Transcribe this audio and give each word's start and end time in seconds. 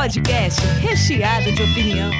podcast 0.00 0.62
recheado 0.80 1.52
de 1.52 1.62
opinião. 1.62 2.10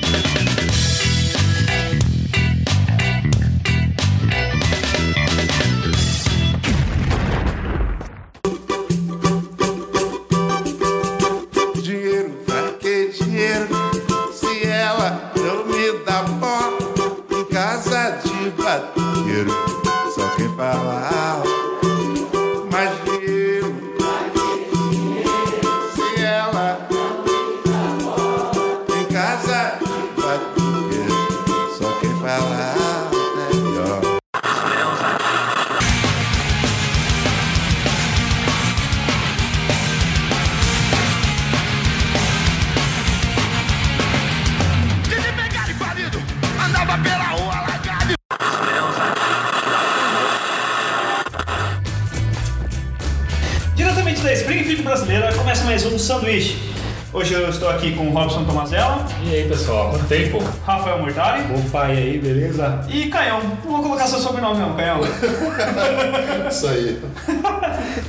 E 61.92 61.98
aí, 61.98 62.18
beleza? 62.18 62.84
e 62.88 63.06
Caião. 63.06 63.40
Não 63.64 63.72
vou 63.72 63.82
colocar 63.82 64.06
seu 64.06 64.18
sobrenome 64.20 64.60
não, 64.60 64.76
Caião. 64.76 65.00
Isso 66.48 66.68
aí. 66.68 67.00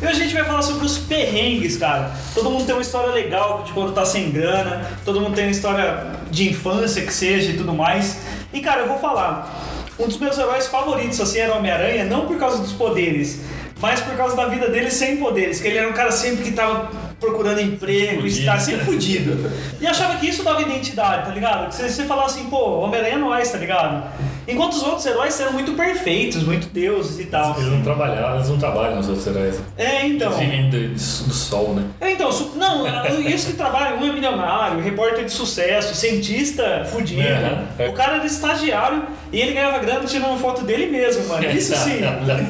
E 0.02 0.06
hoje 0.06 0.22
a 0.22 0.24
gente 0.24 0.34
vai 0.34 0.44
falar 0.44 0.62
sobre 0.62 0.86
os 0.86 0.98
perrengues, 1.00 1.78
cara. 1.78 2.12
Todo 2.34 2.50
mundo 2.50 2.66
tem 2.66 2.76
uma 2.76 2.82
história 2.82 3.12
legal 3.12 3.64
de 3.64 3.72
quando 3.74 3.94
tá 3.94 4.06
sem 4.06 4.32
grana, 4.32 4.86
todo 5.04 5.20
mundo 5.20 5.34
tem 5.34 5.46
uma 5.46 5.52
história 5.52 6.08
de 6.30 6.50
infância 6.50 7.02
que 7.02 7.14
seja 7.14 7.52
e 7.52 7.58
tudo 7.58 7.74
mais. 7.74 8.18
E 8.54 8.62
cara, 8.62 8.82
eu 8.82 8.88
vou 8.88 9.00
falar. 9.00 9.52
Um 10.00 10.08
dos 10.08 10.18
meus 10.18 10.38
heróis 10.38 10.68
favoritos 10.68 11.20
assim 11.20 11.40
era 11.40 11.54
o 11.54 11.58
Homem-Aranha, 11.58 12.06
não 12.06 12.26
por 12.26 12.38
causa 12.38 12.58
dos 12.58 12.72
poderes, 12.72 13.42
mas 13.80 14.00
por 14.00 14.16
causa 14.16 14.36
da 14.36 14.46
vida 14.46 14.68
dele 14.68 14.90
sem 14.90 15.18
poderes, 15.18 15.60
que 15.60 15.68
ele 15.68 15.78
era 15.78 15.90
um 15.90 15.94
cara 15.94 16.12
sempre 16.12 16.44
que 16.44 16.52
tava 16.52 16.90
procurando 17.22 17.62
emprego, 17.62 18.22
Fudido. 18.22 18.40
estar 18.40 18.60
sempre 18.60 18.84
fudido. 18.84 19.50
E 19.80 19.86
achava 19.88 20.18
que 20.18 20.28
isso 20.28 20.44
dava 20.44 20.62
identidade, 20.62 21.26
tá 21.28 21.32
ligado? 21.32 21.70
Que 21.70 21.76
você, 21.76 21.88
você 21.90 22.04
falava 22.04 22.28
assim, 22.28 22.50
pô, 22.50 22.80
Homem-Aranha 22.80 23.16
é 23.16 23.18
nós, 23.20 23.52
tá 23.52 23.60
ligado? 23.60 24.12
Enquanto 24.48 24.74
os 24.74 24.84
outros 24.84 25.06
heróis 25.06 25.40
eram 25.40 25.54
muito 25.54 25.74
perfeitos, 25.74 26.44
muito 26.44 26.68
deuses 26.68 27.20
e 27.20 27.26
tal. 27.26 27.56
Eles 27.58 27.72
não 27.72 27.82
trabalharam, 27.82 28.36
eles 28.36 28.50
não 28.50 28.58
trabalham 28.58 29.00
os 29.00 29.08
outros 29.10 29.28
heróis. 29.28 29.60
É, 29.78 30.06
então. 30.06 30.32
Eles 30.32 30.40
vivem 30.40 30.70
do, 30.70 30.88
do 30.94 31.34
sol, 31.34 31.74
né? 31.76 31.84
É, 32.02 32.12
então, 32.12 32.32
su- 32.32 32.54
não, 32.56 32.86
isso 33.20 33.48
que 33.48 33.54
trabalha, 33.54 33.96
um 33.96 34.08
é 34.10 34.12
milionário, 34.14 34.82
repórter 34.82 35.26
de 35.26 35.32
sucesso, 35.32 35.94
cientista 35.96 36.86
fudido. 36.92 37.22
É, 37.22 37.64
é. 37.80 37.88
O 37.90 37.94
cara 37.94 38.16
era 38.18 38.26
estagiário 38.26 39.04
e 39.32 39.40
ele 39.40 39.54
ganhava 39.54 39.80
grana 39.80 40.06
tirando 40.06 40.38
foto 40.40 40.64
dele 40.64 40.88
mesmo, 40.88 41.28
mano. 41.28 41.44
Isso 41.52 41.76
sim. 41.76 42.02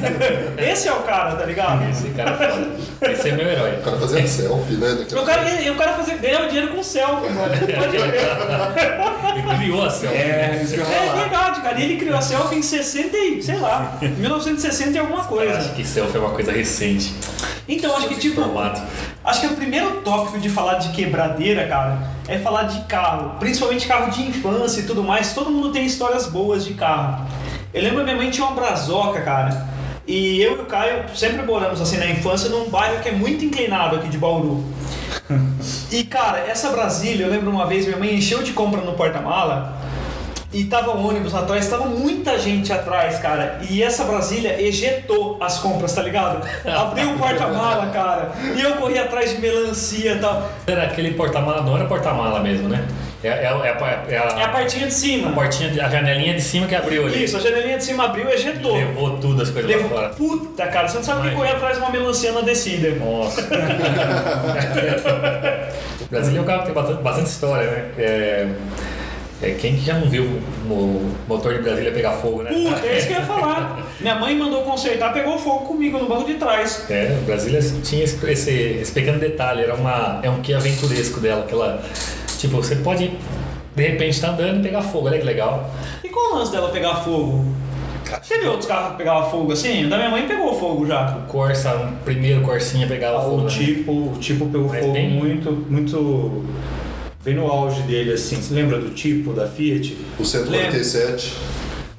Esse 0.58 0.88
é 0.88 0.92
o 0.92 1.00
cara, 1.02 1.36
tá 1.36 1.44
ligado? 1.44 1.88
Esse 1.90 2.08
cara 2.10 2.30
é 2.30 2.50
foda. 2.50 3.12
Esse 3.12 3.28
é 3.28 3.32
meu 3.32 3.48
herói. 3.48 3.72
O 3.78 3.82
cara 3.82 3.96
fazendo 3.98 4.26
selfie, 4.26 4.74
né? 4.74 5.06
O 5.12 5.22
cara, 5.24 5.62
e 5.62 5.70
o 5.70 5.74
cara 5.76 5.92
fazia, 5.92 6.16
ganhava 6.16 6.46
dinheiro 6.48 6.68
com 6.74 6.82
selfie, 6.82 7.30
mano. 7.30 7.52
Pode 7.52 7.96
crer. 7.98 9.36
Ele 9.36 9.56
criou 9.58 9.84
a 9.84 9.90
selfie. 9.90 10.16
É 10.18 11.12
verdade, 11.16 11.60
cara. 11.60 11.80
E 11.82 11.84
ele 11.84 11.96
criou 11.96 12.16
a 12.16 12.20
selfie 12.20 12.56
em 12.56 12.62
60 12.62 13.16
e, 13.16 13.42
sei 13.42 13.56
lá, 13.56 13.98
1960 14.00 14.90
e 14.92 14.98
alguma 14.98 15.24
coisa. 15.24 15.58
acho 15.58 15.74
que 15.74 15.84
selfie 15.84 16.16
é 16.16 16.20
uma 16.20 16.30
coisa 16.30 16.52
recente. 16.52 17.12
Então, 17.68 17.96
acho 17.96 18.08
que 18.08 18.14
tipo. 18.14 18.40
Formato. 18.40 18.80
Acho 19.24 19.40
que 19.40 19.46
o 19.48 19.56
primeiro 19.56 20.00
tópico 20.02 20.38
de 20.38 20.48
falar 20.48 20.74
de 20.74 20.90
quebradeira, 20.90 21.66
cara, 21.66 21.98
é 22.28 22.38
falar 22.38 22.64
de 22.64 22.80
carro. 22.82 23.36
Principalmente 23.40 23.88
carro 23.88 24.12
de 24.12 24.22
infância 24.22 24.80
e 24.80 24.84
tudo 24.84 25.02
mais. 25.02 25.34
Todo 25.34 25.50
mundo 25.50 25.72
tem 25.72 25.84
histórias 25.84 26.26
boas 26.28 26.64
de 26.64 26.74
carro. 26.74 27.26
Eu 27.74 27.82
lembro 27.82 27.98
que 27.98 28.04
minha 28.04 28.16
mãe 28.16 28.30
tinha 28.30 28.46
uma 28.46 28.54
brazoca, 28.54 29.20
cara. 29.20 29.66
E 30.06 30.40
eu 30.40 30.58
e 30.58 30.60
o 30.60 30.66
Caio 30.66 31.04
sempre 31.16 31.42
moramos 31.44 31.80
assim 31.80 31.96
na 31.96 32.06
infância 32.06 32.48
num 32.48 32.68
bairro 32.68 33.02
que 33.02 33.08
é 33.08 33.12
muito 33.12 33.44
inclinado 33.44 33.96
aqui 33.96 34.08
de 34.08 34.18
Bauru. 34.18 34.64
E 35.92 36.04
cara, 36.04 36.38
essa 36.38 36.70
Brasília, 36.70 37.26
eu 37.26 37.30
lembro 37.30 37.50
uma 37.50 37.66
vez, 37.66 37.84
minha 37.84 37.98
mãe 37.98 38.14
encheu 38.14 38.42
de 38.42 38.52
compra 38.52 38.80
no 38.80 38.94
porta-mala 38.94 39.81
e 40.52 40.64
tava 40.64 40.90
um 40.96 41.08
ônibus 41.08 41.34
atrás, 41.34 41.66
tava 41.68 41.86
muita 41.86 42.38
gente 42.38 42.72
atrás, 42.72 43.18
cara. 43.18 43.58
E 43.70 43.82
essa 43.82 44.04
Brasília 44.04 44.60
ejetou 44.60 45.38
as 45.40 45.58
compras, 45.58 45.94
tá 45.94 46.02
ligado? 46.02 46.46
Abriu 46.68 47.10
o 47.12 47.18
porta-mala, 47.18 47.86
cara. 47.92 48.32
E 48.56 48.60
eu 48.60 48.72
corri 48.74 48.98
atrás 48.98 49.30
de 49.34 49.40
melancia 49.40 50.12
e 50.12 50.18
tal. 50.18 50.48
Era 50.66 50.82
aquele 50.84 51.12
porta-mala, 51.14 51.62
não 51.62 51.74
era 51.76 51.86
porta-mala 51.86 52.40
mesmo, 52.40 52.68
né? 52.68 52.84
É, 53.24 53.28
é, 53.28 53.42
é, 53.44 53.46
a- 53.48 54.04
é 54.08 54.18
a, 54.18 54.40
É 54.40 54.44
a 54.44 54.48
partinha 54.48 54.86
de 54.88 54.92
cima. 54.94 55.28
a 55.40 55.46
de- 55.46 55.80
a 55.80 55.88
janelinha 55.88 56.34
de 56.34 56.40
cima 56.42 56.66
que 56.66 56.74
abriu 56.74 57.06
ali. 57.06 57.22
Isso, 57.22 57.36
a 57.36 57.40
janelinha 57.40 57.78
de 57.78 57.84
cima 57.84 58.04
abriu 58.06 58.28
e 58.28 58.32
ejetou. 58.32 58.74
Levou 58.74 59.16
tudo 59.18 59.40
as 59.42 59.48
coisas 59.50 59.70
Levou- 59.70 59.88
pra 59.90 59.98
fora. 60.00 60.08
Puta, 60.14 60.66
cara, 60.66 60.88
você 60.88 60.96
não 60.96 61.04
sabe 61.04 61.20
o 61.28 61.30
que 61.30 61.36
correr 61.36 61.52
atrás 61.52 61.76
de 61.76 61.82
uma 61.84 61.90
melancia 61.90 62.32
na 62.32 62.40
descida. 62.40 62.90
Nossa. 62.96 63.42
Brasília 66.10 66.38
é 66.38 66.42
um 66.42 66.44
carro 66.44 66.60
que 66.60 66.66
tem 66.66 66.74
bastante, 66.74 67.02
bastante 67.02 67.26
história, 67.28 67.70
né? 67.70 67.84
É, 67.98 68.46
é, 69.42 69.50
quem 69.50 69.74
que 69.76 69.84
já 69.84 69.94
não 69.94 70.08
viu 70.08 70.24
o 70.24 71.10
motor 71.28 71.54
de 71.54 71.62
Brasília 71.62 71.90
pegar 71.92 72.12
fogo, 72.12 72.42
né? 72.42 72.50
Puta, 72.52 72.86
é 72.86 72.98
isso 72.98 73.08
que 73.08 73.12
eu 73.12 73.18
ia 73.18 73.26
falar. 73.26 73.86
Minha 74.00 74.14
mãe 74.14 74.36
mandou 74.36 74.62
consertar, 74.62 75.12
pegou 75.12 75.38
fogo 75.38 75.66
comigo 75.66 75.98
no 75.98 76.06
banco 76.08 76.26
de 76.26 76.34
trás. 76.34 76.86
É, 76.88 77.18
Brasília 77.26 77.60
tinha 77.82 78.04
esse, 78.04 78.24
esse, 78.30 78.50
esse 78.50 78.92
pequeno 78.92 79.18
detalhe, 79.18 79.62
era 79.62 79.74
uma, 79.74 80.20
é 80.22 80.30
um 80.30 80.40
que 80.40 80.54
aventuresco 80.54 81.20
dela, 81.20 81.44
que 81.46 81.52
ela, 81.52 81.82
tipo, 82.38 82.56
você 82.56 82.76
pode 82.76 83.10
de 83.74 83.82
repente 83.82 84.10
estar 84.10 84.30
andando 84.30 84.60
e 84.60 84.62
pegar 84.62 84.82
fogo, 84.82 85.08
olha 85.08 85.18
que 85.18 85.24
legal. 85.24 85.70
E 86.04 86.08
qual 86.08 86.32
o 86.32 86.38
lance 86.38 86.52
dela 86.52 86.68
pegar 86.70 86.96
fogo? 86.96 87.44
Teve 88.28 88.46
outros 88.46 88.66
carros 88.66 88.92
que 88.92 88.98
pegavam 88.98 89.30
fogo 89.30 89.52
assim? 89.52 89.88
Da 89.88 89.96
minha 89.96 90.10
mãe 90.10 90.26
pegou 90.26 90.52
fogo 90.58 90.86
já. 90.86 91.16
O 91.16 91.30
Corsa, 91.30 91.74
o 91.74 92.04
primeiro 92.04 92.42
Corsinha 92.42 92.86
pegava 92.86 93.22
fogo. 93.22 93.36
O 93.38 93.44
né? 93.44 93.48
tipo, 93.48 93.92
o 93.92 94.16
tipo 94.20 94.46
pegou 94.46 94.68
Mas 94.68 94.80
fogo 94.80 94.92
bem- 94.92 95.10
muito, 95.10 95.50
muito. 95.68 96.44
Bem 97.24 97.36
no 97.36 97.46
auge 97.46 97.80
dele, 97.82 98.14
assim. 98.14 98.42
Você 98.42 98.52
lembra 98.52 98.78
do 98.78 98.90
tipo 98.90 99.32
da 99.32 99.46
Fiat? 99.46 99.96
O 100.18 100.24
147. 100.24 101.32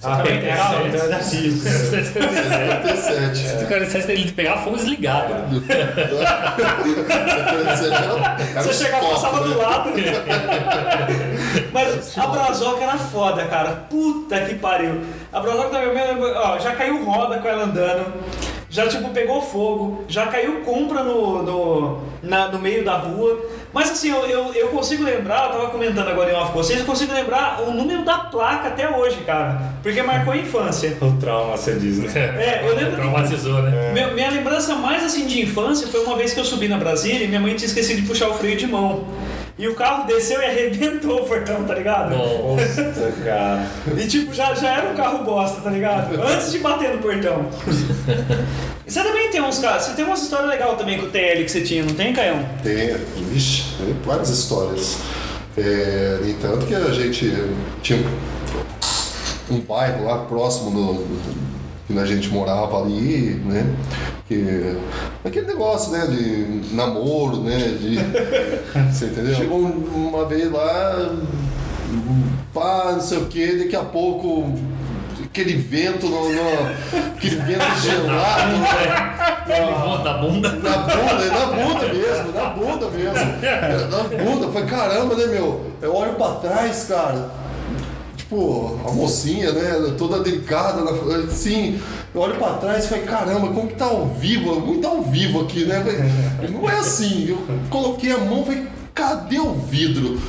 Ah, 0.04 0.18
também 0.18 0.34
é, 0.34 0.50
é, 0.50 0.50
é 0.50 0.54
da 1.08 1.20
Fiat. 1.20 1.54
147. 1.56 3.64
O 3.64 3.68
cara 3.70 3.86
dissesse 3.86 4.12
ele 4.12 4.30
pegar 4.34 4.58
fogo 4.58 4.76
desligado. 4.76 5.34
147 5.66 7.08
era, 7.88 8.38
era 8.52 8.64
Você 8.64 8.70
os 8.70 8.78
chegava, 8.78 9.08
passava 9.08 9.48
do 9.48 9.58
lado. 9.58 9.92
Mas 11.72 12.18
a 12.18 12.28
Brazoca 12.28 12.84
era 12.84 12.98
foda, 12.98 13.46
cara. 13.46 13.70
Puta 13.90 14.42
que 14.42 14.56
pariu. 14.56 15.00
A 15.32 15.40
Brazoca 15.40 15.70
da 15.70 15.80
minha 15.80 15.94
mãe, 15.94 16.04
eu 16.04 16.16
lembro, 16.16 16.34
ó, 16.36 16.60
já 16.60 16.76
caiu 16.76 17.02
roda 17.06 17.38
com 17.38 17.48
ela 17.48 17.64
andando. 17.64 18.12
Já, 18.74 18.88
tipo, 18.88 19.08
pegou 19.10 19.40
fogo. 19.40 20.04
Já 20.08 20.26
caiu 20.26 20.62
compra 20.62 21.04
no, 21.04 21.44
no, 21.44 22.02
na- 22.24 22.48
no 22.48 22.58
meio 22.58 22.84
da 22.84 22.98
rua. 22.98 23.40
Mas 23.72 23.92
assim, 23.92 24.10
eu, 24.10 24.26
eu, 24.26 24.52
eu 24.54 24.68
consigo 24.70 25.04
lembrar, 25.04 25.46
eu 25.46 25.52
tava 25.52 25.70
comentando 25.70 26.08
agora 26.08 26.32
em 26.32 26.36
off 26.36 26.52
com 26.52 26.58
vocês, 26.58 26.80
eu 26.80 26.86
consigo 26.86 27.14
lembrar 27.14 27.62
o 27.62 27.72
número 27.72 28.04
da 28.04 28.18
placa 28.18 28.70
até 28.70 28.90
hoje, 28.90 29.18
cara. 29.26 29.62
Porque 29.84 30.02
marcou 30.02 30.34
a 30.34 30.38
infância. 30.38 30.98
O 31.02 31.12
trauma, 31.20 31.56
você 31.56 31.76
diz, 31.76 32.00
né? 32.00 32.12
É, 32.16 32.62
eu 32.68 32.76
lembro 32.76 32.92
que- 32.92 32.96
Traumatizou, 32.98 33.62
né? 33.62 33.92
Minha, 33.94 34.08
minha 34.12 34.30
lembrança 34.32 34.74
mais 34.76 35.04
assim 35.04 35.28
de 35.28 35.42
infância 35.44 35.88
foi 35.88 36.04
uma 36.04 36.16
vez 36.16 36.34
que 36.34 36.40
eu 36.40 36.46
subi 36.46 36.68
na 36.68 36.78
Brasília 36.78 37.26
e 37.26 37.28
minha 37.28 37.40
mãe 37.40 37.56
tinha 37.56 37.68
esquecido 37.68 38.02
de 38.02 38.08
puxar 38.08 38.30
o 38.30 38.34
freio 38.34 38.58
de 38.58 38.66
mão. 38.66 39.06
E 39.64 39.68
o 39.70 39.76
carro 39.76 40.06
desceu 40.06 40.42
e 40.42 40.46
arrebentou 40.46 41.22
o 41.22 41.26
portão, 41.26 41.64
tá 41.64 41.74
ligado? 41.74 42.14
Nossa. 42.14 43.14
Cara. 43.24 43.66
E 43.98 44.06
tipo, 44.06 44.34
já, 44.34 44.54
já 44.54 44.80
era 44.80 44.92
um 44.92 44.94
carro 44.94 45.24
bosta, 45.24 45.62
tá 45.62 45.70
ligado? 45.70 46.22
Antes 46.22 46.52
de 46.52 46.60
bater 46.60 46.94
no 46.94 47.02
portão. 47.02 47.46
Você 48.86 49.02
também 49.02 49.32
tem 49.32 49.42
uns 49.42 49.60
caras, 49.60 49.84
você 49.84 49.94
tem 49.94 50.04
umas 50.04 50.22
histórias 50.22 50.50
legais 50.50 50.78
também 50.78 51.00
com 51.00 51.06
o 51.06 51.10
TL 51.10 51.46
que 51.46 51.48
você 51.50 51.62
tinha, 51.62 51.82
não 51.82 51.94
tem, 51.94 52.12
Caião? 52.12 52.46
Tem, 52.62 52.94
vixe, 53.30 53.64
tem 53.78 53.96
várias 54.04 54.28
histórias. 54.28 54.98
É, 55.58 56.18
no 56.22 56.30
entanto 56.30 56.66
que 56.66 56.76
a 56.76 56.92
gente 56.92 57.32
tinha 57.82 58.04
um 59.50 59.62
bairro 59.62 60.04
lá 60.04 60.26
próximo 60.26 60.72
do, 60.72 61.53
que 61.94 62.00
a 62.00 62.06
gente 62.06 62.30
morava 62.30 62.82
ali, 62.82 63.42
né? 63.46 63.66
Que, 64.28 64.78
aquele 65.24 65.48
negócio, 65.48 65.92
né? 65.92 66.06
De 66.08 66.74
namoro, 66.76 67.38
né? 67.42 67.58
De, 67.58 67.98
você 68.92 69.06
entendeu? 69.06 69.36
Chegou 69.36 69.60
um- 69.60 70.10
uma 70.10 70.26
vez 70.26 70.52
lá, 70.52 71.10
pá, 72.54 72.92
não 72.94 73.02
sei 73.02 73.18
o 73.20 73.26
que, 73.26 73.58
daqui 73.64 73.76
a 73.76 73.84
pouco 73.84 74.54
aquele 75.26 75.56
vento, 75.56 76.08
no, 76.08 76.30
no- 76.32 76.70
aquele 77.18 77.36
vento 77.38 77.66
gelado. 77.82 78.54
Ele 79.48 79.72
volta 79.74 80.04
Na 80.04 80.18
bunda. 80.20 80.50
Na 80.52 80.78
bunda, 80.78 81.26
na 81.26 81.46
bunda 81.48 81.94
mesmo, 81.94 82.32
na 82.34 82.46
bunda 82.50 82.88
mesmo. 82.90 83.14
Na 83.92 84.24
bunda. 84.24 84.48
Foi 84.52 84.66
caramba, 84.66 85.16
né, 85.16 85.26
meu? 85.28 85.72
Eu 85.82 85.94
olho 85.96 86.14
pra 86.14 86.30
trás, 86.36 86.86
cara. 86.88 87.30
Tipo, 88.34 88.80
a 88.88 88.92
mocinha, 88.92 89.52
né? 89.52 89.94
Toda 89.96 90.20
delicada, 90.24 90.82
assim. 91.30 91.80
Eu 92.16 92.22
olho 92.22 92.36
pra 92.36 92.54
trás 92.54 92.86
e 92.86 92.88
falei, 92.88 93.04
caramba, 93.04 93.48
como 93.54 93.68
que 93.68 93.76
tá 93.76 93.86
ao 93.86 94.08
vivo? 94.08 94.60
Muito 94.60 94.88
ao 94.88 95.04
vivo 95.04 95.42
aqui, 95.42 95.66
né? 95.66 95.84
Não 96.50 96.68
é 96.68 96.80
assim. 96.80 97.28
Eu 97.30 97.38
coloquei 97.70 98.12
a 98.12 98.18
mão 98.18 98.42
e 98.42 98.46
falei, 98.46 98.68
cadê 98.96 99.40
o 99.40 99.54
vidro? 99.54 100.20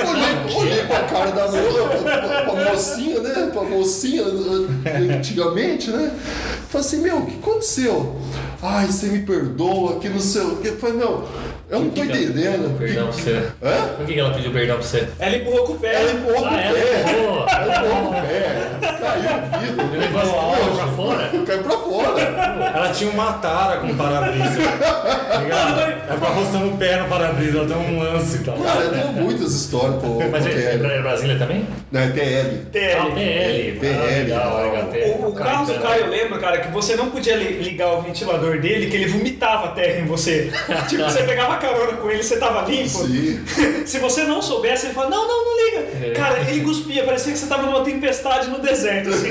Olhei, 0.00 0.56
olhei 0.56 0.84
pra 0.84 1.00
cara 1.04 1.30
da 1.30 1.48
mo- 1.50 2.02
pra, 2.02 2.42
pra 2.44 2.70
mocinha, 2.70 3.20
né? 3.20 3.50
Pra 3.52 3.62
mocinha 3.62 4.22
antigamente, 5.18 5.90
né? 5.90 6.12
Falei 6.68 6.86
assim, 6.86 7.00
meu, 7.00 7.18
o 7.18 7.26
que 7.26 7.38
aconteceu? 7.38 8.16
Ai, 8.62 8.86
você 8.86 9.06
me 9.06 9.20
perdoa, 9.20 9.98
que 9.98 10.08
não 10.10 10.20
sei 10.20 10.42
o 10.42 10.56
que. 10.56 10.72
Falei, 10.72 10.96
meu, 10.96 11.24
eu 11.70 11.80
não 11.80 11.90
tô 11.90 12.02
entendendo. 12.04 12.78
Perdão 12.78 13.06
pra 13.08 13.12
você. 13.12 13.42
Hã? 13.62 13.88
Por 13.96 14.06
que 14.06 14.18
ela 14.18 14.32
pediu 14.34 14.50
perdão 14.52 14.76
pra 14.76 14.84
você? 14.86 15.08
Ela 15.18 15.36
empurrou 15.36 15.66
com 15.66 15.72
o 15.74 15.78
pé. 15.78 15.94
Ela 15.94 16.12
empurrou 16.12 16.36
com 16.36 16.42
o 16.42 16.48
Ah, 16.48 16.60
ela 16.60 16.78
pé. 16.78 17.00
empurrou. 17.00 17.46
Ela 17.48 17.76
empurrou 17.76 18.02
com 18.02 18.08
o 18.08 18.22
pé. 18.22 18.68
Caiu 18.98 19.30
o 19.36 19.60
vidro. 19.60 19.88
Ele 19.88 19.98
levou 19.98 20.20
a 20.20 20.24
mão 20.24 20.76
pra 20.76 20.86
fora? 20.88 21.30
Caiu 21.46 21.62
pra 21.62 21.78
fora. 21.78 22.20
Ela 22.74 22.88
tinha 22.92 23.10
uma 23.10 23.32
tara 23.34 23.76
com 23.78 23.94
para-brisa. 23.96 24.62
tá 25.30 25.38
ligado? 25.38 25.80
Ela 25.80 26.14
ficava 26.14 26.26
roçando 26.34 26.68
o 26.68 26.76
pé 26.76 26.96
no 26.96 27.08
para-brisa, 27.08 27.58
ela 27.58 27.66
tem 27.68 27.76
um 27.76 27.98
lance 28.02 28.36
e 28.36 28.44
tal. 28.44 28.56
Cara, 28.56 28.80
eu 28.80 28.90
tenho 28.90 29.06
muitas 29.12 29.52
histórias 29.54 30.00
com 30.00 30.18
Mas 30.30 30.46
é 30.46 30.50
TL. 30.50 30.78
pra 30.78 31.02
Brasília 31.02 31.38
também? 31.38 31.66
Não, 31.92 32.00
é 32.00 32.08
TL. 32.08 32.66
TL. 32.72 33.12
PL. 33.14 33.78
PL, 33.78 34.32
Ah, 34.32 34.62
legal, 34.62 34.62
legal. 34.62 35.18
O, 35.20 35.28
o 35.28 35.32
carro 35.32 35.66
do 35.66 35.74
Caio 35.80 36.08
lembra, 36.08 36.38
cara, 36.38 36.58
que 36.58 36.70
você 36.72 36.96
não 36.96 37.10
podia 37.10 37.36
li- 37.36 37.62
ligar 37.62 37.92
o 37.94 38.02
ventilador 38.02 38.58
dele, 38.60 38.86
que 38.90 38.96
ele 38.96 39.06
vomitava 39.06 39.68
terra 39.68 40.00
em 40.00 40.06
você. 40.06 40.50
tipo, 40.88 41.02
você 41.04 41.22
pegava 41.22 41.56
carona 41.58 41.92
com 41.98 42.10
ele, 42.10 42.22
você 42.22 42.38
tava 42.38 42.68
limpo. 42.68 43.06
Sim. 43.06 43.44
Se 43.86 43.98
você 43.98 44.24
não 44.24 44.40
soubesse, 44.40 44.86
ele 44.86 44.94
falava, 44.94 45.14
não, 45.14 45.28
não, 45.28 45.44
não 45.44 45.64
liga. 45.64 46.06
É. 46.06 46.10
Cara, 46.10 46.40
ele 46.48 46.62
cuspia, 46.62 47.04
parecia 47.04 47.32
que 47.32 47.38
você 47.38 47.46
tava 47.46 47.62
numa 47.64 47.84
tempestade 47.84 48.48
no 48.48 48.58
deserto, 48.58 49.10
assim? 49.10 49.28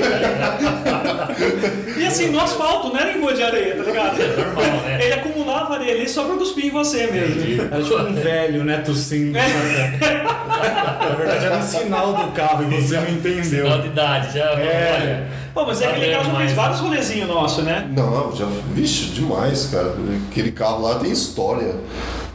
E 1.98 2.06
assim, 2.06 2.28
no 2.28 2.40
asfalto, 2.40 2.88
não 2.88 2.98
era 2.98 3.12
em 3.12 3.20
rua 3.20 3.34
de 3.34 3.42
areia, 3.42 3.76
tá 3.76 3.82
ligado? 3.82 4.22
É 4.22 4.26
normal, 4.36 4.82
né? 4.82 4.98
Ele 5.04 5.12
acumulava 5.14 5.74
areia 5.74 5.94
ali 5.94 6.08
só 6.08 6.24
pra 6.24 6.36
cuspir 6.36 6.66
em 6.66 6.70
você 6.70 7.06
mesmo. 7.06 7.62
Era 7.62 7.82
tipo 7.82 7.96
um 7.96 8.14
velho, 8.14 8.64
né, 8.64 8.78
tossindo. 8.78 9.32
Na 9.32 11.14
verdade 11.16 11.46
era 11.46 11.56
um 11.56 11.62
sinal 11.62 12.12
do 12.12 12.32
carro 12.32 12.64
e 12.64 12.80
você 12.80 12.96
não 12.96 13.08
entendeu. 13.08 13.44
Sinal 13.44 13.80
de 13.80 13.86
idade, 13.88 14.38
já. 14.38 14.44
É. 14.52 15.00
Olha. 15.00 15.47
Pô, 15.54 15.64
mas 15.66 15.80
é 15.80 15.86
aquele 15.88 16.12
carro 16.12 16.24
já 16.26 16.32
mais, 16.32 16.44
fez 16.46 16.56
né? 16.56 16.62
vários 16.62 16.80
rolezinhos 16.80 17.28
nossos, 17.28 17.64
né? 17.64 17.90
Não, 17.96 18.34
já. 18.34 18.46
Vixe, 18.74 19.06
demais, 19.10 19.66
cara. 19.72 19.94
Aquele 20.30 20.52
carro 20.52 20.82
lá 20.82 20.96
tem 20.96 21.10
história. 21.10 21.74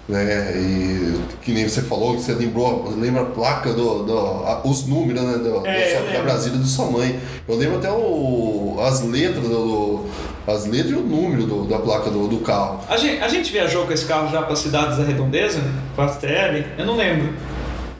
Né? 0.06 0.51
E 0.57 1.15
que 1.42 1.54
nem 1.54 1.68
você 1.68 1.81
falou, 1.81 2.15
que 2.15 2.21
você 2.24 2.33
lembrou, 2.33 2.94
lembra 2.98 3.21
a 3.21 3.25
placa 3.25 3.71
do. 3.71 4.04
do 4.04 4.18
a- 4.19 4.62
os 4.65 4.86
números, 4.86 5.21
né? 5.21 5.38
Do, 5.38 5.65
É, 5.65 6.12
da. 6.13 6.21
Brasília 6.24 6.60
de 6.60 6.68
sua 6.68 6.88
mãe. 6.92 7.18
Eu 7.48 7.56
lembro 7.56 7.77
até 7.77 7.89
o, 7.89 8.75
as 8.86 9.01
letras 9.01 9.48
do. 9.48 10.04
As 10.45 10.66
letras 10.66 10.92
e 10.92 10.95
o 10.95 11.01
número 11.01 11.45
do- 11.45 11.63
da 11.63 11.80
placa 11.80 12.09
do, 12.09 12.27
do 12.27 12.39
carro. 12.39 12.81
A 12.89 12.98
gente, 12.98 13.24
a 13.24 13.30
gente 13.30 13.50
viajou 13.50 13.86
com 13.86 13.94
esse 13.94 14.04
carro 14.04 14.30
já 14.30 14.42
para 14.42 14.57
cidades 14.57 14.98
da 14.98 15.06
Redondeza, 15.06 15.62
com 15.95 16.01
a 16.01 16.07
TL, 16.07 16.66
eu 16.77 16.86
não 16.86 16.98
lembro. 16.98 17.30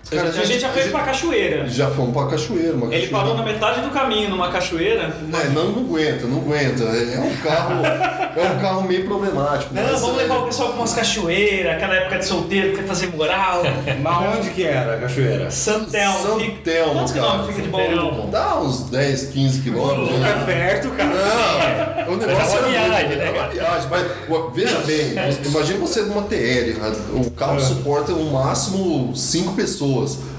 Cara, 0.09 0.29
a, 0.29 0.31
gente, 0.31 0.59
já 0.59 0.69
foi 0.69 0.83
a 0.83 0.91
pra 0.91 1.00
cachoeira. 1.03 1.67
Já 1.67 1.89
fomos 1.89 2.13
pra 2.13 2.27
cachoeira, 2.27 2.73
uma 2.73 2.85
Ele 2.94 3.07
cachoeira. 3.07 3.17
parou 3.17 3.35
na 3.35 3.44
metade 3.44 3.81
do 3.81 3.89
caminho 3.89 4.29
numa 4.29 4.51
cachoeira. 4.51 5.03
É, 5.33 5.47
não, 5.50 5.71
não 5.71 5.83
aguenta, 5.83 6.27
não 6.27 6.38
aguenta. 6.39 6.83
É 6.83 7.19
um 7.19 7.35
carro. 7.38 7.85
é 7.85 8.51
um 8.55 8.59
carro 8.59 8.81
meio 8.83 9.05
problemático. 9.05 9.73
Não, 9.73 9.83
vamos 9.97 10.19
é, 10.19 10.23
levar 10.23 10.39
o 10.39 10.45
pessoal 10.45 10.69
pra 10.69 10.77
umas 10.79 10.94
cachoeiras, 10.94 11.73
aquela 11.73 11.95
época 11.95 12.19
de 12.19 12.25
solteiro, 12.25 12.75
quer 12.75 12.83
fazer 12.85 13.07
moral. 13.15 13.63
Mas 14.03 14.38
onde 14.38 14.50
que 14.51 14.63
era 14.63 14.95
a 14.95 15.00
cachoeira? 15.00 15.50
Santelmo. 15.50 16.57
Telmo, 16.63 16.94
Quantos 16.94 17.13
quilômetros 17.13 17.47
fica 17.47 17.61
de 17.61 17.69
Bauru? 17.69 18.27
Dá 18.27 18.59
uns 18.59 18.89
10, 18.89 19.23
15 19.27 19.61
quilômetros. 19.61 20.09
É 20.15 20.19
né? 20.19 20.44
perto, 20.45 20.89
cara. 20.91 22.06
Não, 22.06 22.13
o 22.13 22.17
negócio 22.17 22.57
é 22.57 22.59
uma 22.59 22.69
era 22.69 22.88
viagem, 22.89 23.07
muito- 23.07 23.17
né, 23.19 23.25
é 23.25 23.29
uma 23.31 23.39
cara? 23.39 23.51
viagem, 23.53 23.89
mas 23.89 24.53
veja 24.53 24.77
bem, 24.79 25.11
imagina 25.45 25.79
você 25.79 26.01
numa 26.01 26.21
TL, 26.23 26.73
né? 26.73 26.91
o 27.15 27.31
carro 27.31 27.59
suporta 27.59 28.11
no 28.11 28.31
máximo 28.31 29.15
5 29.15 29.53
pessoas. 29.53 29.93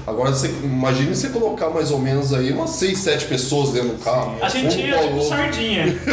Agora 0.07 0.31
você 0.31 0.53
imagine 0.63 1.15
você 1.15 1.29
colocar 1.29 1.69
mais 1.69 1.89
ou 1.89 1.97
menos 1.99 2.31
aí 2.33 2.51
umas 2.51 2.69
6, 2.71 2.97
7 2.99 3.25
pessoas 3.25 3.71
dentro 3.71 3.89
do 3.89 4.03
carro. 4.03 4.35
A 4.41 4.49
gente 4.49 4.77
Um 4.77 4.79
ia 4.85 4.97
tipo 4.99 5.21
sardinha. 5.23 5.85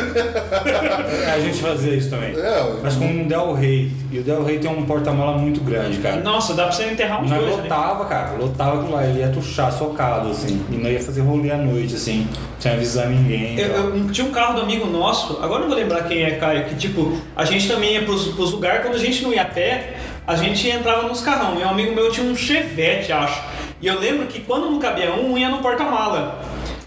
É, 1.26 1.30
a 1.32 1.40
gente 1.40 1.58
fazia 1.60 1.94
isso 1.94 2.10
também. 2.10 2.34
É, 2.34 2.72
Mas 2.82 2.94
com 2.94 3.04
um 3.04 3.26
Del 3.26 3.52
Rey. 3.52 3.90
E 4.10 4.18
o 4.18 4.22
Del 4.22 4.44
Rey 4.44 4.58
tem 4.58 4.70
um 4.70 4.84
porta-mala 4.84 5.36
muito 5.38 5.60
grande, 5.60 5.98
cara. 5.98 6.16
Nossa, 6.22 6.54
dá 6.54 6.64
pra 6.64 6.72
você 6.72 6.84
enterrar 6.84 7.20
dois 7.20 7.32
ali. 7.32 7.50
lotava, 7.50 8.04
cara, 8.06 8.32
lotava 8.38 8.78
aquilo 8.80 8.92
lá, 8.94 9.06
ele 9.06 9.20
ia 9.20 9.28
tuchar 9.28 9.72
socado, 9.72 10.30
assim, 10.30 10.62
e 10.70 10.76
não 10.76 10.90
ia 10.90 11.00
fazer 11.00 11.20
rolê 11.22 11.50
à 11.50 11.56
noite, 11.56 11.94
assim, 11.94 12.26
sem 12.58 12.72
avisar 12.72 13.08
ninguém. 13.08 13.58
Eu, 13.58 13.68
eu- 13.96 14.10
tinha 14.10 14.26
um 14.26 14.30
carro 14.30 14.54
do 14.56 14.60
amigo 14.62 14.86
nosso, 14.86 15.38
agora 15.42 15.60
eu 15.64 15.68
não 15.68 15.68
vou 15.68 15.76
lembrar 15.76 16.02
quem 16.04 16.22
é, 16.22 16.32
Caio, 16.32 16.64
que 16.66 16.74
tipo, 16.76 17.16
a 17.36 17.44
gente 17.44 17.68
também 17.68 17.94
ia 17.94 18.02
pros, 18.02 18.28
pros 18.28 18.52
lugares, 18.52 18.82
quando 18.82 18.94
a 18.96 18.98
gente 18.98 19.22
não 19.22 19.32
ia 19.32 19.42
a 19.42 19.46
pé, 19.46 19.96
a 20.26 20.36
gente 20.36 20.68
entrava 20.68 21.08
nos 21.08 21.20
carrão. 21.20 21.58
E 21.58 21.64
um 21.64 21.68
amigo 21.68 21.94
meu 21.94 22.10
tinha 22.10 22.26
um 22.26 22.36
chevette, 22.36 23.12
acho. 23.12 23.42
E 23.80 23.86
eu 23.86 23.98
lembro 23.98 24.26
que 24.26 24.40
quando 24.40 24.70
não 24.70 24.78
cabia 24.78 25.12
um, 25.14 25.36
ia 25.36 25.48
no 25.48 25.58
porta-mala. 25.58 26.40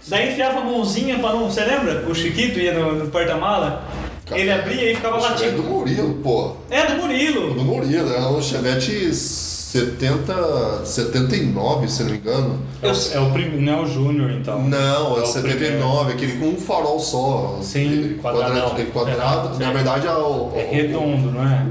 Daí 0.08 0.30
enfiava 0.30 0.60
a 0.60 0.64
mãozinha 0.64 1.18
pra 1.18 1.32
não. 1.32 1.50
Você 1.50 1.64
lembra? 1.64 2.04
O 2.08 2.14
Chiquito 2.14 2.58
ia 2.58 2.72
no, 2.72 2.92
no 2.92 3.10
porta-mala. 3.10 3.84
Ele 4.30 4.50
abria 4.50 4.92
e 4.92 4.94
ficava 4.94 5.18
que 5.18 5.24
é 5.24 5.28
do 5.28 5.32
latindo. 5.32 5.62
Murilo, 5.62 6.14
pô. 6.14 6.56
É, 6.70 6.86
do 6.86 7.02
Murilo. 7.02 7.54
Do 7.54 7.62
Murilo, 7.62 8.12
é 8.12 8.20
um 8.26 8.42
Chevette 8.42 9.12
70, 9.80 10.84
79, 10.84 11.88
se 11.88 12.02
não 12.02 12.10
me 12.10 12.16
engano. 12.18 12.58
É, 12.82 12.88
o- 12.90 13.12
é 13.14 13.20
o 13.20 13.30
primeiro, 13.32 13.60
não 13.62 13.72
é 13.72 13.80
o 13.82 13.86
Júnior, 13.86 14.30
então. 14.30 14.62
Não, 14.62 15.16
é, 15.16 15.20
É 15.20 15.22
o 15.22 15.26
79, 15.26 16.12
aquele 16.12 16.38
com 16.38 16.46
um 16.46 16.56
farol 16.56 16.98
só. 16.98 17.58
Sim, 17.62 18.18
quadrado. 18.22 18.52
quadradão. 18.54 18.86
quadrado. 18.92 19.62
É. 19.62 19.66
Na 19.66 19.72
verdade, 19.72 20.06
é, 20.06 20.10
o, 20.12 20.50
É 20.54 20.68
redondo, 20.70 21.30
não 21.30 21.42
é? 21.46 21.66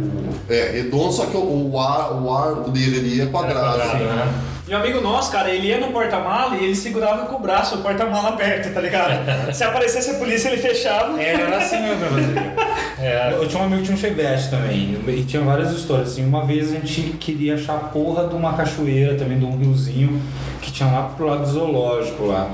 é 0.50 0.72
redondo, 0.72 1.12
só 1.12 1.25
que 1.25 1.38
o, 1.38 1.72
o, 1.74 1.80
ar, 1.80 2.13
o 2.22 2.31
arco 2.34 2.69
dele 2.72 3.00
ali 3.00 3.22
é 3.22 3.25
quadrado. 3.25 3.78
quadrado, 3.80 4.04
né? 4.04 4.34
E 4.67 4.73
um 4.73 4.77
amigo 4.77 5.00
nosso, 5.00 5.31
cara, 5.31 5.51
ele 5.51 5.67
ia 5.67 5.79
no 5.79 5.91
porta-mala 5.91 6.56
e 6.57 6.63
ele 6.63 6.75
segurava 6.75 7.27
com 7.27 7.35
o 7.35 7.39
braço 7.39 7.75
o 7.75 7.77
porta-mala 7.83 8.29
aberto, 8.29 8.73
tá 8.73 8.81
ligado? 8.81 9.53
Se 9.53 9.63
aparecesse 9.63 10.09
a 10.09 10.13
polícia, 10.15 10.50
ele 10.50 10.57
fechava. 10.57 11.21
É, 11.21 11.33
era 11.33 11.57
assim 11.57 11.77
fazer. 11.77 13.00
É, 13.00 13.34
Eu 13.34 13.48
tinha 13.48 13.62
um 13.62 13.65
amigo 13.65 13.81
que 13.81 13.86
tinha 13.86 13.95
um 13.95 14.00
Chevette 14.00 14.50
também, 14.50 15.00
e 15.07 15.24
tinha 15.24 15.43
várias 15.43 15.72
histórias, 15.72 16.13
assim, 16.13 16.25
uma 16.25 16.43
vez 16.45 16.69
a 16.69 16.79
gente 16.79 17.01
queria 17.19 17.53
achar 17.53 17.75
a 17.75 17.79
porra 17.79 18.27
de 18.27 18.34
uma 18.34 18.53
cachoeira 18.53 19.13
também, 19.15 19.38
de 19.38 19.45
um 19.45 19.55
riozinho, 19.55 20.19
que 20.62 20.72
tinha 20.72 20.89
lá 20.89 21.03
pro 21.15 21.27
lado 21.27 21.41
do 21.41 21.48
zoológico 21.48 22.25
lá. 22.25 22.50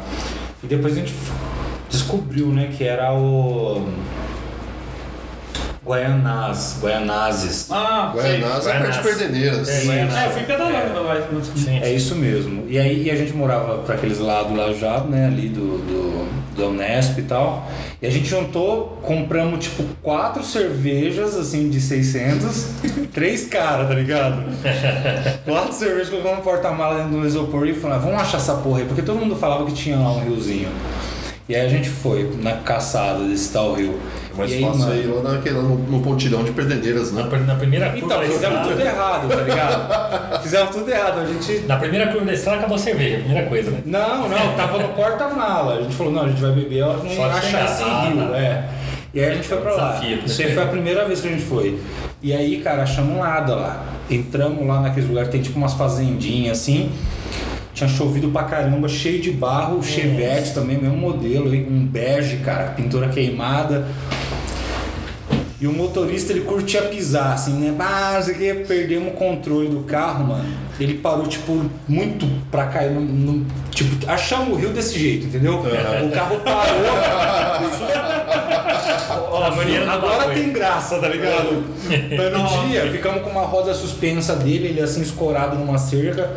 E 0.62 0.68
depois 0.68 0.94
a 0.94 1.00
gente 1.00 1.14
descobriu, 1.90 2.48
né, 2.48 2.72
que 2.78 2.84
era 2.84 3.14
o... 3.14 3.88
Guaianás, 5.84 6.78
Guaianazes. 6.80 7.72
Ah. 7.72 8.12
Guaianás 8.14 8.68
é 8.68 8.72
perto 8.72 8.84
de 8.86 8.98
Guaianás. 8.98 8.98
Perderneiras. 8.98 9.70
É. 9.70 9.88
É, 9.88 10.28
eu 10.28 10.32
fui 10.32 10.44
pedalando 10.44 11.04
lá. 11.04 11.16
sim. 11.56 11.80
É 11.80 11.92
isso 11.92 12.16
mesmo. 12.16 12.66
E 12.68 12.78
aí 12.78 13.10
a 13.10 13.16
gente 13.16 13.34
morava 13.34 13.80
para 13.80 13.96
aqueles 13.96 14.20
lados 14.20 14.56
lá 14.56 14.72
já, 14.74 15.00
né, 15.00 15.26
ali 15.26 15.50
do, 15.50 15.80
do, 15.80 16.56
do 16.56 16.68
Unesp 16.68 17.18
e 17.18 17.24
tal. 17.24 17.68
E 18.00 18.06
a 18.06 18.12
gente 18.12 18.28
juntou, 18.28 19.00
compramos 19.02 19.66
tipo 19.66 19.84
quatro 20.04 20.44
cervejas, 20.44 21.36
assim, 21.36 21.68
de 21.68 21.82
600, 21.82 22.68
três 23.12 23.48
caras, 23.48 23.88
tá 23.88 23.96
ligado? 23.96 24.44
quatro 25.46 25.74
cervejas, 25.74 26.10
colocamos 26.10 26.38
no 26.38 26.44
porta-mala 26.44 27.04
dentro 27.04 27.20
do 27.20 27.26
isopor 27.26 27.68
e 27.68 27.74
falamos, 27.74 28.06
vamos 28.06 28.22
achar 28.22 28.38
essa 28.38 28.54
porra 28.54 28.82
aí, 28.82 28.86
porque 28.86 29.02
todo 29.02 29.20
mundo 29.20 29.36
falava 29.36 29.66
que 29.66 29.74
tinha 29.74 29.98
lá 29.98 30.12
um 30.12 30.24
riozinho. 30.24 30.70
E 31.50 31.56
aí 31.56 31.66
a 31.66 31.70
gente 31.70 31.90
foi 31.90 32.32
na 32.42 32.54
caçada 32.54 33.24
desse 33.24 33.52
tal 33.52 33.74
rio. 33.74 34.00
É 34.34 34.38
mais 34.38 34.52
e 34.52 34.54
aí, 34.56 34.62
fácil 34.64 34.92
aí 34.92 35.08
lá 35.08 35.32
naquele, 35.34 35.56
no, 35.56 35.78
no 35.78 36.00
pontilhão 36.02 36.44
de 36.44 36.52
Perderneiras, 36.52 37.12
Na, 37.12 37.24
né? 37.24 37.30
pr- 37.30 37.46
na 37.46 37.56
primeira 37.56 37.90
curva 37.92 38.06
Então, 38.06 38.22
fizemos 38.22 38.44
estrada. 38.44 38.68
tudo 38.70 38.82
errado, 38.82 39.28
tá 39.30 39.42
ligado? 39.44 40.42
fizemos 40.44 40.70
tudo 40.76 40.90
errado. 40.90 41.20
A 41.20 41.26
gente 41.26 41.60
Na 41.68 41.78
primeira 41.78 42.08
curva 42.08 42.26
da 42.26 42.34
estrada 42.34 42.58
acabou 42.60 42.76
a 42.76 42.80
cerveja, 42.80 43.18
primeira 43.20 43.48
coisa, 43.48 43.72
né? 43.72 43.80
Não, 43.86 44.30
não, 44.30 44.54
tava 44.56 44.78
no 44.80 44.90
porta-mala. 44.90 45.76
A 45.76 45.82
gente 45.84 45.96
falou, 45.96 46.14
não, 46.14 46.24
a 46.24 46.28
gente 46.30 46.42
vai 46.42 46.52
beber 46.52 46.78
esse 47.06 47.84
Ah, 47.84 48.10
rio, 48.10 48.28
tá. 48.30 48.38
é. 48.38 48.70
E 49.14 49.20
aí 49.20 49.32
a 49.32 49.34
gente 49.36 49.48
foi 49.48 49.58
pra 49.58 49.74
lá. 49.74 49.88
Desafio, 49.92 50.20
Isso 50.26 50.42
aí 50.42 50.54
foi 50.54 50.64
a 50.64 50.68
primeira 50.68 51.06
vez 51.06 51.20
que 51.22 51.28
a 51.28 51.32
gente 51.32 51.44
foi. 51.44 51.80
E 52.24 52.32
aí, 52.34 52.62
cara, 52.62 52.84
achamos 52.84 53.18
nada 53.18 53.56
lá. 53.56 53.86
Entramos 54.10 54.66
lá 54.66 54.80
naqueles 54.80 55.10
lugares, 55.10 55.30
tem 55.30 55.42
tipo 55.42 55.58
umas 55.58 55.74
fazendinhas 55.74 56.60
assim. 56.60 56.90
Tinha 57.82 57.90
chovido 57.90 58.30
pra 58.30 58.44
caramba, 58.44 58.88
cheio 58.88 59.20
de 59.20 59.32
barro, 59.32 59.82
chevette 59.82 60.54
também, 60.54 60.78
mesmo 60.78 60.96
modelo, 60.98 61.52
hein, 61.52 61.66
um 61.68 61.84
bege, 61.84 62.38
cara, 62.38 62.66
pintura 62.74 63.10
queimada. 63.10 63.88
E 65.60 65.66
o 65.66 65.74
motorista 65.74 66.32
ele 66.32 66.42
curtia 66.42 66.84
pisar, 66.84 67.34
assim, 67.34 67.54
né? 67.54 67.74
Ah, 67.80 68.22
sei 68.22 68.36
o 68.36 68.38
que, 68.38 68.54
perdemos 68.66 69.14
o 69.14 69.16
controle 69.16 69.68
do 69.70 69.80
carro, 69.80 70.28
mano. 70.28 70.46
Ele 70.80 70.94
parou, 71.00 71.26
tipo, 71.26 71.66
muito 71.88 72.28
pra 72.52 72.68
cair 72.68 72.92
no. 72.92 73.02
no- 73.02 73.46
tipo, 73.72 73.96
achamos 74.08 74.54
o 74.54 74.58
rio 74.58 74.70
desse 74.70 75.00
jeito, 75.00 75.26
entendeu? 75.26 75.56
O 75.60 76.12
carro 76.12 76.40
parou. 76.42 76.82
Ó, 79.32 79.50
do 79.50 79.90
Agora 79.90 80.36
tem 80.36 80.52
graça, 80.52 81.00
tá 81.00 81.08
ligado? 81.08 81.64
Mas 81.88 82.32
no 82.32 82.68
dia, 82.68 82.92
ficamos 82.92 83.24
com 83.24 83.32
uma 83.32 83.42
roda 83.46 83.74
suspensa 83.74 84.36
dele, 84.36 84.68
ele 84.68 84.82
assim 84.82 85.02
escorado 85.02 85.58
numa 85.58 85.80
cerca. 85.80 86.30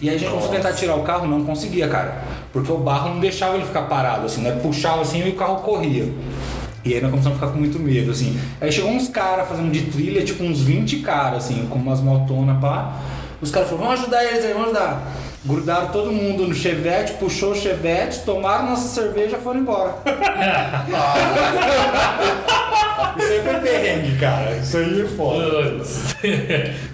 E 0.00 0.10
aí 0.10 0.16
a 0.16 0.18
gente 0.18 0.28
começou 0.28 0.50
a 0.50 0.54
tentar 0.56 0.72
tirar 0.74 0.94
o 0.94 1.02
carro, 1.02 1.26
não 1.26 1.44
conseguia, 1.44 1.88
cara. 1.88 2.22
Porque 2.52 2.70
o 2.70 2.76
barro 2.76 3.10
não 3.10 3.20
deixava 3.20 3.56
ele 3.56 3.64
ficar 3.64 3.82
parado, 3.82 4.26
assim, 4.26 4.42
né? 4.42 4.52
Puxava 4.62 5.00
assim 5.00 5.24
e 5.24 5.30
o 5.30 5.36
carro 5.36 5.62
corria. 5.62 6.12
E 6.84 6.94
aí 6.94 7.00
nós 7.00 7.10
começamos 7.10 7.36
a 7.36 7.40
ficar 7.40 7.52
com 7.52 7.58
muito 7.58 7.78
medo, 7.78 8.10
assim. 8.10 8.38
Aí 8.60 8.70
chegou 8.70 8.90
uns 8.90 9.08
caras 9.08 9.48
fazendo 9.48 9.72
de 9.72 9.82
trilha, 9.86 10.22
tipo 10.22 10.44
uns 10.44 10.60
20 10.60 10.98
caras, 10.98 11.44
assim, 11.44 11.66
com 11.68 11.78
umas 11.78 12.00
motonas, 12.00 12.60
pá. 12.60 12.92
Os 13.40 13.50
caras 13.50 13.68
falaram, 13.68 13.88
vamos 13.88 14.02
ajudar 14.02 14.24
eles 14.24 14.44
aí, 14.44 14.52
vamos 14.52 14.68
ajudar. 14.68 15.02
Grudaram 15.46 15.88
todo 15.88 16.10
mundo 16.10 16.48
no 16.48 16.54
chevette, 16.54 17.12
puxou 17.14 17.52
o 17.52 17.54
chevette, 17.54 18.20
tomaram 18.24 18.66
nossa 18.66 18.88
cerveja 18.88 19.36
e 19.36 19.40
foram 19.40 19.60
embora. 19.60 19.94
Isso 23.16 23.32
aí 23.32 23.40
foi 23.42 23.54
perrengue, 23.60 24.18
cara. 24.18 24.56
Isso 24.56 24.76
aí 24.76 25.02
é 25.02 25.04
foda. 25.04 25.82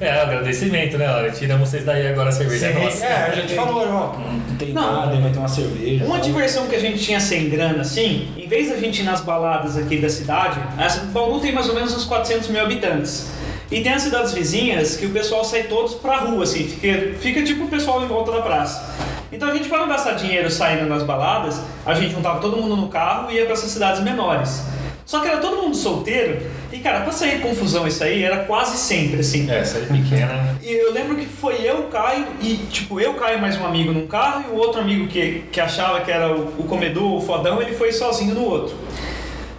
É, 0.00 0.10
agradecimento, 0.20 0.98
né? 0.98 1.08
Olha, 1.08 1.30
tiramos 1.30 1.68
vocês 1.68 1.84
daí 1.84 2.06
agora 2.08 2.28
a 2.28 2.32
cerveja 2.32 2.66
é 2.66 2.84
nossa. 2.84 3.04
É, 3.04 3.26
a 3.26 3.34
gente 3.34 3.54
falou, 3.54 3.86
ó, 3.88 4.18
não 4.18 4.56
tem 4.56 4.72
Não. 4.72 4.92
nada, 5.00 5.16
vai 5.20 5.30
ter 5.30 5.38
uma 5.38 5.48
cerveja. 5.48 6.04
Uma 6.04 6.16
tal. 6.16 6.24
diversão 6.24 6.66
que 6.66 6.76
a 6.76 6.80
gente 6.80 6.98
tinha 6.98 7.20
sem 7.20 7.48
grana, 7.48 7.80
assim, 7.82 8.28
em 8.36 8.46
vez 8.46 8.68
da 8.68 8.76
gente 8.76 9.00
ir 9.00 9.04
nas 9.04 9.20
baladas 9.22 9.76
aqui 9.78 9.98
da 9.98 10.08
cidade, 10.08 10.60
essa, 10.78 11.06
Bauru 11.06 11.40
tem 11.40 11.52
mais 11.52 11.68
ou 11.68 11.74
menos 11.74 11.94
uns 11.94 12.04
400 12.04 12.48
mil 12.48 12.62
habitantes. 12.62 13.30
E 13.72 13.80
tem 13.80 13.94
as 13.94 14.02
cidades 14.02 14.34
vizinhas 14.34 14.96
que 14.98 15.06
o 15.06 15.10
pessoal 15.10 15.42
sai 15.42 15.62
todos 15.62 15.94
pra 15.94 16.18
rua, 16.18 16.44
assim, 16.44 16.68
fica, 16.68 17.14
fica 17.18 17.42
tipo 17.42 17.64
o 17.64 17.68
pessoal 17.68 18.04
em 18.04 18.06
volta 18.06 18.30
da 18.30 18.42
praça. 18.42 18.94
Então 19.32 19.48
a 19.48 19.54
gente, 19.54 19.66
para 19.66 19.78
não 19.78 19.88
gastar 19.88 20.12
dinheiro 20.12 20.50
saindo 20.50 20.84
nas 20.84 21.02
baladas, 21.02 21.58
a 21.86 21.94
gente 21.94 22.12
juntava 22.12 22.38
todo 22.38 22.54
mundo 22.58 22.76
no 22.76 22.88
carro 22.88 23.30
e 23.30 23.36
ia 23.36 23.46
pra 23.46 23.54
essas 23.54 23.70
cidades 23.70 24.02
menores. 24.02 24.62
Só 25.06 25.20
que 25.20 25.28
era 25.28 25.38
todo 25.38 25.56
mundo 25.56 25.74
solteiro, 25.74 26.42
e 26.70 26.80
cara, 26.80 27.00
pra 27.00 27.12
sair 27.12 27.40
confusão 27.40 27.88
isso 27.88 28.04
aí 28.04 28.22
era 28.22 28.44
quase 28.44 28.76
sempre 28.76 29.20
assim. 29.20 29.50
É, 29.50 29.60
aí 29.60 30.02
pequena. 30.02 30.54
E 30.62 30.70
eu 30.70 30.92
lembro 30.92 31.16
que 31.16 31.24
foi 31.24 31.62
eu, 31.62 31.84
Caio, 31.84 32.26
e 32.42 32.56
tipo, 32.70 33.00
eu, 33.00 33.14
Caio, 33.14 33.40
mais 33.40 33.58
um 33.58 33.64
amigo 33.64 33.90
num 33.90 34.06
carro, 34.06 34.44
e 34.50 34.54
o 34.54 34.58
outro 34.58 34.82
amigo 34.82 35.08
que, 35.08 35.44
que 35.50 35.60
achava 35.60 36.02
que 36.02 36.10
era 36.10 36.30
o, 36.30 36.48
o 36.58 36.64
comedor, 36.64 37.14
o 37.16 37.22
fodão, 37.22 37.62
ele 37.62 37.72
foi 37.72 37.90
sozinho 37.90 38.34
no 38.34 38.44
outro. 38.44 38.76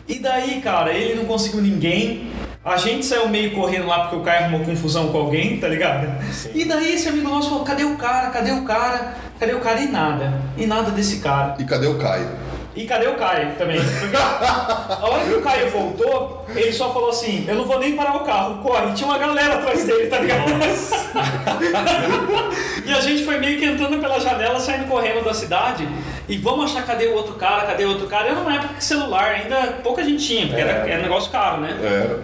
E 0.08 0.20
daí, 0.20 0.62
cara, 0.62 0.94
ele 0.94 1.16
não 1.16 1.26
conseguiu 1.26 1.62
ninguém. 1.62 2.32
A 2.66 2.78
gente 2.78 3.06
saiu 3.06 3.28
meio 3.28 3.52
correndo 3.52 3.88
lá 3.88 4.04
porque 4.04 4.16
o 4.16 4.22
Caio 4.22 4.46
arrumou 4.46 4.62
confusão 4.62 5.10
com 5.10 5.18
alguém, 5.18 5.60
tá 5.60 5.68
ligado? 5.68 6.08
E 6.54 6.64
daí 6.64 6.94
esse 6.94 7.10
amigo 7.10 7.28
nosso 7.28 7.50
falou: 7.50 7.66
cadê 7.66 7.84
o 7.84 7.98
cara? 7.98 8.30
Cadê 8.30 8.52
o 8.52 8.64
cara? 8.64 9.16
Cadê 9.38 9.54
o 9.54 9.60
cara? 9.60 9.82
E 9.82 9.88
nada. 9.90 10.42
E 10.58 10.66
nada 10.66 10.90
desse 10.92 11.20
cara. 11.20 11.56
E 11.60 11.66
cadê 11.66 11.88
o 11.88 11.98
Caio? 11.98 12.30
E 12.76 12.86
cadê 12.86 13.08
o 13.08 13.16
Caio 13.16 13.54
também? 13.56 13.80
A 13.80 15.08
hora 15.08 15.24
que 15.26 15.34
o 15.34 15.42
Caio 15.42 15.70
voltou, 15.70 16.44
ele 16.56 16.74
só 16.74 16.92
falou 16.92 17.10
assim: 17.10 17.46
Eu 17.48 17.56
não 17.56 17.66
vou 17.66 17.80
nem 17.80 17.96
parar 17.96 18.16
o 18.16 18.22
carro, 18.22 18.64
corre. 18.64 18.94
Tinha 18.94 19.08
uma 19.08 19.18
galera 19.20 19.56
atrás 19.56 19.86
dele, 19.86 20.08
tá 20.08 20.18
ligado? 20.18 20.52
e 22.86 22.92
a 22.92 23.00
gente 23.00 23.24
foi 23.24 23.38
meio 23.38 23.60
que 23.60 23.66
entrando 23.66 24.00
pela 24.00 24.20
janela, 24.20 24.60
saindo 24.60 24.88
correndo 24.88 25.24
da 25.24 25.34
cidade. 25.34 25.88
E 26.28 26.38
vamos 26.38 26.72
achar 26.72 26.86
cadê 26.86 27.08
o 27.08 27.14
outro 27.14 27.34
cara, 27.36 27.66
cadê 27.68 27.86
o 27.86 27.90
outro 27.90 28.08
cara. 28.08 28.30
Era 28.30 28.40
uma 28.40 28.56
época 28.56 28.74
que 28.76 28.84
celular 28.84 29.26
ainda 29.26 29.80
pouca 29.84 30.04
gente 30.04 30.26
tinha, 30.26 30.48
porque 30.48 30.62
era, 30.62 30.72
era 30.90 31.00
um 31.00 31.04
negócio 31.04 31.32
caro, 31.32 31.62
né? 31.62 31.78
Era. 31.82 32.22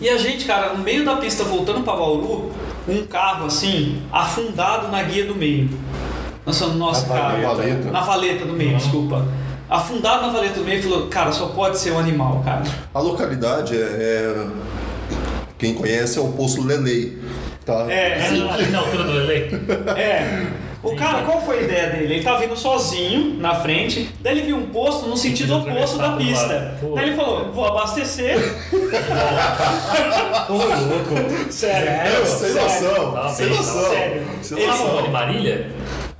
E 0.00 0.08
a 0.08 0.16
gente, 0.16 0.46
cara, 0.46 0.72
no 0.72 0.82
meio 0.82 1.04
da 1.04 1.16
pista 1.16 1.44
voltando 1.44 1.84
pra 1.84 1.94
Bauru, 1.94 2.50
um 2.88 3.06
carro 3.06 3.46
assim, 3.46 4.02
afundado 4.10 4.88
na 4.88 5.02
guia 5.02 5.26
do 5.26 5.34
meio. 5.34 5.68
Falamos, 6.44 6.78
nossa, 6.78 7.06
Na 7.06 7.14
cara. 7.14 7.40
valeta. 7.40 7.90
Na 7.90 8.00
valeta 8.00 8.44
do 8.44 8.54
meio, 8.54 8.76
desculpa. 8.76 9.26
Afundado 9.70 10.26
na 10.26 10.32
valeta 10.32 10.54
do 10.58 10.64
meio, 10.64 10.82
falou, 10.82 11.06
cara, 11.06 11.30
só 11.30 11.46
pode 11.46 11.78
ser 11.78 11.92
um 11.92 11.98
animal, 11.98 12.42
cara. 12.44 12.62
A 12.92 12.98
localidade 13.00 13.76
é, 13.76 13.80
é- 13.80 14.46
Quem 15.58 15.74
conhece 15.74 16.18
é 16.18 16.20
o 16.20 16.32
Poço 16.32 16.66
Lelei. 16.66 17.16
Tá? 17.64 17.86
É, 17.88 18.18
É, 18.18 18.30
na 18.72 18.78
altura 18.80 19.04
do 19.04 19.12
Lele. 19.12 19.60
é. 19.96 20.46
O 20.82 20.96
cara, 20.96 21.22
qual 21.24 21.42
foi 21.42 21.58
a 21.58 21.62
ideia 21.62 21.90
dele? 21.90 22.14
Ele 22.14 22.22
tava 22.24 22.40
vindo 22.40 22.56
sozinho 22.56 23.34
na 23.38 23.54
frente, 23.56 24.08
daí 24.22 24.38
ele 24.38 24.46
viu 24.46 24.56
um 24.56 24.66
posto 24.70 25.06
no 25.08 25.16
sentido 25.16 25.58
oposto 25.58 25.98
da 25.98 26.12
pista. 26.12 26.74
Daí 26.94 27.08
ele 27.08 27.16
falou, 27.16 27.52
vou 27.52 27.66
abastecer. 27.66 28.38
Ô, 30.48 30.52
louco. 30.54 31.52
Sério? 31.52 32.26
Sem 32.26 32.54
noção. 32.54 33.12
Tá 33.12 33.28
Sem 33.28 33.46
noção. 33.50 33.90
sério. 33.90 34.22
Sem 34.40 34.58
Ele 34.58 34.66
noção. 34.66 34.86
Falou 34.86 35.02
de 35.02 35.10
Marília? 35.10 35.70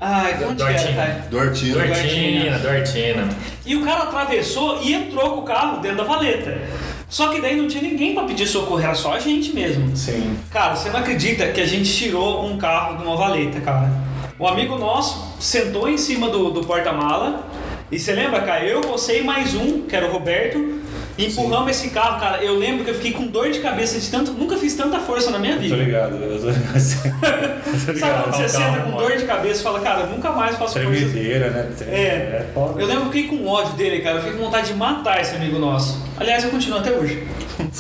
Ai, 0.01 0.43
onde 0.45 0.57
que 0.57 0.63
era, 0.63 0.93
cara? 0.95 1.27
Duartino. 1.31 1.75
Duartina, 1.75 2.59
Duartina. 2.59 3.29
E 3.67 3.77
o 3.77 3.85
cara 3.85 4.05
atravessou 4.05 4.81
e 4.83 4.95
entrou 4.95 5.35
com 5.35 5.41
o 5.41 5.45
carro 5.45 5.81
dentro 5.81 5.99
da 5.99 6.05
valeta. 6.05 6.59
Só 7.07 7.29
que 7.29 7.41
daí 7.41 7.57
não 7.57 7.69
tinha 7.69 7.83
ninguém 7.83 8.15
pra 8.15 8.23
pedir 8.23 8.47
socorro, 8.47 8.81
era 8.81 8.95
só 8.95 9.15
a 9.15 9.19
gente 9.19 9.53
mesmo. 9.53 9.95
Sim. 9.97 10.39
Cara, 10.51 10.75
você 10.75 10.89
não 10.89 11.01
acredita 11.01 11.49
que 11.49 11.61
a 11.61 11.67
gente 11.67 11.93
tirou 11.93 12.47
um 12.47 12.57
carro 12.57 12.97
de 12.97 13.05
uma 13.05 13.17
valeta, 13.17 13.61
cara. 13.61 13.91
Um 14.39 14.47
amigo 14.47 14.79
nosso 14.79 15.37
sentou 15.39 15.89
em 15.89 15.99
cima 15.99 16.31
do, 16.31 16.51
do 16.51 16.65
porta-mala. 16.65 17.47
E 17.93 17.99
você 17.99 18.13
lembra, 18.13 18.41
cara? 18.41 18.65
Eu, 18.65 18.81
você 18.81 19.21
e 19.21 19.25
mais 19.25 19.55
um, 19.55 19.83
que 19.83 19.95
era 19.95 20.07
o 20.07 20.13
Roberto, 20.13 20.81
empurramos 21.27 21.71
esse 21.71 21.91
carro, 21.91 22.21
cara. 22.21 22.43
Eu 22.43 22.59
lembro 22.59 22.85
que 22.85 22.91
eu 22.91 22.95
fiquei 22.95 23.13
com 23.13 23.27
dor 23.27 23.51
de 23.51 23.59
cabeça 23.61 23.99
de 23.99 24.09
tanto. 24.11 24.33
Nunca 24.33 24.57
fiz 24.57 24.75
tanta 24.75 24.99
força 25.01 25.31
na 25.31 25.39
minha 25.39 25.55
Tô 25.55 25.61
vida. 25.61 25.77
ligado. 25.77 26.17
Eu 26.17 26.39
tô 26.41 26.51
ligado. 26.51 26.81
Sabe 26.81 27.13
quando 27.21 27.77
você 27.77 27.99
Calma, 28.01 28.33
senta 28.49 28.81
com 28.85 28.91
dor 28.99 29.17
de 29.17 29.25
cabeça 29.25 29.61
e 29.61 29.63
fala, 29.63 29.81
cara, 29.81 30.07
nunca 30.07 30.31
mais 30.33 30.57
faço 30.57 30.75
força. 30.75 30.89
Tremedeira, 30.89 31.51
né? 31.51 31.69
É. 31.87 32.05
É 32.41 32.47
foda. 32.55 32.81
Eu 32.81 32.87
lembro 32.87 33.11
que 33.11 33.19
eu 33.19 33.23
fiquei 33.23 33.39
com 33.39 33.47
ódio 33.49 33.73
dele, 33.75 34.01
cara. 34.01 34.17
Eu 34.17 34.23
fiquei 34.23 34.39
com 34.39 34.45
vontade 34.45 34.69
de 34.69 34.75
matar 34.75 35.21
esse 35.21 35.35
amigo 35.37 35.59
nosso. 35.59 36.03
Aliás, 36.19 36.45
eu 36.45 36.51
continuo 36.51 36.79
até 36.79 36.93
hoje. 36.93 37.27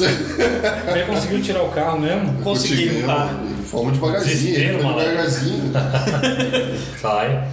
Ele 0.94 1.04
conseguiu 1.06 1.40
tirar 1.42 1.62
o 1.62 1.68
carro 1.68 1.98
mesmo? 1.98 2.42
Conseguimos, 2.42 3.06
cara. 3.06 3.30
Fomos 3.64 3.92
devagarzinho, 3.94 4.82
malandro. 4.82 5.08
devagarzinho. 5.10 5.72
Sai. 7.00 7.44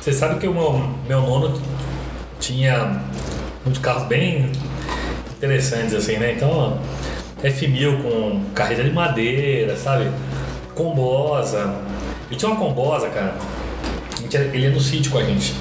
Você 0.00 0.12
sabe 0.12 0.38
que 0.40 0.46
o 0.46 0.52
meu, 0.52 0.90
meu 1.08 1.20
nono 1.22 1.60
tinha 2.40 3.00
uns 3.66 3.78
carros 3.78 4.04
bem 4.04 4.50
interessantes, 5.44 5.94
assim, 5.94 6.16
né? 6.16 6.32
Então, 6.32 6.78
F1000 7.42 8.02
com 8.02 8.40
carreira 8.54 8.84
de 8.84 8.90
madeira, 8.90 9.76
sabe? 9.76 10.10
Combosa. 10.74 11.74
E 12.30 12.36
tinha 12.36 12.50
uma 12.50 12.58
combosa, 12.58 13.08
cara. 13.08 13.34
Ele 14.52 14.64
ia 14.64 14.70
no 14.70 14.80
sítio 14.80 15.12
com 15.12 15.18
a 15.18 15.22
gente. 15.24 15.54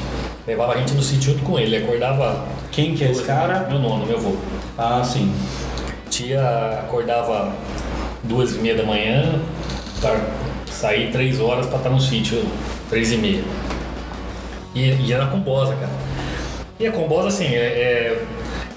Levava 0.48 0.74
a 0.74 0.78
gente 0.78 0.94
no 0.94 1.02
sítio 1.02 1.34
junto 1.34 1.44
com 1.46 1.60
ele. 1.60 1.76
Acordava. 1.78 2.46
Quem 2.72 2.96
que 2.96 3.04
é 3.04 3.12
esse 3.12 3.24
cara? 3.24 3.68
Meu 3.70 3.80
nono, 3.80 4.06
meu 4.06 4.18
avô. 4.18 4.36
Ah, 4.78 5.04
sim. 5.04 5.32
Tia 6.10 6.80
acordava 6.84 7.52
duas 8.24 8.56
e 8.56 8.60
meia 8.60 8.76
da 8.76 8.84
manhã 8.84 9.40
para 10.02 10.20
sair 10.66 11.12
três 11.12 11.40
horas 11.40 11.68
para 11.68 11.78
estar 11.78 11.90
no 11.90 12.00
sítio, 12.00 12.44
três 12.90 13.12
e 13.12 13.18
meia. 13.18 13.44
E 14.74 14.90
ia 15.08 15.18
na 15.20 15.28
combosa, 15.28 15.76
cara. 15.76 15.92
E 16.80 16.88
a 16.88 16.92
combosa, 16.92 17.28
assim, 17.28 17.46
é, 17.46 17.60
é- 17.60 18.24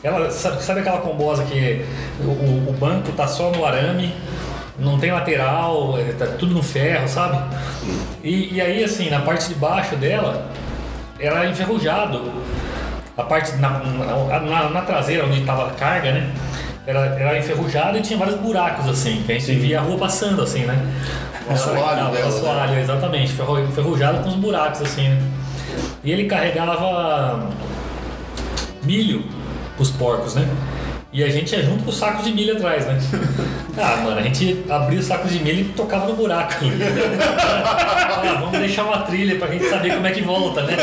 ela, 0.07 0.31
sabe, 0.31 0.63
sabe 0.63 0.81
aquela 0.81 0.99
combosa 0.99 1.43
que 1.45 1.85
o, 2.21 2.71
o- 2.71 2.77
banco 2.79 3.11
tá 3.13 3.27
só 3.27 3.51
no 3.51 3.65
arame, 3.65 4.15
não 4.79 4.99
tem 4.99 5.11
lateral, 5.11 5.99
é, 5.99 6.13
tá 6.13 6.27
tudo 6.39 6.55
no 6.55 6.63
ferro, 6.63 7.09
sabe? 7.09 7.39
E, 8.23 8.55
e 8.55 8.61
aí, 8.61 8.85
assim, 8.85 9.09
na 9.11 9.21
parte 9.21 9.49
de 9.49 9.55
baixo 9.55 9.97
dela, 9.97 10.47
era 11.19 11.47
enferrujado. 11.47 12.31
A 13.17 13.23
parte 13.23 13.57
na, 13.57 13.71
na, 13.71 14.41
na- 14.41 14.71
na 14.71 14.81
traseira, 14.83 15.25
onde 15.25 15.41
estava 15.41 15.69
a 15.69 15.71
carga, 15.71 16.13
né? 16.13 16.31
Era, 16.87 17.01
era 17.19 17.39
enferrujado 17.39 17.97
e 17.99 18.03
tinha 18.03 18.19
vários 18.19 18.37
buracos, 18.37 18.87
assim, 18.89 19.23
que 19.27 19.33
a 19.33 19.39
gente 19.39 19.53
via 19.55 19.81
a 19.81 19.83
rua 19.83 19.99
passando, 19.99 20.43
assim, 20.43 20.61
né? 20.67 20.79
O 21.49 21.53
assoalho 21.53 22.11
dela, 22.13 22.27
O 22.27 22.29
assoalho, 22.29 22.73
né? 22.73 22.81
exatamente, 22.83 23.33
ferru- 23.33 23.59
enferrujado 23.65 24.19
com 24.23 24.29
os 24.29 24.35
buracos, 24.37 24.83
assim, 24.83 25.09
né? 25.09 25.23
E 26.05 26.13
ele 26.13 26.27
carregava 26.27 27.49
milho 28.85 29.25
pros 29.76 29.90
porcos, 29.90 30.35
né? 30.35 30.49
E 31.12 31.23
a 31.23 31.30
gente 31.30 31.54
ia 31.54 31.62
junto 31.62 31.85
com 31.85 31.90
os 31.90 31.97
sacos 31.97 32.25
de 32.25 32.33
milho 32.33 32.56
atrás, 32.56 32.87
né? 32.87 32.99
Ah, 33.78 33.99
mano, 34.02 34.18
a 34.18 34.23
gente 34.23 34.64
abria 34.71 34.99
os 34.99 35.04
sacos 35.04 35.30
de 35.30 35.38
milho 35.38 35.61
e 35.61 35.64
tocava 35.64 36.06
no 36.06 36.16
buraco. 36.16 36.54
ah, 36.64 38.38
vamos 38.40 38.59
deixar 38.59 38.85
uma 38.85 39.02
trilha 39.02 39.37
pra 39.38 39.49
gente 39.49 39.68
saber 39.68 39.95
como 39.95 40.06
é 40.06 40.12
que 40.12 40.23
volta, 40.23 40.62
né? 40.62 40.75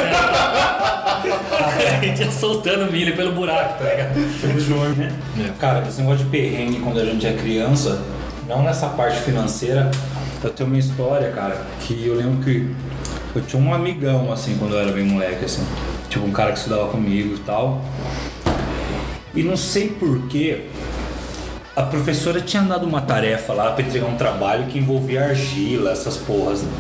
a 1.24 2.06
gente 2.06 2.22
ia 2.22 2.32
soltando 2.32 2.92
milho 2.92 3.16
pelo 3.16 3.32
buraco, 3.32 3.84
tá 3.84 3.90
ligado? 3.90 4.14
Cara, 5.60 5.84
esse 5.88 6.02
negócio 6.02 6.24
de 6.24 6.30
perrengue 6.30 6.82
quando 6.82 7.00
a 7.00 7.06
gente 7.06 7.26
é 7.26 7.34
criança, 7.34 8.00
não 8.48 8.62
nessa 8.62 8.90
parte 8.90 9.20
financeira, 9.22 9.90
eu 10.44 10.50
tenho 10.52 10.70
uma 10.70 10.78
história, 10.78 11.32
cara, 11.32 11.66
que 11.82 12.06
eu 12.06 12.16
lembro 12.16 12.44
que 12.44 12.70
eu 13.36 13.42
tinha 13.42 13.62
um 13.62 13.74
amigão, 13.74 14.32
assim, 14.32 14.56
quando 14.60 14.76
eu 14.76 14.82
era 14.82 14.92
bem 14.92 15.06
moleque, 15.06 15.46
assim. 15.46 15.66
Tipo, 16.10 16.26
um 16.26 16.32
cara 16.32 16.52
que 16.52 16.60
estudava 16.60 16.90
comigo 16.90 17.36
e 17.36 17.40
tal. 17.40 17.82
E 19.36 19.42
não 19.42 19.58
sei 19.58 19.90
porquê, 19.90 20.66
a 21.76 21.82
professora 21.82 22.40
tinha 22.40 22.62
dado 22.62 22.86
uma 22.86 23.02
tarefa 23.02 23.52
lá 23.54 23.72
pra 23.72 23.84
entregar 23.84 24.06
um 24.06 24.16
trabalho 24.16 24.68
que 24.68 24.78
envolvia 24.78 25.26
argila, 25.26 25.92
essas 25.92 26.18
porras. 26.18 26.62
Né? 26.62 26.72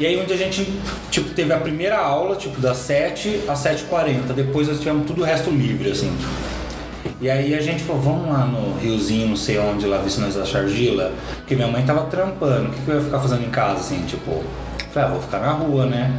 E 0.00 0.06
aí 0.06 0.18
onde 0.18 0.32
a 0.32 0.36
gente, 0.36 0.66
tipo, 1.10 1.30
teve 1.30 1.52
a 1.52 1.58
primeira 1.58 1.98
aula, 1.98 2.36
tipo, 2.36 2.60
das 2.60 2.78
7 2.78 3.42
às 3.48 3.58
7h40. 3.64 4.32
Depois 4.34 4.68
nós 4.68 4.78
tivemos 4.78 5.06
tudo 5.06 5.22
o 5.22 5.24
resto 5.24 5.50
livre, 5.50 5.90
assim. 5.90 6.16
E 7.20 7.28
aí 7.28 7.54
a 7.54 7.60
gente 7.60 7.82
falou, 7.82 8.00
vamos 8.00 8.28
lá 8.28 8.46
no 8.46 8.78
riozinho, 8.78 9.28
não 9.28 9.36
sei 9.36 9.58
onde, 9.58 9.86
lá 9.86 9.98
ver 9.98 10.08
se 10.08 10.20
nós 10.20 10.36
achar 10.38 10.60
argila. 10.60 11.12
Porque 11.38 11.54
minha 11.54 11.68
mãe 11.68 11.84
tava 11.84 12.02
trampando, 12.02 12.68
o 12.68 12.70
que, 12.70 12.80
que 12.80 12.88
eu 12.88 12.94
ia 12.94 13.00
ficar 13.02 13.18
fazendo 13.18 13.44
em 13.44 13.50
casa, 13.50 13.80
assim, 13.80 14.02
tipo... 14.06 14.42
Falei, 14.92 15.08
ah, 15.08 15.12
vou 15.12 15.20
ficar 15.20 15.40
na 15.40 15.50
rua, 15.50 15.84
né? 15.84 16.18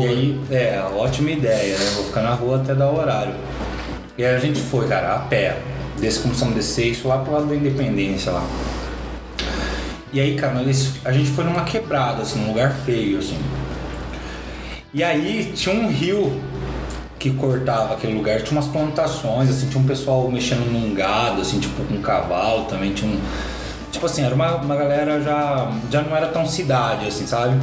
E 0.00 0.06
aí, 0.06 0.40
é, 0.50 0.84
ótima 0.94 1.30
ideia, 1.32 1.76
né? 1.76 1.90
Vou 1.96 2.04
ficar 2.04 2.22
na 2.22 2.34
rua 2.34 2.58
até 2.58 2.74
dar 2.74 2.90
o 2.90 2.96
horário. 2.96 3.34
E 4.16 4.24
aí 4.24 4.34
a 4.34 4.38
gente 4.38 4.60
foi, 4.60 4.86
cara, 4.86 5.14
a 5.14 5.18
pé. 5.20 5.58
Desce, 6.00 6.20
começamos 6.20 6.54
a 6.54 6.56
descer, 6.56 6.86
isso 6.90 7.08
lá 7.08 7.18
pro 7.18 7.32
lado 7.32 7.46
da 7.46 7.54
Independência, 7.54 8.32
lá. 8.32 8.44
E 10.12 10.20
aí, 10.20 10.36
cara, 10.36 10.54
nós- 10.54 10.94
a 11.04 11.12
gente 11.12 11.30
foi 11.30 11.44
numa 11.44 11.64
quebrada, 11.64 12.22
assim, 12.22 12.38
num 12.40 12.48
lugar 12.48 12.72
feio, 12.84 13.18
assim. 13.18 13.38
E 14.92 15.02
aí 15.02 15.52
tinha 15.56 15.74
um 15.74 15.88
rio 15.88 16.40
que 17.18 17.30
cortava 17.30 17.94
aquele 17.94 18.12
lugar, 18.14 18.40
tinha 18.42 18.52
umas 18.60 18.68
plantações, 18.70 19.50
assim, 19.50 19.68
tinha 19.68 19.82
um 19.82 19.86
pessoal 19.86 20.30
mexendo 20.30 20.70
num 20.70 20.94
gado, 20.94 21.40
assim, 21.40 21.58
tipo 21.58 21.82
com 21.84 22.00
cavalo 22.00 22.64
também, 22.66 22.92
tinha 22.92 23.10
um. 23.10 23.18
Tipo 23.90 24.06
assim, 24.06 24.22
era 24.24 24.34
uma, 24.34 24.56
uma 24.56 24.76
galera 24.76 25.20
já. 25.20 25.70
já 25.90 26.02
não 26.02 26.16
era 26.16 26.26
tão 26.28 26.46
cidade, 26.46 27.06
assim, 27.08 27.26
sabe? 27.26 27.56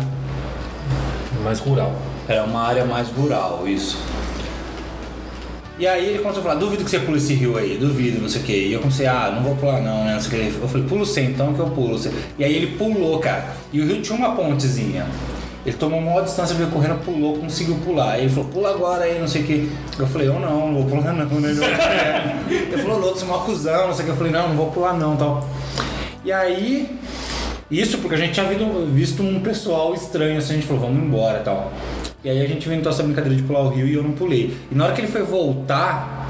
Mais 1.43 1.59
rural. 1.59 1.93
Era 2.27 2.43
uma 2.43 2.61
área 2.61 2.83
mais 2.85 3.07
rural, 3.09 3.63
isso. 3.65 3.97
E 5.81 5.87
aí 5.87 6.09
ele 6.09 6.19
começou 6.19 6.41
a 6.41 6.43
falar, 6.43 6.59
duvido 6.59 6.85
que 6.85 6.91
você 6.91 6.99
pule 6.99 7.17
esse 7.17 7.33
rio 7.33 7.57
aí, 7.57 7.75
duvido, 7.75 8.21
não 8.21 8.29
sei 8.29 8.39
o 8.39 8.43
que. 8.43 8.53
E 8.53 8.71
eu 8.71 8.79
comecei, 8.79 9.07
ah, 9.07 9.31
não 9.33 9.41
vou 9.41 9.55
pular 9.55 9.81
não, 9.81 10.05
né? 10.05 10.13
Não 10.13 10.21
sei 10.21 10.47
o 10.47 10.51
que. 10.53 10.61
Eu 10.61 10.67
falei, 10.67 10.85
pulo 10.85 11.03
você 11.03 11.21
então 11.21 11.55
que 11.55 11.59
eu 11.59 11.71
pulo. 11.71 11.97
você. 11.97 12.11
E 12.37 12.43
aí 12.43 12.53
ele 12.53 12.77
pulou, 12.77 13.17
cara. 13.17 13.47
E 13.73 13.81
o 13.81 13.87
rio 13.87 13.99
tinha 13.99 14.15
uma 14.15 14.35
pontezinha. 14.35 15.07
Ele 15.65 15.75
tomou 15.75 15.97
uma 15.97 16.11
maior 16.11 16.23
distância, 16.23 16.55
veio 16.55 16.69
correndo, 16.69 17.03
pulou, 17.03 17.35
conseguiu 17.35 17.79
pular. 17.83 18.19
Ele 18.19 18.29
falou, 18.29 18.51
pula 18.51 18.69
agora 18.69 19.05
aí, 19.05 19.19
não 19.19 19.27
sei 19.27 19.41
o 19.41 19.45
que. 19.45 19.71
Eu 19.97 20.05
falei, 20.05 20.27
eu 20.27 20.39
não, 20.39 20.71
não 20.71 20.83
vou 20.83 20.85
pular 20.85 21.13
não, 21.13 21.25
né? 21.39 22.43
Ele 22.47 22.77
falou, 22.77 22.99
louco, 22.99 23.17
você 23.17 23.25
é 23.25 23.27
um 23.27 23.35
acusão, 23.35 23.87
não 23.87 23.93
sei 23.95 24.03
o 24.03 24.05
que. 24.05 24.11
Eu 24.11 24.17
falei, 24.17 24.31
não, 24.31 24.49
não 24.49 24.55
vou 24.55 24.69
pular 24.69 24.93
não, 24.93 25.15
tal. 25.15 25.49
E 26.23 26.31
aí, 26.31 26.95
isso 27.71 27.97
porque 27.97 28.13
a 28.13 28.19
gente 28.19 28.33
tinha 28.33 28.45
visto, 28.45 28.85
visto 28.93 29.23
um 29.23 29.39
pessoal 29.39 29.95
estranho, 29.95 30.37
assim, 30.37 30.51
a 30.51 30.55
gente 30.57 30.67
falou, 30.67 30.83
vamos 30.83 31.03
embora 31.03 31.39
tal. 31.39 31.73
E 32.23 32.29
aí 32.29 32.41
a 32.41 32.47
gente 32.47 32.67
inventou 32.67 32.91
essa 32.91 33.01
brincadeira 33.01 33.35
de 33.35 33.43
pular 33.43 33.61
o 33.61 33.69
rio 33.69 33.87
e 33.87 33.93
eu 33.95 34.03
não 34.03 34.11
pulei. 34.11 34.55
E 34.71 34.75
na 34.75 34.85
hora 34.85 34.93
que 34.93 35.01
ele 35.01 35.07
foi 35.07 35.23
voltar, 35.23 36.21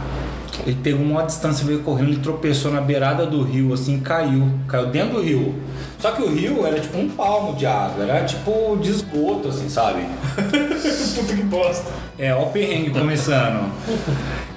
ele 0.65 0.77
pegou 0.81 1.05
uma 1.05 1.23
distância, 1.23 1.65
veio 1.65 1.79
correndo, 1.79 2.09
ele 2.09 2.19
tropeçou 2.19 2.71
na 2.71 2.79
beirada 2.79 3.25
do 3.25 3.43
rio, 3.43 3.73
assim, 3.73 3.99
caiu. 3.99 4.47
Caiu 4.67 4.87
dentro 4.87 5.17
do 5.17 5.21
rio. 5.21 5.53
Só 6.01 6.11
que 6.11 6.23
o 6.23 6.33
rio 6.33 6.65
era 6.65 6.79
tipo 6.79 6.97
um 6.97 7.07
palmo 7.07 7.55
de 7.55 7.65
água, 7.67 8.03
era 8.03 8.25
tipo 8.25 8.77
de 8.81 8.89
esgoto, 8.89 9.49
assim, 9.49 9.69
sabe? 9.69 10.01
Puta 11.15 11.35
que 11.35 11.43
bosta. 11.43 11.91
É, 12.17 12.33
ó 12.35 12.43
o 12.43 12.49
perrengue 12.51 12.89
começando. 12.91 13.71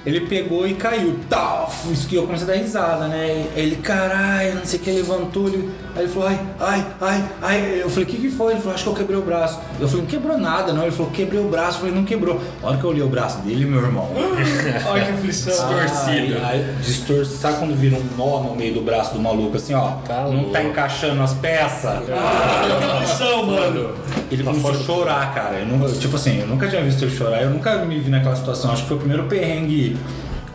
Ele 0.05 0.21
pegou 0.21 0.67
e 0.67 0.75
caiu. 0.75 1.19
Tal, 1.27 1.71
isso 1.91 2.07
que 2.07 2.15
eu 2.15 2.27
comecei 2.27 2.47
a 2.47 2.51
dar 2.51 2.61
risada, 2.61 3.07
né? 3.07 3.47
Ele, 3.55 3.75
caralho, 3.77 4.55
não 4.55 4.65
sei 4.65 4.79
o 4.79 4.81
que, 4.83 4.91
levantou. 4.91 5.47
Ele, 5.47 5.71
aí 5.95 6.03
ele 6.03 6.13
falou, 6.13 6.29
ai, 6.29 6.39
ai, 6.59 6.85
ai, 7.01 7.25
ai. 7.41 7.81
Eu 7.81 7.89
falei, 7.89 8.03
o 8.03 8.07
que, 8.07 8.17
que 8.17 8.29
foi? 8.29 8.53
Ele 8.53 8.61
falou, 8.61 8.75
acho 8.75 8.83
que 8.83 8.89
eu 8.91 8.93
quebrei 8.93 9.17
o 9.17 9.23
braço. 9.23 9.59
Eu 9.79 9.87
falei, 9.87 10.03
não 10.03 10.09
quebrou 10.09 10.37
nada, 10.37 10.73
não. 10.73 10.83
Ele 10.83 10.91
falou, 10.91 11.11
quebrei 11.11 11.39
o 11.39 11.47
braço. 11.47 11.77
Eu 11.77 11.79
falei, 11.79 11.95
não 11.95 12.05
quebrou. 12.05 12.39
A 12.61 12.67
hora 12.67 12.77
que 12.77 12.83
eu 12.83 12.89
olhei 12.91 13.01
o 13.01 13.07
braço 13.07 13.39
dele, 13.39 13.65
meu 13.65 13.81
irmão. 13.81 14.11
Olha 14.87 15.05
que 15.05 15.11
aflição. 15.11 15.53
Distorcido. 15.53 16.35
Ai, 16.35 16.43
ai, 16.43 16.75
distor... 16.83 17.25
Sabe 17.25 17.57
quando 17.57 17.75
vira 17.75 17.97
um 17.97 18.05
nó 18.15 18.41
no 18.41 18.55
meio 18.55 18.75
do 18.75 18.81
braço 18.81 19.13
do 19.13 19.19
maluco, 19.19 19.57
assim, 19.57 19.73
ó? 19.73 19.93
Tá 20.07 20.27
não 20.27 20.51
tá 20.51 20.61
encaixando 20.61 21.21
as 21.23 21.33
peças? 21.35 21.99
Olha 22.07 22.77
que 22.77 22.83
aflição, 22.83 23.45
mano. 23.45 23.89
Ele 24.31 24.43
começou 24.43 24.71
a 24.71 24.73
chorar, 24.73 25.33
cara. 25.33 25.59
Eu 25.59 25.65
nunca, 25.67 25.91
tipo 25.93 26.15
assim, 26.15 26.41
eu 26.41 26.47
nunca 26.47 26.67
tinha 26.67 26.81
visto 26.83 27.03
ele 27.03 27.15
chorar. 27.15 27.41
Eu 27.41 27.49
nunca 27.49 27.77
me 27.85 27.99
vi 27.99 28.09
naquela 28.09 28.35
situação. 28.35 28.71
Acho 28.71 28.83
que 28.83 28.87
foi 28.87 28.97
o 28.97 28.99
primeiro 28.99 29.23
perrengue 29.25 29.97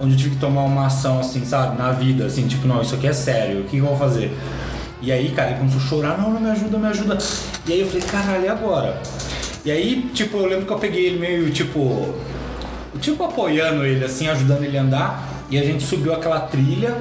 onde 0.00 0.14
eu 0.14 0.18
tive 0.18 0.30
que 0.30 0.40
tomar 0.40 0.62
uma 0.62 0.86
ação, 0.86 1.20
assim, 1.20 1.44
sabe? 1.44 1.78
Na 1.78 1.92
vida, 1.92 2.24
assim, 2.24 2.48
tipo, 2.48 2.66
não, 2.66 2.80
isso 2.80 2.94
aqui 2.94 3.06
é 3.06 3.12
sério. 3.12 3.60
O 3.60 3.64
que 3.64 3.78
eu 3.78 3.84
vou 3.84 3.96
fazer? 3.96 4.36
E 5.02 5.12
aí, 5.12 5.30
cara, 5.30 5.50
ele 5.50 5.58
começou 5.58 5.80
a 5.80 5.84
chorar. 5.84 6.18
Não, 6.18 6.30
não, 6.30 6.40
me 6.40 6.50
ajuda, 6.50 6.78
me 6.78 6.86
ajuda. 6.86 7.18
E 7.66 7.72
aí 7.72 7.80
eu 7.80 7.86
falei, 7.86 8.02
caralho, 8.02 8.44
e 8.44 8.48
agora? 8.48 9.00
E 9.64 9.70
aí, 9.70 10.10
tipo, 10.14 10.38
eu 10.38 10.46
lembro 10.46 10.66
que 10.66 10.72
eu 10.72 10.78
peguei 10.78 11.06
ele 11.06 11.18
meio, 11.18 11.50
tipo... 11.50 12.14
Tipo, 13.00 13.24
apoiando 13.24 13.84
ele, 13.84 14.04
assim, 14.04 14.28
ajudando 14.28 14.64
ele 14.64 14.76
a 14.76 14.82
andar. 14.82 15.28
E 15.50 15.58
a 15.58 15.62
gente 15.62 15.84
subiu 15.84 16.14
aquela 16.14 16.40
trilha. 16.40 16.96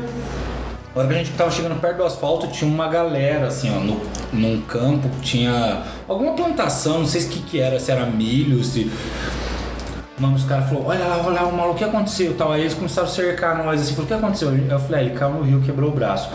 A 0.95 0.99
hora 0.99 1.07
que 1.07 1.13
a 1.13 1.17
gente 1.17 1.31
tava 1.31 1.51
chegando 1.51 1.79
perto 1.79 1.97
do 1.97 2.03
asfalto, 2.03 2.47
tinha 2.47 2.69
uma 2.69 2.87
galera, 2.87 3.47
assim, 3.47 3.69
ó, 3.69 3.79
no, 3.79 4.01
num 4.33 4.59
campo, 4.61 5.07
tinha 5.21 5.83
alguma 6.07 6.33
plantação, 6.33 6.99
não 6.99 7.05
sei 7.05 7.21
o 7.21 7.29
que 7.29 7.41
que 7.41 7.59
era, 7.59 7.79
se 7.79 7.91
era 7.91 8.05
milho, 8.05 8.63
se... 8.63 8.91
Mano, 10.17 10.35
os 10.35 10.43
caras 10.43 10.67
falaram, 10.67 10.87
olha 10.87 11.05
lá, 11.05 11.23
olha 11.25 11.41
lá, 11.41 11.47
o 11.47 11.55
maluco, 11.55 11.75
o 11.75 11.77
que 11.77 11.83
aconteceu? 11.85 12.35
Tal. 12.35 12.51
Aí 12.51 12.61
eles 12.61 12.73
começaram 12.73 13.07
a 13.07 13.11
cercar 13.11 13.63
nós, 13.63 13.79
assim, 13.79 13.91
falou, 13.91 14.03
o 14.05 14.07
que 14.07 14.13
aconteceu? 14.13 14.53
Eu 14.53 14.79
falei, 14.79 14.99
ah, 14.99 15.03
ele 15.05 15.17
caiu 15.17 15.35
no 15.35 15.43
rio, 15.43 15.61
quebrou 15.61 15.91
o 15.91 15.93
braço. 15.93 16.29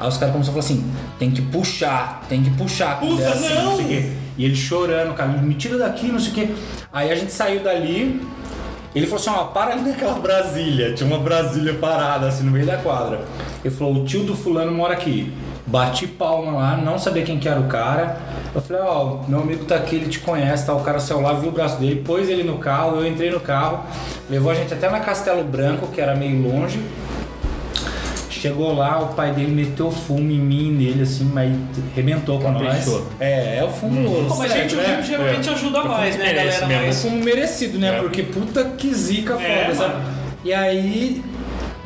Aí 0.00 0.08
os 0.08 0.16
caras 0.16 0.32
começaram 0.32 0.58
a 0.58 0.62
falar 0.62 0.74
assim, 0.74 0.92
tem 1.18 1.30
que 1.30 1.42
puxar, 1.42 2.22
tem 2.28 2.42
que 2.42 2.50
puxar. 2.50 2.98
Puta, 2.98 3.22
Ele 3.22 3.24
assim, 3.24 3.54
não! 3.54 3.76
sei 3.76 3.84
o 3.84 3.88
quê. 3.88 4.12
E 4.38 4.44
ele 4.44 4.56
chorando, 4.56 5.14
cara, 5.14 5.30
me 5.30 5.54
tira 5.54 5.76
daqui, 5.76 6.06
não 6.06 6.18
sei 6.18 6.30
o 6.30 6.34
quê. 6.34 6.48
Aí 6.92 7.10
a 7.10 7.14
gente 7.14 7.32
saiu 7.32 7.60
dali, 7.60 8.20
ele 8.94 9.06
falou 9.06 9.20
assim, 9.20 9.30
ó, 9.30 9.44
para 9.44 9.72
ali 9.72 9.82
naquela 9.82 10.18
Brasília. 10.18 10.94
Tinha 10.94 11.06
uma 11.06 11.18
Brasília 11.22 11.74
parada, 11.74 12.26
assim, 12.26 12.44
no 12.44 12.50
meio 12.50 12.66
da 12.66 12.76
quadra. 12.78 13.20
Ele 13.64 13.74
falou, 13.74 13.96
o 13.96 14.04
tio 14.04 14.24
do 14.24 14.34
fulano 14.34 14.72
mora 14.72 14.94
aqui. 14.94 15.32
Bati 15.66 16.06
palma 16.06 16.52
lá, 16.52 16.76
não 16.78 16.98
sabia 16.98 17.22
quem 17.22 17.38
que 17.38 17.46
era 17.46 17.60
o 17.60 17.66
cara. 17.66 18.16
Eu 18.54 18.62
falei, 18.62 18.82
ó, 18.82 19.18
meu 19.28 19.40
amigo 19.40 19.66
tá 19.66 19.76
aqui, 19.76 19.96
ele 19.96 20.08
te 20.08 20.20
conhece, 20.20 20.64
tá? 20.64 20.72
O 20.72 20.80
cara 20.80 20.98
saiu 20.98 21.20
lá, 21.20 21.34
viu 21.34 21.50
o 21.50 21.52
braço 21.52 21.78
dele, 21.78 22.02
pôs 22.02 22.28
ele 22.28 22.42
no 22.42 22.56
carro, 22.56 22.96
eu 22.96 23.06
entrei 23.06 23.30
no 23.30 23.38
carro, 23.38 23.84
levou 24.30 24.50
a 24.50 24.54
gente 24.54 24.72
até 24.72 24.88
na 24.88 25.00
Castelo 25.00 25.44
Branco, 25.44 25.88
que 25.88 26.00
era 26.00 26.16
meio 26.16 26.42
longe. 26.42 26.80
Chegou 28.40 28.74
lá, 28.74 29.00
o 29.00 29.08
pai 29.14 29.32
dele 29.32 29.50
meteu 29.50 29.90
fumo 29.90 30.30
em 30.30 30.38
mim, 30.38 30.70
nele, 30.70 31.02
assim, 31.02 31.24
mas 31.32 31.52
arrebentou 31.92 32.38
com 32.38 32.52
nós. 32.52 32.86
É, 33.18 33.58
é 33.58 33.64
o 33.64 33.68
fumo. 33.68 34.26
Pô, 34.28 34.36
mas 34.36 34.52
gente, 34.52 34.74
o 34.74 34.78
certo, 34.78 34.94
rio 34.96 35.02
geralmente 35.04 35.50
ajuda 35.50 35.82
mais, 35.84 36.16
né, 36.16 36.24
merece 36.26 36.60
galera? 36.60 36.66
mesmo. 36.68 36.82
é 36.82 36.86
Mas... 36.86 37.02
fumo 37.02 37.24
merecido, 37.24 37.78
né? 37.78 37.96
É. 37.96 38.00
Porque 38.00 38.22
puta 38.22 38.64
que 38.64 38.94
zica 38.94 39.34
É, 39.34 39.64
foda, 39.64 39.74
sabe? 39.74 40.02
E 40.44 40.54
aí, 40.54 41.22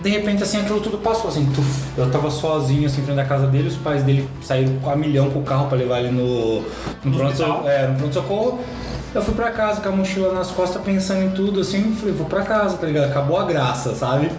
de 0.03 0.11
repente, 0.11 0.43
assim, 0.43 0.61
aquilo 0.61 0.81
tudo 0.81 0.99
passou, 0.99 1.31
assim, 1.31 1.47
tuf. 1.55 1.85
eu 1.97 2.11
tava 2.11 2.31
sozinho, 2.31 2.87
assim, 2.87 3.01
em 3.01 3.05
frente 3.05 3.17
da 3.17 3.25
casa 3.25 3.47
dele, 3.47 3.69
os 3.69 3.77
pais 3.77 4.03
dele 4.03 4.29
saíram 4.43 4.75
com 4.81 4.91
a 4.91 4.97
milhão 4.97 5.31
com 5.31 5.38
o 5.38 5.43
carro 5.43 5.69
pra 5.69 5.79
levar 5.79 6.01
ele 6.01 6.11
no, 6.11 6.57
no, 6.61 6.65
No 7.05 7.17
pronto, 7.17 7.31
hospital? 7.33 7.65
é, 7.67 7.87
no 7.87 7.95
pronto-socorro. 7.97 8.61
Eu 9.15 9.23
fui 9.23 9.35
pra 9.35 9.51
casa 9.51 9.81
com 9.81 9.88
a 9.88 9.93
mochila 9.93 10.33
nas 10.35 10.51
costas, 10.51 10.83
pensando 10.83 11.23
em 11.25 11.31
tudo, 11.31 11.61
assim, 11.61 11.95
falei, 11.99 12.15
vou 12.15 12.27
pra 12.27 12.43
casa, 12.43 12.77
tá 12.77 12.87
ligado? 12.87 13.07
Acabou 13.11 13.38
a 13.38 13.45
graça, 13.45 13.95
sabe? 13.95 14.31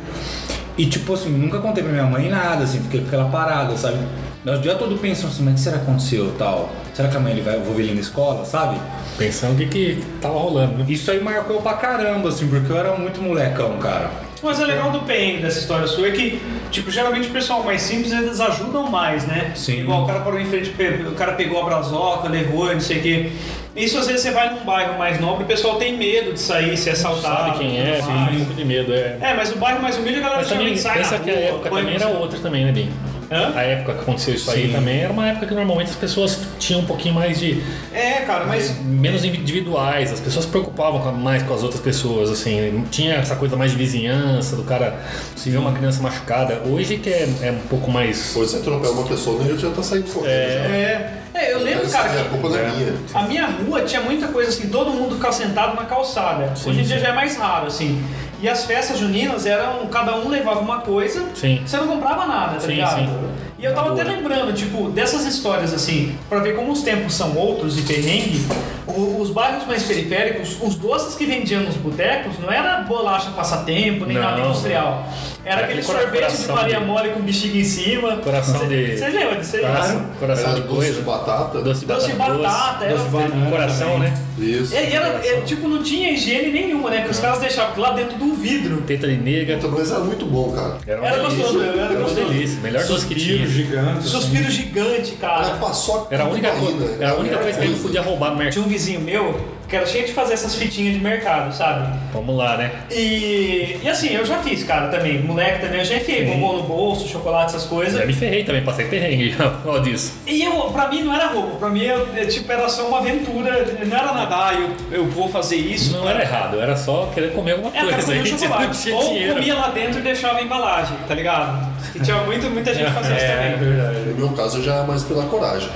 E 0.77 0.85
tipo 0.85 1.13
assim, 1.13 1.29
nunca 1.29 1.59
contei 1.59 1.83
pra 1.83 1.91
minha 1.91 2.05
mãe 2.05 2.29
nada, 2.29 2.63
assim, 2.63 2.79
fiquei 2.79 3.01
com 3.01 3.07
aquela 3.07 3.29
parada, 3.29 3.77
sabe? 3.77 3.97
Nós 4.43 4.59
o 4.59 4.61
dia 4.61 4.75
todo 4.75 4.97
pensando 4.97 5.29
assim, 5.29 5.43
mas 5.43 5.53
o 5.53 5.55
que 5.55 5.61
será 5.61 5.77
que 5.77 5.83
aconteceu 5.83 6.33
tal? 6.37 6.69
Será 6.93 7.07
que 7.07 7.15
amanhã 7.15 7.35
ele 7.35 7.43
vai, 7.43 7.55
eu 7.55 7.63
vou 7.63 7.75
ver 7.75 7.83
ele 7.83 7.93
na 7.93 8.01
escola, 8.01 8.43
sabe? 8.43 8.77
Pensando 9.17 9.53
o 9.53 9.55
que 9.55 9.67
que 9.67 10.03
tava 10.19 10.37
rolando, 10.37 10.79
né? 10.79 10.85
Isso 10.87 11.09
aí 11.11 11.23
marcou 11.23 11.61
pra 11.61 11.73
caramba, 11.73 12.29
assim, 12.29 12.47
porque 12.47 12.71
eu 12.71 12.77
era 12.77 12.95
muito 12.97 13.21
molecão, 13.21 13.77
cara. 13.77 14.11
Mas 14.41 14.59
o 14.59 14.65
legal 14.65 14.91
do 14.91 14.99
PN 15.01 15.41
dessa 15.41 15.59
história 15.59 15.87
sua 15.87 16.09
é 16.09 16.11
que, 16.11 16.41
tipo, 16.69 16.91
geralmente 16.91 17.29
o 17.29 17.31
pessoal 17.31 17.63
mais 17.63 17.81
simples 17.81 18.11
eles 18.11 18.41
ajudam 18.41 18.89
mais, 18.89 19.25
né? 19.25 19.53
Sim. 19.55 19.79
Igual 19.79 20.03
o 20.03 20.07
cara 20.07 20.19
parou 20.19 20.37
em 20.37 20.45
frente, 20.45 20.73
o 21.07 21.15
cara 21.15 21.31
pegou 21.33 21.61
a 21.61 21.65
brazoca, 21.65 22.27
levou, 22.27 22.73
não 22.73 22.81
sei 22.81 22.99
o 22.99 23.01
quê. 23.01 23.31
Isso 23.75 23.97
às 23.97 24.05
vezes 24.05 24.21
você 24.21 24.31
vai 24.31 24.53
num 24.53 24.63
bairro 24.63 24.97
mais 24.99 25.19
nobre, 25.19 25.43
o 25.43 25.47
pessoal 25.47 25.77
tem 25.77 25.97
medo 25.97 26.33
de 26.33 26.39
sair, 26.39 26.77
ser 26.77 26.91
assaltado. 26.91 27.53
Sabe 27.53 27.59
quem 27.59 27.79
é, 27.79 28.01
tem 28.01 28.13
um 28.13 28.45
pouco 28.45 28.53
de 28.53 28.65
medo, 28.65 28.93
é. 28.93 29.17
É, 29.19 29.33
mas 29.35 29.51
o 29.51 29.57
bairro 29.57 29.81
mais 29.81 29.97
humilde 29.97 30.19
a 30.19 30.21
galera 30.21 30.41
Mas 30.41 30.49
também 30.49 30.77
sai 30.77 30.99
pensa 30.99 31.17
na 31.17 31.23
que 31.23 31.31
a 31.31 31.33
rua, 31.33 31.43
época 31.43 31.69
também 31.71 31.95
era 31.95 32.07
outra 32.07 32.39
também, 32.39 32.65
né, 32.65 32.71
Bim? 32.71 32.91
Hã? 33.33 33.51
A 33.55 33.63
época 33.63 33.93
que 33.93 34.01
aconteceu 34.01 34.35
isso 34.35 34.51
aí 34.51 34.67
Sim. 34.67 34.73
também 34.73 35.01
era 35.01 35.11
uma 35.11 35.27
época 35.27 35.47
que 35.47 35.55
normalmente 35.55 35.89
as 35.89 35.95
pessoas 35.95 36.39
tinham 36.59 36.81
um 36.81 36.85
pouquinho 36.85 37.15
mais 37.15 37.39
de. 37.39 37.63
É, 37.91 38.21
cara, 38.21 38.45
mas 38.45 38.77
menos 38.83 39.25
individuais, 39.25 40.13
as 40.13 40.19
pessoas 40.19 40.45
se 40.45 40.51
preocupavam 40.51 41.11
mais 41.13 41.41
com 41.41 41.53
as 41.53 41.63
outras 41.63 41.81
pessoas, 41.81 42.29
assim, 42.29 42.85
tinha 42.91 43.15
essa 43.15 43.35
coisa 43.35 43.55
mais 43.55 43.71
de 43.71 43.77
vizinhança, 43.77 44.55
do 44.55 44.63
cara 44.63 44.99
se 45.35 45.49
ver 45.49 45.57
uma 45.57 45.71
criança 45.71 46.01
machucada. 46.01 46.61
Hoje 46.65 46.97
que 46.97 47.09
é, 47.09 47.27
é 47.41 47.51
um 47.51 47.67
pouco 47.67 47.89
mais. 47.89 48.35
Hoje 48.35 48.51
você 48.51 48.57
atropela 48.57 48.93
uma 48.93 49.07
pessoa, 49.07 49.41
o 49.41 49.43
nego 49.43 49.57
já 49.57 49.71
tá 49.71 49.81
saindo 49.81 50.13
correndo. 50.13 50.29
É, 50.29 51.23
é, 51.33 51.51
eu 51.51 51.63
lembro, 51.63 51.89
cara, 51.89 52.11
a 52.11 52.13
que 52.13 52.57
é 52.57 52.71
minha. 52.71 52.93
a 53.13 53.23
minha 53.23 53.45
rua 53.47 53.81
tinha 53.81 54.01
muita 54.01 54.27
coisa 54.27 54.49
assim, 54.49 54.69
todo 54.69 54.91
mundo 54.91 55.15
ficar 55.15 55.31
sentado 55.31 55.75
na 55.75 55.85
calçada. 55.85 56.53
Hoje 56.65 56.81
em 56.81 56.83
dia 56.83 56.99
já 56.99 57.07
é 57.09 57.13
mais 57.13 57.35
raro, 57.35 57.65
assim. 57.65 58.03
E 58.43 58.49
as 58.49 58.65
festas 58.65 58.99
juninas 58.99 59.45
eram, 59.45 59.87
cada 59.87 60.17
um 60.17 60.27
levava 60.27 60.59
uma 60.59 60.81
coisa, 60.81 61.27
Sim. 61.33 61.61
você 61.65 61.77
não 61.77 61.87
comprava 61.87 62.25
nada, 62.25 62.55
tá 62.55 62.59
Sim, 62.59 62.67
ligado? 62.73 62.95
sim. 62.99 63.09
E 63.57 63.63
eu 63.63 63.73
tava 63.73 63.91
Boa. 63.91 64.01
até 64.01 64.11
lembrando, 64.11 64.51
tipo, 64.51 64.89
dessas 64.89 65.25
histórias 65.25 65.73
assim, 65.73 66.17
pra 66.27 66.39
ver 66.39 66.53
como 66.53 66.73
os 66.73 66.81
tempos 66.81 67.13
são 67.13 67.37
outros 67.37 67.79
e 67.79 67.83
perrengue, 67.83 68.45
os 68.87 69.29
bairros 69.29 69.65
mais 69.65 69.83
periféricos, 69.83 70.57
os 70.61 70.75
doces 70.75 71.15
que 71.15 71.25
vendiam 71.25 71.61
nos 71.63 71.75
botecos 71.75 72.37
não 72.39 72.51
era 72.51 72.81
bolacha 72.81 73.31
passatempo, 73.31 74.05
nem 74.05 74.15
Não. 74.17 74.23
nada 74.23 74.41
industrial. 74.41 75.07
Era 75.45 75.55
Era 75.57 75.65
aquele 75.65 75.83
sorvete 75.83 76.37
de 76.37 76.47
Maria 76.47 76.79
de- 76.79 76.85
Mole 76.85 77.09
com 77.09 77.19
bexiga 77.21 77.57
em 77.57 77.63
cima. 77.65 78.15
Coração 78.17 78.65
de- 78.67 78.97
Vocês 78.97 79.13
lembram 79.13 79.39
disso 79.39 79.57
aí? 79.57 79.61
Coração, 79.61 80.05
coração 80.19 80.45
Era 80.51 80.53
de 80.55 80.61
doce 80.61 80.75
coisa. 80.75 80.93
de 80.93 81.01
batata. 81.01 81.61
Doce 81.61 81.79
de 81.81 81.85
Doce 81.85 82.07
de 82.11 82.13
batata. 82.13 82.37
batata, 82.39 82.85
era 82.85 82.93
doce 82.93 83.05
de 83.05 83.11
banana 83.11 83.51
Coração, 83.51 83.91
também. 83.93 84.09
né? 84.09 84.17
Isso. 84.39 84.73
E 84.73 84.77
e 84.77 84.93
era, 84.95 85.07
é, 85.25 85.41
tipo, 85.41 85.67
não 85.67 85.83
tinha 85.83 86.11
higiene 86.11 86.51
nenhuma, 86.51 86.89
né? 86.89 87.01
Que 87.03 87.11
os 87.11 87.19
caras 87.19 87.39
deixavam 87.39 87.77
lá 87.77 87.91
dentro 87.91 88.17
de 88.17 88.23
um 88.23 88.33
vidro. 88.35 88.81
Teta 88.81 89.05
de 89.07 89.17
nega. 89.17 89.57
Puta, 89.57 89.67
Mas 89.77 89.91
era 89.91 89.99
muito 89.99 90.25
bom, 90.25 90.51
cara. 90.53 90.77
Era 90.87 90.99
uma 91.01 91.07
Era 91.07 91.17
delícia. 91.17 91.37
gostoso, 91.43 91.63
era 91.63 91.77
Era 91.81 91.89
uma 91.91 91.99
gostoso. 92.01 92.27
delícia. 92.29 92.59
Melhor 92.61 92.83
doce 92.85 93.05
que 93.05 93.13
Suspiro 93.15 93.37
tinha. 93.37 93.47
gigante. 93.47 93.97
assim. 93.99 94.07
Suspiro 94.07 94.49
gigante, 94.51 95.17
Era 95.21 95.29
cara. 95.33 95.55
paçoca 95.57 96.07
Era 96.15 96.23
a 96.23 96.27
com 96.27 96.31
única, 96.33 96.51
tubaína. 96.51 96.77
coisa, 96.77 97.03
era 97.03 97.11
a 97.11 97.15
única 97.15 97.37
coisa 97.37 97.57
que 97.59 97.63
a 97.63 97.67
gente 97.67 97.79
podia 97.81 98.01
roubar 98.01 98.29
no 98.31 98.37
mercado. 98.37 98.53
Vizinho 98.73 99.01
meu 99.01 99.53
que 99.69 99.77
era 99.77 99.85
cheio 99.87 100.05
de 100.05 100.13
fazer 100.13 100.33
essas 100.33 100.53
fitinhas 100.53 100.93
de 100.93 100.99
mercado, 100.99 101.51
sabe? 101.51 101.97
Vamos 102.13 102.35
lá, 102.37 102.57
né? 102.57 102.71
E, 102.91 103.77
e 103.81 103.89
assim, 103.89 104.13
eu 104.13 104.23
já 104.23 104.37
fiz, 104.37 104.63
cara, 104.63 104.87
também. 104.89 105.23
Moleque 105.23 105.61
também, 105.61 105.79
eu 105.79 105.85
já 105.85 105.95
enfiei 105.95 106.25
bombom 106.25 106.57
no 106.57 106.63
bolso, 106.63 107.07
chocolate, 107.07 107.55
essas 107.55 107.65
coisas. 107.67 107.99
Já 107.99 108.05
me 108.05 108.13
ferrei 108.13 108.43
também, 108.43 108.63
passei 108.63 108.85
perrengue 108.85 109.31
já, 109.31 109.49
por 109.49 109.63
causa 109.63 109.79
disso. 109.81 110.13
E 110.27 110.43
eu, 110.43 110.51
pra 110.71 110.89
mim 110.89 111.01
não 111.01 111.15
era 111.15 111.27
roubo, 111.27 111.55
pra 111.55 111.69
mim 111.69 111.81
eu, 111.83 112.07
eu, 112.15 112.27
tipo, 112.27 112.51
era 112.51 112.69
só 112.69 112.87
uma 112.87 112.99
aventura, 112.99 113.65
não 113.83 113.97
era 113.97 114.13
nada, 114.13 114.35
ah, 114.35 114.53
eu, 114.53 114.69
eu 114.99 115.05
vou 115.07 115.27
fazer 115.27 115.55
isso. 115.55 115.97
Não 115.97 116.07
era 116.07 116.21
errado, 116.21 116.59
era 116.61 116.75
só 116.77 117.09
querer 117.11 117.31
comer 117.33 117.53
alguma 117.53 117.75
É, 117.75 117.81
coisa. 117.81 117.97
comer 118.03 118.17
a 118.17 118.21
um 118.21 118.25
gente 118.25 118.31
não 118.31 118.39
chocolate. 118.49 118.91
Ou 118.91 119.03
dinheiro. 119.09 119.33
comia 119.33 119.55
lá 119.55 119.69
dentro 119.69 119.99
e 119.99 120.03
deixava 120.03 120.37
a 120.37 120.41
embalagem, 120.43 120.97
tá 121.07 121.15
ligado? 121.15 121.73
E 121.95 121.99
tinha 121.99 122.17
muito, 122.17 122.47
muita 122.51 122.75
gente 122.75 122.91
fazendo 122.91 123.15
isso 123.17 123.25
É, 123.25 123.53
também. 123.53 123.69
verdade. 123.73 123.99
No 124.09 124.15
meu 124.17 124.29
caso, 124.29 124.59
eu 124.59 124.63
já 124.63 124.75
era 124.75 124.83
mais 124.83 125.01
pela 125.03 125.25
coragem. 125.25 125.69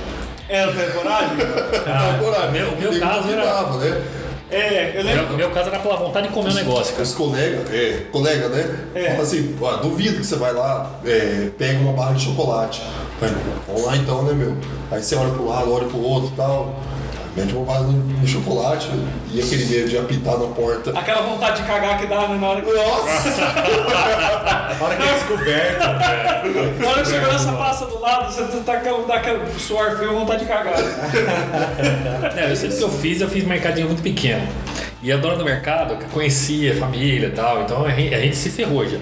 Era 0.48 0.72
pela 0.72 0.90
coragem? 0.92 1.36
Ah, 1.86 2.14
Pela 2.18 2.18
coragem. 2.18 2.50
meu- 2.52 2.72
meu 2.76 2.92
Nego 2.92 3.04
caso 3.06 3.30
era- 3.30 3.62
né? 3.78 4.02
É, 4.50 4.92
eu 4.98 5.02
lembro. 5.04 5.26
No 5.32 5.36
meu 5.36 5.50
caso 5.50 5.68
era 5.68 5.78
pela 5.78 5.96
vontade 5.96 6.28
de 6.28 6.32
comer 6.32 6.50
o 6.50 6.54
negócio, 6.54 6.92
cara. 6.92 7.02
Os 7.02 7.14
colegas, 7.14 7.70
é, 7.70 8.02
colega, 8.10 8.48
né? 8.48 8.78
É. 8.94 9.10
Fala 9.10 9.22
assim, 9.22 9.54
ó, 9.60 9.76
duvido 9.76 10.16
que 10.18 10.24
você 10.26 10.36
vai 10.36 10.54
lá, 10.54 10.90
é, 11.04 11.50
pega 11.58 11.78
uma 11.80 11.92
barra 11.92 12.14
de 12.14 12.24
chocolate. 12.24 12.82
Vai, 13.20 13.30
Vamos 13.66 13.84
lá 13.84 13.96
então, 13.96 14.22
né, 14.22 14.32
meu? 14.32 14.56
Aí 14.90 15.02
você 15.02 15.16
olha 15.16 15.30
pro 15.32 15.46
lado, 15.46 15.70
olha 15.74 15.86
pro 15.86 16.00
outro 16.02 16.30
e 16.32 16.36
tal. 16.36 16.74
Mete 17.38 17.54
uma 17.54 17.64
barra 17.64 17.86
de 18.20 18.26
chocolate 18.26 18.88
e 19.32 19.40
aquele 19.40 19.66
medo 19.66 19.88
de 19.88 19.96
apitar 19.96 20.36
na 20.36 20.46
porta. 20.48 20.90
Aquela 20.90 21.22
vontade 21.22 21.62
de 21.62 21.68
cagar 21.68 22.00
que 22.00 22.06
dá 22.06 22.26
né, 22.26 22.36
na 22.36 22.48
hora 22.48 22.60
que. 22.60 22.72
Nossa! 22.72 23.42
A 24.78 24.84
hora 24.84 24.96
que 24.96 25.02
é 25.02 25.14
descoberto. 25.14 25.80
Na 26.80 26.88
hora 26.88 26.94
que 26.94 27.00
a 27.00 27.04
segurança 27.04 27.52
passa 27.52 27.86
do 27.86 28.00
lado, 28.00 28.32
você 28.32 28.60
tá 28.60 28.76
com 28.78 29.06
dá 29.06 29.14
aquele 29.14 29.40
suor 29.58 29.96
frio 29.96 30.14
vontade 30.14 30.40
de 30.40 30.48
cagar. 30.48 30.74
É, 32.36 32.50
eu 32.50 32.56
sei 32.56 32.70
o 32.70 32.76
que 32.76 32.82
eu 32.82 32.90
fiz, 32.90 33.20
eu 33.20 33.28
fiz 33.28 33.44
um 33.44 33.48
mercadinho 33.48 33.86
muito 33.86 34.02
pequeno. 34.02 34.46
E 35.02 35.12
a 35.12 35.16
dona 35.16 35.36
do 35.36 35.44
mercado, 35.44 35.96
que 35.96 36.06
conhecia 36.06 36.72
a 36.72 36.76
família 36.76 37.28
e 37.28 37.30
tal, 37.30 37.62
então 37.62 37.84
a 37.84 37.90
gente, 37.90 38.14
a 38.14 38.20
gente 38.20 38.36
se 38.36 38.50
ferrou 38.50 38.86
já. 38.88 38.98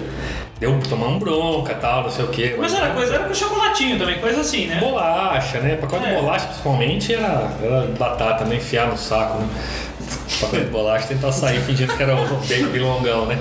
Deu 0.59 0.79
tomamos 0.89 1.19
bronca 1.19 1.73
e 1.73 1.75
tal, 1.75 2.03
não 2.03 2.09
sei 2.09 2.25
o 2.25 2.29
quê. 2.29 2.55
Mas 2.57 2.73
era 2.73 2.89
coisa, 2.89 3.13
era 3.13 3.23
com 3.25 3.33
chocolatinho 3.33 3.99
também, 3.99 4.19
coisa 4.19 4.41
assim, 4.41 4.65
né? 4.65 4.79
Bolacha, 4.79 5.59
né? 5.59 5.75
Pacote 5.75 6.05
É. 6.05 6.09
de 6.09 6.15
bolacha, 6.21 6.47
principalmente, 6.47 7.13
era, 7.13 7.51
era 7.61 7.81
batata, 7.97 8.43
né? 8.43 8.55
Enfiar 8.55 8.87
no 8.87 8.97
saco, 8.97 9.37
né? 9.37 9.47
Pacote 10.41 10.63
de 10.63 10.71
bolacha, 10.71 11.07
tentar 11.07 11.31
sair 11.31 11.59
fingindo 11.61 11.95
que 11.95 12.01
era 12.01 12.15
um 12.15 12.25
baby 12.49 12.79
longão, 12.79 13.27
né? 13.27 13.37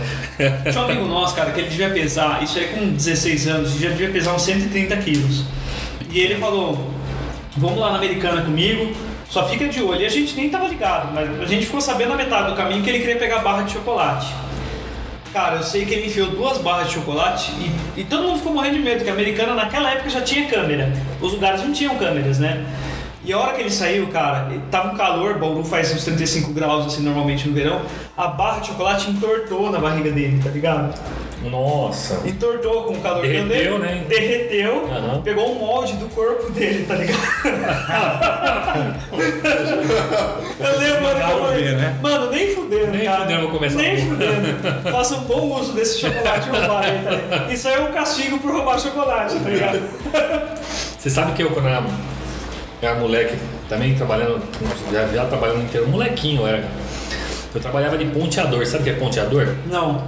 Tinha 0.71 0.83
um 0.83 0.85
amigo 0.85 1.05
nosso, 1.09 1.35
cara, 1.35 1.53
que 1.53 1.61
ele 1.61 1.71
devia 1.71 1.89
pesar, 1.89 2.43
isso 2.43 2.59
aí 2.59 2.67
com 2.69 2.91
16 2.91 3.49
anos, 3.49 3.71
ele 3.77 3.85
já 3.85 3.89
devia 3.91 4.11
pesar 4.11 4.35
uns 4.35 4.43
130 4.43 4.95
quilos. 4.99 5.45
E 6.11 6.21
ele 6.21 6.35
falou: 6.37 6.91
Vamos 7.57 7.79
lá 7.79 7.93
na 7.93 7.97
americana 7.97 8.43
comigo, 8.43 8.93
só 9.31 9.49
fica 9.49 9.67
de 9.67 9.83
olho. 9.83 10.03
E 10.03 10.07
a 10.07 10.11
gente 10.11 10.37
nem 10.37 10.51
tava 10.51 10.69
ligado, 10.69 11.15
mas 11.15 11.41
a 11.41 11.47
gente 11.47 11.65
ficou 11.65 11.81
sabendo 11.81 12.11
na 12.11 12.17
metade 12.17 12.51
do 12.51 12.55
caminho 12.57 12.83
que 12.83 12.91
ele 12.91 12.99
queria 12.99 13.17
pegar 13.17 13.39
barra 13.39 13.63
de 13.63 13.73
chocolate. 13.73 14.27
Cara, 15.33 15.57
eu 15.57 15.63
sei 15.63 15.85
que 15.85 15.93
ele 15.93 16.07
enfiou 16.07 16.31
duas 16.31 16.59
barras 16.59 16.89
de 16.89 16.95
chocolate 16.95 17.53
e, 17.53 18.01
e 18.01 18.05
todo 18.05 18.23
mundo 18.23 18.39
ficou 18.39 18.55
morrendo 18.55 18.77
de 18.77 18.83
medo, 18.83 18.97
porque 18.99 19.11
a 19.11 19.13
americana 19.13 19.55
naquela 19.55 19.91
época 19.91 20.09
já 20.09 20.21
tinha 20.23 20.49
câmera. 20.49 20.93
Os 21.21 21.33
lugares 21.33 21.63
não 21.63 21.73
tinham 21.73 21.97
câmeras, 21.97 22.39
né? 22.39 22.65
E 23.25 23.33
a 23.33 23.39
hora 23.39 23.55
que 23.55 23.61
ele 23.61 23.71
saiu, 23.71 24.07
cara, 24.07 24.49
tava 24.71 24.93
um 24.93 24.97
calor, 24.97 25.37
Bauru 25.37 25.65
faz 25.65 25.93
uns 25.93 26.05
35 26.05 26.53
graus 26.53 26.87
assim 26.87 27.03
normalmente 27.03 27.49
no 27.49 27.55
verão, 27.55 27.83
a 28.17 28.29
barra 28.29 28.61
de 28.61 28.69
chocolate 28.69 29.11
entortou 29.11 29.69
na 29.71 29.81
barriga 29.81 30.13
dele, 30.13 30.41
tá 30.43 30.49
ligado? 30.49 30.95
Nossa. 31.43 32.23
Entortou 32.27 32.85
com 32.85 32.95
o 32.95 33.01
calor 33.01 33.23
Derreteu, 33.23 33.79
dele, 33.79 33.79
né? 33.79 34.05
Derreteu, 34.09 34.89
Aham. 34.91 35.23
pegou 35.23 35.53
o 35.53 35.59
molde 35.59 35.93
do 35.95 36.09
corpo 36.09 36.51
dele, 36.51 36.85
tá 36.87 36.95
ligado? 36.95 37.19
eu 40.59 40.79
lembro, 40.79 41.03
mano, 41.03 41.15
que 41.21 41.31
eu 41.31 41.39
falei, 41.39 41.65
ver, 41.65 41.77
né? 41.77 41.99
mano, 42.03 42.31
nem 42.31 42.55
fudendo, 42.55 42.91
Nem 42.91 43.05
cara. 43.05 43.21
fudendo, 43.23 43.41
vou 43.43 43.51
começar 43.51 43.77
Nem 43.79 44.09
fudendo. 44.09 44.83
Faça 44.91 45.15
um 45.17 45.21
bom 45.25 45.61
uso 45.61 45.73
desse 45.73 46.01
chocolate 46.01 46.49
roubado 46.49 46.87
aí, 46.87 46.99
tá 47.05 47.11
ligado? 47.11 47.53
Isso 47.53 47.69
aí 47.69 47.75
é 47.75 47.81
um 47.81 47.93
castigo 47.93 48.39
por 48.39 48.53
roubar 48.53 48.79
chocolate, 48.81 49.39
tá 49.39 49.49
ligado? 49.49 49.81
Você 50.99 51.11
sabe 51.11 51.33
que 51.33 51.43
eu, 51.43 51.51
quando 51.51 51.69
era, 51.69 51.85
era 52.83 52.95
moleque, 52.97 53.37
também 53.69 53.95
trabalhando, 53.95 54.43
já, 54.93 55.07
já 55.09 55.25
trabalhando 55.27 55.63
inteiro, 55.63 55.87
molequinho 55.89 56.43
eu 56.43 56.47
era. 56.49 56.65
Eu 57.55 57.61
trabalhava 57.61 57.97
de 57.97 58.05
ponteador, 58.07 58.67
sabe 58.67 58.83
o 58.83 58.85
que 58.85 58.91
é 58.91 58.95
ponteador? 58.95 59.55
Não. 59.67 60.05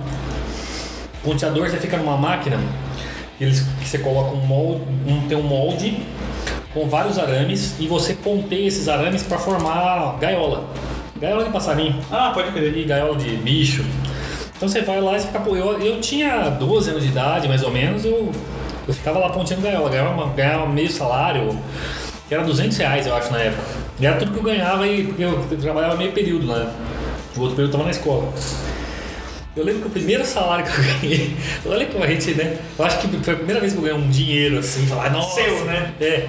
Ponteador, 1.29 1.69
você 1.69 1.77
fica 1.77 1.99
numa 1.99 2.17
máquina, 2.17 2.59
eles, 3.39 3.61
que 3.81 3.87
você 3.87 3.99
coloca 3.99 4.31
um 4.35 4.41
molde, 4.47 4.83
um, 5.07 5.29
tem 5.29 5.37
um 5.37 5.43
molde 5.43 5.99
com 6.73 6.89
vários 6.89 7.19
arames 7.19 7.75
e 7.79 7.87
você 7.87 8.15
ponteia 8.15 8.67
esses 8.67 8.89
arames 8.89 9.23
para 9.23 9.39
formar 9.39 10.17
gaiola. 10.19 10.65
Gaiola 11.21 11.45
de 11.45 11.51
passarinho 11.51 11.97
Ah, 12.11 12.31
pode 12.33 12.51
crer. 12.53 12.75
e 12.79 12.85
gaiola 12.85 13.15
de 13.17 13.37
bicho. 13.37 13.85
Então 14.57 14.67
você 14.69 14.81
vai 14.81 15.03
lá 15.03 15.19
e 15.19 15.21
fica. 15.21 15.39
pô, 15.41 15.55
Eu, 15.55 15.79
eu 15.81 16.01
tinha 16.01 16.49
12 16.49 16.91
anos 16.91 17.03
de 17.03 17.11
idade, 17.11 17.47
mais 17.47 17.63
ou 17.63 17.71
menos, 17.71 18.07
eu, 18.07 18.33
eu 18.89 18.95
ficava 18.95 19.19
lá 19.19 19.29
ponteando 19.29 19.63
gaiola, 19.63 19.91
ganhava, 19.91 20.11
uma- 20.11 20.33
ganhava 20.33 20.67
meio 20.67 20.91
salário, 20.91 21.59
que 22.27 22.35
era 22.35 22.43
200 22.43 22.75
reais, 22.79 23.07
eu 23.07 23.15
acho, 23.15 23.31
na 23.31 23.39
época. 23.39 23.63
E 24.01 24.07
era 24.07 24.17
tudo 24.17 24.33
que 24.33 24.39
eu 24.39 24.43
ganhava 24.43 24.87
e 24.87 25.05
porque 25.05 25.23
eu, 25.25 25.45
eu 25.51 25.59
trabalhava 25.59 25.95
meio 25.95 26.13
período 26.13 26.47
lá. 26.47 26.73
O 27.37 27.41
outro 27.41 27.55
período 27.57 27.69
eu 27.69 27.73
tava 27.73 27.85
na 27.85 27.91
escola. 27.91 28.33
Eu 29.57 29.65
lembro 29.65 29.83
que 29.83 29.89
o 29.89 29.91
primeiro 29.91 30.25
salário 30.25 30.65
que 30.65 30.71
eu 30.71 30.85
ganhei, 30.85 31.37
olha 31.67 31.87
como 31.87 32.05
a 32.05 32.07
gente, 32.07 32.35
né? 32.35 32.59
Eu 32.79 32.85
acho 32.85 32.99
que 32.99 33.09
foi 33.19 33.35
a 33.35 33.37
primeira 33.37 33.61
vez 33.61 33.73
que 33.73 33.79
eu 33.79 33.83
ganhei 33.83 33.99
um 33.99 34.09
dinheiro 34.09 34.59
assim, 34.59 34.87
falar, 34.87 35.11
nossa. 35.11 35.43
Seu, 35.43 35.65
né? 35.65 35.93
É. 36.01 36.29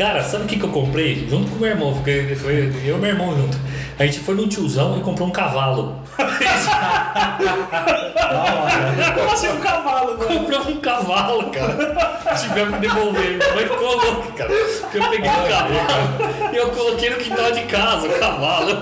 Cara, 0.00 0.22
sabe 0.22 0.44
o 0.44 0.46
que, 0.46 0.56
que 0.56 0.64
eu 0.64 0.70
comprei? 0.70 1.28
Junto 1.28 1.50
com 1.50 1.56
o 1.56 1.60
meu 1.60 1.68
irmão, 1.68 1.92
porque 1.92 2.34
foi 2.34 2.72
eu 2.86 2.96
e 2.96 2.98
meu 2.98 3.10
irmão 3.10 3.36
junto. 3.36 3.54
A 3.98 4.06
gente 4.06 4.20
foi 4.20 4.34
num 4.34 4.48
tiozão 4.48 4.96
e 4.96 5.02
comprou 5.02 5.28
um 5.28 5.30
cavalo. 5.30 6.00
Como 9.14 9.30
assim 9.30 9.48
um 9.48 9.60
cavalo, 9.60 10.16
mano? 10.16 10.40
Comprou 10.40 10.60
um 10.68 10.80
cavalo, 10.80 11.50
cara. 11.50 11.74
Tivemos 12.40 12.76
que 12.76 12.80
devolver. 12.80 13.36
Minha 13.36 13.54
mãe 13.54 13.68
ficou 13.68 13.96
louca, 13.96 14.32
cara. 14.38 14.50
Porque 14.80 14.96
eu 14.96 15.10
peguei 15.10 15.30
o 15.30 15.48
cavalo 15.48 15.74
e 16.50 16.56
eu 16.56 16.70
coloquei 16.70 17.10
no 17.10 17.16
quintal 17.16 17.52
de 17.52 17.62
casa 17.64 18.06
o 18.06 18.18
cavalo. 18.18 18.78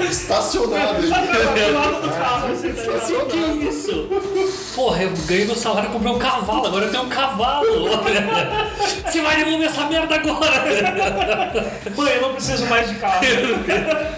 Estacionado 0.00 0.98
assim, 0.98 1.10
tá? 1.10 2.96
Assim, 2.96 3.24
que 3.26 3.38
isso? 3.68 4.08
Porra, 4.74 5.04
eu 5.04 5.10
ganhei 5.28 5.44
meu 5.44 5.54
salário 5.54 5.90
e 5.90 5.92
comprei 5.92 6.12
um 6.12 6.18
cavalo, 6.18 6.66
agora 6.66 6.86
eu 6.86 6.90
tenho 6.90 7.04
um 7.04 7.08
cavalo. 7.08 7.88
Você 9.06 9.22
vai 9.22 9.36
devolver 9.36 9.68
essa 9.68 9.84
merda 9.84 10.16
agora. 10.16 10.55
Mãe, 11.96 12.14
eu 12.14 12.22
não 12.22 12.32
preciso 12.34 12.66
mais 12.66 12.88
de 12.88 12.96
carro. 12.96 13.20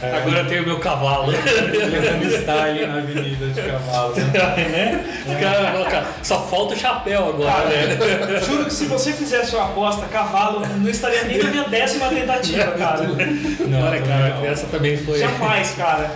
Agora 0.03 0.39
eu 0.41 0.47
tenho 0.47 0.65
meu 0.65 0.79
cavalo. 0.79 1.31
Levando 1.31 2.25
style 2.31 2.87
na 2.87 2.99
avenida 2.99 3.47
de 3.47 3.63
cavalo. 3.63 4.15
né? 4.17 5.23
Vão 5.27 5.73
colocar, 5.73 6.07
Só 6.23 6.41
falta 6.43 6.75
o 6.75 6.77
chapéu 6.79 7.29
agora, 7.29 7.65
né? 7.67 8.41
Juro 8.47 8.65
que 8.65 8.73
se 8.73 8.87
você 8.87 9.13
fizesse 9.13 9.55
uma 9.55 9.67
aposta, 9.67 10.07
cavalo 10.07 10.67
não 10.77 10.91
estaria 10.91 11.25
nem 11.25 11.39
na 11.39 11.51
minha 11.51 11.65
décima 11.65 12.09
tentativa, 12.09 12.73
cara. 12.73 13.03
Não, 13.03 13.87
Olha, 13.87 14.03
cara, 14.03 14.39
essa 14.45 14.67
também 14.67 14.97
foi. 14.97 15.19
Jamais, 15.19 15.73
cara. 15.73 16.11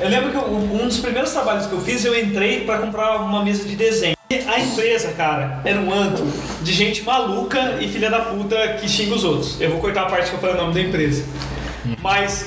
Eu 0.00 0.08
lembro 0.08 0.30
que 0.30 0.36
eu- 0.36 0.46
um 0.54 0.86
dos 0.86 0.98
primeiros 0.98 1.32
trabalhos 1.32 1.66
que 1.66 1.72
eu 1.72 1.80
fiz, 1.80 2.04
eu 2.04 2.16
entrei 2.18 2.64
pra 2.64 2.78
comprar 2.78 3.16
uma 3.16 3.42
mesa 3.44 3.64
de 3.64 3.74
desenho. 3.74 4.17
A 4.30 4.60
empresa, 4.60 5.12
cara, 5.12 5.62
era 5.64 5.80
um 5.80 5.90
antro 5.90 6.26
de 6.60 6.70
gente 6.74 7.02
maluca 7.02 7.78
e 7.80 7.88
filha 7.88 8.10
da 8.10 8.20
puta 8.20 8.74
que 8.74 8.86
xinga 8.86 9.14
os 9.14 9.24
outros. 9.24 9.58
Eu 9.58 9.70
vou 9.70 9.80
cortar 9.80 10.02
a 10.02 10.04
parte 10.04 10.28
que 10.28 10.36
eu 10.36 10.38
falei 10.38 10.54
o 10.54 10.58
nome 10.58 10.74
da 10.74 10.82
empresa. 10.82 11.24
Mas 12.02 12.46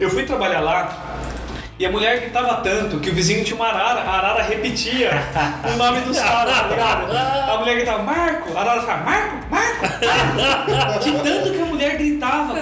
eu 0.00 0.10
fui 0.10 0.24
trabalhar 0.24 0.58
lá 0.58 1.09
E 1.80 1.86
a 1.86 1.90
mulher 1.90 2.20
gritava 2.20 2.56
tanto 2.56 3.00
que 3.00 3.08
o 3.08 3.14
vizinho 3.14 3.42
tinha 3.42 3.56
uma 3.56 3.68
arara, 3.68 4.00
a 4.02 4.18
arara 4.18 4.42
repetia 4.42 5.12
o 5.64 5.76
nome 5.78 6.00
dos 6.02 6.18
caras, 6.18 6.54
tá 6.60 6.66
ligado? 6.68 7.16
A 7.16 7.56
mulher 7.58 7.74
gritava, 7.76 8.02
Marco, 8.02 8.54
a 8.54 8.60
arara 8.60 8.80
ficava, 8.82 9.02
Marco, 9.02 9.36
Marco, 9.50 9.80
Marco. 10.70 10.98
De 11.02 11.10
tanto 11.12 11.50
que 11.50 11.58
a 11.62 11.64
mulher 11.64 11.96
gritava. 11.96 12.52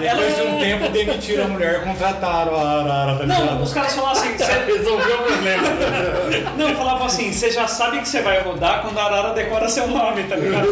Depois 0.00 0.34
de 0.36 0.42
um 0.44 0.58
tempo 0.58 0.88
demitiram 0.88 1.44
a 1.44 1.48
mulher, 1.48 1.84
contrataram 1.84 2.56
a 2.56 2.80
arara, 2.80 3.18
tá 3.18 3.26
Não, 3.26 3.40
ligado? 3.42 3.62
os 3.64 3.74
caras 3.74 3.94
falavam 3.94 4.12
assim, 4.22 4.38
"Cê- 4.38 4.64
Resolveu 4.66 5.14
o 5.18 5.22
problema. 5.24 5.62
não, 6.56 6.74
falavam 6.74 7.06
assim, 7.08 7.30
você 7.30 7.50
já 7.50 7.66
sabe 7.68 7.98
que 8.00 8.08
você 8.08 8.22
vai 8.22 8.40
rodar 8.40 8.80
quando 8.80 8.98
a 8.98 9.04
arara 9.04 9.34
decora 9.34 9.68
seu 9.68 9.86
nome, 9.88 10.22
tá 10.24 10.36
ligado? 10.36 10.68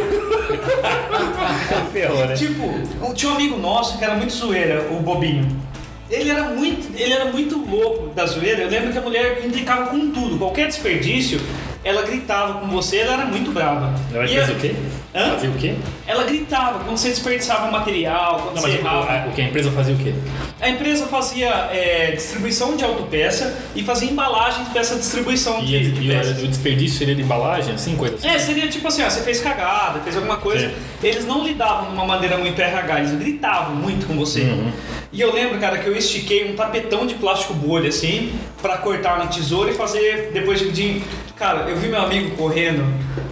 Ferrou, 1.93 2.25
né? 2.27 2.35
Tipo, 2.35 3.13
tinha 3.13 3.33
um 3.33 3.35
amigo 3.35 3.59
nosso 3.59 3.99
que 3.99 4.05
era 4.05 4.15
muito 4.15 4.33
zoeira, 4.33 4.87
o 4.91 4.95
Bobinho. 5.01 5.69
Ele 6.11 6.29
era 6.31 6.45
muito, 6.45 6.89
ele 6.97 7.13
era 7.13 7.27
muito 7.27 7.57
louco 7.59 8.09
da 8.15 8.27
zoeira. 8.27 8.63
Eu 8.63 8.69
lembro 8.69 8.91
que 8.93 8.99
a 8.99 9.03
mulher 9.03 9.43
implicava 9.45 9.87
com 9.87 10.11
tudo, 10.11 10.37
qualquer 10.39 10.67
desperdício, 10.69 11.41
ela 11.85 12.03
gritava 12.03 12.55
com 12.61 12.67
você, 12.67 12.99
ela 12.99 13.15
era 13.15 13.25
muito 13.27 13.53
brava. 13.53 13.95
Ela 14.13 14.25
E 14.25 14.29
fez 14.29 14.49
a- 14.49 14.53
o 14.53 14.57
quê? 14.57 14.75
Hã? 15.15 15.31
Fazia 15.33 15.51
o 15.51 15.55
quê? 15.55 15.75
Ela 16.07 16.25
gritava 16.25 16.81
quando 16.85 16.97
você 16.97 17.09
desperdiçava 17.09 17.71
material, 17.71 18.41
quando 18.43 18.57
Não, 18.57 18.63
você 18.63 18.77
o, 18.77 18.79
errava. 18.81 19.13
a- 19.13 19.27
o 19.29 19.33
que 19.33 19.41
a 19.41 19.45
empresa 19.45 19.71
fazia 19.71 19.95
o 19.95 19.99
quê? 19.99 20.13
A 20.61 20.69
empresa 20.69 21.07
fazia 21.07 21.49
é, 21.73 22.13
distribuição 22.13 22.77
de 22.77 22.85
autopeça 22.85 23.57
e 23.75 23.83
fazia 23.83 24.11
embalagem 24.11 24.65
dessa 24.75 24.97
distribuição 24.97 25.61
E, 25.63 25.67
de, 25.67 25.91
de 25.93 26.05
e 26.05 26.09
peças. 26.13 26.43
o 26.43 26.47
desperdício 26.47 26.99
seria 26.99 27.15
de 27.15 27.23
embalagem, 27.23 27.75
assim, 27.75 27.97
coisa 27.97 28.17
assim? 28.17 28.29
É, 28.29 28.39
seria 28.39 28.69
tipo 28.69 28.87
assim, 28.87 29.03
ó, 29.03 29.09
você 29.11 29.23
fez 29.23 29.41
cagada, 29.41 30.01
fez 30.01 30.17
alguma 30.17 30.37
coisa. 30.37 30.69
Sim. 30.69 30.75
Eles 31.03 31.25
não 31.27 31.43
lidavam 31.45 31.87
de 31.89 31.93
uma 31.95 32.05
maneira 32.05 32.37
muito 32.37 32.61
RH, 32.61 32.99
eles 33.01 33.13
gritavam 33.13 33.75
muito 33.77 34.07
com 34.07 34.15
você. 34.17 34.43
Uhum. 34.43 34.71
E 35.13 35.21
eu 35.21 35.33
lembro, 35.33 35.59
cara, 35.59 35.79
que 35.79 35.89
eu 35.89 35.97
estiquei 35.97 36.51
um 36.51 36.55
tapetão 36.55 37.05
de 37.07 37.15
plástico 37.15 37.53
bolha 37.55 37.89
assim, 37.89 38.33
pra 38.63 38.79
cortar 38.79 39.19
na 39.19 39.27
tesoura 39.27 39.71
e 39.71 39.75
fazer 39.75 40.31
depois 40.33 40.59
de. 40.61 40.71
de- 40.71 41.03
Cara, 41.37 41.69
eu 41.71 41.77
vi 41.77 41.89
meu 41.89 42.01
amigo 42.03 42.37
correndo 42.37 42.85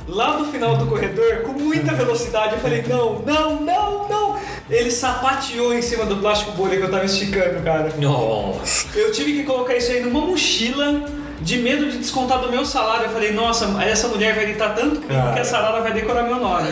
lá 0.08 0.38
no 0.38 0.46
final 0.50 0.78
do 0.78 0.86
corredor 0.86 1.42
com 1.42 1.52
muita 1.52 1.92
velocidade. 1.92 2.54
Eu 2.54 2.58
falei, 2.58 2.82
não, 2.88 3.18
não, 3.20 3.60
não, 3.60 4.08
não. 4.08 4.38
Ele 4.70 4.90
sapateou 4.90 5.74
em 5.74 5.82
cima 5.82 6.06
do 6.06 6.16
plástico 6.16 6.52
bolha 6.52 6.78
que 6.78 6.82
eu 6.82 6.90
tava 6.90 7.04
esticando, 7.04 7.62
cara. 7.62 7.92
Nossa. 7.98 8.86
Eu 8.98 9.12
tive 9.12 9.34
que 9.34 9.42
colocar 9.44 9.76
isso 9.76 9.92
aí 9.92 10.00
numa 10.00 10.20
mochila 10.22 11.04
de 11.40 11.58
medo 11.58 11.90
de 11.90 11.98
descontar 11.98 12.38
do 12.40 12.50
meu 12.50 12.64
salário. 12.64 13.04
Eu 13.04 13.10
falei, 13.10 13.32
nossa, 13.32 13.66
essa 13.82 14.08
mulher 14.08 14.34
vai 14.34 14.46
gritar 14.46 14.74
tanto 14.74 14.96
comigo 14.96 15.08
Cara. 15.08 15.32
que 15.32 15.40
essa 15.40 15.58
arara 15.58 15.80
vai 15.80 15.92
decorar 15.92 16.22
meu 16.24 16.36
nome. 16.36 16.68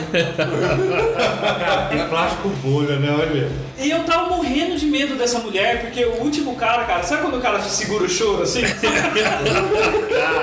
Cara, 1.59 1.87
tem 1.90 2.09
plástico 2.09 2.48
bolha, 2.62 2.96
né? 2.96 3.11
Olha. 3.18 3.50
e 3.79 3.90
eu 3.90 4.05
tava 4.05 4.29
morrendo 4.37 4.76
de 4.76 4.87
medo 4.87 5.14
dessa 5.14 5.38
mulher, 5.38 5.81
porque 5.83 6.05
o 6.05 6.22
último 6.22 6.55
cara, 6.57 6.85
cara, 6.85 7.02
sabe 7.02 7.22
quando 7.22 7.38
o 7.38 7.40
cara 7.40 7.61
segura 7.61 8.05
o 8.05 8.09
choro 8.09 8.42
assim? 8.42 8.62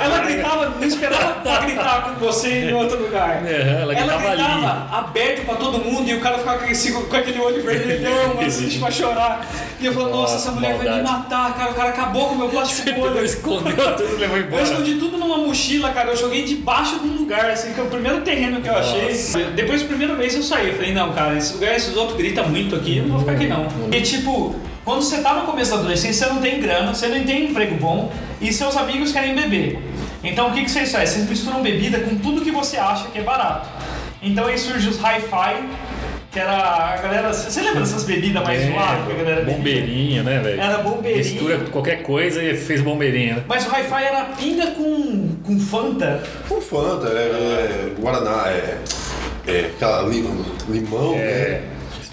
ela 0.02 0.20
gritava, 0.20 0.70
não 0.70 0.88
esperava 0.88 1.34
pra 1.42 1.60
gritar 1.60 2.04
com 2.04 2.26
você 2.26 2.70
em 2.70 2.74
outro 2.74 3.02
lugar. 3.02 3.44
É, 3.46 3.80
ela 3.82 3.94
gritava 3.94 4.28
ali. 4.28 4.44
gritava 4.44 4.98
aberto 4.98 5.46
pra 5.46 5.56
todo 5.56 5.80
mundo 5.80 6.10
e 6.10 6.16
o 6.16 6.20
cara 6.22 6.38
ficava 6.38 6.60
com 6.60 6.66
aquele, 6.66 6.92
com 6.94 7.16
aquele 7.16 7.40
olho 7.40 7.64
vermelhão, 7.64 8.40
assim, 8.46 8.80
pra 8.80 8.92
chorar. 8.92 9.46
E 9.80 9.86
eu 9.86 9.94
falei, 9.94 10.14
nossa, 10.14 10.36
essa 10.36 10.52
mulher 10.52 10.78
vai 10.78 10.86
me 10.86 11.04
maldade. 11.04 11.12
matar, 11.12 11.58
cara. 11.58 11.72
O 11.72 11.74
cara 11.74 11.90
acabou 11.90 12.30
com 12.30 12.36
o 12.36 12.38
meu 12.38 12.50
plástico 12.50 12.92
bolha. 12.94 13.22
escondeu 13.22 13.96
tudo, 13.96 14.13
levou 14.18 14.38
Eu 14.38 14.44
embora. 14.46 14.64
escondi 14.64 14.96
tudo 14.96 15.18
numa 15.18 15.38
mochila, 15.38 15.92
cara. 15.92 16.12
Eu 16.12 16.18
joguei 16.18 16.44
debaixo 16.44 17.00
de 17.00 17.08
um 17.08 17.14
lugar, 17.18 17.50
assim, 17.50 17.74
que 17.74 17.80
é 17.80 17.84
o 17.84 17.88
primeiro 17.88 18.22
terreno 18.22 18.62
que 18.62 18.68
eu 18.68 18.76
achei. 18.76 19.14
Depois 19.56 19.82
do 19.82 19.88
primeiro 19.88 20.16
mês 20.16 20.36
eu 20.36 20.44
saí. 20.44 20.70
Eu 20.70 20.76
falei, 20.76 20.94
não, 20.94 21.14
cara, 21.14 21.38
esse 21.38 21.54
lugar, 21.54 21.76
esses 21.76 21.96
outros 21.96 22.18
gritam 22.18 22.48
muito 22.50 22.76
aqui, 22.76 22.98
eu 22.98 23.04
não 23.04 23.12
vou 23.12 23.20
ficar 23.20 23.32
aqui 23.34 23.48
não. 23.48 23.68
E 23.92 24.02
tipo, 24.02 24.56
quando 24.86 25.02
você 25.02 25.22
tá 25.22 25.34
no 25.34 25.42
começo 25.42 25.72
da 25.72 25.78
adolescência, 25.78 26.28
você 26.28 26.34
não 26.34 26.42
tem 26.42 26.60
grana, 26.60 26.94
você 26.94 27.08
não 27.08 27.24
tem 27.24 27.46
emprego 27.50 27.76
bom 27.76 28.12
e 28.42 28.52
seus 28.52 28.76
amigos 28.76 29.12
querem 29.12 29.36
beber. 29.36 29.80
Então 30.24 30.50
o 30.50 30.54
que, 30.54 30.64
que 30.64 30.72
vocês 30.72 30.92
fazem? 30.92 31.08
Vocês 31.18 31.30
misturam 31.30 31.62
bebida 31.62 32.00
com 32.00 32.16
tudo 32.16 32.42
que 32.42 32.52
você 32.52 32.78
acha 32.78 33.08
que 33.10 33.20
é 33.20 33.22
barato. 33.22 33.68
Então 34.22 34.46
aí 34.48 34.58
surge 34.58 34.88
os 34.88 34.98
hi-fi, 34.98 35.64
que 36.34 36.40
era 36.40 36.52
a 36.52 36.98
galera. 36.98 37.32
Você 37.32 37.62
lembra 37.62 37.82
dessas 37.82 38.04
bebidas 38.06 38.44
mais 38.44 38.60
É, 38.62 38.72
zoadas 38.72 39.06
que 39.06 39.12
a 39.12 39.16
galera 39.16 39.36
bebia? 39.42 39.56
bombeirinho, 39.56 40.24
né, 40.24 40.40
velho? 40.40 40.60
Era 40.60 40.78
bombeirinho. 40.80 41.24
Mistura 41.24 41.60
qualquer 41.72 42.02
coisa 42.02 42.42
e 42.44 42.58
fez 42.58 42.82
bombeirinho, 42.82 43.36
né? 43.36 43.44
Mas 43.48 43.66
o 43.68 43.70
hi-fi 43.70 44.04
era 44.04 44.26
pinga 44.38 44.68
com, 44.72 45.30
com 45.44 45.60
Fanta. 45.60 46.24
Com 46.50 46.60
Fanta, 46.60 47.08
é, 47.10 47.12
é, 47.22 48.02
Guaraná, 48.02 48.48
é, 48.50 48.78
é 49.48 49.60
aquela 49.76 50.02
lim- 50.10 50.44
limão, 50.68 51.16
né? 51.16 51.62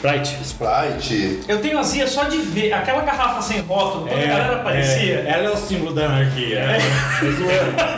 É. 0.03 0.17
Sprite. 0.17 0.39
Sprite. 0.43 1.41
Eu 1.47 1.61
tenho 1.61 1.79
azia 1.79 2.07
só 2.07 2.25
de 2.25 2.39
ver 2.39 2.73
aquela 2.73 3.03
garrafa 3.03 3.43
sem 3.43 3.61
rótulo, 3.61 4.07
quando 4.07 4.23
a 4.23 4.27
galera 4.27 4.57
aparecia. 4.57 5.25
é, 5.27 5.31
ela 5.31 5.45
é 5.45 5.51
o 5.51 5.57
símbolo 5.57 5.95
da 5.95 6.07
anarquia. 6.07 6.61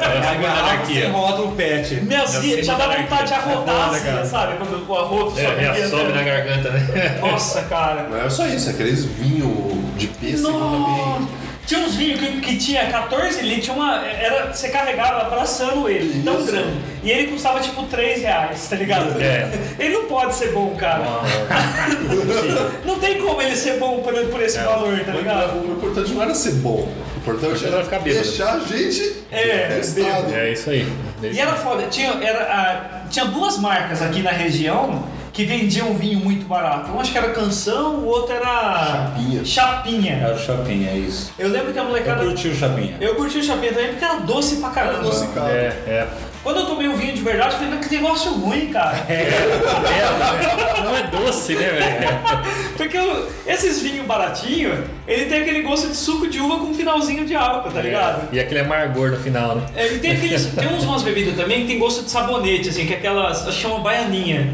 É, 0.02 0.28
a 0.28 0.34
garrafa 0.34 0.86
sem 0.86 1.10
rótulo 1.10 1.52
pet. 1.52 1.94
Minha 2.02 2.22
azia 2.22 2.56
Eu 2.58 2.64
já 2.64 2.74
dá 2.74 2.86
vontade 2.88 3.28
de 3.28 3.32
é 3.32 3.36
arrotar, 3.36 3.90
assim, 3.90 4.04
cara. 4.04 4.24
sabe? 4.26 4.56
Quando 4.56 4.88
o 4.88 4.96
arroto 4.96 5.30
sobe. 5.30 5.64
É, 5.64 5.88
sobe 5.88 6.04
né? 6.04 6.12
na 6.12 6.22
garganta, 6.22 6.70
né? 6.70 7.18
Nossa, 7.20 7.62
cara. 7.62 8.08
Não 8.10 8.18
é 8.18 8.28
só 8.30 8.46
isso, 8.46 8.68
é 8.68 8.72
aqueles 8.72 9.04
vinho 9.04 9.92
de 9.96 10.06
pêssego 10.08 10.52
também. 10.52 11.28
Tinha 11.66 11.80
uns 11.80 11.94
vinhos 11.94 12.18
que, 12.20 12.40
que 12.40 12.56
tinha 12.56 12.86
14 12.90 13.40
litros, 13.42 13.64
tinha 13.64 13.76
uma, 13.76 14.04
era, 14.04 14.52
você 14.52 14.68
carregava 14.68 15.22
abraçando 15.22 15.88
ele, 15.88 16.22
tão 16.24 16.36
Isso. 16.38 16.46
grande. 16.46 16.76
E 17.04 17.10
ele 17.10 17.28
custava 17.32 17.60
tipo 17.60 17.84
3 17.84 18.20
reais, 18.22 18.66
tá 18.68 18.76
ligado? 18.76 19.20
É. 19.20 19.48
Ele 19.78 19.94
não 19.94 20.04
pode 20.06 20.34
ser 20.34 20.52
bom, 20.52 20.74
cara. 20.76 21.02
Não 22.84 22.98
tem 22.98 23.20
como 23.20 23.40
ele 23.42 23.56
ser 23.56 23.78
bom 23.78 24.00
por, 24.02 24.14
por 24.26 24.40
esse 24.42 24.58
valor, 24.58 24.98
tá 25.00 25.12
ligado? 25.12 25.58
O 25.66 25.72
importante 25.72 26.12
não 26.12 26.22
era 26.22 26.34
ser 26.34 26.52
bom. 26.54 26.88
O 27.16 27.18
importante 27.18 27.64
Era 27.66 27.82
ficar 27.84 27.98
bêbado. 28.00 28.24
deixar 28.24 28.54
a 28.54 28.60
gente 28.60 29.16
É, 29.30 29.66
testado. 29.76 30.34
É 30.34 30.52
isso 30.52 30.70
aí. 30.70 30.86
E 31.22 31.38
era 31.38 31.54
foda, 31.54 31.84
tinha, 31.88 32.10
era, 32.22 32.42
ah, 32.44 33.06
tinha 33.08 33.24
duas 33.26 33.58
marcas 33.58 34.02
aqui 34.02 34.22
na 34.22 34.30
região 34.30 35.04
que 35.32 35.44
vendiam 35.44 35.94
vinho 35.94 36.18
muito 36.20 36.44
barato. 36.46 36.90
Um 36.92 37.00
acho 37.00 37.10
que 37.12 37.18
era 37.18 37.30
Canção, 37.30 37.96
o 37.96 38.06
outro 38.06 38.34
era. 38.34 38.84
Chapinha. 38.86 39.44
Chapinha. 39.44 40.12
É 40.28 40.32
o 40.34 40.38
Chapinha, 40.38 40.90
é 40.90 40.96
isso. 40.98 41.32
Eu 41.38 41.48
lembro 41.48 41.72
que 41.72 41.78
a 41.78 41.82
Eu 41.82 41.88
molecada. 41.88 42.22
curti 42.24 42.48
o 42.48 42.54
Chapinha. 42.54 42.96
Eu 43.00 43.14
curti 43.14 43.38
o 43.38 43.42
Chapinha 43.42 43.72
também 43.72 43.88
porque 43.90 44.04
era 44.04 44.16
doce 44.16 44.56
pra 44.56 44.70
caramba. 44.70 44.98
doce, 45.04 45.26
cara. 45.28 45.50
É, 45.50 45.66
é. 45.86 46.08
Quando 46.42 46.58
eu 46.58 46.66
tomei 46.66 46.88
um 46.88 46.96
vinho 46.96 47.14
de 47.14 47.22
verdade, 47.22 47.52
eu 47.54 47.58
falei, 47.60 47.74
mas 47.78 47.86
que 47.86 47.94
negócio 47.94 48.32
ruim, 48.32 48.66
cara. 48.72 48.96
É, 49.08 50.82
não 50.82 50.96
é 50.96 51.02
doce, 51.04 51.54
né, 51.54 51.68
velho? 51.70 52.42
Porque 52.76 52.96
eu- 52.96 53.28
esses 53.46 53.80
vinhos 53.80 54.04
baratinhos, 54.06 54.78
ele 55.06 55.26
tem 55.26 55.42
aquele 55.42 55.62
gosto 55.62 55.88
de 55.88 55.96
suco 55.96 56.26
de 56.28 56.40
uva 56.40 56.56
com 56.58 56.66
um 56.70 56.74
finalzinho 56.74 57.24
de 57.24 57.34
álcool, 57.34 57.70
tá 57.70 57.80
ligado? 57.80 58.28
E 58.32 58.40
aquele 58.40 58.60
amargor 58.60 59.10
no 59.10 59.16
final, 59.18 59.56
né? 59.56 59.62
É, 59.76 59.92
e 59.94 59.98
tem 59.98 60.12
aqueles. 60.12 60.46
Tem 60.46 60.68
uns, 60.68 60.84
umas 60.84 61.02
bebidas 61.02 61.36
também 61.36 61.60
que 61.62 61.66
tem 61.68 61.78
gosto 61.78 62.02
de 62.04 62.10
sabonete, 62.10 62.68
assim, 62.68 62.86
que 62.86 62.94
é 62.94 62.96
aquelas. 62.96 63.46
Acho 63.46 63.56
que 63.56 63.62
chama 63.62 63.78
baianinha. 63.78 64.52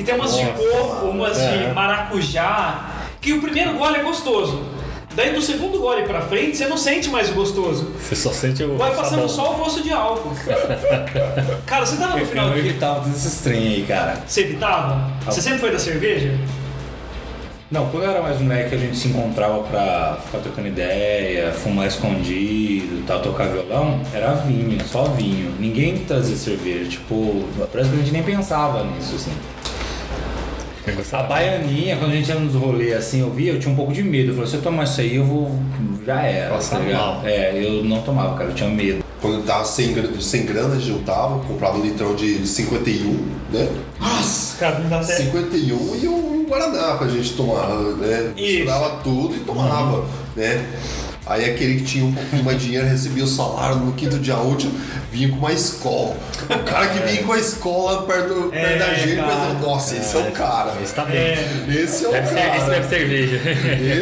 Que 0.00 0.06
tem 0.06 0.14
umas 0.14 0.34
de 0.34 0.44
Nossa. 0.44 0.54
coco, 0.64 1.06
umas 1.08 1.38
É. 1.38 1.56
de 1.68 1.74
maracujá. 1.74 2.90
Que 3.20 3.34
o 3.34 3.42
primeiro 3.42 3.74
gole 3.76 3.98
é 3.98 4.02
gostoso. 4.02 4.62
Daí 5.14 5.34
do 5.34 5.42
segundo 5.42 5.78
gole 5.78 6.04
pra 6.04 6.22
frente, 6.22 6.56
você 6.56 6.66
não 6.66 6.76
sente 6.78 7.10
mais 7.10 7.28
o 7.30 7.34
gostoso. 7.34 7.90
Você 8.00 8.16
só 8.16 8.30
sente 8.30 8.62
o 8.64 8.78
Vai 8.78 8.94
passando 8.94 9.28
sabão. 9.28 9.28
só 9.28 9.52
o 9.52 9.56
gosto 9.56 9.82
de 9.82 9.92
álcool. 9.92 10.32
Cara, 11.66 11.84
você 11.84 11.96
tava 11.96 12.16
no 12.16 12.24
final 12.24 12.48
do 12.48 12.54
dia. 12.54 12.62
evitava 12.70 13.06
desses 13.06 13.40
trem 13.42 13.58
aí, 13.58 13.84
cara. 13.86 14.22
Você 14.26 14.40
evitava? 14.42 15.10
Você 15.26 15.42
sempre 15.42 15.58
foi 15.58 15.70
da 15.70 15.78
cerveja? 15.78 16.32
Não, 17.70 17.88
quando 17.90 18.04
eu 18.04 18.10
era 18.10 18.22
mais 18.22 18.40
moleque, 18.40 18.74
a 18.74 18.78
gente 18.78 18.96
se 18.96 19.08
encontrava 19.08 19.58
pra 19.64 20.16
ficar 20.24 20.38
trocando 20.38 20.68
ideia, 20.68 21.52
fumar 21.52 21.86
escondido, 21.86 23.04
tal, 23.06 23.20
tocar 23.20 23.48
violão, 23.48 24.00
era 24.14 24.32
vinho, 24.32 24.76
só 24.88 25.04
vinho. 25.04 25.54
Ninguém 25.58 25.98
trazia 25.98 26.36
cerveja, 26.36 26.88
tipo, 26.90 27.44
parece 27.70 27.90
que 27.90 27.96
a 27.96 27.98
gente 27.98 28.12
nem 28.12 28.22
pensava 28.24 28.82
nisso, 28.84 29.14
assim. 29.16 29.32
A 31.12 31.22
baianinha, 31.22 31.96
quando 31.96 32.12
a 32.12 32.14
gente 32.14 32.28
ia 32.28 32.34
nos 32.34 32.54
rolês 32.54 32.96
assim, 32.96 33.20
eu 33.20 33.30
via, 33.30 33.52
eu 33.52 33.60
tinha 33.60 33.72
um 33.72 33.76
pouco 33.76 33.92
de 33.92 34.02
medo. 34.02 34.30
Eu 34.30 34.34
falei, 34.34 34.50
se 34.50 34.56
eu 34.56 34.62
tomar 34.62 34.84
isso 34.84 35.00
aí, 35.00 35.16
eu 35.16 35.24
vou. 35.24 35.50
Já 36.06 36.22
era. 36.22 36.54
Passa 36.54 36.76
tá 36.76 36.82
mal. 36.82 37.22
É, 37.24 37.52
eu 37.62 37.84
não 37.84 38.02
tomava, 38.02 38.36
cara, 38.36 38.50
eu 38.50 38.54
tinha 38.54 38.68
medo. 38.68 39.04
Quando 39.20 39.36
eu 39.36 39.42
tava 39.42 39.64
sem, 39.64 39.94
sem 40.20 40.46
grana, 40.46 40.80
juntava, 40.80 41.40
comprava 41.40 41.78
um 41.78 41.82
litrão 41.82 42.14
de 42.14 42.46
51, 42.46 43.12
né? 43.52 43.68
Nossa, 43.98 44.56
cara, 44.58 44.78
não 44.78 44.88
dá 44.88 45.02
certo. 45.02 45.24
51 45.24 45.96
e 45.96 46.08
um 46.08 46.46
Guaraná 46.48 46.96
pra 46.96 47.06
gente 47.06 47.34
tomar, 47.34 47.68
né? 47.68 48.32
Isso. 48.36 48.56
Misturava 48.56 49.02
tudo 49.04 49.36
e 49.36 49.40
tomava, 49.40 50.04
né? 50.34 50.66
Aí 51.30 51.48
aquele 51.48 51.76
que 51.76 51.84
tinha 51.84 52.04
um 52.04 52.12
pouquinho 52.12 52.44
mais 52.44 52.58
de 52.58 52.64
dinheiro 52.66 52.86
recebia 52.88 53.22
o 53.22 53.26
salário 53.26 53.76
no 53.76 53.92
quinto 53.92 54.18
dia 54.18 54.36
útil, 54.36 54.70
vinha 55.12 55.28
com 55.28 55.36
uma 55.36 55.52
escola. 55.52 56.16
O 56.48 56.58
cara 56.64 56.88
que 56.88 56.98
vinha 57.06 57.22
com 57.22 57.32
a 57.32 57.38
escola 57.38 58.02
perto, 58.02 58.34
perto 58.50 58.54
É, 58.56 58.78
da 58.78 58.94
gente, 58.94 59.14
cara. 59.16 59.28
pensava, 59.28 59.54
nossa, 59.60 59.96
esse 59.96 60.16
é 60.16 60.18
o 60.18 60.30
cara. 60.32 60.74
Esse 60.82 60.92
tá 60.94 61.04
bem. 61.04 61.16
É. 61.16 61.64
Esse 61.68 62.04
é 62.04 62.08
o 62.08 62.12
Deve 62.12 62.26
ser, 62.28 62.34
esse 62.38 62.48
cara. 62.58 62.70
deve 62.70 62.82
ser 62.82 62.98
cerveja. 62.98 63.40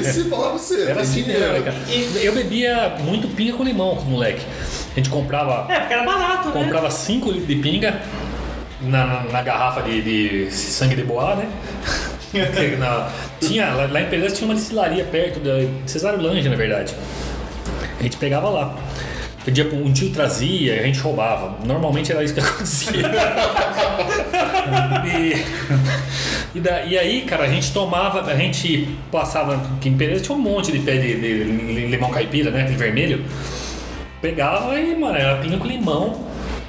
Esse 0.08 0.24
falava 0.24 0.48
pra 0.50 0.58
você. 0.58 0.82
Era 0.88 1.00
assim 1.02 1.22
dinheiro. 1.22 1.52
mesmo, 1.52 1.64
cara. 1.64 1.76
E 1.88 2.20
eu 2.24 2.34
bebia 2.34 2.96
muito 3.04 3.28
pinga 3.28 3.52
com 3.52 3.62
limão 3.62 3.94
com 3.96 4.02
os 4.02 4.08
moleque. 4.08 4.42
A 4.92 4.94
gente 4.98 5.10
comprava, 5.10 5.70
É, 5.72 5.80
porque 5.80 5.92
era 5.94 6.04
barato, 6.04 6.48
né? 6.48 6.54
comprava 6.54 6.90
5 6.90 7.28
litros 7.30 7.46
de 7.46 7.56
pinga 7.56 8.00
na, 8.80 9.04
na- 9.06 9.22
na 9.24 9.42
garrafa 9.42 9.82
de, 9.82 10.46
de 10.46 10.50
sangue 10.50 10.96
de 10.96 11.02
boa, 11.04 11.34
né? 11.36 11.46
Na- 12.78 13.10
tinha, 13.40 13.70
lá, 13.72 13.86
lá 13.90 14.00
em 14.02 14.06
Pereira 14.06 14.30
tinha 14.34 14.46
uma 14.48 14.54
destilaria 14.54 15.04
perto 15.04 15.40
da 15.40 15.52
Cesário 15.86 16.20
Lange, 16.20 16.48
na 16.48 16.56
verdade. 16.56 16.94
A 17.98 18.02
gente 18.02 18.16
pegava 18.16 18.48
lá. 18.48 18.74
Pedia 19.44 19.66
um 19.72 19.90
tio 19.92 20.10
trazia 20.10 20.74
e 20.76 20.78
a 20.80 20.82
gente 20.82 20.98
roubava. 21.00 21.56
Normalmente 21.64 22.12
era 22.12 22.22
isso 22.22 22.34
que 22.34 22.40
acontecia. 22.40 22.92
e, 25.06 26.58
e, 26.58 26.60
da- 26.60 26.82
e 26.84 26.98
aí, 26.98 27.22
cara, 27.22 27.44
a 27.44 27.48
gente 27.48 27.72
tomava, 27.72 28.20
a 28.30 28.36
gente 28.36 28.88
passava 29.10 29.54
aqui 29.76 29.88
em 29.88 29.96
Pereira, 29.96 30.20
tinha 30.20 30.36
um 30.36 30.40
monte 30.40 30.70
de 30.72 30.80
pé 30.80 30.96
de, 30.98 31.14
de 31.20 31.86
limão 31.86 32.10
caipira, 32.10 32.50
né? 32.50 32.62
Aquele 32.62 32.76
vermelho. 32.76 33.24
Pegava 34.20 34.78
e, 34.78 34.94
mano, 34.96 35.16
era 35.16 35.36
pinga 35.36 35.56
com 35.56 35.66
limão 35.66 36.26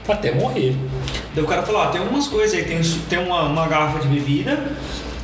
até 0.07 0.31
morrer. 0.31 0.73
Daí 1.35 1.43
o 1.43 1.47
cara 1.47 1.61
falou, 1.63 1.81
ah, 1.81 1.87
tem 1.87 1.99
algumas 2.01 2.27
coisas 2.27 2.57
aí, 2.57 2.63
tem, 2.63 2.79
tem 3.09 3.19
uma, 3.19 3.43
uma 3.43 3.67
garrafa 3.67 3.99
de 3.99 4.07
bebida 4.07 4.57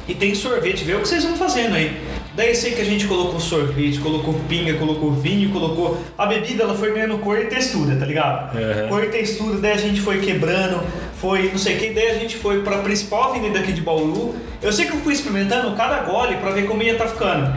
e 0.08 0.14
tem 0.14 0.36
sorvete, 0.36 0.84
vê 0.84 0.94
o 0.94 1.00
que 1.00 1.08
vocês 1.08 1.24
vão 1.24 1.36
fazendo 1.36 1.76
aí. 1.76 2.00
Daí 2.36 2.54
sei 2.54 2.74
que 2.74 2.82
a 2.82 2.86
gente 2.86 3.08
colocou 3.08 3.40
sorvete, 3.40 4.00
colocou 4.00 4.34
pinga, 4.50 4.74
colocou 4.74 5.12
vinho, 5.12 5.52
colocou. 5.52 5.98
A 6.18 6.26
bebida 6.26 6.64
ela 6.64 6.76
foi 6.76 6.94
ganhando 6.94 7.18
cor 7.20 7.40
e 7.40 7.46
textura, 7.46 7.96
tá 7.96 8.06
ligado? 8.06 8.58
Uhum. 8.58 8.90
Cor 8.90 9.04
e 9.06 9.08
textura, 9.08 9.58
daí 9.58 9.72
a 9.72 9.78
gente 9.78 10.02
foi 10.02 10.20
quebrando, 10.20 10.84
foi 11.16 11.50
não 11.50 11.58
sei 11.58 11.78
o 11.78 11.80
que, 11.80 11.90
daí 11.92 12.12
a 12.12 12.16
gente 12.16 12.36
foi 12.36 12.62
pra 12.62 12.80
principal 12.80 13.32
avenida 13.32 13.60
aqui 13.60 13.72
de 13.72 13.82
Bauru. 13.82 14.36
Eu 14.62 14.74
sei 14.74 14.86
que 14.86 14.92
eu 14.92 14.98
fui 14.98 15.14
experimentando 15.14 15.74
cada 15.78 16.02
gole 16.02 16.36
pra 16.38 16.52
ver 16.52 16.66
como 16.66 16.84
ia 16.84 16.96
tá 16.96 17.08
ficando. 17.08 17.56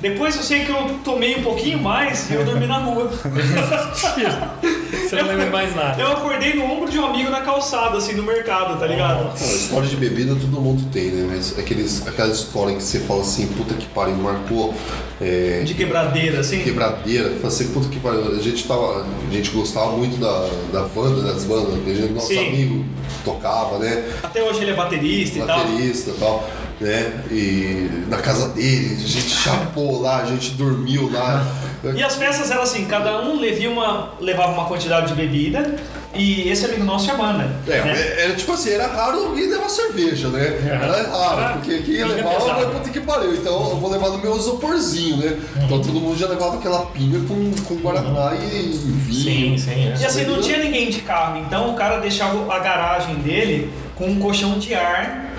Depois 0.00 0.36
eu 0.36 0.42
sei 0.42 0.64
que 0.64 0.70
eu 0.70 0.98
tomei 1.04 1.36
um 1.36 1.42
pouquinho 1.42 1.78
mais 1.78 2.30
e 2.30 2.34
eu 2.34 2.44
dormi 2.44 2.66
na 2.66 2.78
rua. 2.78 3.10
Você 3.10 5.16
não 5.16 5.28
lembra 5.28 5.50
mais 5.50 5.74
nada. 5.74 6.00
Eu 6.00 6.12
acordei 6.12 6.54
no 6.54 6.64
ombro 6.64 6.90
de 6.90 6.98
um 6.98 7.06
amigo 7.06 7.30
na 7.30 7.40
calçada, 7.40 7.98
assim, 7.98 8.14
no 8.14 8.22
mercado, 8.22 8.78
tá 8.78 8.86
ligado? 8.86 9.32
Cara, 9.32 9.52
história 9.52 9.88
de 9.88 9.96
bebida 9.96 10.34
todo 10.34 10.60
mundo 10.60 10.82
tem, 10.92 11.06
né? 11.06 11.28
Mas 11.30 11.58
aqueles, 11.58 12.06
aquela 12.06 12.30
história 12.30 12.74
que 12.74 12.82
você 12.82 13.00
fala 13.00 13.20
assim, 13.22 13.46
puta 13.48 13.74
que 13.74 13.86
pariu, 13.86 14.16
marcou 14.16 14.74
é, 15.20 15.62
De 15.64 15.74
quebradeira, 15.74 16.40
assim. 16.40 16.62
quebradeira, 16.62 17.30
fala 17.36 17.48
assim, 17.48 17.68
puta 17.68 17.88
que 17.88 18.00
pariu. 18.00 18.32
A 18.32 18.42
gente, 18.42 18.66
tava, 18.66 19.04
a 19.28 19.32
gente 19.32 19.50
gostava 19.50 19.92
muito 19.92 20.16
da, 20.18 20.48
da 20.72 20.86
banda, 20.88 21.22
das 21.22 21.44
bandas, 21.44 21.82
que 21.84 21.90
a 21.90 21.94
gente, 21.94 22.12
nosso 22.12 22.28
Sim. 22.28 22.48
amigo 22.48 22.84
tocava, 23.24 23.78
né? 23.78 24.08
Até 24.22 24.42
hoje 24.42 24.62
ele 24.62 24.70
é 24.70 24.74
baterista 24.74 25.38
e 25.38 25.42
tal. 25.42 25.58
baterista 25.58 26.10
e 26.10 26.14
tal, 26.14 26.48
né? 26.80 27.24
E 27.30 28.04
na 28.08 28.18
casa 28.18 28.48
dele, 28.48 28.96
a 28.96 29.06
gente 29.06 29.28
chapou 29.28 30.00
lá, 30.00 30.22
a 30.22 30.24
gente 30.24 30.52
dormiu 30.52 31.10
lá. 31.12 31.46
E 31.94 32.02
as 32.02 32.16
festas 32.16 32.50
eram 32.50 32.62
assim, 32.62 32.84
cada 32.86 33.22
um 33.22 33.38
levia 33.38 33.70
uma, 33.70 34.14
levava 34.20 34.52
uma 34.52 34.66
quantidade 34.66 35.08
de 35.08 35.14
bebida 35.14 35.76
e 36.14 36.48
esse 36.48 36.64
amigo 36.64 36.82
nosso 36.82 37.04
tinha 37.04 37.16
banda. 37.16 37.48
É, 37.68 37.82
né? 37.82 38.22
era 38.24 38.34
tipo 38.34 38.52
assim, 38.52 38.70
era 38.70 38.88
raro 38.88 39.26
alguém 39.26 39.48
levar 39.48 39.68
cerveja, 39.68 40.28
né? 40.28 40.58
Era 40.66 41.08
raro, 41.08 41.54
porque 41.54 41.78
quem 41.82 41.94
ia 41.94 42.06
levar, 42.06 42.34
pesada. 42.34 42.64
vai 42.64 42.74
puta 42.74 42.90
que 42.90 43.00
pariu. 43.00 43.34
Então 43.34 43.70
eu 43.70 43.76
vou 43.76 43.90
levar 43.90 44.08
no 44.10 44.18
meu 44.18 44.36
isoporzinho, 44.36 45.18
né? 45.18 45.38
Então 45.56 45.80
todo 45.80 46.00
mundo 46.00 46.18
já 46.18 46.26
levava 46.26 46.56
aquela 46.56 46.86
pinga 46.86 47.20
com, 47.28 47.52
com 47.64 47.74
Guaraná 47.76 48.34
e 48.34 48.72
vinho. 49.06 49.56
Sim, 49.56 49.58
sim. 49.58 49.88
é. 49.88 49.94
E 50.00 50.04
assim, 50.04 50.24
não 50.24 50.40
tinha 50.40 50.58
ninguém 50.58 50.90
de 50.90 51.00
carro, 51.02 51.38
então 51.38 51.70
o 51.70 51.74
cara 51.74 51.98
deixava 51.98 52.52
a 52.52 52.58
garagem 52.58 53.14
dele 53.16 53.72
com 53.94 54.06
um 54.06 54.18
colchão 54.18 54.58
de 54.58 54.74
ar. 54.74 55.29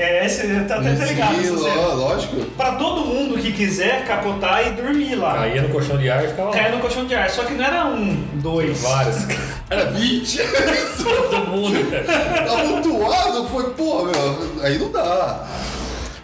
É, 0.00 0.26
você 0.26 0.64
tá 0.66 0.76
até 0.76 0.94
tá 0.94 1.04
ligado, 1.04 1.34
Sim, 1.42 1.50
lógico. 1.50 2.36
Pra 2.56 2.72
todo 2.72 3.04
mundo 3.04 3.38
que 3.38 3.52
quiser 3.52 4.06
capotar 4.06 4.66
e 4.66 4.70
dormir 4.70 5.14
lá. 5.14 5.34
Caía 5.34 5.60
no 5.60 5.68
colchão 5.68 5.98
de 5.98 6.08
ar 6.08 6.24
e 6.24 6.28
ficava 6.28 6.50
Caia 6.52 6.70
lá. 6.70 6.76
no 6.76 6.80
colchão 6.80 7.04
de 7.04 7.14
ar, 7.14 7.28
só 7.28 7.44
que 7.44 7.52
não 7.52 7.64
era 7.64 7.84
um, 7.84 8.14
dois. 8.34 8.80
Vários. 8.80 9.16
Era 9.68 9.84
20. 9.90 10.38
Todo 10.96 11.46
mundo, 11.48 11.90
cara. 11.90 12.52
Amontoado 12.52 13.44
foi, 13.48 13.70
pô, 13.74 14.04
meu, 14.04 14.64
aí 14.64 14.78
não 14.78 14.90
dá. 14.90 15.46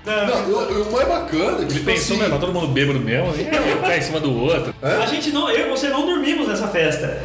Não, 0.05 0.83
o 0.83 0.93
mais 0.93 1.09
bacana 1.09 1.53
é 1.53 1.57
que, 1.57 1.63
Ele 1.63 1.75
tipo 1.75 1.85
pensou, 1.85 2.17
assim, 2.21 2.31
tá 2.31 2.39
todo 2.39 2.53
mundo 2.53 2.69
bêbado 2.69 3.01
mesmo, 3.01 3.35
e 3.37 3.41
aí, 3.41 3.75
um 3.75 3.81
cai 3.83 3.99
em 3.99 4.03
cima 4.03 4.21
do 4.21 4.33
outro. 4.41 4.73
A 4.81 5.07
gente 5.07 5.31
não, 5.33 5.51
eu 5.51 5.67
e 5.67 5.71
você 5.71 5.89
não 5.89 6.07
dormimos 6.07 6.47
nessa 6.47 6.69
festa. 6.69 7.21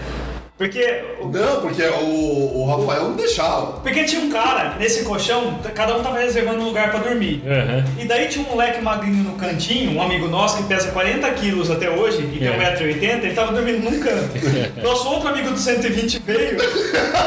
Porque 0.62 1.02
o- 1.20 1.28
Não, 1.28 1.60
porque 1.60 1.82
o, 1.82 2.52
o 2.60 2.66
Rafael 2.70 3.06
não 3.06 3.16
deixava. 3.16 3.80
Porque 3.80 4.04
tinha 4.04 4.22
um 4.22 4.30
cara 4.30 4.76
nesse 4.78 5.04
colchão, 5.04 5.58
cada 5.74 5.98
um 5.98 6.04
tava 6.04 6.20
reservando 6.20 6.62
um 6.62 6.66
lugar 6.66 6.92
pra 6.92 7.00
dormir. 7.00 7.42
Aham. 7.48 7.84
E 7.98 8.06
daí 8.06 8.28
tinha 8.28 8.46
um 8.46 8.50
moleque 8.52 8.80
magrinho 8.80 9.24
no 9.24 9.32
cantinho, 9.34 9.98
um 9.98 10.00
amigo 10.04 10.28
nosso 10.28 10.58
que 10.58 10.64
pesa 10.66 10.92
40 10.92 11.28
quilos 11.32 11.72
até 11.72 11.90
hoje 11.90 12.20
e 12.32 12.38
tem 12.38 12.48
É. 12.48 12.76
1,80m, 12.78 13.24
ele 13.24 13.34
tava 13.34 13.54
dormindo 13.54 13.84
num 13.90 14.00
canto. 14.00 14.30
Nosso 14.84 15.10
outro 15.10 15.30
amigo 15.30 15.50
do 15.50 15.58
120 15.58 16.20
veio. 16.20 16.58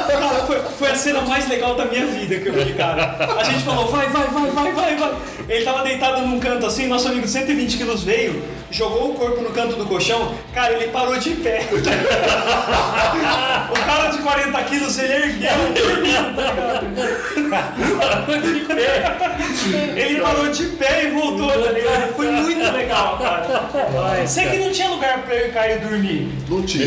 Cara, 0.06 0.28
foi, 0.46 0.60
foi 0.78 0.90
a 0.90 0.94
cena 0.94 1.20
mais 1.22 1.48
legal 1.48 1.74
da 1.74 1.86
minha 1.86 2.06
vida 2.06 2.36
que 2.36 2.46
eu 2.48 2.52
vi, 2.52 2.72
cara. 2.74 3.16
A 3.36 3.42
gente 3.42 3.64
falou, 3.64 3.88
vai, 3.88 4.06
vai, 4.10 4.28
vai, 4.28 4.50
vai, 4.52 4.72
vai, 4.72 4.83
vai. 5.10 5.16
Ele 5.48 5.64
tava 5.64 5.82
deitado 5.82 6.22
num 6.22 6.38
canto 6.40 6.64
assim, 6.66 6.86
nosso 6.86 7.08
amigo 7.08 7.22
de 7.26 7.30
120 7.30 7.76
quilos 7.76 8.02
veio, 8.02 8.42
jogou 8.70 9.10
o 9.10 9.14
corpo 9.14 9.40
no 9.42 9.50
canto 9.50 9.76
do 9.76 9.84
colchão, 9.86 10.34
cara, 10.54 10.72
ele 10.74 10.88
parou 10.90 11.16
de 11.18 11.30
pé. 11.30 11.62
o 13.70 13.86
cara 13.86 14.08
de 14.10 14.18
40 14.18 14.62
quilos, 14.64 14.98
ele 14.98 15.12
ergueu, 15.12 15.50
dormindo, 15.74 16.34
tá 16.36 16.50
ligado? 16.52 16.86
Ele 19.96 20.20
parou 20.20 20.48
de 20.50 20.64
pé 20.66 21.04
e 21.04 21.10
voltou, 21.10 21.50
tá 21.50 21.70
ligado? 21.70 22.14
Foi 22.14 22.30
muito 22.30 22.72
legal, 22.72 23.18
cara. 23.18 24.26
Sei 24.26 24.48
que 24.48 24.58
não 24.58 24.70
tinha 24.72 24.88
lugar 24.88 25.22
pra 25.22 25.34
eu 25.34 25.52
cair 25.52 25.76
e 25.76 25.80
dormir. 25.80 26.32
Não 26.48 26.62
tinha. 26.62 26.84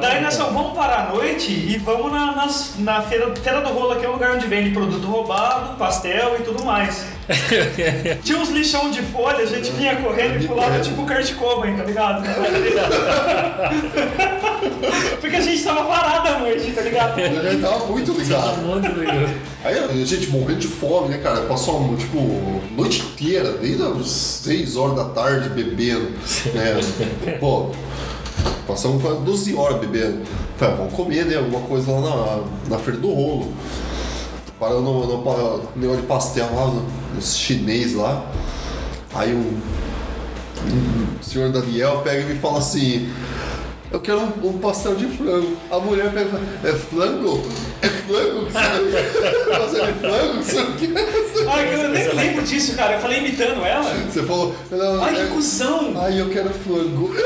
Daí 0.00 0.20
nós 0.22 0.34
só 0.34 0.44
vamos 0.46 0.76
parar 0.76 1.08
à 1.08 1.12
noite 1.14 1.50
e 1.50 1.76
vamos 1.78 2.12
na, 2.12 2.32
nas- 2.34 2.74
na 2.78 3.02
feira, 3.02 3.34
feira 3.36 3.60
do 3.60 3.68
Rolo, 3.70 3.96
que 3.96 4.04
é 4.06 4.08
um 4.08 4.12
lugar 4.12 4.32
onde 4.34 4.46
vende 4.46 4.70
produto 4.70 5.06
roubado, 5.06 5.76
pastel 5.76 6.36
e 6.38 6.42
tudo 6.42 6.64
mais. 6.64 7.04
Tinha 8.22 8.38
uns 8.38 8.50
lixão 8.50 8.90
de 8.90 9.02
folha, 9.02 9.38
a 9.38 9.46
gente 9.46 9.70
vinha 9.72 9.96
correndo 9.96 10.42
e 10.42 10.46
pulava 10.46 10.80
tipo 10.80 11.06
Kurt 11.06 11.34
Cobain, 11.34 11.76
tá 11.76 11.84
ligado? 11.84 12.24
Porque 15.20 15.36
a 15.36 15.40
gente 15.40 15.62
tava 15.62 15.84
parado 15.84 16.28
à 16.28 16.38
noite, 16.40 16.72
tá 16.72 16.80
ligado? 16.80 17.20
Ele 17.20 17.62
tava 17.62 17.86
muito 17.86 18.12
ligado. 18.12 18.62
Muito. 18.62 18.88
Aí 19.62 19.78
a 19.78 20.04
gente 20.04 20.30
morrendo 20.30 20.60
de 20.60 20.68
fome, 20.68 21.10
né, 21.10 21.18
cara? 21.18 21.42
Passou, 21.42 21.94
tipo, 21.96 22.18
noite 22.74 23.02
inteira, 23.02 23.52
desde 23.52 23.82
as 23.82 24.08
6 24.08 24.76
horas 24.76 24.96
da 24.96 25.04
tarde 25.04 25.50
bebendo. 25.50 26.10
Né? 26.54 26.80
Pô, 27.38 27.70
passamos 28.66 29.02
quase 29.02 29.20
12 29.20 29.54
horas 29.54 29.78
bebendo. 29.78 30.22
Falei, 30.56 30.76
vamos 30.76 30.94
comer, 30.94 31.26
né? 31.26 31.36
Alguma 31.36 31.60
coisa 31.60 31.92
lá 31.92 32.00
na, 32.00 32.42
na 32.70 32.78
Feira 32.78 32.98
do 32.98 33.12
Rolo. 33.12 33.52
Parando 34.60 34.82
no, 34.82 35.06
no, 35.06 35.22
pa- 35.22 35.60
negócio 35.74 36.02
de 36.02 36.06
pastel 36.06 36.46
lá, 36.54 36.66
no- 36.66 36.86
nos 37.14 37.34
chinês 37.34 37.94
lá. 37.94 38.30
Aí 39.14 39.34
um, 39.34 39.58
o 41.18 41.24
senhor 41.24 41.50
Daniel 41.50 42.02
pega 42.04 42.20
e 42.20 42.34
me 42.34 42.38
fala 42.38 42.58
assim. 42.58 43.10
Eu 43.90 43.98
quero 44.00 44.20
um, 44.20 44.48
um 44.50 44.58
pastel 44.58 44.94
de 44.94 45.06
frango. 45.06 45.56
A 45.70 45.78
mulher 45.80 46.12
pega 46.12 46.38
é 46.62 46.72
frango? 46.74 47.42
É 47.82 47.88
frango? 47.88 48.46
que 48.46 48.52
Você 49.58 49.80
de 49.80 49.92
frango? 50.00 50.38
que 50.38 50.86
Você 50.86 51.44
quer? 51.44 51.48
Ai, 51.48 51.74
eu 51.74 51.88
nem 51.88 52.08
lembro 52.14 52.42
disso, 52.42 52.74
cara. 52.76 52.94
Eu 52.94 53.00
falei 53.00 53.18
imitando 53.18 53.64
ela. 53.64 53.82
Você 54.10 54.22
falou, 54.22 54.54
não, 54.70 55.02
Ai, 55.04 55.14
é- 55.20 55.24
que 55.24 55.30
cuzão! 55.32 55.94
Ai, 55.96 56.20
eu 56.20 56.28
quero 56.28 56.50
frango. 56.50 57.10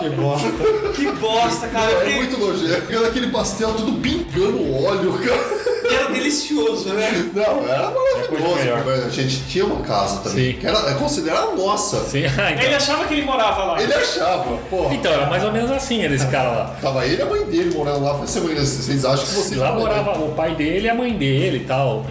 Que 0.00 0.08
bosta. 0.10 0.48
Que 0.94 1.10
bosta, 1.12 1.66
cara. 1.68 1.90
Eu 1.90 2.00
É 2.10 2.14
muito 2.14 2.38
nojento. 2.38 2.74
Aquele- 2.74 3.06
Aquele 3.06 3.26
pastel 3.30 3.72
tudo 3.74 4.00
pingando 4.00 4.82
óleo, 4.84 5.12
cara. 5.18 5.58
Era 5.90 6.10
delicioso, 6.10 6.90
né? 6.90 7.30
Não, 7.34 7.66
era 7.66 7.90
maravilhoso. 7.90 9.06
A 9.06 9.08
gente 9.10 9.42
tinha 9.48 9.64
uma 9.64 9.82
casa 9.82 10.20
também. 10.20 10.52
Sim. 10.52 10.58
Que 10.60 10.66
era 10.66 10.78
é 10.90 10.94
considerada 10.94 11.52
nossa. 11.52 12.04
Sim, 12.04 12.24
ah, 12.38 12.52
Ele 12.52 12.60
então. 12.66 12.76
achava 12.76 13.04
que 13.06 13.14
ele 13.14 13.22
morava 13.24 13.64
lá. 13.64 13.82
Ele 13.82 13.92
achava, 13.94 14.56
porra. 14.70 14.94
Então, 14.94 15.10
era 15.12 15.26
mais 15.26 15.42
ou 15.42 15.50
menos 15.52 15.70
assim, 15.70 16.04
era 16.04 16.14
esse 16.14 16.26
cara 16.26 16.50
lá. 16.50 16.76
Tava 16.80 17.04
ele 17.06 17.16
e 17.16 17.22
a 17.22 17.26
mãe 17.26 17.42
dele 17.44 17.74
morando 17.74 18.04
lá. 18.04 18.14
Falei, 18.34 18.54
"Vocês- 18.56 18.68
vocês 18.84 19.04
acham 19.04 19.24
que 19.24 19.32
vocês 19.34 19.60
Lá 19.60 19.72
não 19.72 19.80
morava 19.80 20.12
o 20.18 20.28
pai 20.34 20.54
dele 20.54 20.86
e 20.86 20.90
a 20.90 20.94
mãe 20.94 21.12
dele 21.12 21.58
e 21.58 21.64
tal. 21.64 22.04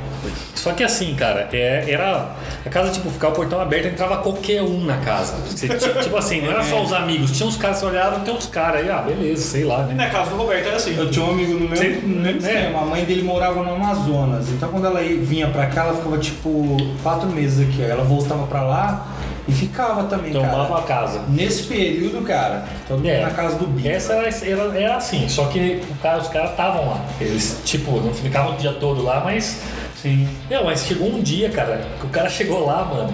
Só 0.56 0.73
que 0.73 0.84
assim, 0.84 1.13
cara, 1.15 1.47
é- 1.53 1.86
era. 1.89 2.32
A 2.65 2.69
casa, 2.69 2.91
tipo, 2.91 3.10
ficava 3.10 3.32
o 3.34 3.36
portão 3.36 3.62
aberto, 3.62 3.86
entrava 3.88 4.17
qualquer 4.17 4.62
um 4.62 4.84
na 4.84 4.97
casa. 4.97 5.36
Você 5.45 5.67
tipo 5.69 6.17
assim, 6.17 6.41
não 6.41 6.51
era 6.51 6.63
só 6.63 6.82
os 6.82 6.91
amigos, 6.91 7.32
tinha 7.32 7.47
uns 7.47 7.56
caras 7.56 7.77
que 7.77 7.86
você 7.86 7.91
olhava, 7.91 8.19
tem 8.19 8.34
uns 8.34 8.47
caras 8.47 8.82
aí, 8.82 8.89
ah, 8.89 8.97
beleza, 9.03 9.43
sei 9.43 9.63
lá, 9.63 9.84
E 9.84 9.93
né? 9.93 10.06
na 10.06 10.10
casa 10.10 10.32
do 10.32 10.36
Roberto 10.36 10.67
era 10.67 10.75
assim. 10.75 10.97
Eu 10.97 11.10
tinha 11.10 11.23
um 11.23 11.30
amigo 11.32 11.53
no 11.60 11.69
Você- 11.69 11.84
mesmo, 11.89 12.08
no 12.10 12.21
mesmo 12.21 12.41
né? 12.41 12.53
esquema. 12.53 12.82
A 12.82 12.86
mãe 12.86 13.06
dele 13.06 13.21
morava 13.21 13.63
no 13.63 13.75
Amazonas. 13.75 14.49
Então 14.49 14.67
quando 14.69 14.86
ela 14.88 15.01
ia- 15.01 15.17
vinha 15.21 15.47
pra 15.47 15.67
cá, 15.67 15.84
ela 15.86 15.93
ficava 15.95 16.17
tipo 16.17 16.75
quatro 17.03 17.30
meses 17.30 17.69
aqui. 17.69 17.82
Ó. 17.84 17.86
Ela 17.86 18.03
voltava 18.03 18.45
pra 18.47 18.63
lá 18.63 19.08
e 19.47 19.51
ficava 19.51 20.03
também, 20.03 20.31
Tomava 20.33 20.67
cara. 20.67 20.79
a 20.79 20.83
casa. 20.83 21.21
Nesse 21.29 21.63
período, 21.63 22.21
cara, 22.25 22.65
todo 22.88 22.97
mundo 22.97 23.07
É. 23.10 23.21
na 23.21 23.29
casa 23.31 23.55
do 23.57 23.65
Bico. 23.67 23.88
Essa 23.88 24.13
era, 24.13 24.29
era, 24.45 24.77
era 24.79 24.95
assim, 24.97 25.27
só 25.29 25.45
que 25.45 25.81
o 25.89 25.95
cara, 26.01 26.17
os 26.19 26.27
caras 26.27 26.51
estavam 26.51 26.88
lá. 26.89 27.01
Eles, 27.21 27.62
tipo, 27.63 27.91
não 28.01 28.13
ficavam 28.13 28.53
o 28.53 28.57
dia 28.57 28.73
todo 28.73 29.01
lá, 29.03 29.21
mas. 29.23 29.62
Sim. 30.01 30.27
Não, 30.49 30.65
mas 30.65 30.86
chegou 30.86 31.07
um 31.10 31.21
dia, 31.21 31.49
cara, 31.49 31.81
que 31.99 32.05
o 32.05 32.10
cara 32.10 32.29
chegou 32.29 32.65
lá, 32.65 32.83
mano. 32.86 33.13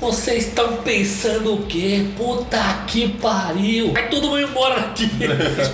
Vocês 0.00 0.46
estão 0.46 0.76
pensando 0.76 1.54
o 1.54 1.62
quê? 1.66 2.06
Puta 2.16 2.56
que 2.86 3.08
pariu! 3.20 3.92
Vai 3.92 4.08
todo 4.08 4.28
mundo 4.28 4.40
embora 4.42 4.76
daqui! 4.80 5.10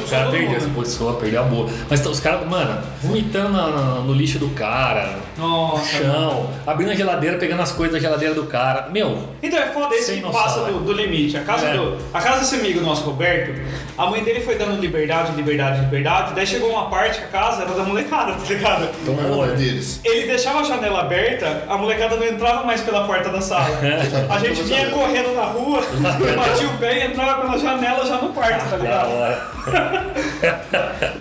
o 0.03 0.09
cara 0.09 0.31
perdeu, 0.31 0.49
mundo. 0.49 0.59
expulsou, 0.59 1.13
perdeu 1.17 1.41
a 1.43 1.45
boa. 1.45 1.69
Mas 1.91 2.01
tá- 2.01 2.09
os 2.09 2.21
caras, 2.21 2.49
mano, 2.49 2.83
vomitando 3.03 3.51
na- 3.51 4.01
no 4.01 4.15
lixo 4.15 4.39
do 4.39 4.49
cara, 4.55 5.19
no 5.37 5.47
Nossa. 5.47 5.99
chão, 5.99 6.51
abrindo 6.67 6.93
a 6.93 6.95
geladeira, 6.95 7.37
pegando 7.37 7.61
as 7.61 7.73
coisas 7.73 7.93
da 7.93 8.01
geladeira 8.01 8.35
do 8.35 8.45
cara. 8.45 8.89
Meu, 8.91 9.29
Então 9.43 9.59
é 9.59 9.67
foda 9.67 9.95
esse 9.95 10.15
que 10.15 10.21
noção, 10.23 10.43
passa 10.43 10.63
né? 10.63 10.73
do, 10.73 10.81
do 10.81 10.93
limite. 10.95 11.37
A 11.37 11.43
casa, 11.43 11.67
É. 11.67 11.77
do, 11.77 11.99
a 12.15 12.21
casa 12.21 12.41
desse 12.41 12.55
amigo 12.55 12.81
nosso, 12.81 13.03
Roberto, 13.05 13.61
a 13.97 14.07
mãe 14.07 14.25
dele 14.25 14.41
foi 14.41 14.57
dando 14.57 14.81
liberdade, 14.81 15.33
liberdade, 15.37 15.81
liberdade. 15.83 16.35
Daí 16.35 16.47
chegou 16.47 16.71
uma 16.71 16.89
parte 16.91 17.19
que 17.19 17.25
a 17.25 17.29
casa 17.29 17.63
era 17.63 17.75
da 17.75 17.85
molecada, 17.85 18.33
tá 18.33 18.45
ligado? 18.49 18.89
Não 19.05 19.45
é 19.45 19.49
né? 19.49 19.55
deles. 19.55 20.01
Ele 20.05 20.27
deixava 20.27 20.61
a 20.61 20.65
janela 20.65 21.01
aberta, 21.01 21.65
a 21.69 21.77
molecada 21.77 22.17
não 22.17 22.27
entrava 22.27 22.65
mais 22.65 22.81
pela 22.81 23.07
porta 23.07 23.29
da 23.29 23.41
sala. 23.41 23.79
A 24.29 24.39
gente 24.39 24.63
vinha 24.63 24.91
correndo 24.91 25.35
na 25.35 25.45
rua, 25.45 25.81
batia 26.37 26.69
o 26.69 26.79
pé 26.79 26.99
e 26.99 27.07
entrava 27.13 27.43
pela 27.43 27.59
janela 27.59 28.05
já 28.05 28.17
no 28.17 28.33
quarto, 28.33 28.71
tá 28.71 28.77
ligado? 28.77 29.11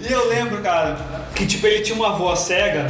E 0.01 0.11
eu 0.11 0.27
lembro, 0.29 0.61
cara, 0.61 0.97
que 1.35 1.45
tipo, 1.45 1.67
ele 1.67 1.81
tinha 1.81 1.95
uma 1.95 2.09
avó 2.09 2.35
cega 2.35 2.87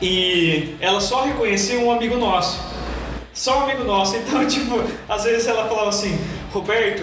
e 0.00 0.76
ela 0.80 1.00
só 1.00 1.22
reconhecia 1.22 1.78
um 1.78 1.90
amigo 1.90 2.16
nosso. 2.16 2.60
Só 3.32 3.60
um 3.60 3.62
amigo 3.62 3.84
nosso. 3.84 4.16
Então, 4.16 4.44
tipo, 4.48 4.82
às 5.08 5.24
vezes 5.24 5.46
ela 5.46 5.66
falava 5.68 5.88
assim, 5.88 6.18
Roberto, 6.52 7.02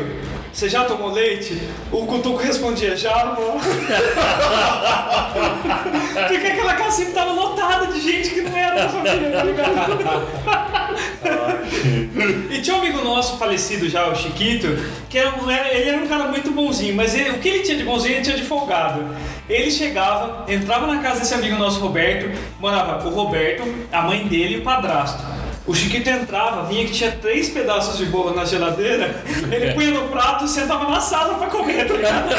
você 0.60 0.68
já 0.70 0.84
tomou 0.84 1.10
leite? 1.12 1.58
O 1.90 2.06
Cutuco 2.06 2.36
respondia, 2.38 2.96
já, 2.98 3.14
amor. 3.22 3.62
Porque 6.28 6.48
aquela 6.48 6.74
casa 6.74 7.06
tava 7.14 7.32
lotada 7.32 7.88
de 7.88 8.02
gente 8.02 8.30
que 8.32 8.42
não 8.42 8.58
era 8.58 8.76
da 8.84 8.90
família, 8.90 9.32
tá 9.32 9.44
ligado? 9.44 10.90
E 12.50 12.62
tinha 12.62 12.76
um 12.76 12.80
amigo 12.80 13.02
nosso 13.02 13.38
falecido 13.38 13.88
já, 13.88 14.08
o 14.10 14.16
Chiquito, 14.16 14.68
que 15.10 15.18
era, 15.18 15.30
um- 15.36 15.50
era- 15.50 15.74
ele 15.74 15.90
era 15.90 15.98
um 16.04 16.08
cara 16.08 16.26
muito 16.28 16.52
bonzinho, 16.52 16.96
mas 16.96 17.14
ele- 17.16 17.30
o 17.30 17.40
que 17.40 17.48
ele 17.48 17.60
tinha 17.60 17.78
de 17.78 17.84
bonzinho, 17.84 18.16
ele 18.16 18.22
tinha 18.24 18.36
de 18.36 18.44
folgado. 18.44 19.06
Ele 19.48 19.72
chegava, 19.72 20.46
entrava 20.52 20.88
na 20.88 21.02
casa 21.02 21.20
desse 21.22 21.34
amigo 21.34 21.58
nosso, 21.58 21.80
Roberto, 21.80 22.30
morava 22.60 23.08
o 23.08 23.12
Roberto, 23.12 23.64
a 23.92 24.02
mãe 24.02 24.26
dele 24.28 24.56
e 24.56 24.58
o 24.58 24.62
padrasto. 24.62 25.24
O 25.70 25.76
Chiquito 25.76 26.10
entrava, 26.10 26.66
vinha 26.66 26.84
que 26.84 26.92
tinha 26.92 27.12
três 27.12 27.50
pedaços 27.50 27.96
de 28.00 28.08
bolo 28.08 28.34
na 28.34 28.44
geladeira, 28.44 29.22
ele 29.52 29.72
punha 29.74 29.92
no 29.92 30.08
prato 30.08 30.46
e 30.46 30.48
sentava 30.48 30.90
na 30.90 31.00
sala 31.00 31.36
pra 31.36 31.46
comer, 31.46 31.88
tá 31.88 31.94
ligado? 31.94 32.30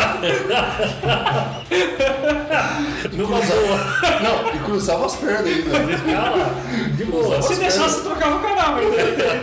Numa 3.16 3.40
boa. 3.40 3.78
Não, 4.20 4.52
e 4.52 4.58
cruzava 4.64 5.06
as 5.06 5.14
pernas 5.14 5.46
ainda. 5.46 5.96
Calma. 6.12 6.50
De 6.96 7.04
boa. 7.04 7.40
Se 7.40 7.54
deixasse, 7.54 8.02
trocava 8.02 8.34
o 8.34 8.40
canal, 8.40 8.74
ainda, 8.74 8.96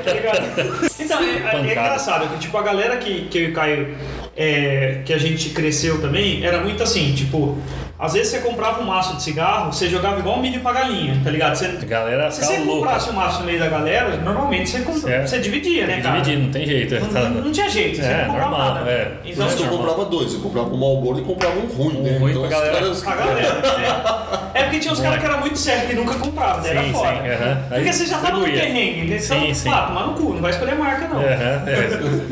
tá 0.03 0.11
ligado? 0.11 0.87
Então, 1.07 1.23
é, 1.23 1.35
é 1.35 1.39
Pancada. 1.39 1.59
engraçado 1.59 2.27
que, 2.33 2.39
tipo, 2.39 2.57
a 2.57 2.61
galera 2.61 2.97
que, 2.97 3.29
que 3.29 3.37
eu 3.37 3.43
e 3.43 3.51
o 3.51 3.53
Caio, 3.53 3.95
é, 4.35 5.01
que 5.05 5.13
a 5.13 5.17
gente 5.17 5.51
cresceu 5.51 6.01
também, 6.01 6.43
era 6.43 6.59
muito 6.59 6.83
assim, 6.83 7.13
tipo, 7.15 7.57
às 7.99 8.13
vezes 8.13 8.29
você 8.31 8.39
comprava 8.39 8.81
um 8.81 8.85
maço 8.85 9.15
de 9.15 9.23
cigarro, 9.23 9.71
você 9.73 9.87
jogava 9.89 10.19
igual 10.19 10.39
milho 10.39 10.59
pra 10.61 10.71
galinha, 10.73 11.19
tá 11.23 11.29
ligado? 11.31 11.55
Você, 11.55 11.65
A 11.65 11.85
galera 11.85 12.29
se 12.29 12.41
ficava 12.41 12.53
você 12.59 12.63
louca. 12.65 12.79
comprasse 12.81 13.09
um 13.09 13.13
maço 13.13 13.39
no 13.39 13.45
meio 13.45 13.59
da 13.59 13.67
galera, 13.67 14.17
normalmente 14.17 14.69
você, 14.69 14.79
compra, 14.81 15.01
Certo. 15.01 15.27
você 15.29 15.39
dividia, 15.39 15.87
né, 15.87 16.01
cara? 16.01 16.19
dividir, 16.21 16.43
não 16.43 16.51
tem 16.51 16.65
jeito. 16.65 16.95
Não, 16.99 17.29
não- 17.29 17.41
não 17.45 17.51
tinha 17.51 17.69
jeito, 17.69 17.97
você 17.97 18.03
É, 18.03 18.17
não 18.19 18.25
comprava 18.33 18.49
normal, 18.51 18.73
nada. 18.75 18.89
é. 18.91 19.05
Por 19.05 19.29
Então, 19.31 19.47
isso 19.47 19.55
que 19.57 19.63
eu 19.63 19.67
tipo, 19.69 19.77
comprava 19.77 20.05
dois. 20.05 20.33
Eu 20.33 20.39
comprava 20.41 20.69
um 20.69 20.77
Malboro 20.77 21.19
e 21.19 21.23
comprava 21.23 21.55
um 21.59 21.65
ruim, 21.65 22.01
né? 22.01 22.11
Um 22.11 22.19
ruim 22.19 22.31
então 22.31 22.41
pra 22.47 22.51
galera. 22.51 22.73
caras... 22.77 23.07
a 23.07 23.15
galera, 23.15 23.53
né? 23.55 24.47
É 24.53 24.63
porque 24.63 24.79
tinha 24.79 24.93
uns 24.93 24.99
caras 24.99 25.19
que 25.19 25.25
eram 25.25 25.39
muito 25.39 25.57
sérios 25.57 25.87
que 25.87 25.93
nunca 25.95 26.15
compravam, 26.15 26.61
daí 26.61 26.71
era 26.71 26.83
Sim, 26.83 26.91
foda. 26.93 27.09
sim, 27.09 27.17
aham. 27.29 27.57
Aí 27.71 27.77
Porque 27.83 27.93
você 27.93 28.05
já 28.05 28.17
tava 28.19 28.37
no 28.37 28.43
perrengue, 28.45 29.07
né? 29.09 29.17
Sim, 29.19 29.35
Então, 29.43 29.55
sim. 29.55 29.69
ah, 29.69 29.81
tomar 29.83 30.07
no 30.07 30.13
cu, 30.13 30.33
não 30.33 30.41
vai 30.41 30.51
escolher 30.51 30.75
marca, 30.75 31.07
não. 31.07 31.21
É. 31.21 31.61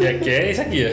É 0.09 0.13
que 0.13 0.29
é 0.29 0.51
isso 0.51 0.61
aqui. 0.61 0.85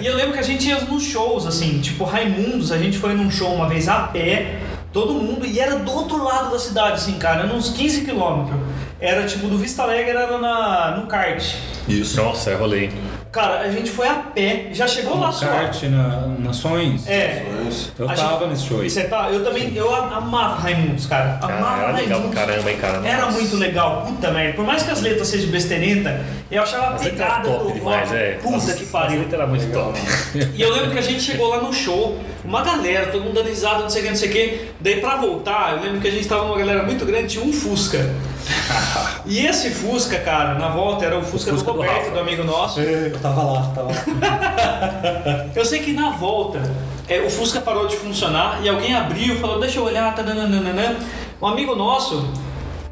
E 0.00 0.06
eu 0.06 0.14
lembro 0.16 0.32
que 0.32 0.38
a 0.38 0.42
gente 0.42 0.68
ia 0.68 0.76
nos 0.80 1.02
shows, 1.04 1.46
assim, 1.46 1.80
tipo 1.80 2.04
Raimundos, 2.04 2.70
a 2.72 2.78
gente 2.78 2.98
foi 2.98 3.14
num 3.14 3.30
show 3.30 3.54
uma 3.54 3.68
vez 3.68 3.88
a 3.96 4.08
pé, 4.08 4.58
todo 4.92 5.14
mundo, 5.14 5.44
e 5.44 5.58
era 5.58 5.76
do 5.78 5.90
outro 5.92 6.22
lado 6.22 6.50
da 6.50 6.58
cidade, 6.58 6.94
assim, 6.94 7.18
cara, 7.18 7.44
era 7.44 7.54
uns 7.54 7.70
15 7.70 8.04
quilômetros. 8.04 8.60
Era 8.98 9.26
tipo 9.26 9.46
do 9.48 9.58
Vista 9.58 9.82
Alegre, 9.82 10.10
era 10.10 10.38
na, 10.38 10.96
no 10.96 11.06
kart. 11.06 11.54
Isso. 11.86 12.16
Nossa, 12.16 12.50
é 12.50 12.54
rolê. 12.54 12.90
Cara, 13.32 13.60
a 13.60 13.70
gente 13.70 13.90
foi 13.90 14.08
a 14.08 14.14
pé, 14.14 14.68
já 14.72 14.86
chegou 14.88 15.18
lá 15.20 15.30
só. 15.30 15.46
Kart 15.46 15.82
na 15.84 16.26
Nações. 16.38 17.06
É. 17.06 17.44
Eu 17.98 18.08
A 18.08 18.14
tava 18.14 18.38
gente- 18.38 18.50
nesse 18.50 18.66
show 18.66 18.80
aí. 18.80 18.88
Você 18.88 19.04
tá, 19.04 19.28
eu 19.30 19.44
também, 19.44 19.74
eu 19.76 19.94
amava 19.94 20.54
Raimundos, 20.56 21.04
cara. 21.06 21.36
Cara, 21.40 21.56
Amava 21.58 21.82
era 21.82 21.92
legal 21.92 22.18
Raimundos. 22.20 22.30
pra 22.34 22.46
caramba, 22.46 22.70
hein, 22.70 22.78
cara. 22.80 23.06
Era 23.06 23.26
muito 23.30 23.56
legal, 23.56 24.02
puta 24.06 24.30
merda. 24.30 24.54
Por 24.54 24.64
mais 24.64 24.82
que 24.82 24.90
as 24.90 25.02
letras 25.02 25.28
sejam 25.28 25.50
besteirenta, 25.50 26.24
eu 26.50 26.62
achava 26.62 26.86
a 26.86 26.94
As 26.94 27.02
letras 27.02 27.20
pegada 27.20 27.48
top 27.50 27.64
do 27.64 27.72
demais, 27.74 28.08
rock. 28.08 28.20
é. 28.22 28.38
Puta 28.42 28.56
As- 28.56 28.72
que 28.72 28.86
pariu. 28.86 29.26
Eram 29.30 29.48
muito 29.48 29.70
top. 29.72 29.98
E 30.54 30.62
eu 30.62 30.72
lembro 30.72 30.92
que 30.92 30.98
a 30.98 31.02
gente 31.02 31.20
chegou 31.20 31.48
lá 31.48 31.60
no 31.60 31.72
show, 31.74 32.18
uma 32.42 32.62
galera, 32.62 33.06
todo 33.06 33.22
mundo 33.24 33.34
dando 33.34 33.48
risada, 33.48 33.80
não 33.82 33.90
sei 33.90 34.00
o 34.00 34.04
que, 34.04 34.10
não 34.10 34.16
sei 34.16 34.28
o 34.28 34.32
que. 34.32 34.60
Daí 34.80 35.00
pra 35.00 35.16
voltar, 35.16 35.72
eu 35.76 35.82
lembro 35.82 36.00
que 36.00 36.08
a 36.08 36.10
gente 36.12 36.26
tava 36.26 36.44
numa 36.44 36.56
galera 36.58 36.84
muito 36.84 37.04
grande, 37.04 37.26
tinha 37.28 37.44
um 37.44 37.52
Fusca. 37.52 37.98
E 39.26 39.44
esse 39.44 39.70
Fusca, 39.70 40.20
cara, 40.20 40.54
na 40.54 40.68
volta 40.68 41.04
era 41.04 41.18
o 41.18 41.22
Fusca, 41.22 41.50
Fusca 41.50 41.72
do 41.72 41.72
do 41.72 41.82
Roberto, 41.82 41.98
Rafa. 41.98 42.10
do 42.12 42.20
amigo 42.20 42.44
nosso. 42.44 42.80
Eu 42.80 43.18
tava 43.18 43.42
lá, 43.42 43.72
tava 43.74 43.88
lá. 43.88 45.46
Eu 45.54 45.64
sei 45.64 45.80
que 45.80 45.92
na 45.92 46.10
volta, 46.10 46.60
é, 47.08 47.20
o 47.20 47.28
Fusca 47.30 47.60
parou 47.60 47.88
de 47.88 47.96
funcionar 47.96 48.60
e 48.62 48.68
alguém 48.68 48.94
abriu 48.94 49.34
e 49.34 49.38
falou, 49.40 49.58
deixa 49.58 49.78
eu 49.78 49.84
olhar, 49.84 50.14
tá, 50.14 50.22
nananana. 50.22 50.96
Um 51.42 51.46
amigo 51.46 51.74
nosso 51.74 52.28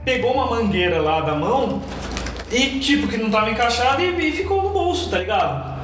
pegou 0.04 0.32
uma 0.32 0.46
mangueira 0.46 1.00
lá 1.00 1.20
da 1.20 1.34
mão 1.34 1.80
e, 2.50 2.78
tipo, 2.80 3.06
que 3.08 3.16
não 3.16 3.30
tava 3.30 3.50
encaixada 3.50 4.02
e, 4.02 4.28
e 4.28 4.32
ficou 4.32 4.62
no 4.62 4.70
bolso, 4.70 5.08
tá 5.10 5.18
ligado? 5.18 5.74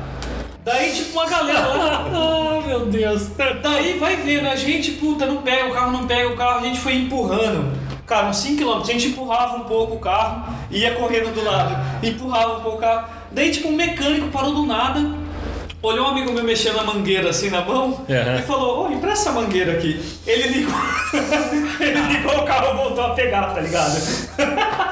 Daí, 0.65 0.93
tipo, 0.93 1.13
uma 1.13 1.27
galera 1.29 1.69
lá, 1.69 2.07
Ah, 2.13 2.67
meu 2.67 2.87
Deus. 2.87 3.29
Daí 3.63 3.99
vai 3.99 4.17
vendo, 4.17 4.47
a 4.47 4.57
gente, 4.57 4.93
puta, 4.93 5.27
não 5.27 5.39
pega 5.39 5.69
o 5.69 5.73
carro, 5.73 5.93
não 5.93 6.07
pega 6.07 6.29
o 6.29 6.37
carro, 6.37 6.61
a 6.61 6.63
gente 6.63 6.79
foi 6.79 6.95
empurrando. 6.97 7.73
Cara, 8.11 8.27
uns 8.27 8.45
5km, 8.45 8.81
a 8.81 8.85
gente 8.85 9.07
empurrava 9.07 9.57
um 9.57 9.61
pouco 9.61 9.95
o 9.95 9.99
carro, 10.01 10.53
ia 10.69 10.97
correndo 10.97 11.33
do 11.33 11.45
lado, 11.45 11.77
empurrava 12.05 12.59
um 12.59 12.61
pouco 12.61 12.79
o 12.79 12.81
carro. 12.81 13.07
Daí, 13.31 13.53
tipo, 13.53 13.69
um 13.69 13.77
mecânico 13.77 14.27
parou 14.33 14.53
do 14.53 14.67
nada, 14.67 15.15
olhou 15.81 16.07
um 16.07 16.09
amigo 16.09 16.33
meu 16.33 16.43
mexendo 16.43 16.81
a 16.81 16.83
mangueira 16.83 17.31
assim 17.31 17.51
na 17.51 17.65
mão 17.65 18.05
Aham. 18.11 18.37
e 18.37 18.43
falou: 18.43 18.89
Ô, 18.89 18.93
empresta 18.93 19.31
essa 19.31 19.41
mangueira 19.41 19.75
aqui. 19.75 20.03
Ele 20.27 20.49
ligou, 20.49 20.75
ele 21.79 22.01
ligou 22.13 22.37
o 22.37 22.43
carro 22.43 22.77
voltou 22.79 23.05
a 23.05 23.11
pegar, 23.11 23.55
tá 23.55 23.61
ligado? 23.61 24.01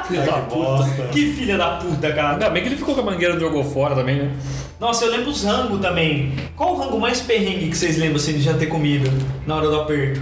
Filho 0.07 0.25
da 0.25 0.33
puta. 0.49 1.09
Que 1.11 1.33
filha 1.33 1.59
da 1.59 1.71
puta, 1.71 2.12
cara. 2.12 2.35
Ainda 2.35 2.51
bem 2.51 2.62
que 2.62 2.69
ele 2.69 2.77
ficou 2.77 2.95
com 2.95 3.01
a 3.01 3.05
mangueira 3.05 3.35
e 3.35 3.41
jogou 3.41 3.64
fora 3.64 3.97
também, 3.97 4.14
né? 4.14 4.31
Nossa, 4.79 5.05
eu 5.05 5.11
lembro 5.11 5.31
os 5.31 5.43
rango 5.43 5.79
também. 5.79 6.35
Qual 6.55 6.73
o 6.73 6.79
rango 6.79 7.01
mais 7.01 7.21
perrengue 7.21 7.69
que 7.69 7.77
vocês 7.77 7.99
lembram 7.99 8.19
assim 8.19 8.35
de 8.35 8.43
já 8.43 8.55
ter 8.55 8.66
comido 8.66 9.11
na 9.45 9.57
hora 9.57 9.69
do 9.69 9.81
aperto? 9.81 10.21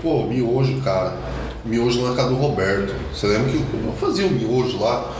Pô, 0.00 0.22
miojo, 0.22 0.80
cara. 0.82 1.16
Miojo 1.68 2.08
na 2.08 2.14
casa 2.16 2.30
do 2.30 2.36
Roberto. 2.36 2.94
Você 3.12 3.26
lembra 3.26 3.50
que 3.50 3.56
eu 3.58 3.92
fazia 4.00 4.26
o 4.26 4.30
miojo 4.30 4.78
lá? 4.80 5.10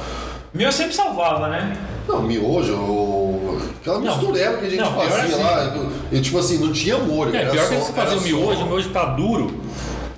Meu 0.55 0.73
sempre 0.73 0.95
salvava, 0.95 1.49
né? 1.49 1.77
Não, 2.09 2.23
miojo, 2.23 2.73
o- 2.75 3.61
aquela 3.81 4.01
mistureba 4.01 4.57
que 4.57 4.67
a 4.67 4.71
gente 4.71 4.81
Não, 4.81 4.95
fazia 4.95 5.25
assim. 5.25 5.43
lá. 5.43 5.77
E 6.11 6.21
tipo 6.21 6.39
assim, 6.39 6.59
não 6.59 6.73
tinha 6.73 6.97
molho. 6.99 7.35
É, 7.37 7.43
era 7.43 7.51
pior 7.51 7.65
só, 7.67 7.75
que 7.75 7.81
você 7.83 7.93
fazia 7.93 8.17
o 8.19 8.21
miojo, 8.23 8.57
só- 8.61 8.65
o 8.65 8.67
miojo 8.69 8.89
tá 8.91 9.05
duro. 9.05 9.61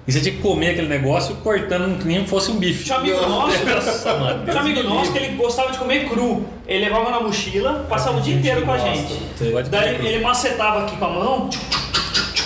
E 0.07 0.13
você 0.13 0.21
tinha 0.21 0.35
que 0.35 0.41
comer 0.41 0.71
aquele 0.71 0.89
negócio 0.89 1.35
cortando 1.37 1.99
que 2.01 2.07
nem 2.07 2.25
fosse 2.27 2.51
um 2.51 2.57
bife. 2.59 2.85
Tinha 2.85 2.97
um 2.97 3.01
amigo 3.01 3.21
Não. 3.21 3.29
nosso, 3.29 3.59
tinha 3.59 4.55
um 4.55 4.59
amigo 4.59 4.83
nosso 4.89 5.13
que 5.13 5.19
ele 5.19 5.37
gostava 5.37 5.73
de 5.73 5.79
comer 5.79 6.09
cru. 6.09 6.45
Ele 6.67 6.85
levava 6.85 7.11
na 7.11 7.21
mochila, 7.21 7.87
passava 7.89 8.19
o 8.19 8.21
dia 8.21 8.35
inteiro 8.37 8.63
com 8.63 8.73
a 8.73 8.79
gente. 8.79 9.15
Daí 9.69 10.07
ele 10.07 10.21
macetava 10.23 10.83
aqui 10.85 10.97
com 10.97 11.05
a 11.05 11.11
mão, 11.11 11.51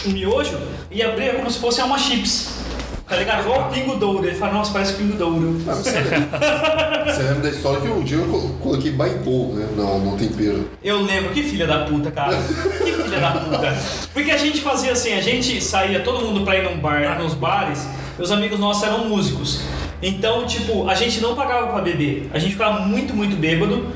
o 0.07 0.09
miojo, 0.11 0.59
e 0.91 1.03
abria 1.03 1.35
como 1.35 1.51
se 1.51 1.59
fosse 1.59 1.81
uma 1.83 1.99
chips. 1.99 2.64
Tá 3.09 3.17
ligado? 3.17 3.43
Igual 3.43 3.69
o 3.69 3.73
pingo 3.73 3.97
douro. 3.97 4.27
Ele 4.27 4.35
fala, 4.37 4.55
nossa, 4.55 4.73
parece 4.73 4.95
pingo 4.95 5.17
douro. 5.17 5.61
Ah, 5.69 5.75
você, 5.75 5.91
você 7.07 7.23
lembra 7.23 7.43
da 7.43 7.49
história 7.51 7.81
que 7.81 7.89
um 7.89 8.03
dia 8.03 8.17
eu 8.17 8.27
colo- 8.27 8.55
coloquei 8.63 8.93
baitô, 8.93 9.53
né? 9.55 9.69
No, 9.77 9.99
no 9.99 10.17
tempero. 10.17 10.71
Eu 10.83 11.03
lembro, 11.03 11.31
que 11.33 11.43
filha 11.43 11.67
da 11.67 11.81
puta, 11.85 12.11
cara. 12.11 12.37
Que 12.37 12.93
filha 12.93 13.21
da 13.21 13.31
puta. 13.33 13.77
Porque 14.15 14.31
a 14.31 14.39
gente 14.39 14.61
fazia 14.63 14.93
assim, 14.93 15.13
a 15.13 15.21
gente 15.21 15.61
saía 15.63 16.01
todo 16.01 16.25
mundo 16.25 16.45
pra 16.45 16.57
ir 16.57 16.65
num 16.65 16.79
bar, 16.79 17.19
nos 17.19 17.35
bares, 17.35 17.87
meus 18.17 18.31
amigos 18.31 18.59
nossos 18.59 18.83
eram 18.85 19.07
músicos. 19.09 19.61
Então, 20.03 20.47
tipo, 20.47 20.89
a 20.89 20.95
gente 20.95 21.21
não 21.21 21.35
pagava 21.35 21.69
pra 21.69 21.81
beber. 21.83 22.31
A 22.33 22.39
gente 22.39 22.53
ficava 22.53 22.81
muito, 22.81 23.15
muito 23.15 23.37
bêbado. 23.37 23.87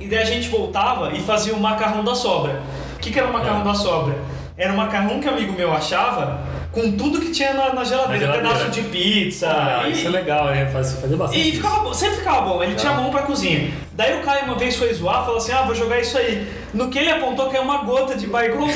E 0.00 0.06
daí 0.06 0.18
a 0.20 0.24
gente 0.24 0.48
voltava 0.48 1.12
e 1.12 1.20
fazia 1.20 1.54
o 1.54 1.60
macarrão 1.60 2.02
da 2.04 2.14
sobra. 2.14 2.60
O 2.96 2.98
que, 2.98 3.10
que 3.10 3.18
era 3.18 3.28
o 3.28 3.32
macarrão 3.32 3.60
É. 3.60 3.64
da 3.64 3.74
sobra? 3.74 4.14
Era 4.56 4.72
um 4.72 4.76
macarrão 4.76 5.20
que 5.20 5.28
um 5.28 5.32
amigo 5.32 5.52
meu 5.52 5.72
achava 5.72 6.40
com 6.74 6.92
tudo 6.92 7.20
que 7.20 7.30
tinha 7.30 7.54
na, 7.54 7.72
na 7.72 7.84
geladeira. 7.84 8.26
Na 8.26 8.32
geladeira. 8.34 8.54
Pedaço 8.58 8.70
de 8.70 8.82
pizza. 8.88 9.48
Ah, 9.48 9.88
e- 9.88 9.92
isso 9.92 10.06
é 10.06 10.10
legal, 10.10 10.50
é. 10.50 10.66
Faz- 10.66 10.94
Fazia 11.00 11.16
bastante. 11.16 11.48
e 11.48 11.52
ficava 11.52 11.78
bom, 11.80 11.94
sempre 11.94 12.16
ficava 12.16 12.40
bom, 12.42 12.62
ele 12.62 12.74
tinha 12.74 12.92
mão 12.92 13.10
pra 13.10 13.22
cozinha. 13.22 13.70
Daí 13.92 14.18
o 14.18 14.22
Caio 14.22 14.44
uma 14.46 14.56
vez 14.56 14.76
foi 14.76 14.92
zoar, 14.92 15.22
falou 15.24 15.36
assim: 15.38 15.52
ah, 15.52 15.62
vou 15.62 15.74
jogar 15.74 16.00
isso 16.00 16.18
aí. 16.18 16.46
No 16.74 16.90
que 16.90 16.98
ele 16.98 17.10
apontou 17.10 17.48
que 17.48 17.56
é 17.56 17.60
uma 17.60 17.78
gota 17.84 18.16
de 18.16 18.26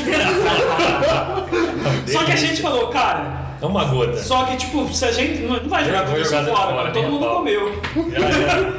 dentro. 0.01 0.27
Só 2.07 2.23
que 2.23 2.31
a 2.31 2.35
gente 2.35 2.61
falou, 2.61 2.87
cara. 2.87 3.48
É 3.61 3.65
uma 3.65 3.83
gota. 3.85 4.17
Só 4.17 4.45
que, 4.45 4.55
tipo, 4.55 4.87
se 4.93 5.03
a 5.03 5.11
gente. 5.11 5.41
Não 5.41 5.57
não 5.61 5.69
vai 5.69 5.83
jogar 5.83 6.05
tudo 6.05 6.19
isso 6.21 6.29
fora, 6.31 6.45
fora, 6.45 6.75
mano. 6.75 6.93
Todo 6.93 7.05
a 7.05 7.09
mundo 7.09 7.25
pau. 7.25 7.35
comeu. 7.39 7.81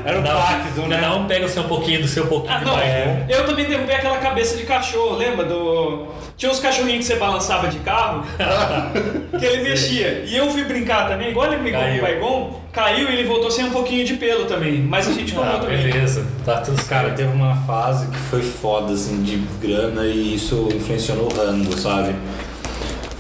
Era 0.05 0.21
o 0.21 0.23
pacto, 0.23 0.81
né? 0.89 1.01
Cada 1.01 1.15
um 1.17 1.27
pega 1.27 1.45
o 1.45 1.49
seu 1.49 1.65
pouquinho 1.65 2.01
do 2.03 2.09
seu 2.09 2.27
pouquinho 2.27 2.55
Ah, 2.57 2.61
não. 2.65 2.77
Baygon. 2.77 3.27
Eu 3.29 3.47
também 3.47 3.67
derrubei 3.67 3.97
aquela 3.97 4.17
cabeça 4.19 4.57
de 4.57 4.63
cachorro, 4.65 5.17
lembra 5.17 5.45
do. 5.45 6.07
Tinha 6.37 6.51
uns 6.51 6.59
cachorrinhos 6.61 7.07
que 7.07 7.13
você 7.13 7.17
balançava 7.19 7.69
de 7.69 7.79
carro, 7.81 8.23
que 9.39 9.45
ele 9.45 9.69
mexia. 9.69 10.25
E 10.27 10.35
eu 10.35 10.49
fui 10.51 10.65
brincar 10.65 11.07
também, 11.09 11.29
igual 11.31 11.53
ele 11.53 11.57
brincou 11.63 11.81
com 11.83 11.87
o 11.87 11.91
Caiu. 12.01 12.03
Baygon, 12.03 12.61
caiu 12.73 13.11
e 13.11 13.13
ele 13.13 13.25
voltou 13.25 13.51
sem 13.51 13.67
um 13.67 13.71
pouquinho 13.71 14.07
de 14.07 14.15
pelo 14.15 14.47
também. 14.47 14.81
Mas 14.81 15.07
a 15.07 15.13
gente 15.13 15.35
comeu 15.35 15.57
Ah, 15.57 15.59
também. 15.59 15.77
beleza. 15.83 16.25
Tá 16.45 16.63
tudo 16.63 16.83
Cara, 16.87 17.11
teve 17.11 17.29
uma 17.35 17.55
fase 17.67 18.07
que 18.07 18.17
foi 18.17 18.41
foda, 18.41 18.95
assim, 18.95 19.23
de 19.23 19.37
grana 19.61 20.07
e 20.07 20.35
isso 20.35 20.69
influenciou 20.75 21.19
no 21.19 21.29
rango, 21.29 21.77
sabe? 21.77 22.15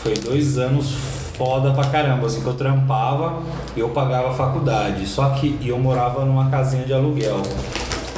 Foi 0.02 0.14
dois 0.14 0.56
anos 0.56 0.94
foda 1.40 1.70
pra 1.70 1.84
caramba, 1.84 2.26
assim, 2.26 2.42
que 2.42 2.46
eu 2.46 2.52
trampava 2.52 3.42
e 3.74 3.80
eu 3.80 3.88
pagava 3.88 4.28
a 4.28 4.32
faculdade. 4.34 5.06
Só 5.06 5.30
que 5.30 5.58
eu 5.64 5.78
morava 5.78 6.22
numa 6.22 6.50
casinha 6.50 6.84
de 6.84 6.92
aluguel. 6.92 7.40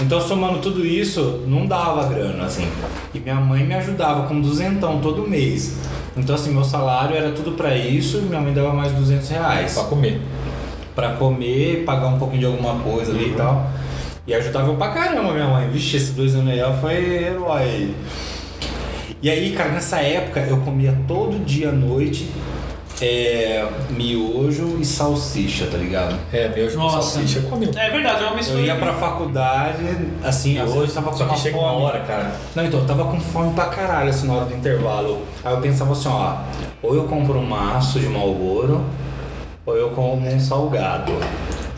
Então, 0.01 0.20
somando 0.20 0.59
tudo 0.59 0.85
isso, 0.85 1.45
não 1.47 1.64
dava 1.64 2.05
grana, 2.09 2.47
assim. 2.47 2.66
E 3.14 3.20
minha 3.20 3.37
mãe 3.37 3.62
me 3.62 3.75
ajudava 3.75 4.27
com 4.27 4.41
duzentão 4.41 4.99
todo 4.99 5.29
mês. 5.29 5.77
Então, 6.16 6.35
assim, 6.35 6.53
meu 6.53 6.64
salário 6.64 7.14
era 7.16 7.31
tudo 7.31 7.53
pra 7.53 7.77
isso 7.77 8.18
e 8.18 8.23
minha 8.23 8.41
mãe 8.41 8.53
dava 8.53 8.73
mais 8.73 8.91
200 8.91 9.29
reais 9.29 9.75
Pra 9.75 9.85
comer. 9.85 10.20
pra 10.93 11.12
comer, 11.12 11.85
pagar 11.87 12.09
um 12.09 12.18
pouquinho 12.18 12.41
de 12.41 12.47
alguma 12.47 12.75
coisa 12.83 13.12
ali 13.12 13.29
e 13.31 13.35
tal. 13.35 13.70
E 14.27 14.35
ajudava 14.35 14.66
eu 14.66 14.75
pra 14.75 14.89
caramba 14.89 15.33
minha 15.33 15.47
mãe. 15.47 15.68
Vixe, 15.68 15.97
esses 15.97 16.11
dois 16.11 16.35
anos 16.35 16.51
aí 16.51 16.81
foi 16.81 16.95
herói. 17.23 17.95
E 19.23 19.31
aí, 19.31 19.53
cara, 19.53 19.70
nessa 19.70 19.99
época 19.99 20.41
eu 20.41 20.57
comia 20.57 20.99
todo 21.07 21.39
dia 21.45 21.68
à 21.68 21.73
noite 21.73 22.29
é, 23.05 23.68
miojo 23.90 24.78
e 24.80 24.84
salsicha, 24.84 25.66
tá 25.66 25.76
ligado? 25.76 26.16
É, 26.32 26.48
meu 26.48 26.70
com 26.70 26.76
Nossa. 26.78 27.03
salsicha 27.03 27.40
comeu. 27.42 27.68
É 27.74 27.90
verdade, 27.90 28.22
é 28.22 28.26
uma 28.28 28.36
mistura. 28.36 28.61
Eu 28.61 28.64
ia 28.64 28.76
pra 28.76 28.94
faculdade, 28.94 29.82
assim, 30.22 30.57
eu 30.57 30.86
tava 30.86 31.11
com 31.11 31.16
Só 31.16 31.24
uma 31.24 31.34
que 31.34 31.40
chega 31.40 31.59
fome. 31.59 31.68
uma 31.68 31.84
hora, 31.84 31.98
cara. 32.00 32.32
Não, 32.55 32.64
então, 32.64 32.78
eu 32.78 32.86
tava 32.86 33.05
com 33.07 33.18
fome 33.18 33.53
pra 33.55 33.64
caralho, 33.64 34.11
assim, 34.11 34.28
na 34.28 34.34
hora 34.34 34.44
do 34.44 34.55
intervalo. 34.55 35.22
Aí 35.44 35.53
eu 35.53 35.61
pensava 35.61 35.92
assim, 35.92 36.09
ó, 36.09 36.36
ou 36.80 36.94
eu 36.94 37.05
compro 37.05 37.40
um 37.40 37.44
maço 37.44 37.98
de 37.98 38.09
Marlboro, 38.09 38.84
ou 39.66 39.76
eu 39.76 39.90
como 39.90 40.24
um 40.24 40.38
salgado. 40.38 41.12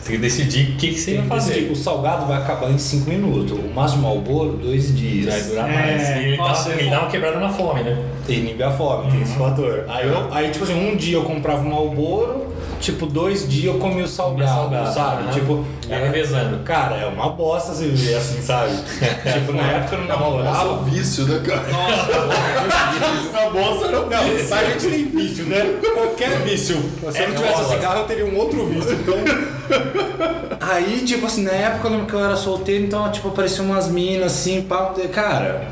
Você 0.05 0.11
tem 0.11 0.15
que 0.17 0.21
decidir 0.21 0.69
o 0.69 0.75
que, 0.75 0.89
que 0.89 0.99
você 0.99 1.15
ia 1.15 1.23
fazer. 1.23 1.71
O 1.71 1.75
salgado 1.75 2.27
vai 2.27 2.37
acabar 2.37 2.69
em 2.69 2.77
5 2.77 3.09
minutos. 3.09 3.57
O 3.57 3.73
máximo 3.73 4.03
Malboro, 4.03 4.51
dois 4.51 4.95
dias. 4.95 5.33
Vai 5.33 5.41
durar 5.41 5.69
É, 5.69 5.73
mais. 5.73 6.09
E 6.09 6.11
ele, 6.27 6.37
nossa, 6.37 6.69
dá, 6.69 6.75
ele 6.75 6.89
dá 6.91 6.99
uma 6.99 7.09
quebrada 7.09 7.39
na 7.39 7.49
fome, 7.49 7.81
né? 7.81 7.97
Inibe 8.29 8.61
a 8.61 8.69
fome, 8.69 9.09
tem 9.11 9.23
esse 9.23 9.33
fator. 9.33 9.83
Aí, 9.87 10.07
eu, 10.07 10.31
aí, 10.31 10.51
tipo 10.51 10.63
assim, 10.63 10.91
um 10.91 10.95
dia 10.95 11.15
eu 11.17 11.23
comprava 11.23 11.65
um 11.65 11.69
Malboro, 11.71 12.53
tipo, 12.85 13.07
dois 13.07 13.47
dias 13.49 13.73
eu 13.73 13.79
comia 13.79 14.05
o 14.05 14.07
salgado, 14.07 14.49
salgado, 14.49 14.93
sabe? 14.93 15.33
Tipo, 15.33 15.65
Ia 15.89 15.97
revezando. 15.97 16.59
Cara, 16.63 16.95
é 16.97 17.05
uma 17.05 17.29
bosta 17.29 17.73
você 17.73 17.87
viver 17.87 18.15
assim, 18.15 18.41
sabe? 18.41 18.71
tipo, 19.33 19.53
na 19.53 19.63
época 19.63 19.95
eu 19.95 20.01
não 20.01 20.07
Nossa, 20.07 20.19
é 20.19 20.23
namorava. 20.23 20.71
um 20.73 20.83
vício, 20.83 21.25
né, 21.25 21.41
cara? 21.45 21.65
Na 23.33 23.49
bolsa 23.49 23.87
não. 23.87 24.01
Não, 24.01 24.09
mas 24.09 24.51
a 24.51 24.63
gente 24.63 24.87
tem 24.87 25.05
vício, 25.05 25.45
né? 25.45 25.79
Qualquer 25.93 26.39
vício. 26.41 26.77
Se 27.11 27.21
eu 27.21 27.29
não 27.29 27.35
tivesse 27.35 27.61
bola. 27.61 27.75
cigarro, 27.75 27.99
eu 27.99 28.05
teria 28.05 28.25
um 28.25 28.37
outro 28.37 28.65
vício. 28.67 28.93
Então. 28.93 29.15
Aí, 30.59 31.01
tipo 31.05 31.25
assim, 31.25 31.43
na 31.43 31.51
época 31.51 31.87
eu 31.87 31.91
lembro 31.91 32.07
que 32.07 32.13
eu 32.13 32.23
era 32.23 32.35
solteiro, 32.35 32.85
então, 32.85 33.11
tipo, 33.11 33.27
apareciam 33.27 33.65
umas 33.65 33.87
minas 33.87 34.31
assim, 34.31 34.61
pá. 34.61 34.93
Cara. 35.11 35.67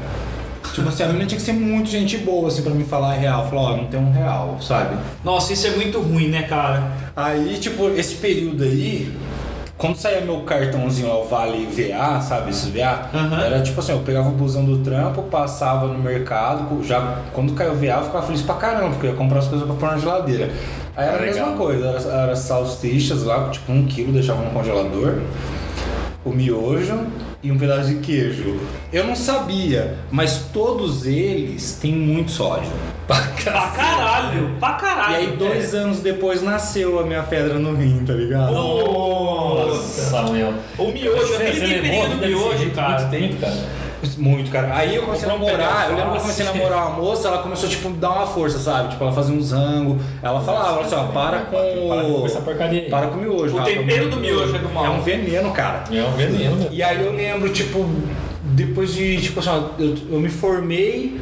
Tipo 0.74 0.90
assim, 0.90 1.04
a 1.04 1.08
menina 1.08 1.26
tinha 1.28 1.38
que 1.40 1.46
ser 1.46 1.54
muito 1.54 1.88
gente 1.90 2.18
boa, 2.18 2.48
assim, 2.48 2.64
pra 2.64 2.74
me 2.74 2.84
falar 2.84 3.12
a 3.12 3.14
real. 3.16 3.48
Falar, 3.48 3.62
ó, 3.74 3.78
não 3.78 3.86
tem 3.86 4.00
um 4.00 4.12
real, 4.12 4.58
sabe? 4.60 4.98
Nossa, 5.24 5.54
isso 5.54 5.68
é 5.68 5.72
muito 5.72 6.00
ruim, 6.02 6.30
né, 6.30 6.44
cara? 6.44 6.84
Aí, 7.16 7.58
tipo, 7.60 7.90
esse 7.90 8.16
período 8.16 8.64
aí, 8.64 9.16
quando 9.78 9.98
saía 9.98 10.22
meu 10.22 10.40
cartãozinho 10.42 11.12
ao 11.12 11.26
Vale 11.28 11.68
VA, 11.68 12.20
sabe, 12.22 12.50
esses 12.50 12.70
VA, 12.70 13.08
Aham. 13.14 13.40
era 13.44 13.62
tipo 13.62 13.80
assim, 13.80 13.92
eu 13.92 14.00
pegava 14.00 14.30
o 14.30 14.32
busão 14.32 14.66
do 14.66 14.80
trampo, 14.80 15.22
passava 15.24 15.88
no 15.88 16.00
mercado, 16.00 16.84
já 16.84 17.20
quando 17.34 17.54
caiu 17.54 17.74
o 17.74 17.76
VA 17.76 17.86
eu 18.00 18.04
ficava 18.06 18.26
feliz 18.26 18.42
pra 18.42 18.56
caramba, 18.56 18.90
porque 18.92 19.06
eu 19.08 19.12
ia 19.12 19.16
comprar 19.18 19.40
as 19.40 19.48
coisas 19.48 19.68
pra 19.68 19.76
pôr 19.76 19.92
na 19.92 19.98
geladeira. 20.00 20.52
Aí 20.96 21.08
era 21.08 21.18
a 21.18 21.22
Legal. 21.22 21.48
mesma 21.48 21.58
coisa, 21.58 21.86
era, 21.88 22.00
era 22.24 22.36
salsichas 22.36 23.24
lá, 23.24 23.50
tipo 23.50 23.72
um 23.72 23.86
quilo, 23.86 24.12
deixava 24.12 24.42
no 24.44 24.50
congelador, 24.52 25.20
o 26.26 26.30
miojo 26.32 27.00
e 27.44 27.52
um 27.52 27.58
pedaço 27.58 27.90
de 27.90 27.96
queijo. 27.96 28.58
Eu 28.92 29.06
não 29.06 29.16
sabia, 29.16 29.96
mas 30.10 30.46
todos 30.54 31.06
eles 31.06 31.78
têm 31.82 31.94
muito 31.94 32.32
sódio. 32.32 32.72
Pra 33.06 33.18
Pra 33.44 33.68
caralho, 33.72 34.56
pra 34.62 34.74
caralho. 34.76 35.14
E 35.14 35.16
aí, 35.18 35.28
dois 35.36 35.76
anos 35.76 36.00
depois, 36.00 36.42
nasceu 36.42 37.00
a 37.00 37.04
minha 37.06 37.22
pedra 37.22 37.56
no 37.60 37.76
rim, 37.76 38.02
tá 38.06 38.14
ligado? 38.14 38.54
Nossa, 38.54 40.24
meu. 40.32 40.54
O 40.78 40.90
miojo, 40.90 41.28
Você, 41.28 41.44
aquele 41.44 41.82
temperinho 41.82 42.10
do 42.12 42.26
miojo, 42.26 42.72
cara. 42.72 43.00
muito 43.02 43.12
tempo, 43.12 43.42
cara. 43.42 43.83
Muito, 44.18 44.52
cara. 44.52 44.76
Aí 44.76 44.96
eu 44.96 45.04
comecei 45.04 45.28
a 45.28 45.32
namorar, 45.32 45.90
eu 45.90 45.96
lembro 45.96 46.12
que 46.12 46.18
eu 46.18 46.22
comecei 46.22 46.46
a 46.46 46.54
namorar 46.54 46.88
uma 46.88 47.02
moça, 47.02 47.28
ela 47.28 47.38
começou, 47.40 47.70
tipo, 47.70 47.90
dar 47.92 48.12
uma 48.12 48.28
força, 48.28 48.60
sabe? 48.60 48.90
Tipo, 48.90 49.04
ela 49.04 49.14
fazia 49.14 49.36
um 49.36 49.42
zango, 49.42 50.00
ela 50.22 50.42
falava, 50.42 50.80
olha 50.80 50.90
só, 50.90 51.06
para 51.06 51.40
com 51.42 51.88
Para 51.88 52.04
com 52.04 52.26
essa 52.26 52.42
porcaria. 52.42 52.90
Para 52.90 53.08
com 53.08 53.16
o 53.16 53.22
miojo. 53.22 53.58
O 53.58 53.64
tempero 53.64 54.10
do 54.10 54.18
miojo 54.18 54.56
é 54.56 54.60
do 54.60 54.70
mal. 54.70 54.86
É 54.86 54.90
um 54.90 55.02
veneno, 55.02 55.52
cara. 55.52 55.84
É 55.92 56.04
um 56.04 56.12
veneno. 56.12 56.68
E 56.72 56.84
aí 56.84 57.04
eu 57.04 57.14
lembro, 57.14 57.50
tipo, 57.50 57.86
depois 58.44 58.94
de, 58.94 59.22
tipo 59.22 59.40
assim, 59.40 59.50
ó, 59.50 59.70
eu, 59.80 59.96
eu 60.12 60.20
me 60.20 60.30
formei, 60.30 61.20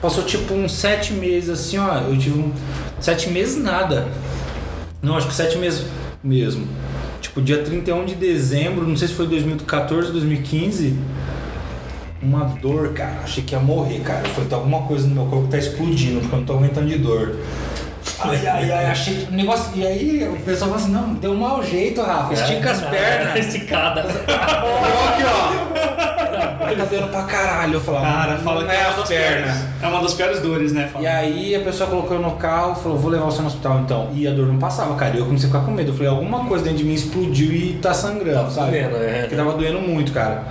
passou 0.00 0.24
tipo 0.24 0.54
uns 0.54 0.72
sete 0.72 1.12
meses 1.12 1.50
assim, 1.50 1.78
ó, 1.78 1.98
eu 2.00 2.18
tive 2.18 2.38
um, 2.38 2.52
sete 3.00 3.30
meses 3.30 3.62
nada. 3.62 4.08
Não, 5.00 5.16
acho 5.16 5.28
que 5.28 5.34
sete 5.34 5.56
meses 5.56 5.86
mesmo. 6.22 6.66
Tipo, 7.20 7.40
dia 7.42 7.62
31 7.62 8.04
de 8.04 8.14
dezembro, 8.14 8.86
não 8.86 8.96
sei 8.96 9.08
se 9.08 9.14
foi 9.14 9.26
2014, 9.26 10.12
2015, 10.12 10.96
uma 12.24 12.44
dor, 12.60 12.92
cara, 12.92 13.20
achei 13.22 13.42
que 13.44 13.54
ia 13.54 13.60
morrer, 13.60 14.00
cara. 14.00 14.22
Foi 14.30 14.44
tem 14.44 14.56
alguma 14.56 14.82
coisa 14.82 15.06
no 15.06 15.14
meu 15.14 15.26
corpo 15.26 15.44
que 15.46 15.50
tá 15.52 15.58
explodindo, 15.58 16.20
porque 16.20 16.34
eu 16.34 16.38
não 16.40 16.46
tô 16.46 16.52
aguentando 16.54 16.86
de 16.88 16.98
dor. 16.98 17.36
Ai, 18.20 18.46
ai, 18.46 18.70
ai, 18.70 18.86
achei 18.86 19.14
que 19.16 19.32
o 19.32 19.36
negócio. 19.36 19.70
E 19.74 19.86
aí 19.86 20.28
o 20.28 20.36
pessoal 20.40 20.70
falou 20.70 20.84
assim: 20.84 20.92
não, 20.92 21.14
deu 21.14 21.32
um 21.32 21.36
mau 21.36 21.62
jeito, 21.62 22.00
Rafa, 22.00 22.32
estica 22.34 22.70
as 22.70 22.80
pernas. 22.82 23.36
Esticada. 23.46 24.02
Olha 24.02 25.10
aqui, 25.10 25.22
ó. 26.60 26.64
Aí 26.64 26.76
tá 26.76 26.84
doendo 26.84 27.08
pra 27.08 27.22
caralho. 27.24 27.74
Eu 27.74 27.80
falava, 27.80 28.06
Cara, 28.06 28.32
não, 28.34 28.38
fala 28.42 28.60
não 28.60 28.68
que 28.68 28.74
é 28.74 28.80
é 28.80 28.86
uma 28.88 29.02
as 29.02 29.08
pernas. 29.08 29.56
piores. 29.56 29.82
É 29.82 29.86
uma 29.86 30.00
das 30.02 30.14
piores 30.14 30.40
dores, 30.40 30.72
né? 30.72 30.88
Fala. 30.92 31.04
E 31.04 31.06
aí 31.06 31.54
a 31.54 31.60
pessoa 31.60 31.90
colocou 31.90 32.16
eu 32.16 32.22
no 32.22 32.32
carro 32.32 32.74
falou, 32.76 32.98
vou 32.98 33.10
levar 33.10 33.26
você 33.26 33.40
no 33.42 33.48
hospital 33.48 33.80
então. 33.80 34.08
E 34.14 34.26
a 34.26 34.30
dor 34.30 34.46
não 34.46 34.58
passava, 34.58 34.94
cara. 34.94 35.16
E 35.16 35.18
eu 35.18 35.26
comecei 35.26 35.48
a 35.48 35.52
ficar 35.52 35.64
com 35.64 35.72
medo. 35.72 35.90
Eu 35.90 35.94
falei, 35.94 36.08
alguma 36.08 36.44
coisa 36.46 36.64
dentro 36.64 36.78
de 36.78 36.84
mim 36.84 36.94
explodiu 36.94 37.52
e 37.52 37.78
tá 37.82 37.92
sangrando, 37.92 38.50
sabe? 38.50 38.80
doendo, 38.80 38.96
é. 38.96 39.20
Porque 39.22 39.36
tava 39.36 39.52
doendo 39.52 39.80
muito, 39.80 40.12
cara. 40.12 40.44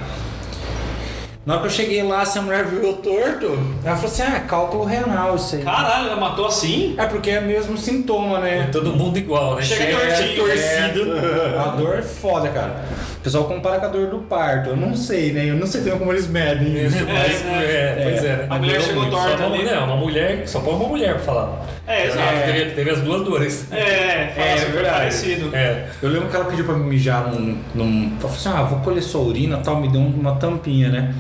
Na 1.46 1.56
hora 1.56 1.62
que 1.64 1.68
eu 1.68 1.72
cheguei 1.72 2.02
lá, 2.04 2.22
essa 2.22 2.42
mulher 2.42 2.64
viu 2.66 2.82
eu 2.84 2.94
torto. 2.94 3.60
Ela 3.84 3.96
falou 3.98 4.10
assim: 4.12 4.22
ah, 4.22 4.38
é 4.38 4.40
cálculo 4.48 4.86
renal 4.86 5.36
isso 5.36 5.56
aí. 5.58 5.64
Caralho, 5.64 6.08
ela 6.08 6.16
matou 6.16 6.46
assim? 6.46 6.96
É 6.98 7.06
porque 7.06 7.32
é 7.32 7.42
mesmo 7.42 7.78
sintoma, 7.78 8.40
né? 8.40 8.70
Todo 8.72 8.94
mundo 8.94 9.18
igual, 9.18 9.56
né? 9.56 9.62
Chega 9.62 9.84
É, 9.84 10.16
tortinho. 10.16 10.38
torcido. 10.46 11.60
A 11.60 11.68
dor 11.76 11.98
é 11.98 12.02
foda, 12.02 12.48
cara. 12.48 12.86
O 13.24 13.32
pessoal 13.32 13.46
compara 13.46 13.80
com 13.80 13.86
a 13.86 13.88
dor 13.88 14.08
do 14.08 14.18
parto. 14.20 14.72
Eu 14.72 14.76
não 14.76 14.94
sei, 14.98 15.32
né? 15.32 15.50
Eu 15.50 15.56
não 15.56 15.66
sei 15.66 15.80
também 15.82 15.98
como 15.98 16.12
eles 16.12 16.28
medem 16.28 16.86
isso. 16.86 16.98
Mas, 17.06 17.42
é, 17.64 18.00
pois 18.04 18.26
é, 18.26 18.36
né? 18.36 18.48
A 18.50 18.58
mulher 18.60 18.82
chegou 18.82 19.10
torta 19.10 19.38
uma, 19.38 19.46
ali. 19.56 19.64
mulher, 19.64 19.80
uma 19.80 19.96
mulher, 19.96 20.44
só 20.46 20.60
põe 20.60 20.74
uma 20.74 20.90
mulher 20.90 21.14
pra 21.14 21.24
falar. 21.24 21.66
É, 21.88 22.08
exato. 22.08 22.34
Teve, 22.46 22.72
teve 22.72 22.90
as 22.90 23.00
duas 23.00 23.24
dores. 23.24 23.66
É, 23.72 24.34
É, 24.36 24.58
foi 24.58 24.72
verdade. 24.74 24.98
parecido. 24.98 25.56
É. 25.56 25.86
Eu 26.02 26.10
lembro 26.10 26.28
que 26.28 26.36
ela 26.36 26.44
pediu 26.44 26.66
pra 26.66 26.74
me 26.76 26.84
mijar 26.84 27.32
num. 27.32 27.58
num 27.74 28.08
ela 28.20 28.30
falou 28.30 28.36
assim: 28.36 28.50
ah, 28.50 28.64
vou 28.64 28.80
colher 28.80 29.02
sua 29.02 29.22
urina 29.22 29.58
e 29.58 29.64
tal. 29.64 29.80
Me 29.80 29.88
deu 29.88 30.02
uma 30.02 30.36
tampinha, 30.36 30.90
né? 30.90 31.16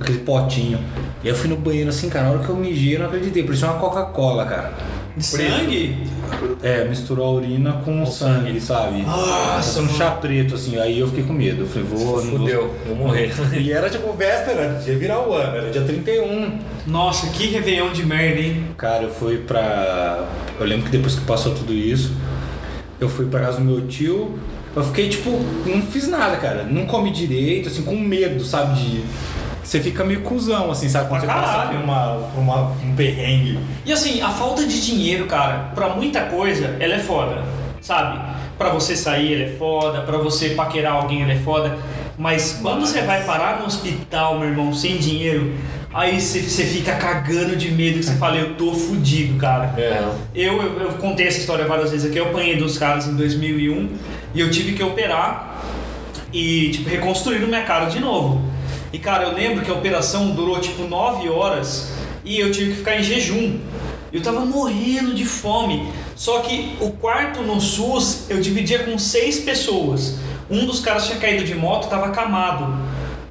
Aquele 0.00 0.18
potinho. 0.18 0.80
E 1.22 1.28
aí 1.28 1.32
eu 1.32 1.36
fui 1.36 1.48
no 1.48 1.56
banheiro 1.56 1.88
assim, 1.90 2.08
cara. 2.10 2.24
Na 2.26 2.30
hora 2.32 2.40
que 2.40 2.48
eu 2.48 2.56
mijei, 2.56 2.96
eu 2.96 2.98
não 2.98 3.06
acreditei. 3.06 3.44
Parecia 3.44 3.68
uma 3.68 3.78
Coca-Cola, 3.78 4.44
cara. 4.44 4.72
De 5.18 5.24
sangue? 5.24 5.96
É, 6.62 6.84
misturou 6.84 7.26
a 7.26 7.30
urina 7.32 7.72
com, 7.84 8.04
sangue, 8.06 8.60
sabe? 8.60 9.02
Nossa, 9.02 9.80
um 9.80 9.88
chá 9.88 10.10
preto, 10.12 10.54
assim. 10.54 10.78
Aí 10.78 10.98
eu 10.98 11.08
fiquei 11.08 11.24
com 11.24 11.32
medo. 11.32 11.62
Eu 11.62 11.66
falei, 11.66 11.88
vou. 11.88 11.98
não 12.24 12.30
vou- 12.30 12.38
Fudeu, 12.40 12.74
eu 12.86 12.94
morrer. 12.96 13.32
E 13.58 13.72
era 13.72 13.88
tipo 13.90 14.12
véspera, 14.12 14.82
ia 14.86 14.98
virar 14.98 15.20
o 15.26 15.32
ano, 15.34 15.56
era 15.56 15.70
dia 15.70 15.82
31. 15.82 16.58
Nossa, 16.86 17.26
que 17.28 17.46
réveillon 17.48 17.92
de 17.92 18.04
merda, 18.06 18.40
hein? 18.40 18.64
Cara, 18.76 19.04
eu 19.04 19.10
fui 19.10 19.38
pra. 19.38 20.26
Eu 20.58 20.66
lembro 20.66 20.86
que 20.86 20.92
depois 20.92 21.14
que 21.14 21.22
passou 21.24 21.54
tudo 21.54 21.72
isso, 21.72 22.12
eu 23.00 23.08
fui 23.08 23.26
pra 23.26 23.40
casa 23.40 23.58
do 23.58 23.64
meu 23.64 23.86
tio. 23.86 24.38
Eu 24.76 24.84
fiquei 24.84 25.08
tipo, 25.08 25.30
não 25.66 25.82
fiz 25.82 26.06
nada, 26.08 26.36
cara. 26.36 26.62
Não 26.64 26.86
comi 26.86 27.10
direito, 27.10 27.68
assim, 27.68 27.82
com 27.82 27.96
medo, 27.98 28.44
sabe? 28.44 28.78
De. 28.80 29.02
Você 29.68 29.80
fica 29.80 30.02
meio 30.02 30.22
cuzão, 30.22 30.70
assim, 30.70 30.88
sabe? 30.88 31.10
Quando 31.10 31.24
Pra 31.24 31.34
você 31.34 31.40
passa 31.40 31.52
caralho. 31.58 31.78
por, 31.80 31.84
uma, 31.84 32.14
por 32.34 32.40
uma, 32.40 32.56
um 32.82 32.94
perrengue. 32.96 33.58
E 33.84 33.92
assim, 33.92 34.22
a 34.22 34.30
falta 34.30 34.64
de 34.66 34.82
dinheiro, 34.82 35.26
cara, 35.26 35.72
pra 35.74 35.90
muita 35.90 36.22
coisa, 36.22 36.74
ela 36.80 36.94
é 36.94 36.98
foda, 36.98 37.44
sabe? 37.82 38.18
Pra 38.56 38.70
você 38.70 38.96
sair, 38.96 39.34
ela 39.34 39.42
é 39.42 39.56
foda, 39.58 40.00
pra 40.00 40.16
você 40.16 40.50
paquerar 40.54 40.94
alguém, 40.94 41.22
ela 41.22 41.32
é 41.34 41.38
foda. 41.38 41.76
Mas 42.16 42.58
quando 42.62 42.80
você 42.86 43.02
vai 43.02 43.24
parar 43.24 43.60
no 43.60 43.66
hospital, 43.66 44.38
meu 44.38 44.48
irmão, 44.48 44.72
sem 44.72 44.96
dinheiro, 44.96 45.52
aí 45.92 46.18
você, 46.18 46.40
você 46.40 46.64
fica 46.64 46.94
cagando 46.96 47.54
de 47.54 47.70
medo 47.70 47.98
que 47.98 48.06
você 48.06 48.14
fala, 48.14 48.36
eu 48.38 48.54
tô 48.54 48.72
fudido, 48.72 49.38
cara. 49.38 49.74
É. 49.76 50.02
Eu, 50.34 50.62
eu, 50.62 50.80
eu 50.80 50.88
contei 50.94 51.26
essa 51.26 51.40
história 51.40 51.66
várias 51.66 51.90
vezes 51.90 52.08
aqui, 52.08 52.18
eu 52.18 52.28
apanhei 52.30 52.56
dos 52.56 52.78
caras 52.78 53.06
em 53.06 53.14
2001 53.14 53.90
e 54.34 54.40
eu 54.40 54.50
tive 54.50 54.72
que 54.72 54.82
operar 54.82 55.58
e, 56.32 56.70
tipo, 56.70 56.88
reconstruir 56.88 57.40
minha 57.40 57.64
cara 57.64 57.84
de 57.84 58.00
novo. 58.00 58.56
E, 58.92 58.98
cara, 58.98 59.24
eu 59.24 59.34
lembro 59.34 59.64
que 59.64 59.70
a 59.70 59.74
operação 59.74 60.30
durou, 60.30 60.58
tipo, 60.60 60.84
9 60.84 61.28
horas 61.28 61.92
e 62.24 62.38
eu 62.40 62.50
tive 62.50 62.70
que 62.70 62.76
ficar 62.78 62.96
em 62.96 63.02
jejum. 63.02 63.58
Eu 64.12 64.22
tava 64.22 64.40
morrendo 64.40 65.14
de 65.14 65.24
fome. 65.24 65.88
Só 66.16 66.40
que 66.40 66.76
o 66.80 66.90
quarto 66.90 67.42
no 67.42 67.60
SUS 67.60 68.26
eu 68.28 68.40
dividia 68.40 68.80
com 68.80 68.98
seis 68.98 69.40
pessoas. 69.40 70.18
Um 70.50 70.64
dos 70.64 70.80
caras 70.80 71.06
tinha 71.06 71.18
caído 71.18 71.44
de 71.44 71.54
moto, 71.54 71.88
tava 71.88 72.06
acamado. 72.06 72.74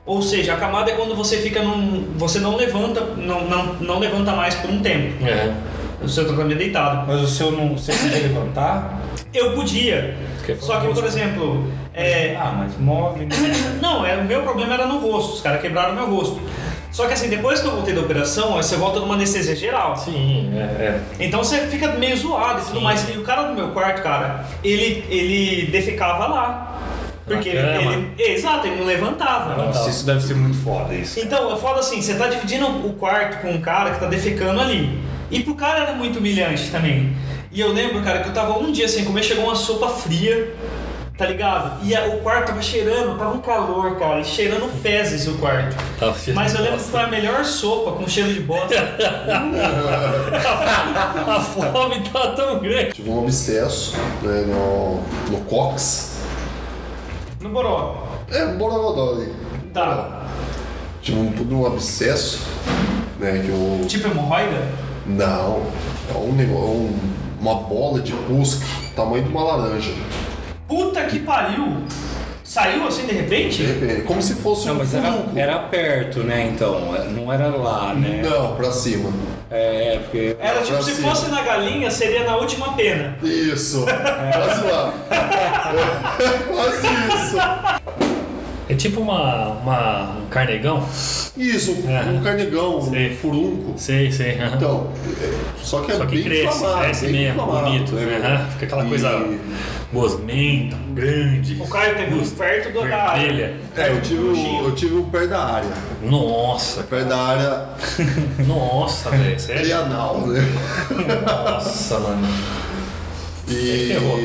Ou 0.05 0.21
seja, 0.21 0.53
acamado 0.53 0.89
é 0.89 0.93
quando 0.93 1.15
você 1.15 1.37
fica 1.37 1.61
num. 1.61 2.07
Você 2.15 2.39
não 2.39 2.55
levanta, 2.55 3.01
não, 3.01 3.41
não, 3.49 3.73
não 3.73 3.99
levanta 3.99 4.31
mais 4.33 4.55
por 4.55 4.69
um 4.69 4.79
tempo. 4.79 5.25
É. 5.25 5.53
O 6.01 6.07
seu 6.07 6.25
tratamento 6.25 6.59
deitado. 6.59 7.07
Mas 7.07 7.21
o 7.21 7.27
seu 7.27 7.51
não. 7.51 7.77
Você 7.77 7.91
podia 7.91 8.19
levantar? 8.19 9.01
Eu 9.33 9.53
podia. 9.53 10.15
Que 10.45 10.55
Só 10.55 10.79
que, 10.79 10.93
por 10.93 11.03
exemplo, 11.03 11.67
é, 11.97 12.35
Ah, 12.39 12.53
mas 12.57 12.77
move, 12.77 13.25
né? 13.25 13.35
Não, 13.81 14.05
é, 14.05 14.15
o 14.17 14.23
meu 14.23 14.41
problema 14.43 14.73
era 14.75 14.85
no 14.85 14.99
rosto, 14.99 15.33
os 15.35 15.41
caras 15.41 15.61
quebraram 15.61 15.95
meu 15.95 16.05
rosto. 16.09 16.39
Só 16.91 17.05
que 17.05 17.13
assim, 17.13 17.29
depois 17.29 17.59
que 17.59 17.67
eu 17.67 17.71
voltei 17.73 17.93
da 17.93 18.01
operação, 18.01 18.55
aí 18.57 18.63
você 18.63 18.75
volta 18.75 18.99
numa 18.99 19.13
anestesia 19.15 19.55
geral. 19.55 19.95
Sim, 19.97 20.51
é. 20.55 20.61
é. 20.61 21.01
Então 21.19 21.43
você 21.43 21.67
fica 21.67 21.89
meio 21.89 22.15
zoado 22.17 22.61
e 22.61 22.65
tudo 22.65 22.77
Sim. 22.77 22.83
mais. 22.83 23.07
E 23.09 23.17
o 23.17 23.23
cara 23.23 23.43
do 23.43 23.53
meu 23.53 23.69
quarto, 23.71 24.01
cara, 24.01 24.45
ele, 24.63 25.05
ele 25.09 25.67
defecava 25.71 26.25
lá. 26.27 26.63
Porque 27.25 27.49
ele, 27.49 27.59
ele- 27.59 28.13
Exato, 28.17 28.65
ele 28.67 28.77
não 28.77 28.85
levantava. 28.85 29.53
Nossa, 29.61 29.89
isso 29.89 30.05
deve 30.05 30.21
ser 30.21 30.33
muito 30.35 30.57
foda 30.63 30.93
isso. 30.95 31.19
Então, 31.19 31.49
eu 31.49 31.57
falo 31.57 31.79
assim, 31.79 32.01
você 32.01 32.15
tá 32.15 32.27
dividindo 32.27 32.65
o 32.65 32.93
quarto 32.93 33.41
com 33.41 33.51
um 33.51 33.59
cara 33.61 33.91
que 33.91 33.99
tá 33.99 34.05
defecando 34.07 34.61
ali. 34.61 34.97
E 35.29 35.41
pro 35.43 35.53
cara 35.55 35.79
era 35.81 35.93
muito 35.93 36.19
humilhante 36.19 36.71
também. 36.71 37.13
E 37.51 37.59
eu 37.59 37.73
lembro, 37.73 38.01
cara, 38.01 38.19
que 38.21 38.29
eu 38.29 38.33
tava 38.33 38.57
um 38.57 38.71
dia 38.71 38.87
sem 38.87 39.03
comer, 39.03 39.23
chegou 39.23 39.43
uma 39.43 39.55
sopa 39.55 39.89
fria, 39.89 40.53
tá 41.17 41.25
ligado? 41.25 41.83
E 41.83 41.95
a- 41.95 42.05
o 42.07 42.19
quarto 42.19 42.47
tava 42.47 42.61
cheirando, 42.61 43.17
tava 43.17 43.33
um 43.33 43.39
calor, 43.39 43.95
cara, 43.97 44.19
e 44.19 44.25
cheirando 44.25 44.69
fezes 44.81 45.27
o 45.27 45.33
quarto. 45.39 45.75
Tava 45.99 46.17
cheio 46.17 46.35
Mas 46.35 46.53
eu 46.53 46.61
lembro 46.61 46.77
que 46.77 46.85
foi 46.85 47.01
a 47.01 47.07
melhor 47.07 47.43
sopa 47.43 47.91
com 47.93 48.07
cheiro 48.07 48.33
de 48.33 48.39
bosta. 48.41 48.75
A 51.27 51.39
fome 51.41 52.01
tá 52.11 52.31
tão 52.31 52.59
grande. 52.59 52.93
Tive 52.93 53.09
um 53.09 53.19
abscesso 53.23 53.95
né, 54.21 54.41
no, 54.47 55.01
no 55.31 55.43
cox. 55.45 56.17
No 57.41 57.49
Boró. 57.49 58.07
É, 58.31 58.45
Borogodó 58.53 59.13
ali. 59.15 59.33
Tá. 59.73 60.25
Tive 61.01 61.17
um, 61.19 61.59
um 61.59 61.65
abscesso, 61.65 62.41
né, 63.19 63.41
que 63.45 63.49
eu... 63.49 63.85
Tipo 63.87 64.07
hemorroida? 64.09 64.67
Não, 65.05 65.63
é 66.13 66.17
um 66.17 66.33
negócio, 66.33 66.67
um- 66.69 66.99
uma 67.39 67.55
bola 67.55 68.01
de 68.01 68.11
pus 68.13 68.61
tamanho 68.95 69.23
de 69.23 69.29
uma 69.29 69.43
laranja. 69.43 69.91
Puta 70.67 71.03
que 71.05 71.19
pariu! 71.19 71.77
Saiu 72.43 72.87
assim 72.87 73.01
de 73.01 73.07
De 73.07 73.13
repente? 73.13 73.61
repente, 73.63 74.01
como 74.03 74.21
se 74.21 74.35
fosse 74.35 74.67
Não, 74.67 74.75
um 74.75 74.77
mas 74.77 74.93
era, 74.93 75.13
era 75.35 75.59
perto, 75.59 76.19
né? 76.19 76.49
Então, 76.53 76.79
não 77.11 77.31
era 77.31 77.47
lá, 77.49 77.93
né? 77.93 78.21
Não, 78.23 78.55
pra 78.55 78.71
cima. 78.71 79.11
É, 79.51 79.95
é, 79.95 79.99
porque. 79.99 80.35
Era 80.39 80.61
tipo, 80.61 80.73
Pra 80.75 80.81
se 80.81 80.95
cima. 80.95 81.09
fosse 81.09 81.29
na 81.29 81.41
galinha, 81.41 81.91
seria 81.91 82.23
na 82.23 82.37
última 82.37 82.73
pena. 82.73 83.17
Isso, 83.21 83.83
quase 83.85 84.63
lá. 84.65 84.93
quase 86.47 86.87
isso. 86.87 88.06
É 88.69 88.75
tipo 88.75 88.99
uma, 88.99 89.47
uma, 89.51 90.17
um 90.17 90.25
carnegão. 90.29 90.83
Isso, 91.37 91.71
um, 91.71 91.89
É. 91.89 92.01
um 92.01 92.21
carnegão, 92.21 92.81
Sei. 92.81 93.11
um 93.11 93.15
furúnculo. 93.15 93.73
Sei, 93.77 94.11
sei. 94.11 94.37
Então, 94.53 94.91
é, 95.21 95.33
só 95.63 95.79
que 95.81 95.91
é 95.93 95.95
Só 95.95 96.05
que 96.05 96.15
bem 96.15 96.23
cresce, 96.25 96.47
inflamado, 96.57 96.79
cresce 96.83 97.05
bem 97.05 97.13
mesmo, 97.13 97.41
inflamado, 97.43 97.65
bonito. 97.65 97.91
né? 97.95 98.21
aham. 98.23 98.47
Fica 98.51 98.65
aquela 98.65 98.85
E- 98.85 98.89
coisa 98.89 99.25
gosmenta, 99.93 100.75
grande. 100.93 101.57
O 101.61 101.67
Caio 101.69 101.95
teve 101.95 102.13
um 102.13 102.29
perto 102.29 102.73
do 102.73 102.89
da 102.89 103.03
área. 103.11 103.55
É, 103.77 103.89
eu 103.89 104.01
tive, 104.01 104.19
um, 104.21 104.65
eu 104.65 104.75
tive 104.75 104.95
um 104.95 105.03
perto 105.09 105.29
da 105.29 105.45
área. 105.45 105.69
Nossa, 106.03 106.83
Perto 106.83 107.07
da 107.07 107.17
área 107.21 107.69
nossa, 108.45 109.09
velho. 109.11 109.39
Sério? 109.39 109.61
perianal, 109.61 110.27
né? 110.27 110.41
Nossa, 111.25 111.99
mano. 111.99 112.27
E 113.47 113.87
ferrou. 113.93 114.19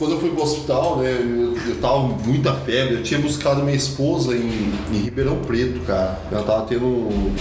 Quando 0.00 0.12
eu 0.12 0.18
fui 0.20 0.30
pro 0.30 0.42
hospital, 0.42 0.96
né, 0.96 1.10
eu, 1.20 1.54
eu 1.68 1.76
tava 1.78 1.94
com 2.08 2.08
muita 2.24 2.54
febre, 2.54 2.94
eu 2.94 3.02
tinha 3.02 3.20
buscado 3.20 3.62
minha 3.62 3.76
esposa 3.76 4.34
em, 4.34 4.72
em 4.90 4.96
Ribeirão 5.02 5.36
Preto, 5.42 5.80
cara. 5.80 6.18
Ela 6.32 6.42
tava 6.42 6.62
tendo 6.66 6.86
um. 6.86 7.34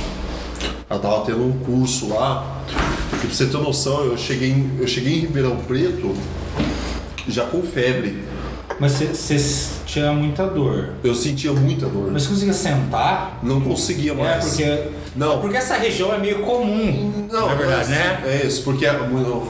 Ela 0.89 0.99
tava 0.99 1.21
tendo 1.25 1.41
um 1.41 1.53
curso 1.59 2.09
lá. 2.09 2.61
E 3.13 3.27
pra 3.27 3.29
você 3.29 3.45
ter 3.45 3.57
noção, 3.57 4.03
eu 4.03 4.17
cheguei 4.17 4.49
em, 4.49 4.77
eu 4.77 4.87
cheguei 4.89 5.13
em 5.13 5.19
Ribeirão 5.21 5.55
Preto 5.55 6.13
já 7.29 7.45
com 7.45 7.61
febre. 7.63 8.23
Mas 8.77 8.93
você 8.93 9.37
tinha 9.85 10.11
muita 10.11 10.45
dor. 10.45 10.89
Eu 11.01 11.15
sentia 11.15 11.53
muita 11.53 11.85
dor. 11.85 12.11
Mas 12.11 12.23
você 12.23 12.29
conseguia 12.29 12.53
sentar? 12.53 13.39
Não 13.41 13.61
conseguia 13.61 14.11
É, 14.11 14.15
mais. 14.15 14.45
porque. 14.49 14.83
Não. 15.15 15.39
Porque 15.39 15.57
essa 15.57 15.75
região 15.75 16.13
é 16.13 16.17
meio 16.17 16.39
comum. 16.43 17.27
Não, 17.31 17.47
na 17.47 17.55
verdade, 17.55 17.79
mas- 17.79 17.89
né? 17.89 18.21
É 18.25 18.45
isso, 18.45 18.63
porque 18.63 18.85
é 18.85 18.97
muito- 18.99 19.47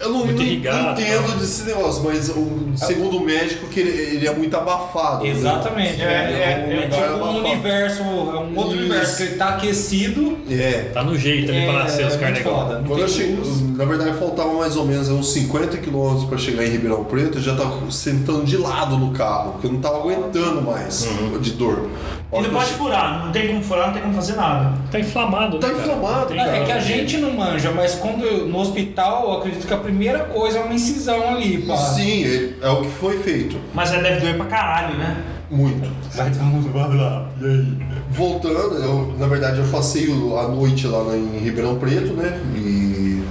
eu 0.00 0.08
não, 0.10 0.18
Muito 0.24 0.38
não 0.38 0.42
irrigado, 0.42 1.00
entendo 1.00 1.28
tá? 1.28 1.34
desse 1.36 1.62
negócio, 1.64 2.02
mas 2.04 2.28
o, 2.30 2.70
segundo 2.74 3.18
o 3.18 3.20
médico 3.24 3.66
que 3.68 3.80
ele, 3.80 3.90
ele 4.16 4.26
é 4.26 4.34
muito 4.34 4.56
abafado. 4.56 5.24
né? 5.24 5.30
Exatamente. 5.30 6.00
É, 6.00 6.04
é, 6.04 6.08
é, 6.08 6.76
é 6.84 6.88
tipo 6.88 6.96
abafado. 7.04 7.24
um 7.24 7.38
universo, 7.38 8.02
é 8.02 8.04
um 8.06 8.56
outro 8.56 8.74
Isso. 8.74 8.78
universo 8.84 9.16
que 9.18 9.22
ele 9.24 9.34
tá 9.36 9.48
aquecido. 9.50 10.38
É. 10.50 10.90
Tá 10.92 11.02
no 11.04 11.16
jeito 11.18 11.50
ali 11.50 11.60
é, 11.60 11.64
pra 11.66 11.84
nascer 11.84 12.06
os 12.06 12.16
foda. 12.42 12.78
Não 12.80 12.84
Quando 12.88 13.00
eu 13.00 13.08
cheguei, 13.08 13.38
na 13.76 13.84
verdade 13.84 14.18
faltava 14.18 14.52
mais 14.54 14.76
ou 14.76 14.84
menos 14.86 15.08
uns 15.08 15.32
50 15.32 15.76
quilômetros 15.78 16.24
para 16.28 16.38
chegar 16.38 16.64
em 16.64 16.70
Ribeirão 16.70 17.04
Preto, 17.04 17.38
eu 17.38 17.42
já 17.42 17.54
tava 17.54 17.90
sentando 17.90 18.44
de 18.44 18.56
lado 18.56 18.96
no 18.96 19.12
carro, 19.12 19.52
porque 19.52 19.66
eu 19.66 19.72
não 19.72 19.80
tava 19.80 19.98
aguentando 19.98 20.62
mais 20.62 21.06
de 21.40 21.52
dor. 21.52 21.88
E 22.32 22.36
hora 22.36 22.46
não 22.46 22.54
pode 22.54 22.70
furar, 22.72 23.24
não 23.26 23.32
tem 23.32 23.48
como 23.48 23.62
furar, 23.62 23.86
não 23.88 23.92
tem 23.92 24.02
como 24.02 24.14
fazer 24.14 24.36
nada. 24.36 24.72
Tá 24.90 25.00
inflamado, 25.00 25.58
Tá 25.58 25.66
né? 25.68 25.74
cara? 25.74 25.86
inflamado, 25.86 26.26
Tem- 26.26 26.36
cara. 26.36 26.56
É 26.56 26.64
que 26.64 26.72
a 26.72 26.78
gente 26.78 27.16
não 27.18 27.32
manja, 27.32 27.72
mas 27.72 27.96
quando 27.96 28.24
eu- 28.24 28.46
no 28.46 28.60
hospital, 28.60 29.24
eu 29.24 29.32
acredito 29.38 29.66
que 29.66 29.74
a 29.74 29.76
primeira 29.90 30.20
coisa 30.24 30.58
é 30.58 30.62
uma 30.62 30.74
incisão 30.74 31.28
ali, 31.34 31.58
pá. 31.62 31.76
Sim, 31.76 32.24
é, 32.24 32.66
é 32.66 32.70
o 32.70 32.82
que 32.82 32.88
foi 32.90 33.18
feito. 33.18 33.56
Mas 33.74 33.90
aí 33.92 34.02
deve 34.02 34.20
doer 34.20 34.36
pra 34.36 34.46
caralho, 34.46 34.96
né? 34.96 35.16
Muito. 35.50 35.90
Vai 36.14 36.30
todo 36.30 36.44
mundo 36.44 36.72
vai 36.72 36.96
lá. 36.96 37.28
E 37.40 37.44
aí? 37.44 37.78
Voltando, 38.10 38.76
eu, 38.76 39.14
na 39.18 39.26
verdade 39.26 39.58
eu 39.58 39.64
passei 39.66 40.08
o- 40.08 40.38
a 40.38 40.46
noite 40.48 40.86
lá 40.86 41.16
em 41.16 41.38
Ribeirão 41.38 41.76
Preto, 41.76 42.12
né? 42.14 42.40
E. 42.56 43.22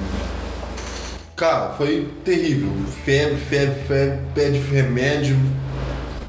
Cara, 1.35 1.69
foi 1.77 2.09
terrível. 2.25 2.69
Febre, 3.05 3.37
febre, 3.37 3.75
febre, 3.87 4.19
pede 4.35 4.57
remédio. 4.59 5.37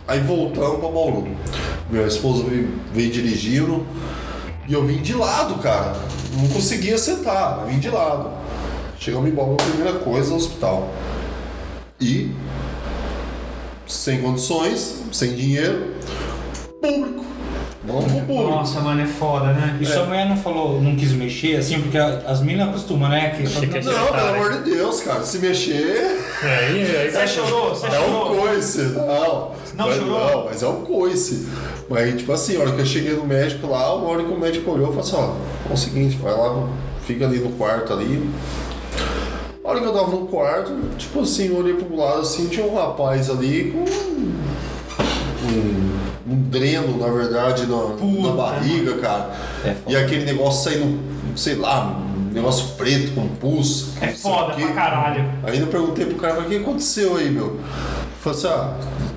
Aí 0.06 0.20
voltamos 0.20 0.78
pra 0.78 0.88
Bauru. 0.88 1.26
Minha 1.90 2.06
esposa 2.06 2.44
veio, 2.44 2.68
veio 2.94 3.10
dirigindo 3.10 3.84
e 4.68 4.72
eu 4.72 4.86
vim 4.86 4.98
de 5.02 5.12
lado, 5.14 5.56
cara. 5.56 5.96
Não 6.36 6.46
conseguia 6.48 6.96
sentar, 6.96 7.64
vim 7.66 7.80
de 7.80 7.90
lado. 7.90 8.30
Chegamos 9.00 9.30
em 9.30 9.32
Bauru, 9.32 9.54
a 9.58 9.64
primeira 9.64 9.98
coisa, 9.98 10.34
hospital. 10.34 10.90
E. 11.98 12.30
Sem 13.86 14.20
condições, 14.20 15.02
sem 15.10 15.34
dinheiro, 15.34 15.94
público. 16.80 17.24
Vamos 17.82 18.04
pro 18.04 18.20
público. 18.20 18.42
Nossa, 18.50 18.78
mano, 18.80 19.00
é 19.00 19.06
foda, 19.06 19.52
né? 19.54 19.78
E 19.80 19.86
sua 19.86 20.04
mulher 20.04 20.28
não 20.28 20.36
falou, 20.36 20.80
não 20.80 20.94
quis 20.94 21.12
mexer, 21.12 21.56
assim, 21.56 21.80
porque 21.80 21.96
a- 21.98 22.22
as 22.26 22.40
meninas 22.40 22.68
acostumam, 22.68 23.08
né? 23.08 23.30
Que 23.30 23.42
Achei 23.44 23.66
que 23.68 23.80
Não, 23.80 24.06
pelo 24.06 24.28
amor 24.28 24.52
de 24.62 24.70
Deus, 24.70 25.00
cara. 25.00 25.22
Se 25.24 25.38
mexer 25.38 26.20
Aí, 26.42 26.96
aí 26.96 27.10
Você 27.10 27.26
chorou? 27.26 27.70
Você 27.74 27.86
é 27.86 28.00
um 28.00 28.04
chorou? 28.04 28.36
coice. 28.36 28.78
Não. 28.82 29.52
Não 29.74 29.86
mas, 29.88 29.96
chorou? 29.96 30.30
Não, 30.30 30.44
mas 30.44 30.62
é 30.62 30.68
um 30.68 30.82
coice. 30.82 31.48
Mas, 31.88 32.16
tipo 32.16 32.32
assim, 32.32 32.56
a 32.58 32.60
hora 32.60 32.72
que 32.72 32.80
eu 32.82 32.86
cheguei 32.86 33.14
no 33.14 33.24
médico 33.24 33.66
lá, 33.66 33.92
uma 33.96 34.08
hora 34.08 34.22
que 34.22 34.30
o 34.32 34.38
médico 34.38 34.70
olhou, 34.70 34.88
falou 34.88 35.00
assim: 35.00 35.16
ó, 35.16 35.70
é 35.70 35.72
o 35.72 35.76
seguinte, 35.76 36.16
vai 36.16 36.32
lá, 36.32 36.68
fica 37.06 37.24
ali 37.26 37.38
no 37.40 37.50
quarto 37.52 37.92
ali. 37.92 38.30
A 39.62 39.68
hora 39.68 39.80
que 39.80 39.86
eu 39.86 39.92
tava 39.92 40.10
no 40.10 40.26
quarto, 40.26 40.72
tipo 40.96 41.20
assim, 41.20 41.48
eu 41.48 41.58
olhei 41.58 41.74
pro 41.74 41.94
lado 41.94 42.20
assim, 42.20 42.48
tinha 42.48 42.64
um 42.64 42.74
rapaz 42.74 43.28
ali 43.28 43.72
com 43.72 43.84
um, 45.46 46.32
um 46.32 46.42
dreno, 46.48 46.96
na 46.96 47.08
verdade, 47.12 47.66
na, 47.66 47.76
na 48.26 48.32
barriga, 48.32 48.96
cara. 48.98 49.30
É 49.62 49.76
e 49.86 49.96
aquele 49.96 50.24
negócio 50.24 50.70
saindo, 50.70 50.98
sei 51.36 51.56
lá, 51.56 51.88
um 51.90 52.32
negócio 52.32 52.74
preto 52.76 53.14
com 53.14 53.28
pus. 53.28 53.90
É 54.00 54.08
foda 54.08 54.54
pra 54.54 54.72
caralho. 54.72 55.30
Ainda 55.44 55.66
perguntei 55.66 56.06
pro 56.06 56.16
cara, 56.16 56.36
mas 56.36 56.46
o 56.46 56.48
que 56.48 56.56
aconteceu 56.56 57.16
aí, 57.18 57.28
meu? 57.30 57.60
Falei 58.20 58.38
assim, 58.38 58.48
ah, 58.48 58.74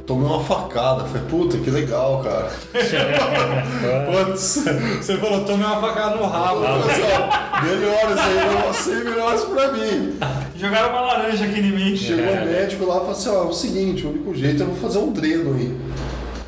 tomei 0.07 0.25
uma 0.25 0.41
facada. 0.41 1.03
Falei, 1.03 1.23
puta, 1.29 1.57
que 1.57 1.69
legal, 1.69 2.23
cara. 2.23 2.49
Putz, 4.25 4.63
Você 5.01 5.17
falou, 5.17 5.43
tomei 5.43 5.65
uma 5.65 5.81
facada 5.81 6.15
no 6.15 6.25
rabo. 6.25 6.61
Falei 6.61 6.89
assim, 6.89 7.01
ó, 7.01 7.61
melhores 7.65 8.17
aí 8.17 8.49
pra 8.49 8.71
você 8.71 8.91
e 8.91 9.03
melhores 9.03 9.41
pra 9.41 9.71
mim. 9.73 10.15
Jogaram 10.55 10.89
uma 10.91 11.01
laranja 11.01 11.43
aqui 11.43 11.59
em 11.59 11.71
mim. 11.73 11.97
Chegou 11.97 12.31
o 12.31 12.45
médico 12.45 12.85
lá 12.85 12.95
e 12.95 12.99
falou 12.99 13.11
assim, 13.11 13.29
ó, 13.29 13.43
é 13.43 13.45
o 13.45 13.51
seguinte, 13.51 14.07
o 14.07 14.11
único 14.11 14.33
jeito 14.33 14.63
é 14.63 14.65
eu 14.65 14.69
vou 14.69 14.77
fazer 14.77 14.99
um 14.99 15.11
dreno 15.11 15.53
aí. 15.53 15.77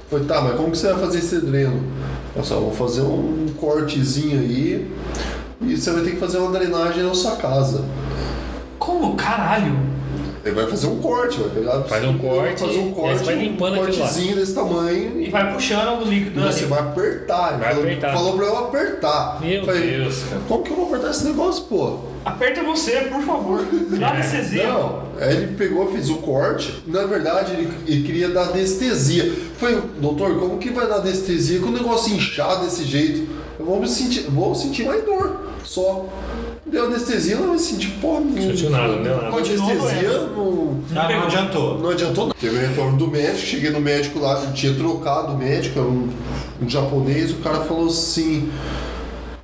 Falei, 0.10 0.26
tá, 0.26 0.42
mas 0.42 0.56
como 0.56 0.72
que 0.72 0.78
você 0.78 0.94
vai 0.94 1.02
fazer 1.02 1.20
esse 1.20 1.42
dreno? 1.42 1.84
Eu 2.34 2.44
só 2.44 2.56
vou 2.56 2.72
fazer 2.72 3.02
um 3.02 3.48
cortezinho 3.60 4.40
aí 4.40 4.90
e 5.60 5.76
você 5.76 5.92
vai 5.92 6.04
ter 6.04 6.12
que 6.12 6.18
fazer 6.18 6.38
uma 6.38 6.58
drenagem 6.58 7.04
na 7.04 7.14
sua 7.14 7.36
casa. 7.36 7.84
Como? 8.80 9.16
Caralho. 9.16 9.95
Ele 10.46 10.54
vai 10.54 10.68
fazer 10.68 10.86
um 10.86 11.00
corte, 11.00 11.40
vai 11.40 11.50
pegar. 11.50 11.82
Faz 11.86 12.04
um 12.06 12.18
vai 12.18 12.30
corte, 12.30 12.60
fazer 12.62 12.74
e 12.76 12.78
um 12.78 12.92
corte, 12.92 13.18
você 13.18 13.26
vai 13.26 13.36
limpando 13.36 13.74
um 13.74 13.78
cortezinho 13.78 14.36
desse 14.36 14.54
tamanho 14.54 15.20
E 15.20 15.30
vai 15.32 15.52
puxando 15.52 16.04
o 16.04 16.06
líquido 16.08 16.40
e 16.40 16.44
ali. 16.44 16.54
você 16.54 16.66
vai 16.68 16.80
apertar. 16.82 17.54
Ele 17.54 17.58
Vai 17.64 17.70
falou, 17.74 17.84
apertar. 17.84 18.14
falou 18.14 18.36
pra 18.38 18.46
eu 18.46 18.58
apertar. 18.60 19.42
Meu 19.42 19.66
Falei, 19.66 19.98
Deus, 19.98 20.24
cara. 20.30 20.42
Como 20.48 20.64
que 20.64 20.70
eu 20.72 20.76
vou 20.76 20.86
apertar 20.86 21.10
esse 21.10 21.26
negócio, 21.26 21.64
pô? 21.64 21.98
Aperta 22.24 22.62
você, 22.64 22.92
por 23.12 23.22
favor. 23.24 23.66
Dá 24.00 24.10
anestesia. 24.14 24.68
Não, 24.68 25.02
aí 25.20 25.36
ele 25.36 25.56
pegou, 25.56 25.92
fez 25.92 26.10
o 26.12 26.18
corte. 26.18 26.84
Na 26.86 27.06
verdade, 27.06 27.54
ele, 27.54 27.74
ele 27.88 28.04
queria 28.04 28.30
dar 28.30 28.50
anestesia. 28.50 29.34
Falei, 29.58 29.82
doutor, 30.00 30.40
como 30.40 30.60
que 30.60 30.70
vai 30.70 30.88
dar 30.88 30.98
anestesia 30.98 31.60
com 31.60 31.68
o 31.70 31.72
negócio 31.72 32.14
inchado 32.14 32.66
desse 32.66 32.84
jeito? 32.84 33.28
Eu 33.60 33.66
vou 33.66 33.80
me 33.80 33.88
sentir, 33.88 34.22
vou 34.30 34.54
sentir 34.54 34.86
mais 34.86 35.04
dor, 35.04 35.40
só. 35.64 36.06
Deu 36.76 36.88
anestesia, 36.88 37.38
não 37.38 37.54
me 37.54 37.60
senti, 37.60 37.88
pô, 38.02 38.20
não. 38.20 38.36
sentiu 38.36 38.70
nada, 38.70 38.98
não 38.98 39.02
deu 39.02 39.16
nada. 39.16 39.30
Com 39.30 39.38
anestesia, 39.38 40.20
não. 40.36 40.84
Ah, 40.94 41.08
não 41.10 41.24
adiantou. 41.24 41.80
Não 41.80 41.90
adiantou 41.90 42.28
nada. 42.28 42.38
Teve 42.38 42.58
o 42.58 42.60
retorno 42.60 42.98
do 42.98 43.08
médico, 43.08 43.38
cheguei 43.38 43.70
no 43.70 43.80
médico 43.80 44.20
lá, 44.20 44.44
ele 44.44 44.52
tinha 44.52 44.74
trocado 44.76 45.32
o 45.32 45.38
médico, 45.38 45.80
era 45.80 45.88
um, 45.88 46.10
um 46.62 46.70
japonês, 46.70 47.32
o 47.32 47.36
cara 47.36 47.62
falou 47.62 47.88
assim, 47.88 48.52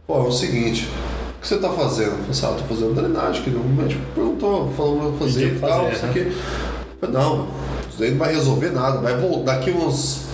pô, 0.05 0.17
é 0.17 0.27
o 0.27 0.31
seguinte, 0.33 0.89
o 1.37 1.41
que 1.41 1.47
você 1.47 1.55
tá 1.55 1.69
fazendo? 1.69 2.07
Eu 2.07 2.17
falei 2.17 2.31
assim, 2.31 2.45
ah, 2.45 2.49
eu 2.49 2.55
tô 2.55 2.63
fazendo 2.65 2.95
drenagem, 2.95 3.43
que 3.43 3.49
o 3.49 3.63
médico 3.63 4.01
perguntou, 4.13 4.73
falou 4.75 4.97
pra 4.97 5.05
eu 5.05 5.13
fazer 5.13 5.39
Pediu 5.39 5.55
e 5.55 5.59
pra 5.59 5.69
tal, 5.69 5.79
fazer, 5.85 5.95
isso 5.95 6.05
né? 6.05 6.09
aqui. 6.09 6.19
Eu 6.19 6.33
falei, 6.99 7.15
não, 7.15 7.47
isso 7.89 7.97
daí 7.97 8.11
não 8.11 8.17
vai 8.17 8.33
resolver 8.33 8.71
nada, 8.71 8.97
vai 8.99 9.17
voltar 9.17 9.55
daqui 9.55 9.71
uns 9.71 10.25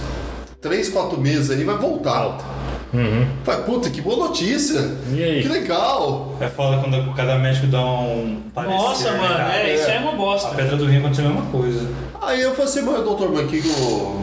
3, 0.59 0.89
4 0.89 1.21
meses 1.21 1.51
aí, 1.51 1.63
vai 1.63 1.77
voltar. 1.77 2.56
Uhum. 2.93 3.27
Falei, 3.43 3.61
puta, 3.63 3.89
que 3.89 3.99
boa 4.01 4.15
notícia! 4.27 4.79
E 5.11 5.21
aí? 5.23 5.41
Que 5.41 5.49
legal! 5.49 6.35
É 6.39 6.47
foda 6.47 6.77
quando 6.77 7.13
cada 7.15 7.37
médico 7.37 7.67
dá 7.67 7.81
um 7.81 8.41
parecer, 8.53 8.75
Nossa, 8.77 9.11
né, 9.11 9.17
mano, 9.19 9.35
cara? 9.35 9.53
é, 9.57 9.75
isso 9.75 9.87
É. 9.87 9.91
aí 9.91 9.97
é 9.97 9.99
uma 9.99 10.13
A 10.13 10.15
bosta. 10.15 10.49
pedra 10.55 10.77
do 10.77 10.85
rim 10.85 10.99
aconteceu 10.99 11.25
a 11.25 11.29
mesma 11.29 11.45
coisa. 11.51 11.87
Aí 12.21 12.41
eu 12.41 12.51
falei 12.51 12.65
assim, 12.65 12.81
mas 12.83 13.03
doutor, 13.03 13.29
mas 13.31 13.49
que 13.49 13.61
que 13.61 13.67
eu... 13.69 14.21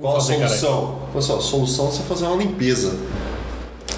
Qual 0.00 0.16
a 0.16 0.20
solução? 0.20 0.98
Eu 1.02 1.06
falei 1.12 1.18
assim, 1.18 1.32
ó, 1.32 1.36
a 1.36 1.40
solução 1.42 1.88
é 1.88 1.90
você 1.90 2.02
fazer 2.04 2.24
uma 2.24 2.36
limpeza. 2.36 2.96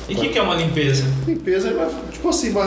E 0.09 0.14
o 0.14 0.18
que, 0.18 0.28
que 0.30 0.38
é 0.38 0.42
uma 0.42 0.55
limpeza? 0.57 1.05
Limpeza 1.26 1.72
vai, 1.72 1.88
tipo 2.11 2.28
assim, 2.28 2.53
vai 2.53 2.66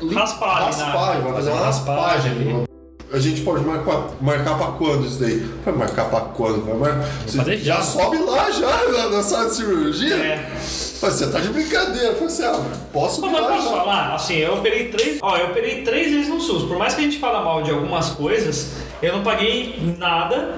lim- 0.00 0.14
Raspar 0.14 0.64
raspar, 0.64 1.20
vai 1.20 1.32
fazer 1.34 1.50
uma 1.50 1.60
raspagem 1.66 2.30
raspagem. 2.32 2.32
ali. 2.32 2.68
A 3.10 3.18
gente 3.18 3.40
pode 3.40 3.64
marcar, 3.64 4.08
marcar 4.20 4.58
pra 4.58 4.66
quando 4.72 5.06
isso 5.06 5.18
daí? 5.18 5.38
Vai 5.64 5.74
marcar 5.74 6.10
pra 6.10 6.20
quando? 6.20 6.62
Vai 6.66 6.74
marcar. 6.76 7.08
Você 7.26 7.38
fazer 7.38 7.56
já 7.56 7.76
já. 7.76 7.82
sobe 7.82 8.18
lá 8.18 8.50
já 8.50 8.88
na, 8.92 9.08
na 9.08 9.22
sala 9.22 9.48
de 9.48 9.54
cirurgia? 9.56 10.14
É. 10.14 10.50
Mas 10.54 10.98
Você 11.14 11.26
tá 11.30 11.40
de 11.40 11.48
brincadeira. 11.48 12.08
Eu 12.08 12.12
falei 12.14 12.26
assim, 12.26 12.44
ah, 12.44 12.60
posso 12.92 13.22
Mas 13.22 13.32
lá 13.32 13.48
posso 13.48 13.64
já. 13.64 13.76
falar, 13.76 14.14
assim, 14.14 14.36
eu 14.36 14.54
operei 14.54 14.88
três. 14.88 15.18
Ó, 15.22 15.36
eu 15.38 15.46
operei 15.46 15.82
três 15.84 16.10
vezes 16.12 16.28
no 16.28 16.38
SUS. 16.40 16.64
Por 16.64 16.76
mais 16.76 16.94
que 16.94 17.00
a 17.00 17.04
gente 17.04 17.18
fala 17.18 17.42
mal 17.42 17.62
de 17.62 17.70
algumas 17.70 18.10
coisas, 18.10 18.72
eu 19.00 19.12
não 19.14 19.22
paguei 19.22 19.94
nada. 19.98 20.56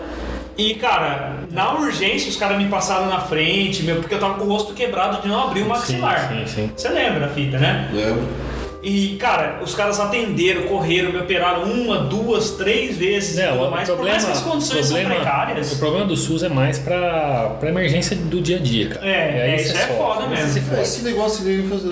E, 0.58 0.74
cara, 0.74 1.36
na 1.52 1.74
urgência 1.74 2.28
os 2.28 2.36
caras 2.36 2.58
me 2.58 2.68
passaram 2.68 3.06
na 3.06 3.20
frente, 3.20 3.82
meu, 3.84 3.96
porque 3.96 4.14
eu 4.14 4.18
tava 4.18 4.34
com 4.34 4.44
o 4.44 4.48
rosto 4.48 4.74
quebrado 4.74 5.22
de 5.22 5.28
não 5.28 5.44
abrir 5.44 5.62
o 5.62 5.68
maxilar. 5.68 6.28
sim, 6.28 6.46
sim. 6.46 6.72
Você 6.76 6.88
lembra 6.88 7.26
a 7.26 7.28
fita, 7.28 7.58
né? 7.58 7.88
Lembro. 7.92 8.26
E, 8.82 9.16
cara, 9.20 9.60
os 9.62 9.74
caras 9.74 10.00
atenderam, 10.00 10.62
correram, 10.62 11.12
me 11.12 11.18
operaram 11.18 11.64
uma, 11.64 11.98
duas, 11.98 12.52
três 12.52 12.96
vezes 12.96 13.36
e 13.36 13.42
É, 13.42 13.48
tudo 13.48 13.64
o 13.66 13.70
mais. 13.70 13.86
problema, 13.86 14.16
Por 14.16 14.22
mais 14.22 14.24
que 14.24 14.30
as 14.32 14.40
condições 14.40 14.86
problema- 14.86 15.14
são 15.14 15.22
precárias. 15.22 15.72
O 15.72 15.78
problema 15.78 16.06
do 16.06 16.16
SUS 16.16 16.42
é 16.44 16.48
mais 16.48 16.78
pra, 16.78 17.56
pra 17.60 17.68
emergência 17.68 18.16
do 18.16 18.40
dia 18.40 18.56
a 18.56 18.60
dia, 18.60 18.88
cara. 18.88 19.06
É, 19.06 19.48
E 19.48 19.50
é, 19.52 19.56
isso 19.56 19.76
é 19.76 19.80
sofre, 19.80 19.96
foda 19.96 20.26
mesmo. 20.28 20.46
Você 20.48 20.60
se 20.60 20.74
É. 20.74 20.82
Esse 20.82 21.04
negócio 21.04 21.44
de 21.44 21.62
fazer 21.68 21.88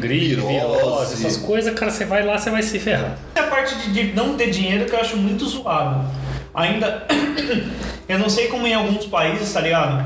Gripe, 0.00 0.34
virose, 0.40 1.14
essas 1.14 1.36
coisas, 1.36 1.72
cara, 1.74 1.92
você 1.92 2.04
vai 2.04 2.26
lá, 2.26 2.36
você 2.36 2.50
vai 2.50 2.62
se 2.62 2.76
ferrar. 2.80 3.16
É 3.36 3.40
a 3.40 3.44
parte 3.44 3.76
de, 3.76 3.92
de 3.92 4.12
não 4.12 4.34
ter 4.34 4.50
dinheiro 4.50 4.84
que 4.86 4.92
eu 4.94 5.00
acho 5.00 5.16
muito 5.16 5.46
zoado. 5.46 6.04
Ainda. 6.52 7.06
eu 8.08 8.18
não 8.18 8.28
sei 8.28 8.48
como 8.48 8.66
em 8.66 8.74
alguns 8.74 9.06
países, 9.06 9.52
tá 9.52 9.60
ligado? 9.60 10.04